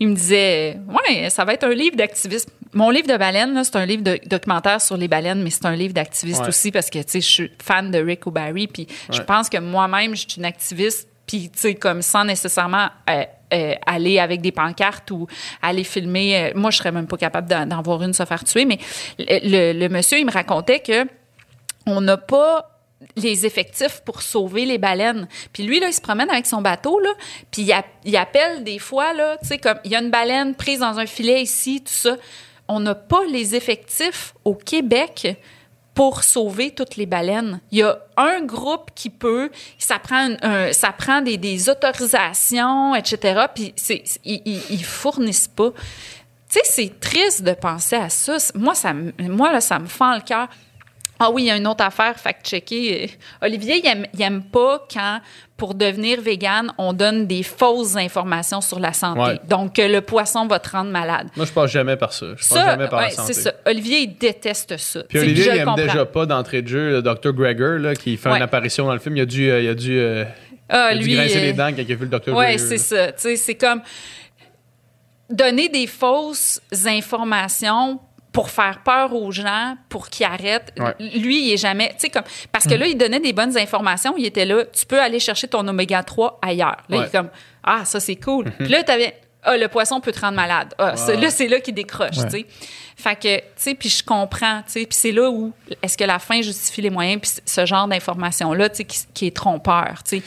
[0.00, 2.50] il me disait, ouais, ça va être un livre d'activisme.
[2.72, 5.76] Mon livre de baleines, c'est un livre de documentaire sur les baleines, mais c'est un
[5.76, 6.48] livre d'activiste Ouais.
[6.48, 9.58] aussi parce que, tu sais, je suis fan de Rick O'Barry, puis je pense que
[9.58, 14.40] moi-même, je suis une activiste, puis, tu sais, comme sans nécessairement euh, euh, aller avec
[14.40, 15.26] des pancartes ou
[15.60, 16.36] aller filmer.
[16.36, 18.78] euh, moi, je serais même pas capable d'en voir une se faire tuer, mais
[19.18, 21.06] le, monsieur, il me racontait que
[21.86, 22.68] on n'a pas
[23.16, 25.26] les effectifs pour sauver les baleines.
[25.52, 27.10] Puis lui, là, il se promène avec son bateau, là,
[27.50, 27.74] puis il,
[28.04, 30.98] il appelle des fois, là, tu sais, comme, il y a une baleine prise dans
[30.98, 32.16] un filet ici, tout ça.
[32.68, 35.36] On n'a pas les effectifs au Québec
[35.94, 37.60] pour sauver toutes les baleines.
[37.70, 40.28] Il y a un groupe qui peut, ça prend,
[40.72, 43.74] ça prend des, autorisations, etc., puis
[44.24, 45.70] ils, ils- fournissent pas.
[46.50, 48.36] Tu sais, c'est triste de penser à ça.
[48.54, 50.48] Moi, ça, moi là, ça me fend le cœur.
[51.24, 53.04] Ah oui, il y a une autre affaire, fact-checker.
[53.04, 55.20] Euh, Olivier, il aime, il aime pas quand,
[55.56, 59.20] pour devenir vegan, on donne des fausses informations sur la santé.
[59.20, 59.40] Ouais.
[59.48, 61.28] Donc, que le poisson va te rendre malade.
[61.36, 62.26] Moi, je passe jamais par ça.
[62.30, 63.32] Je passe Ça, jamais par ouais, la santé.
[63.34, 63.52] c'est ça.
[63.66, 65.04] Olivier, il déteste ça.
[65.08, 67.32] Puis Olivier, il aime déjà pas d'entrée de jeu le Dr.
[67.32, 68.38] Gregor, là, qui fait Ouais.
[68.38, 69.16] une apparition dans le film.
[69.16, 70.24] Il a dû, euh, il a dû, euh,
[70.68, 72.34] Ah, il a dû lui, grincer euh, les dents quand il a vu le Dr.
[72.36, 73.12] Oui, c'est ça.
[73.16, 73.82] C'est comme
[75.30, 78.00] donner des fausses informations
[78.32, 80.72] pour faire peur aux gens, pour qu'ils arrêtent.
[80.78, 80.94] Ouais.
[81.18, 84.14] Lui, il est jamais, tu sais comme parce que là, il donnait des bonnes informations,
[84.16, 86.78] il était là, tu peux aller chercher ton oméga 3 ailleurs.
[86.88, 87.28] Là, il est comme
[87.62, 88.50] ah, ça c'est cool.
[88.58, 89.14] Puis là, tu avais
[89.44, 90.72] ah, le poisson peut te rendre malade.
[90.78, 92.24] Ah, c'est- là, c'est là qu'il décroche, Ouais.
[92.24, 92.46] tu sais.
[93.02, 95.52] Fait que, tu sais, puis je comprends, tu sais, puis c'est là où
[95.82, 99.26] est-ce que la fin justifie les moyens, puis ce genre d'information-là, tu sais, qui, qui
[99.26, 100.22] est trompeur, tu sais.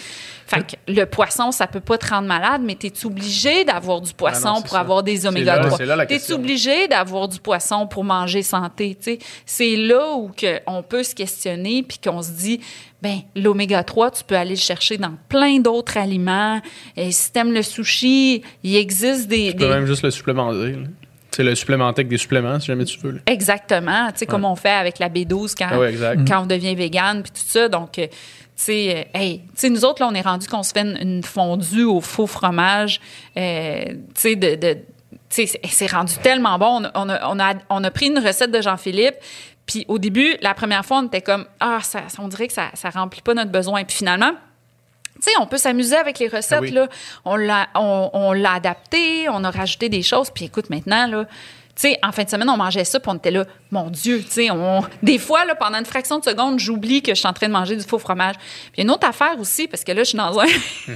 [0.47, 4.14] Fait que le poisson, ça peut pas te rendre malade, mais t'es-tu obligé d'avoir du
[4.14, 4.80] poisson Ah non, c'est pour ça.
[4.81, 5.77] avoir des oméga là- 3?
[5.77, 6.35] c'est là la T'es-tu question.
[6.35, 9.19] obligé d'avoir du poisson pour manger santé, tu sais?
[9.45, 12.60] C'est là où que on peut se questionner, puis qu'on se dit,
[13.02, 16.61] ben l'oméga 3, tu peux aller le chercher dans plein d'autres aliments.
[16.95, 19.47] Et si t'aimes le sushi, il existe des...
[19.47, 20.73] Tu peux des- même juste le supplémenter.
[20.73, 20.88] là.
[21.35, 23.11] C'est le supplémenter avec des suppléments, si jamais tu veux.
[23.11, 23.19] là.
[23.27, 25.93] Exactement, tu sais, comme on fait avec la B12 quand, Ah ouais,
[26.27, 27.67] quand on devient vegan, puis tout ça.
[27.67, 28.13] Donc, euh, tu
[28.55, 30.97] sais, euh, hey, tu sais, nous autres, là, on est rendu qu'on se fait une,
[31.01, 33.01] une fondue au faux fromage,
[33.37, 34.55] euh, tu sais, de...
[34.55, 34.77] de
[35.29, 36.81] c'est- rendu tellement bon.
[36.81, 39.15] On a, on, a, on, a, on a pris une recette de Jean-Philippe,
[39.65, 42.53] puis au début, la première fois, on était comme, ah, ça, ça- on dirait que
[42.53, 43.83] ça, ça remplit pas notre besoin.
[43.83, 44.31] Puis finalement,
[45.15, 46.71] tu sais, on peut s'amuser avec les recettes, Ah oui.
[46.71, 46.87] là.
[47.23, 50.29] On l'a, on, on l'a adapté, on a rajouté des choses.
[50.29, 53.15] Puis écoute, maintenant, là, tu sais, en fin de semaine, on mangeait ça, puis on
[53.15, 54.81] était là, mon Dieu, tu sais, on...
[55.03, 57.53] des fois, là, pendant une fraction de seconde, j'oublie que je suis en train de
[57.53, 58.35] manger du faux fromage.
[58.71, 60.45] Puis une autre affaire aussi, parce que là, je suis dans un...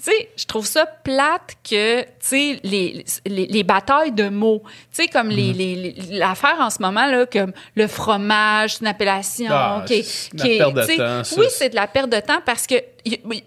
[0.00, 4.62] Tu sais, je trouve ça plate que, tu sais, les, les, les batailles de mots,
[4.64, 8.80] tu sais, comme les, les, les- l'affaire en ce moment, là, comme le fromage, c'est
[8.82, 10.02] une appellation Ah, qui est...
[10.04, 11.22] c'est de la qui est- perte de temps.
[11.40, 12.76] Oui, c'est de la perte de temps parce que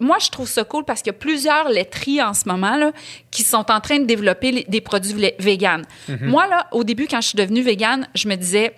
[0.01, 2.91] moi, je trouve ça cool parce qu'il y a plusieurs laiteries en ce moment, là,
[3.31, 5.85] qui sont en train de développer les- des produits véganes.
[6.09, 6.17] Mhm.
[6.29, 8.73] Moi, là, au début, quand je suis devenue végane, je me disais,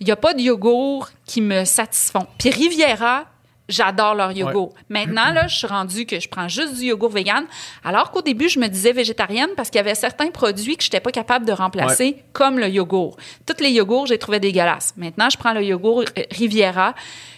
[0.00, 2.26] il n'y a pas de yogourt qui me satisfont.
[2.38, 3.26] Puis Riviera,
[3.68, 4.74] j'adore leur yogourt.
[4.88, 7.44] Maintenant, là, je suis rendue que je prends juste du yogourt vegan,
[7.84, 10.88] alors qu'au début, je me disais végétarienne parce qu'il y avait certains produits que je
[10.88, 13.16] n'étais pas capable de remplacer, comme le yogourt.
[13.46, 14.94] Tous les yogourts, j'ai trouvé dégueulasses.
[14.96, 16.94] Maintenant, je prends le yogourt euh, Riviera.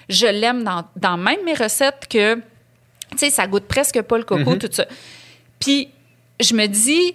[0.09, 2.43] Je l'aime dans, dans même mes recettes que, tu
[3.17, 4.87] sais, ça goûte presque pas le coco, tout ça.
[5.59, 5.89] Puis,
[6.41, 7.15] je me dis,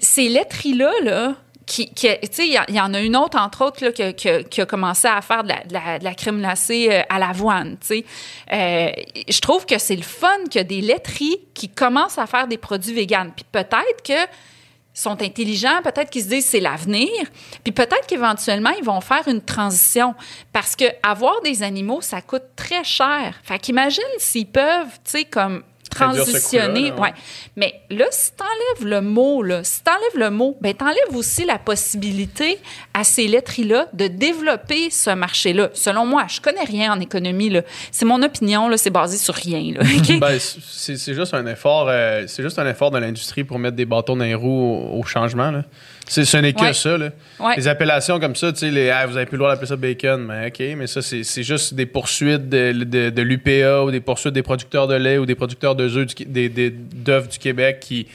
[0.00, 1.36] ces laiteries-là, là,
[1.78, 5.52] il y, en a une autre, entre autres, là, qui a commencé à faire de
[6.04, 8.04] la, crème glacée euh, à l'avoine, tu.
[8.52, 8.90] Euh,
[9.28, 12.46] je trouve que c'est le fun qu'il y a des laiteries qui commencent à faire
[12.46, 13.32] des produits véganes.
[13.34, 14.30] Puis peut-être que
[14.94, 17.08] sont intelligents, peut-être qu'ils se disent c'est l'avenir,
[17.64, 20.14] puis peut-être qu'éventuellement ils vont faire une transition
[20.52, 23.40] parce que avoir des animaux ça coûte très cher.
[23.42, 25.62] Fait qu'imagine s'ils peuvent, tu sais comme
[25.94, 27.00] transitionner, là, ouais.
[27.00, 27.14] ouais.
[27.56, 31.58] Mais là, si t'enlèves le mot, là, si t'enlèves le mot, ben t'enlèves aussi la
[31.58, 32.58] possibilité
[32.94, 35.70] à ces laiteries-là de développer ce marché-là.
[35.74, 37.62] Selon moi, je connais rien en économie, là.
[37.90, 39.82] C'est mon opinion, là, c'est basé sur rien, là.
[40.22, 43.76] Ben, c'est c'est juste un effort, euh, c'est juste un effort de l'industrie pour mettre
[43.76, 45.50] des bâtons dans les roues au, au changement.
[45.50, 45.64] Là.
[46.08, 46.72] C'est, ce n'est que Ouais.
[46.74, 46.98] ça.
[46.98, 47.10] Là.
[47.40, 47.54] Ouais.
[47.56, 49.76] Les appellations comme ça, tu sais, les, ah, vous avez plus le droit d'appeler ça
[49.76, 53.90] bacon, mais ok, mais ça c'est, c'est juste des poursuites de, de, de l'UPA ou
[53.90, 57.28] des poursuites des producteurs de lait ou des producteurs de œufs du, des, des- d'œufs
[57.28, 58.06] du Québec qui,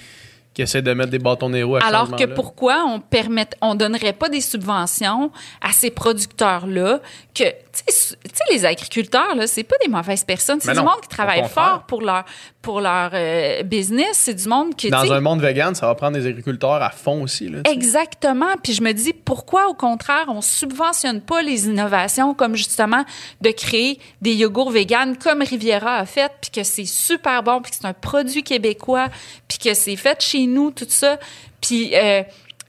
[0.54, 3.74] qui essaient de mettre des bâtons les roues à Alors que pourquoi on permet, on
[3.76, 5.32] donnerait pas des subventions
[5.62, 7.00] à ces producteurs-là
[7.34, 7.44] que,
[7.86, 8.18] tu sais,
[8.52, 10.60] les agriculteurs, là, c'est pas des mauvaises personnes.
[10.62, 12.26] C'est du non, monde qui travaille fort pour leur,
[12.62, 14.14] pour leur euh, business.
[14.14, 17.24] C'est du monde qui, Dans un monde vegan, ça va prendre des agriculteurs à fond
[17.24, 17.50] aussi.
[17.50, 17.60] Là.
[17.66, 18.56] Exactement.
[18.64, 23.04] Puis je me dis, pourquoi au contraire, on subventionne pas les innovations comme justement
[23.42, 27.72] de créer des yogourts véganes comme Riviera a fait, puis que c'est super bon, puis
[27.72, 29.08] que c'est un produit québécois,
[29.48, 31.18] puis que c'est fait chez nous, tout ça.
[31.62, 32.24] Puis, euh,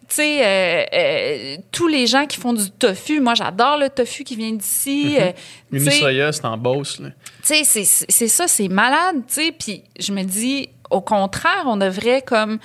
[0.08, 4.24] tu sais, euh, euh, tous les gens qui font du tofu, moi j'adore le tofu
[4.24, 5.16] qui vient d'ici.
[5.16, 5.34] sais,
[5.70, 6.98] Unisoya, c'est en Beauce.
[6.98, 7.10] Là.
[7.44, 9.52] tu sais, c'est ça, c'est malade, tu sais.
[9.52, 12.58] Puis je me dis, au contraire, on devrait comme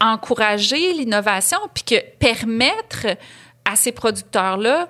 [0.00, 3.06] encourager l'innovation, puis que permettre
[3.64, 4.88] à ces producteurs-là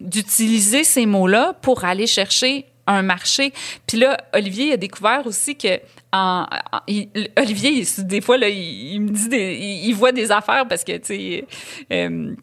[0.00, 3.52] d'utiliser ces mots-là pour aller chercher un marché.
[3.86, 5.78] Puis là, Olivier a découvert aussi que
[6.12, 7.08] en, en- il-
[7.38, 10.84] Olivier, il- des fois, là, il, il me dit, des, il, voit des affaires parce
[10.84, 11.44] que, tu sais,
[11.92, 12.34] euh,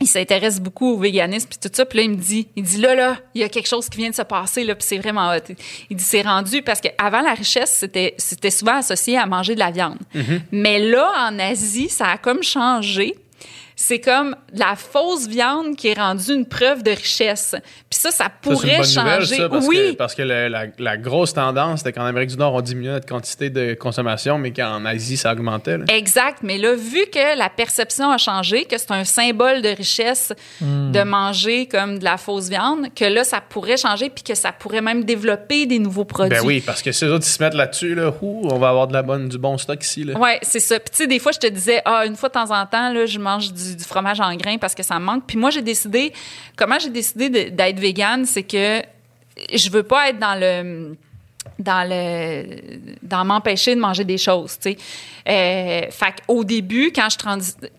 [0.00, 1.84] il s'intéresse beaucoup au véganisme puis tout ça.
[1.84, 3.96] Puis là, il me dit, il dit là, là, il y a quelque chose qui
[3.98, 5.52] vient de se passer, là, puis c'est vraiment hot.
[5.90, 9.58] Il dit, c'est rendu parce qu'avant, la richesse, c'était, c'était souvent associé à manger de
[9.58, 9.98] la viande.
[10.52, 13.16] Mais là, en Asie, ça a comme changé.
[13.88, 17.54] C'est comme la fausse viande qui est rendue une preuve de richesse.
[17.88, 19.36] Puis ça, ça pourrait c'est une bonne changer.
[19.36, 19.76] nouvelle, ça, parce oui.
[19.76, 22.92] que, parce que le- la, la grosse tendance, c'était qu'en Amérique du Nord, on diminuait
[22.92, 25.78] notre quantité de consommation, mais qu'en Asie, ça augmentait.
[25.78, 25.86] là.
[25.88, 30.34] Exact, mais là, vu que la perception a changé, que c'est un symbole de richesse
[30.60, 34.52] de manger comme de la fausse viande, que là, ça pourrait changer, puis que ça
[34.52, 36.38] pourrait même développer des nouveaux produits.
[36.38, 38.68] Ben oui, parce que si les autres ils se mettent là-dessus, là, ouh, on va
[38.68, 40.04] avoir de la bonne, du bon stock ici.
[40.14, 40.78] Ouais, c'est ça.
[40.78, 42.92] Puis tu sais, des fois, je te disais, ah, une fois de temps en temps,
[42.92, 45.24] là, je mange du, du fromage en grains parce que ça me manque.
[45.26, 46.12] Puis moi, j'ai décidé,
[46.56, 48.82] comment j'ai décidé d'être végane, c'est que
[49.54, 50.96] je veux pas être dans le
[51.58, 52.44] dans le
[53.02, 54.78] dans m'empêcher de manger des choses, tu sais.
[55.28, 57.18] Euh, fait au début, quand je,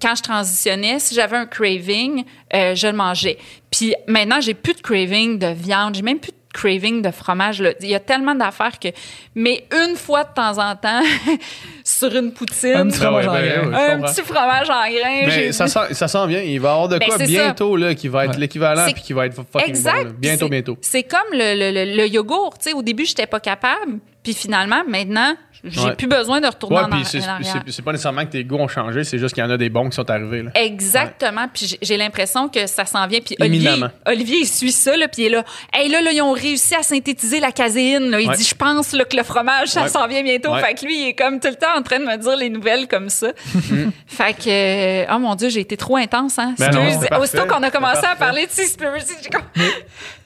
[0.02, 3.38] quand je transitionnais, si j'avais un craving, euh, je le mangeais.
[3.72, 7.62] Puis maintenant, j'ai plus de craving de viande, j'ai même plus de craving de fromage.
[7.62, 7.72] Là.
[7.82, 8.90] Il y a tellement d'affaires que...
[9.36, 11.02] Mais une fois de temps en temps,
[11.84, 13.68] sur une poutine, Un petit fromage en Ouais, ouais, grains.
[13.68, 13.74] ouais.
[13.74, 14.14] je un comprends.
[14.14, 16.42] petit fromage en grains, Mais ça sent, ça sent bien.
[16.42, 18.40] Il va y avoir de Ben, quoi bientôt là, qui va être Ouais.
[18.40, 20.06] l'équivalent puis qui va être fucking Exact.
[20.08, 20.14] bon.
[20.20, 20.78] Bientôt, C'est- bientôt.
[20.82, 22.58] C'est comme le, le, le, le yogourt.
[22.58, 24.00] Tu sais, au début, j'étais pas capable.
[24.24, 25.34] Puis finalement, maintenant,
[25.64, 25.96] j'ai Ouais.
[25.96, 27.54] plus besoin de retourner Ouais, en, puis en c'est arrière.
[27.66, 29.58] c'est- c'est pas nécessairement que tes goûts ont changé, c'est juste qu'il y en a
[29.58, 30.44] des bons qui sont arrivés.
[30.44, 30.52] Là.
[30.56, 31.48] Exactement.
[31.54, 33.20] Puis j'ai- l'impression que ça s'en vient.
[33.20, 33.92] Puis Olivier, Éminemment.
[34.06, 35.44] Olivier, il suit ça, là, puis il est là.
[35.74, 38.10] Hey, là, là, ils ont réussi à synthétiser la caséine.
[38.10, 38.20] là.
[38.22, 38.36] Il Ouais.
[38.38, 39.90] dit, je pense là, que le fromage, ça Ouais.
[39.90, 40.54] s'en vient bientôt.
[40.54, 40.62] Ouais.
[40.62, 42.50] Fait que lui, il est comme tout le temps en train de me dire les
[42.50, 43.28] nouvelles comme ça.
[44.08, 46.40] fait que, euh, oh mon Dieu, j'ai été trop intense.
[46.40, 46.56] Hein?
[46.58, 47.20] Ben non.
[47.20, 49.44] Aussitôt qu'on a commencé à parler de Seaspiracy, j'ai comme...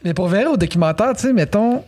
[0.04, 1.84] Mais pour venir au documentaire, tu sais, mettons,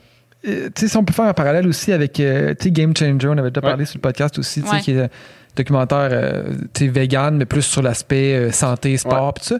[0.48, 3.38] euh, tu sais, si on peut faire un parallèle aussi avec, euh, Game Changer, on
[3.38, 3.72] avait déjà Ouais.
[3.72, 4.82] parlé sur le podcast aussi, tu sais, Ouais.
[4.82, 5.10] qui est un
[5.56, 6.44] documentaire, euh,
[6.82, 9.56] vegan, mais plus sur l'aspect euh, santé, sport, tout ça.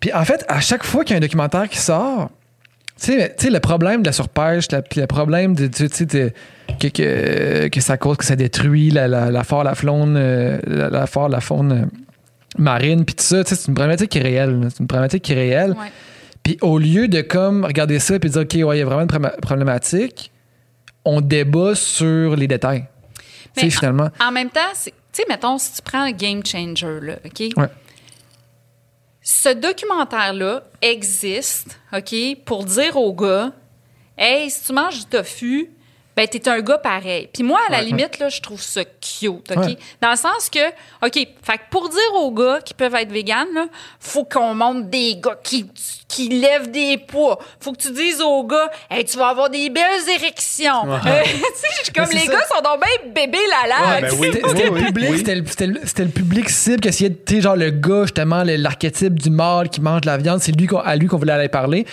[0.00, 2.30] Puis en fait, à chaque fois qu'il y a un documentaire qui sort,
[3.00, 6.32] tu sais, tu sais, le problème de la surpêche, puis le problème de, de-
[6.80, 10.14] que, que, que ça cause, que ça détruit la, la, la faune, la faune,
[10.66, 11.88] la, la faune, la faune
[12.58, 14.58] marine, puis tout ça, tu sais, c'est une problématique qui est réelle.
[14.70, 15.70] C'est une problématique qui est réelle.
[15.72, 15.92] Ouais.
[16.42, 19.02] Puis au lieu de comme regarder ça et dire OK, ouais, il y a vraiment
[19.02, 20.30] une probléma- problématique,
[21.04, 22.86] on débat sur les détails.
[23.56, 24.08] Mais finalement.
[24.20, 27.40] En même temps, tu sais, mettons, si tu prends un Game Changer, là, OK?
[27.56, 27.68] Ouais.
[29.20, 32.14] Ce documentaire-là existe, OK,
[32.44, 33.52] pour dire aux gars,
[34.18, 35.70] hey, si tu manges du tofu,
[36.16, 37.28] ben, t'es un gars pareil.
[37.32, 37.84] Puis moi, à la Ouais.
[37.84, 39.56] limite, là, je trouve ça cute, OK?
[39.56, 39.76] Ouais.
[40.00, 40.58] Dans le sens que,
[41.04, 43.66] OK, fait que pour dire aux gars qui peuvent être véganes, là,
[43.98, 45.66] faut qu'on montre des gars qui,
[46.08, 47.38] qui lèvent des poids.
[47.60, 50.84] Faut que tu dises aux gars, hey, tu vas avoir des belles érections.
[50.84, 50.98] Ouais.
[51.06, 51.30] Euh, tu
[51.84, 52.32] sais, comme les ça.
[52.32, 52.80] gars sont donc
[53.26, 53.94] bien là.
[53.94, 54.30] Ouais, ben oui.
[54.32, 55.80] C'était c'était le public, le-
[56.44, 59.70] le, cible qui essayait de, tu sais, genre le gars, justement, le- l'archétype du mâle
[59.70, 61.86] qui mange de la viande, c'est lui qu'on- à lui qu'on voulait aller parler.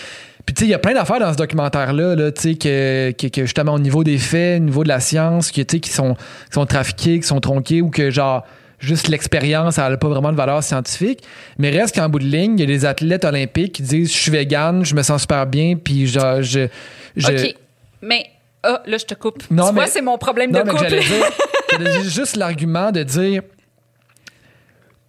[0.50, 3.12] Puis, tu sais, il y a plein d'affaires dans ce documentaire-là, là, tu sais, que,
[3.12, 6.16] que, que justement, au niveau des faits, au niveau de la science, que, qui sont,
[6.16, 8.48] qui sont trafiqués, qui sont tronqués ou que, genre,
[8.80, 11.22] juste l'expérience, elle n'a pas vraiment de valeur scientifique.
[11.60, 14.18] Mais reste qu'en bout de ligne, il y a des athlètes olympiques qui disent Je
[14.18, 16.68] suis vegan, je me sens super bien, puis genre, je.
[17.16, 17.56] je OK.
[18.02, 18.26] Mais,
[18.64, 19.44] ah, là, je te coupe.
[19.52, 20.88] Non, tu vois, mais- c'est mon problème non, de couple.
[20.90, 23.44] j'allais juste l'argument de dire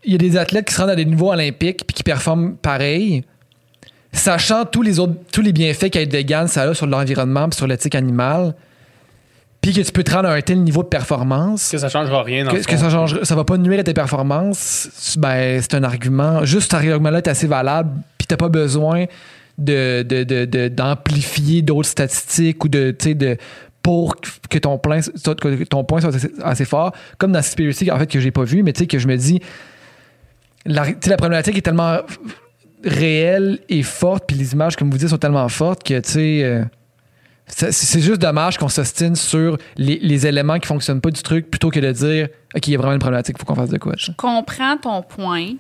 [0.05, 2.57] il y a des athlètes qui se rendent à des niveaux olympiques puis qui performent
[2.57, 3.25] pareil,
[4.13, 7.67] sachant tous les autres tous les bienfaits qu'être vegan ça a sur l'environnement puis sur
[7.67, 8.55] l'éthique animale,
[9.61, 12.23] puis que tu peux te rendre à un tel niveau de performance Que ça changera
[12.23, 15.75] rien dans que, que ça change ça va pas nuire à tes performances, ben c'est
[15.75, 19.07] un argument, juste cet argument-là est assez valable puis t'as pas besoin
[19.61, 23.37] de, d'amplifier d'autres statistiques ou de, de
[23.83, 24.17] pour
[24.51, 28.07] que ton, plein, que ton point soit assez, assez fort, comme dans Conspiracy, en fait,
[28.07, 29.41] que j'ai pas vu, mais tu sais, que je me dis,
[30.67, 31.99] la, tu sais, la problématique est tellement
[32.85, 36.45] réelle et forte, puis les images, comme vous dites, sont tellement fortes que, tu sais,
[36.45, 36.65] euh,
[37.47, 41.71] c'est juste dommage qu'on s'ostine sur les, les éléments qui fonctionnent pas du truc plutôt
[41.71, 43.79] que de dire, OK, il y a vraiment une problématique, il faut qu'on fasse de
[43.79, 43.95] quoi.
[43.99, 44.13] sais.
[44.17, 45.55] comprends ton point.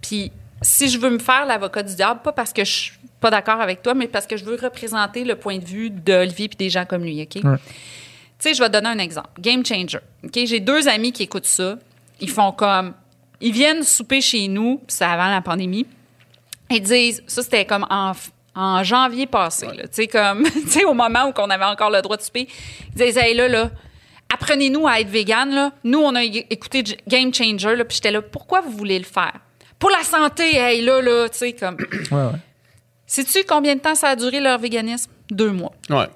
[0.00, 0.30] Puis
[0.60, 3.60] si je veux me faire l'avocat du diable, pas parce que je suis pas d'accord
[3.60, 6.70] avec toi, mais parce que je veux représenter le point de vue d'Olivier puis des
[6.70, 7.42] gens comme lui, OK?
[7.42, 7.56] Ouais.
[7.56, 9.40] Tu sais, je vais te donner un exemple.
[9.40, 10.00] Game Changer.
[10.24, 10.38] OK?
[10.44, 11.78] J'ai deux amis qui écoutent ça.
[12.20, 12.94] Ils font comme...
[13.40, 15.86] Ils viennent souper chez nous, c'est avant la pandémie.
[16.72, 17.22] Ils disent...
[17.26, 18.12] Ça, c'était comme en,
[18.54, 19.66] en janvier passé.
[19.72, 20.44] Tu sais, comme...
[20.50, 22.48] Tu sais, au moment où on avait encore le droit de souper.
[22.96, 23.70] Ils disent, hey, là, là...
[24.32, 25.72] Apprenez-nous à être vegan, là.
[25.84, 29.34] Nous, on a écouté Game Changer, là, puis j'étais là, pourquoi vous voulez le faire?
[29.78, 31.76] Pour la santé, hey, là, là, tu sais, comme...
[32.10, 32.38] Ouais, ouais.
[33.06, 35.10] Sais-tu combien de temps ça a duré leur véganisme?
[35.30, 35.72] Deux mois.
[35.90, 36.06] Ouais.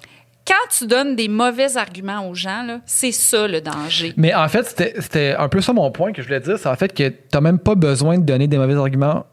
[0.47, 4.13] Quand tu donnes des mauvais arguments aux gens, là, c'est ça le danger.
[4.17, 6.57] Mais en fait, c'était- c'était un peu ça mon point que je voulais dire.
[6.57, 9.25] C'est en fait que t'as même pas besoin de donner des mauvais arguments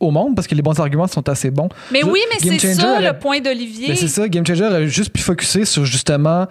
[0.00, 1.68] au monde parce que les bons arguments sont assez bons.
[1.92, 3.88] Mais Je- oui, mais c'est Changer ça aurait- le point d'Olivier.
[3.88, 6.46] Mais c'est ça, Game Changer a juste pu focuser sur justement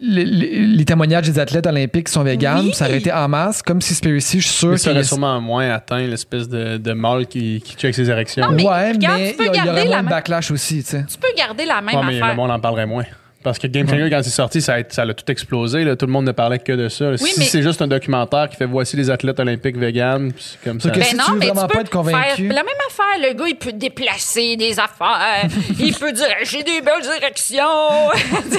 [0.00, 2.66] le- le- les témoignages des athlètes olympiques qui sont véganes.
[2.66, 2.72] Oui.
[2.72, 5.40] Ça aurait été en masse, comme si Spiracy, je suis sûr Mais ça aurait sûrement
[5.40, 8.46] moins atteint l'espèce de, de mâle qui, qui check ses érections.
[8.46, 10.90] Non, mais ouais, regarde, mais tu peux il y, aurait moins de backlash aussi, tu
[10.90, 11.04] sais.
[11.10, 12.36] Tu peux garder la même Ouais, mais le affaire.
[12.36, 13.04] monde en parlerait moins.
[13.42, 15.84] Parce que Game Changer, quand c'est sorti, ça a, ça a tout explosé.
[15.84, 15.94] là.
[15.94, 17.10] Tout le monde ne parlait que de ça.
[17.10, 20.32] Oui, si mais- c'est juste un documentaire qui fait voici les athlètes olympiques véganes,
[20.64, 20.90] comme ça.
[20.90, 22.82] Ben si non, tu veux mais vraiment tu pas peux être convaincu- faire la même
[22.88, 23.28] affaire.
[23.30, 25.46] Le gars, il peut déplacer des affaires.
[25.78, 27.64] il peut dire j'ai des belles érections.
[28.50, 28.58] Des-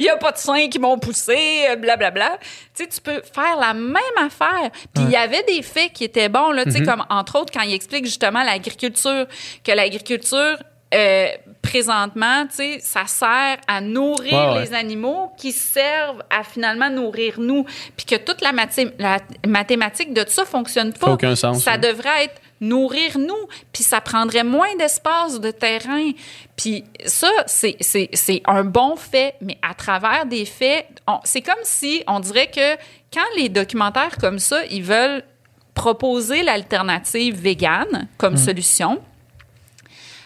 [0.00, 1.36] il y a pas de seins qui m'ont poussé,
[1.80, 2.38] blablabla.
[2.74, 4.70] Tu sais, tu peux faire la même affaire.
[4.94, 7.52] Puis il y avait des faits qui étaient bons là, tu sais, comme entre autres
[7.52, 9.26] quand il explique justement l'agriculture,
[9.64, 10.56] que l'agriculture
[10.94, 11.26] euh,
[11.68, 14.64] présentement, tu sais, ça sert à nourrir Ouais, ouais.
[14.64, 17.64] les animaux qui servent à finalement nourrir nous.
[17.96, 21.10] Puis que toute la, mathé- la mathématique de ça fonctionne pas.
[21.12, 21.78] Aucun sens, Ça hein.
[21.78, 26.10] devrait être nourrir nous, puis ça prendrait moins d'espace de terrain.
[26.56, 27.76] Puis ça, c'est,
[28.46, 30.86] un bon fait, mais à travers des faits,
[31.24, 32.76] c'est comme si on dirait que
[33.12, 35.22] quand les documentaires comme ça, ils veulent
[35.74, 39.00] proposer l'alternative végane comme solution,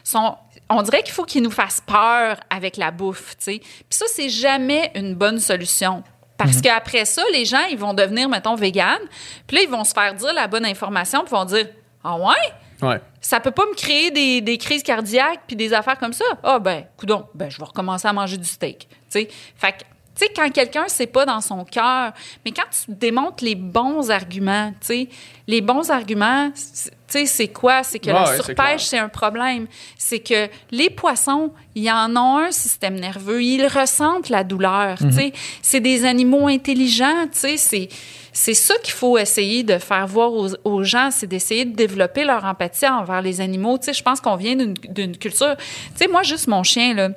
[0.05, 0.37] sont,
[0.77, 3.59] on dirait qu'il faut qu'ils nous fassent peur avec la bouffe, tu sais.
[3.59, 6.03] Puis ça, c'est jamais une bonne solution.
[6.37, 9.03] Parce qu'après ça, les gens, ils vont devenir, mettons, véganes.
[9.47, 11.69] Puis là, ils vont se faire dire la bonne information, puis vont dire
[12.03, 12.89] Ah ouais?
[12.89, 13.01] Ouais.
[13.21, 16.25] Ça peut pas me créer des, des crises cardiaques puis des affaires comme ça?
[16.43, 18.89] Ah ben, coudon, ben je vais recommencer à manger du steak.
[18.89, 19.85] Tu sais, fait que
[20.23, 22.13] tu sais quand quelqu'un c'est pas dans son cœur,
[22.45, 25.09] mais quand tu démontres les bons arguments, tu sais,
[25.47, 27.83] les bons arguments, c'est- tu sais c'est quoi?
[27.83, 29.67] C'est que la ouais, surpêche c'est un problème.
[29.99, 34.99] C'est que les poissons, ils en ont un système nerveux, ils ressentent la douleur.
[34.99, 37.27] Tu sais, c'est des animaux intelligents.
[37.33, 37.89] Tu sais, c'est
[38.35, 42.25] c'est ça qu'il faut essayer de faire voir aux, aux gens, c'est d'essayer de développer
[42.25, 43.77] leur empathie envers les animaux.
[43.77, 45.55] Tu sais, je pense qu'on vient d'une d'une culture.
[45.59, 45.65] Tu
[45.97, 47.11] sais, moi, juste mon chien, là,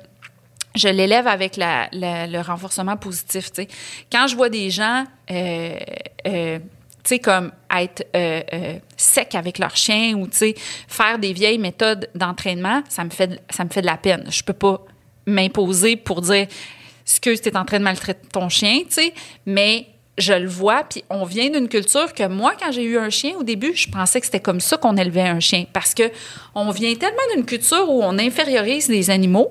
[0.76, 3.50] je l'élève avec le renforcement positif.
[4.12, 5.78] Quand je vois des gens, euh,
[6.26, 6.58] euh,
[7.22, 10.28] comme être euh, sec avec leur chien ou
[10.88, 14.24] faire des vieilles méthodes d'entraînement, ça me fait de- ça me fait de la peine.
[14.28, 14.80] Je peux pas
[15.26, 16.46] m'imposer pour dire
[17.04, 18.80] excuse, tu es en train de maltraiter ton chien,
[19.44, 19.86] mais
[20.18, 23.34] je le vois, puis on vient d'une culture que moi, quand j'ai eu un chien
[23.38, 26.10] au début, je pensais que c'était comme ça qu'on élevait un chien, parce que
[26.54, 29.50] on vient tellement d'une culture où on infériorise les animaux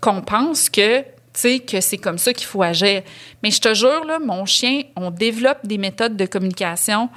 [0.00, 3.02] qu'on pense que tu sais que c'est comme ça qu'il faut agir.
[3.42, 7.08] Mais je te jure là, mon chien, on développe des méthodes de communication,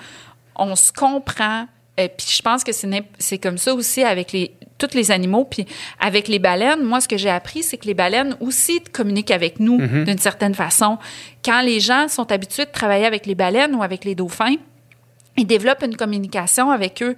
[0.56, 1.68] on se comprend.
[2.00, 2.72] euh, puis je pense que
[3.20, 5.46] c'est comme ça aussi avec les tous les animaux.
[5.46, 5.66] Puis
[6.00, 9.60] avec les baleines, moi ce que j'ai appris, c'est que les baleines aussi communiquent avec
[9.60, 10.98] nous d'une certaine façon.
[11.44, 14.56] Quand les gens sont habitués de travailler avec les baleines ou avec les dauphins,
[15.38, 17.16] ils développent une communication avec eux.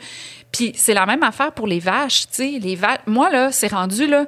[0.52, 2.60] Puis c'est la même affaire pour les vaches, tu sais.
[2.62, 4.26] Les va- Moi, là, c'est rendu, là...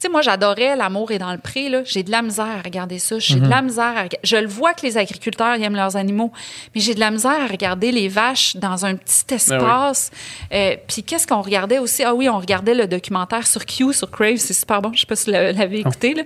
[0.00, 1.82] Tu sais, moi, j'adorais L'amour est dans le pré, là.
[1.84, 3.18] J'ai de la misère à regarder ça.
[3.18, 5.96] J'ai de la misère à rega- Je le vois que les agriculteurs, ils aiment leurs
[5.96, 6.30] animaux,
[6.72, 10.10] mais j'ai de la misère à regarder les vaches dans un petit espace.
[10.52, 12.04] Euh, puis qu'est-ce qu'on regardait aussi?
[12.04, 14.36] Ah oui, on regardait le documentaire sur Q, sur Crave.
[14.36, 14.92] C'est super bon.
[14.94, 16.22] Je sais pas si vous l'avez écouté, là.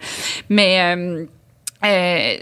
[0.50, 0.94] Mais...
[0.94, 1.24] euh,
[1.84, 2.36] euh,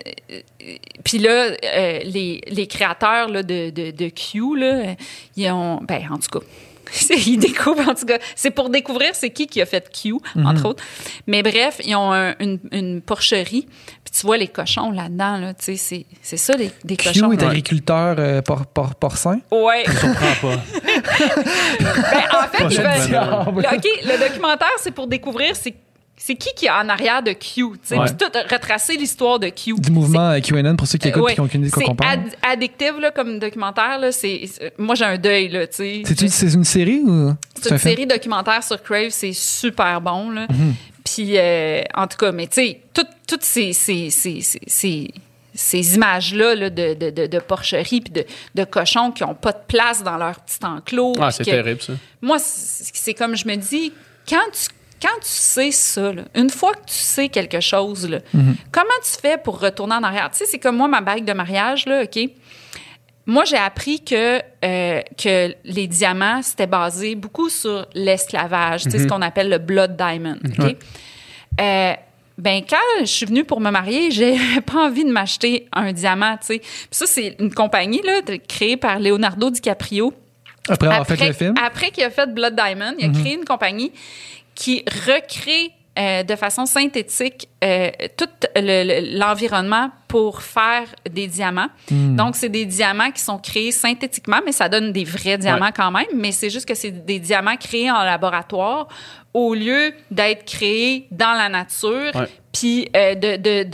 [1.04, 1.30] puis là,
[1.64, 4.94] euh, les, les créateurs là, de, de, de Q, là,
[5.36, 5.80] ils ont.
[5.82, 6.44] Ben, en tout cas.
[7.26, 8.18] Ils découvrent, en tout cas.
[8.34, 10.82] C'est pour découvrir c'est qui qui a fait Q, entre autres.
[11.26, 13.66] Mais bref, ils ont un- une, une porcherie.
[14.04, 17.08] Puis tu vois les cochons là-dedans, là, tu sais, c'est- c'est ça, les, des Q
[17.08, 17.32] cochons.
[17.32, 19.40] est agriculteur euh, por- por- porcin?
[19.50, 19.84] Ouais.
[19.84, 20.56] comprends pas.
[21.80, 23.62] Ben, en fait, ils veulent-.
[23.62, 25.74] Le- OK, le documentaire, c'est pour découvrir c'est
[26.22, 28.04] c'est qui qui est en arrière de Q, tu sais, Ouais.
[28.06, 29.74] puis tout retracer l'histoire de Q.
[29.78, 31.94] Du mouvement euh, QAnon pour ceux qui écoutent et qui n'ont aucune idée de quoi
[31.98, 33.98] C'est ad- addictif là, comme documentaire.
[33.98, 34.42] Là, c'est,
[34.78, 35.48] moi, j'ai un deuil.
[35.48, 36.02] Là, tu sais.
[36.04, 39.08] C'est une, c'est une série ou C'est une série documentaire sur Crave.
[39.10, 40.30] C'est super bon.
[40.30, 40.46] Là.
[40.50, 40.74] Mhm.
[41.04, 45.10] Puis, euh, en tout cas, mais tu sais, tout- toutes ces, ces, ces, ces, ces-
[45.54, 48.24] ces images-là là, de, de, de, de porcherie puis de,
[48.54, 51.14] de cochons qui n'ont pas de place dans leur petit enclos.
[51.20, 51.94] Ah, c'est terrible, ça.
[52.22, 53.92] moi, c'est c'est comme je me dis,
[54.28, 54.68] quand tu,
[55.00, 58.18] quand tu sais ça, là, une fois que tu sais quelque chose, là,
[58.70, 60.30] comment tu fais pour retourner en arrière?
[60.30, 62.18] Tu sais, c'est comme moi, ma bague de mariage, là, OK?
[63.26, 68.98] Moi, j'ai appris que, euh, que les diamants, c'était basé beaucoup sur l'esclavage, tu sais,
[69.00, 70.76] ce qu'on appelle le blood diamond, OK?
[71.60, 71.92] Euh,
[72.38, 76.36] ben quand je suis venue pour me marier, j'ai pas envie de m'acheter un diamant,
[76.38, 76.58] tu sais.
[76.58, 80.12] Puis ça, c'est une compagnie là, créée par Leonardo DiCaprio
[80.68, 81.54] Après avoir fait le film?
[81.62, 83.92] après qu'il a fait Blood Diamond, il a créé une compagnie
[84.60, 91.66] qui recrée euh, de façon synthétique euh, tout le- le- l'environnement pour faire des diamants.
[91.90, 95.72] Donc, c'est des diamants qui sont créés synthétiquement, mais ça donne des vrais diamants Ouais.
[95.74, 96.06] quand même.
[96.14, 98.86] Mais c'est juste que c'est des diamants créés en laboratoire
[99.34, 102.28] au lieu d'être créés dans la nature, Ouais.
[102.52, 103.64] puis euh, de, de,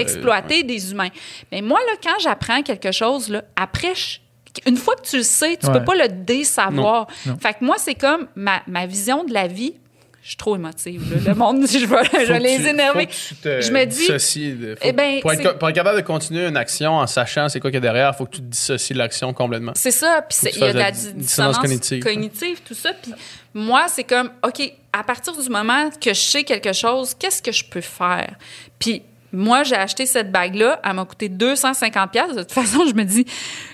[0.00, 0.60] exploité.
[0.62, 0.66] là.
[0.68, 1.10] des humains.
[1.50, 4.18] Mais moi, là, quand j'apprends quelque chose, là, après, je-
[4.66, 5.72] une fois que tu le sais, tu Ouais.
[5.78, 7.06] peux pas le désavoir.
[7.26, 7.38] Non, non.
[7.38, 9.74] Fait que moi, c'est comme ma, ma vision de la vie.
[10.22, 11.02] Je suis trop émotive.
[11.14, 11.30] là.
[11.32, 13.08] Le monde, je vais, je les énerver.
[13.42, 17.06] Je me dis- de- Eh ben, pour, être, pour capable de continuer une action en
[17.06, 19.32] sachant c'est quoi qu'il y a derrière, il faut que tu te dissocies de l'action
[19.32, 19.72] complètement.
[19.74, 20.22] C'est ça.
[20.28, 22.02] Puis il y a de la la di- dissonance dissonance cognitive.
[22.04, 22.60] cognitive.
[22.62, 22.90] tout ça.
[22.92, 23.14] Puis
[23.54, 24.60] moi, c'est comme, OK,
[24.92, 28.34] à partir du moment que je sais quelque chose, qu'est-ce que je peux faire?
[28.78, 32.34] Puis Moi, j'ai acheté cette bague-là, elle m'a coûté 250 pièces.
[32.34, 33.24] De toute façon, je me dis,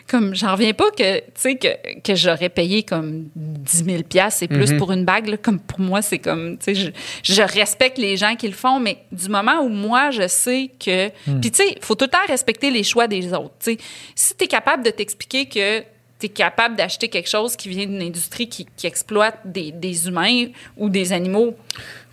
[0.09, 4.43] comme, j'en reviens pas que, tu sais, que, que j'aurais payé comme 10 000 pièces
[4.43, 5.29] et plus pour une bague.
[5.29, 5.37] là.
[5.37, 6.91] Comme pour moi, c'est comme, tu sais, je,
[7.35, 11.09] je respecte les gens qui le font, mais du moment où moi, je sais que,
[11.41, 13.55] puis tu sais, faut tout le temps respecter les choix des autres.
[13.61, 13.79] Tu sais,
[14.15, 15.81] si t'es capable de t'expliquer que
[16.19, 20.09] tu es capable d'acheter quelque chose qui vient d'une industrie qui, qui exploite des, des
[20.09, 20.47] humains
[20.79, 21.55] ou des animaux.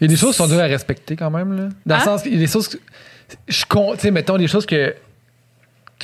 [0.02, 1.56] Il y a des choses qui sont dures à respecter quand même.
[1.56, 1.70] Là.
[1.86, 2.00] Dans Hein?
[2.00, 2.78] le sens qu'il y a des choses.
[3.48, 4.96] Je tu sais, mettons des choses que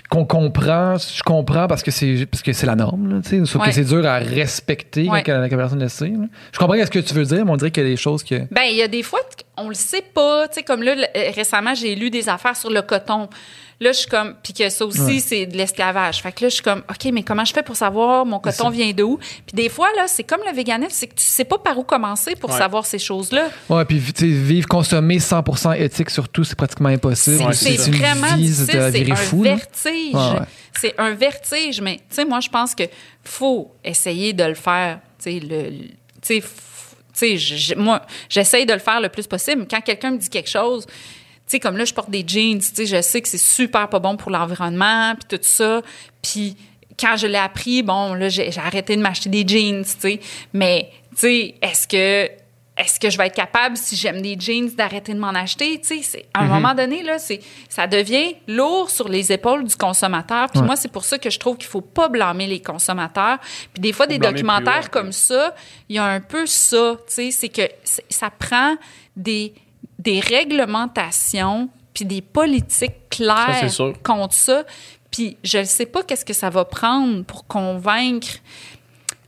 [0.09, 3.61] qu'on comprend, je comprends parce que c'est parce que c'est la norme, tu sais, sauf
[3.61, 3.67] Ouais.
[3.67, 5.23] que c'est dur à respecter Ouais.
[5.23, 6.07] quand, la, personne le sait.
[6.07, 6.25] là.
[6.53, 8.23] Je comprends ce que tu veux dire, mais on dirait qu'il y a des choses
[8.23, 8.35] que.
[8.51, 9.19] Ben, il y a des fois,
[9.57, 10.47] on le sait pas.
[10.47, 13.29] Tu sais, comme là, euh, récemment, j'ai lu des affaires sur le coton.
[13.81, 15.19] Là, je suis comme, puis que ça aussi, Ouais.
[15.19, 16.21] c'est de l'esclavage.
[16.21, 18.69] Fait que là, je suis comme, OK, mais comment je fais pour savoir mon coton
[18.69, 19.17] vient d'où?
[19.17, 21.83] Puis des fois, là, c'est comme le véganisme, c'est que tu sais pas par où
[21.83, 22.57] commencer pour Ouais.
[22.57, 23.47] savoir ces choses-là.
[23.69, 27.53] Ouais, puis vivre, consommer 100% éthique surtout, c'est pratiquement impossible.
[27.53, 28.91] C'est vraiment difficile.
[28.91, 29.43] C'est un fou.
[29.43, 30.13] vertige.
[30.13, 30.39] Ouais.
[30.77, 31.79] C'est un vertige.
[31.79, 32.83] Mais, tu sais, moi, je pense que
[33.23, 34.99] faut essayer de le faire.
[35.23, 35.69] Tu sais, le,
[36.21, 36.41] tu
[37.13, 39.65] sais, moi, j'essaye de le faire le plus possible.
[39.69, 40.85] Quand quelqu'un me dit quelque chose,
[41.49, 43.99] sais, comme là, je porte des jeans, tu sais, je sais que c'est super pas
[43.99, 45.81] bon pour l'environnement, puis tout ça.
[46.21, 46.55] Puis
[46.99, 50.19] quand je l'ai appris, bon, là, j'ai arrêté de m'acheter des jeans, tu sais.
[50.53, 52.29] Mais, tu sais, est-ce que
[52.81, 55.81] est-ce que je vais être capable, si j'aime des jeans, d'arrêter de m'en acheter?
[55.81, 57.17] Tu sais, c'est- à un moment donné, là,
[57.67, 60.47] ça devient lourd sur les épaules du consommateur.
[60.49, 60.65] Puis Ouais.
[60.65, 63.37] moi, c'est pour ça que je trouve qu'il faut pas blâmer les consommateurs.
[63.73, 65.53] Puis des fois, des documentaires haut, comme ça,
[65.89, 67.63] il y a un peu ça, tu sais, c'est que
[68.09, 68.77] ça prend
[69.13, 69.53] des,
[69.99, 74.63] des réglementations puis des politiques claires Ça, contre ça.
[75.11, 78.27] Puis je ne sais pas qu'est-ce que ça va prendre pour convaincre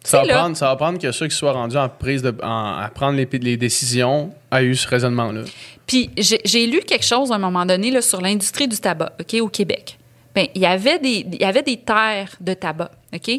[0.03, 2.33] Ça va, là- prendre, ça va prendre que ceux qui soient rendus en prise de,
[2.43, 5.41] en- à prendre les, les décisions aient eu ce raisonnement-là.
[5.87, 9.33] Puis j'ai lu quelque chose à un moment donné là, sur l'industrie du tabac, OK,
[9.41, 9.97] au Québec.
[10.33, 13.31] Ben, il y avait des il y avait des terres de tabac, OK?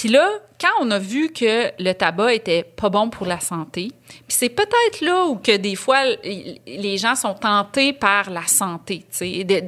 [0.00, 3.92] Puis là, quand on a vu que le tabac était pas bon pour la santé,
[4.08, 9.04] puis c'est peut-être là où que des fois les gens sont tentés par la santé,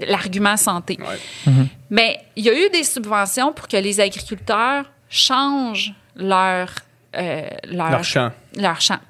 [0.09, 0.97] l'argument santé.
[1.01, 1.52] Ouais.
[1.91, 6.70] Mais il y a eu des subventions pour que les agriculteurs changent leur
[7.15, 8.31] euh, leur, Leur champ.
[8.57, 9.01] leur champ.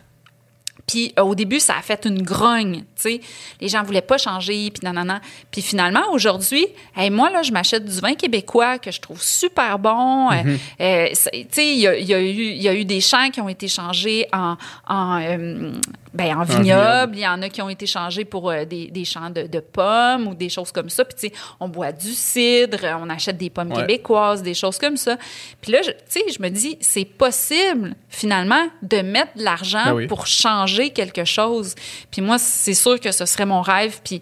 [0.92, 3.20] Puis euh, au début, ça a fait une grogne, tu sais.
[3.62, 5.22] Les gens voulaient pas changer, puis nanana.
[5.50, 9.78] Puis finalement, aujourd'hui, hey, moi, là, je m'achète du vin québécois que je trouve super
[9.78, 10.30] bon.
[10.30, 13.30] Euh, c'est- tu sais, il y a, y eu, il y a eu des champs
[13.30, 14.56] qui ont été changés en,
[14.86, 15.72] en, euh,
[16.14, 17.16] ben, en vignoble.
[17.16, 19.60] Il y en a qui ont été changés pour euh, des, des champs de, de
[19.60, 21.04] pommes ou des choses comme ça.
[21.04, 23.80] Puis, tu sais, on boit du cidre, on achète des pommes Ouais.
[23.80, 25.16] québécoises, des choses comme ça.
[25.60, 29.84] Puis là, je- tu sais, je me dis, c'est possible, finalement, de mettre de l'argent
[29.86, 30.06] Ben oui.
[30.06, 31.74] pour changer quelque chose.
[32.10, 34.00] Puis moi, c'est sûr que ce serait mon rêve.
[34.04, 34.20] Puis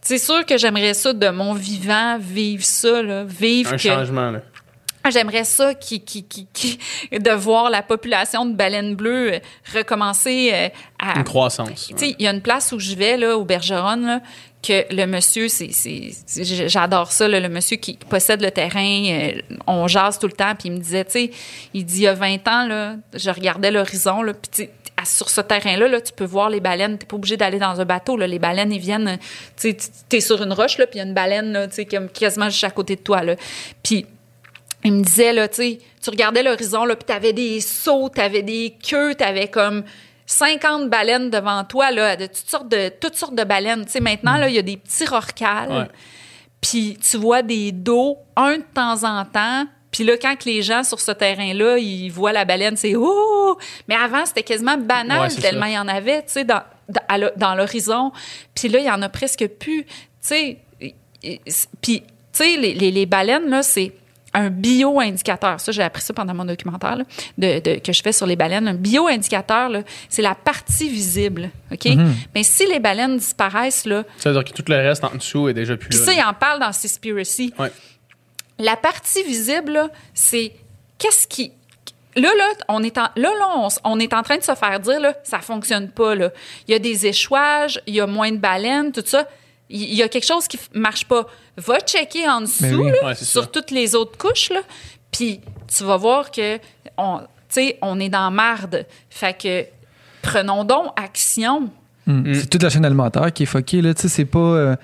[0.00, 3.82] c'est sûr que j'aimerais ça de mon vivant, vivre ça, là, vivre Un que...
[3.82, 4.42] changement, là.
[5.10, 6.78] J'aimerais ça qui, qui, qui, qui-
[7.12, 9.38] de voir la population de baleines bleues euh,
[9.74, 10.68] recommencer euh,
[10.98, 11.88] à, Une croissance.
[11.88, 14.20] tu sais, il y a une place où je vais, là, au Bergeron, là,
[14.62, 15.70] que le monsieur, c'est,
[16.66, 20.54] j'adore ça, là, le monsieur qui possède le terrain, euh, on jase tout le temps,
[20.58, 21.30] puis il me disait, tu sais,
[21.74, 24.68] il dit, il y a 20 ans, là, je regardais l'horizon, là, puis
[25.04, 26.96] sur ce terrain-là, là, tu peux voir les baleines.
[26.98, 28.16] T'es pas obligé d'aller dans un bateau.
[28.16, 28.26] Là.
[28.26, 29.18] Les baleines, ils viennent.
[29.56, 29.76] Tu
[30.08, 32.64] t'es sur une roche, là, puis il y a une baleine, là, comme quasiment juste
[32.64, 33.22] à côté de toi.
[33.22, 33.36] Là.
[33.82, 34.06] Puis
[34.86, 38.42] il me disait, là, tu sais, tu regardais l'horizon, là, puis t'avais des sauts, t'avais
[38.42, 39.82] des queues, t'avais comme
[40.26, 43.84] 50 baleines devant toi, là, de toutes sortes de, toutes sortes de baleines.
[43.84, 45.88] Tu sais, maintenant, là, il y a des petits Ouais.
[46.60, 50.84] puis tu vois des dos, un de temps en temps, puis là, quand les gens
[50.84, 53.58] sur ce terrain-là, ils voient la baleine, c'est «Oh!»
[53.88, 57.30] Mais avant, c'était quasiment banal, Ouais, tellement il y en avait, tu sais, dans, dans,
[57.36, 58.12] dans l'horizon.
[58.54, 60.58] Puis là, il y en a presque plus, tu sais.
[61.80, 63.92] Puis, tu sais, les, les, les baleines, là, c'est
[64.36, 65.60] un bio-indicateur.
[65.60, 67.04] Ça, j'ai appris ça pendant mon documentaire là,
[67.38, 68.68] de, de- que je fais sur les baleines.
[68.68, 69.70] Un bio-indicateur,
[70.08, 71.86] c'est la partie visible, OK?
[72.34, 75.48] Mais si les baleines disparaissent, là, Ça veut dire que tout le reste en dessous
[75.48, 77.52] est déjà plus puis ça, il en parle dans Seaspiracy.
[77.58, 77.70] Ouais.
[78.58, 80.52] La partie visible, c'est
[80.98, 81.52] qu'est-ce qui.
[82.14, 84.98] Là, là, on est en, là, là, on est en train de se faire dire,
[85.00, 86.30] là, ça fonctionne pas, là.
[86.66, 89.28] Il y a des échouages, il y a moins de baleines, tout ça.
[89.68, 91.26] Il y a quelque chose qui marche pas.
[91.56, 92.90] Va checker en dessous, Mais oui.
[92.90, 93.48] là, Ouais, c'est sur ça.
[93.52, 94.60] toutes les autres couches, là.
[95.10, 95.40] Puis
[95.74, 96.58] tu vas voir que,
[96.96, 98.86] on, tu sais, on est dans marde.
[99.10, 99.64] Fait que
[100.22, 101.70] prenons donc action.
[102.06, 102.34] Mm.
[102.34, 103.82] C'est toute la chaîne alimentaire qui est fuckée.
[103.82, 103.92] Là.
[103.94, 104.76] Tu sais, C'est pas euh,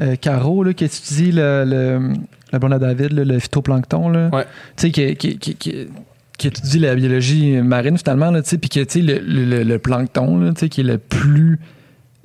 [0.00, 2.14] euh, Caro là, qui étudie le, le,
[2.50, 4.08] la blonde à David, là, le phytoplancton.
[4.08, 4.30] Là.
[4.32, 4.44] Ouais.
[4.76, 5.88] Tu sais, qui, qui, qui, qui-
[6.36, 8.32] qui étudie la biologie marine finalement.
[8.32, 10.80] Là, tu sais, puis que tu sais, le, le, le plancton, là, tu sais, qui
[10.80, 11.60] est le plus.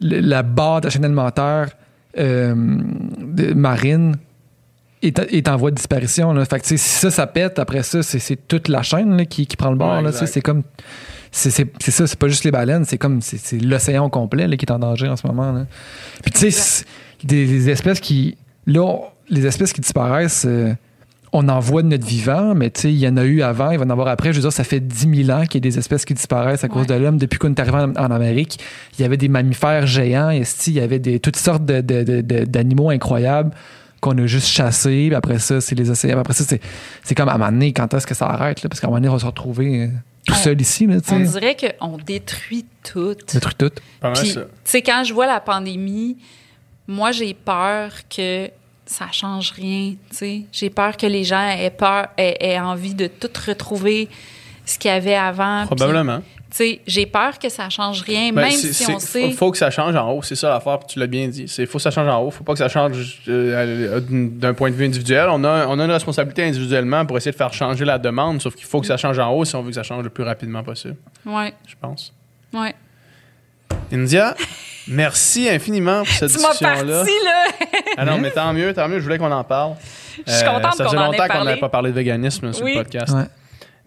[0.01, 1.69] le- la barre de la chaîne alimentaire
[2.17, 2.55] euh,
[3.55, 4.15] marine
[5.01, 6.33] est, est en voie de disparition.
[6.33, 6.45] Là.
[6.45, 9.55] Fait que, si ça, ça pète, après ça, c'est, toute la chaîne là, qui, qui
[9.55, 10.01] prend le bord.
[10.03, 10.63] Ouais, c'est comme.
[11.31, 14.71] C'est, ça, c'est pas juste les baleines, c'est comme c'est, l'océan complet là, qui est
[14.71, 15.51] en danger en ce moment.
[15.51, 15.67] Là.
[16.23, 16.85] Puis tu sais,
[17.23, 18.35] des, des espèces qui.
[18.65, 20.73] Là, on- les espèces qui disparaissent, euh,
[21.31, 23.69] on en voit de notre vivant, mais tu sais, il y en a eu avant,
[23.71, 24.29] il va en avoir après.
[24.33, 26.63] Je veux dire, ça fait 10 000 ans qu'il y a des espèces qui disparaissent
[26.63, 26.97] à cause Ouais.
[26.97, 27.17] de l'homme.
[27.17, 28.59] Depuis qu'on est arrivé en, en Amérique,
[28.97, 33.51] il y avait des mammifères géants, esti, il y avait des, toutes sortes d'animaux incroyables
[34.01, 35.05] qu'on a juste chassés.
[35.07, 36.19] Puis après ça, c'est les océans.
[36.19, 36.61] Après ça, c'est,
[37.03, 38.63] c'est comme à un moment donné, quand est-ce que ça arrête?
[38.63, 38.69] Là?
[38.69, 39.87] Parce qu'à un moment donné, on va se retrouver euh,
[40.25, 40.87] tout On- seul ici.
[40.87, 43.13] Là, tu On dirait qu'on détruit tout.
[43.15, 43.69] Truc tout.
[43.99, 44.41] Pas mal Puis, ça.
[44.41, 46.17] tu sais, quand je vois la pandémie,
[46.87, 48.49] moi, j'ai peur que
[48.91, 50.41] ça change rien, tu sais.
[50.51, 54.09] J'ai peur que les gens aient peur, aient, aient envie de tout retrouver
[54.65, 55.65] ce qu'il y avait avant.
[55.67, 56.21] Probablement.
[56.49, 59.29] Tu sais, j'ai peur que ça change rien, Ben, même si on sait.
[59.29, 61.43] Faut, faut que ça change en haut, c'est ça l'affaire, tu l'as bien dit.
[61.59, 64.71] Il faut que ça change en haut, faut pas que ça change euh, d'un point
[64.71, 65.27] de vue individuel.
[65.29, 68.55] On a, on a une responsabilité individuellement pour essayer de faire changer la demande, sauf
[68.55, 70.23] qu'il faut que ça change en haut si on veut que ça change le plus
[70.23, 70.95] rapidement possible,
[71.27, 72.11] Ouais, je pense.
[72.53, 72.73] ouais.
[73.93, 74.35] India,
[74.89, 76.95] merci infiniment pour cette Tu m'as discussion-là.
[76.97, 77.45] parti, là!
[77.97, 79.73] Ah non, mais tant mieux, tant mieux, je voulais qu'on en parle.
[80.25, 81.45] Je suis contente ça qu'on faisait en ait longtemps qu'on parlé.
[81.45, 82.75] n'avait pas parlé de véganisme sur Oui.
[82.75, 83.13] le podcast.
[83.13, 83.23] Ouais.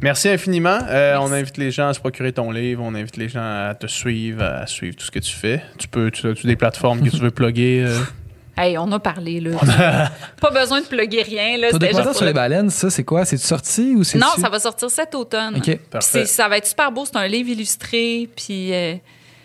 [0.00, 0.78] Merci infiniment.
[0.88, 1.28] Euh, Merci.
[1.30, 2.82] On invite les gens à se procurer ton livre.
[2.84, 5.62] On invite les gens à te suivre, à suivre tout ce que tu fais.
[5.78, 7.84] Tu peux, tu as des plateformes que tu veux plugger.
[7.86, 7.98] euh?
[8.54, 9.52] Hey, on a parlé, là.
[10.40, 11.68] pas besoin de plugger rien, là.
[11.72, 13.24] C'était juste sur les le- baleines, ça, c'est quoi?
[13.24, 15.56] C'est sorti ou c'est Non, ça va sortir cet automne.
[15.56, 15.78] OK.
[15.90, 16.26] Parfait.
[16.26, 17.06] ça va être super beau.
[17.06, 18.28] C'est un livre illustré.
[18.36, 18.96] Puis euh,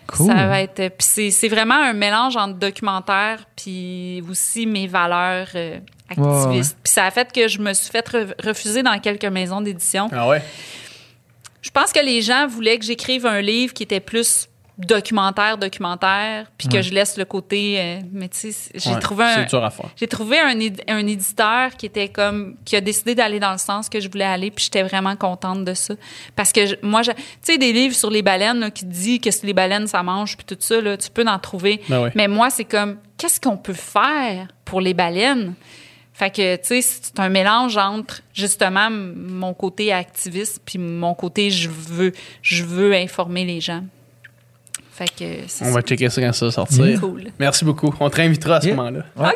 [0.08, 0.26] Cool.
[0.26, 0.76] ça va être.
[0.88, 5.78] Puis c'est, c'est vraiment un mélange entre documentaire puis aussi mes valeurs euh,
[6.08, 6.76] activistes.
[6.82, 10.08] Puis ça a fait que je me suis fait re- refuser dans quelques maisons d'édition.
[10.12, 10.42] Ah ouais?
[11.60, 14.48] Je pense que les gens voulaient que j'écrive un livre qui était plus
[14.78, 16.82] documentaire, documentaire, puis que Ouais.
[16.82, 17.76] je laisse le côté.
[17.78, 19.46] euh, mais tu sais, j'ai Ouais, trouvé un.
[19.96, 23.58] J'ai trouvé un, éd- un éditeur qui était comme qui a décidé d'aller dans le
[23.58, 25.94] sens que je voulais aller, puis j'étais vraiment contente de ça.
[26.36, 29.30] Parce que je- moi, tu sais, des livres sur les baleines là, qui dit que
[29.42, 31.80] les baleines ça mange, puis tout ça, là, tu peux en trouver.
[31.88, 32.10] Ben.
[32.14, 35.54] Mais moi, c'est comme qu'est-ce qu'on peut faire pour les baleines?
[36.14, 41.48] Fait que tu sais, c'est un mélange entre justement mon côté activiste puis mon côté
[41.50, 43.82] je veux je veux informer les gens.
[44.98, 47.00] Fait que c'est On va checker ça quand ça va sortir.
[47.00, 47.24] cool.
[47.38, 47.94] Merci beaucoup.
[48.00, 48.74] On te réinvitera à ce Yeah.
[48.76, 49.04] moment-là.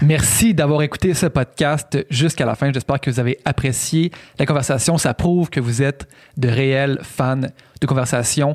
[0.00, 2.72] Merci d'avoir écouté ce podcast jusqu'à la fin.
[2.72, 4.96] J'espère que vous avez apprécié la conversation.
[4.96, 6.06] Ça prouve que vous êtes
[6.36, 7.36] de réels fans
[7.80, 8.54] de conversation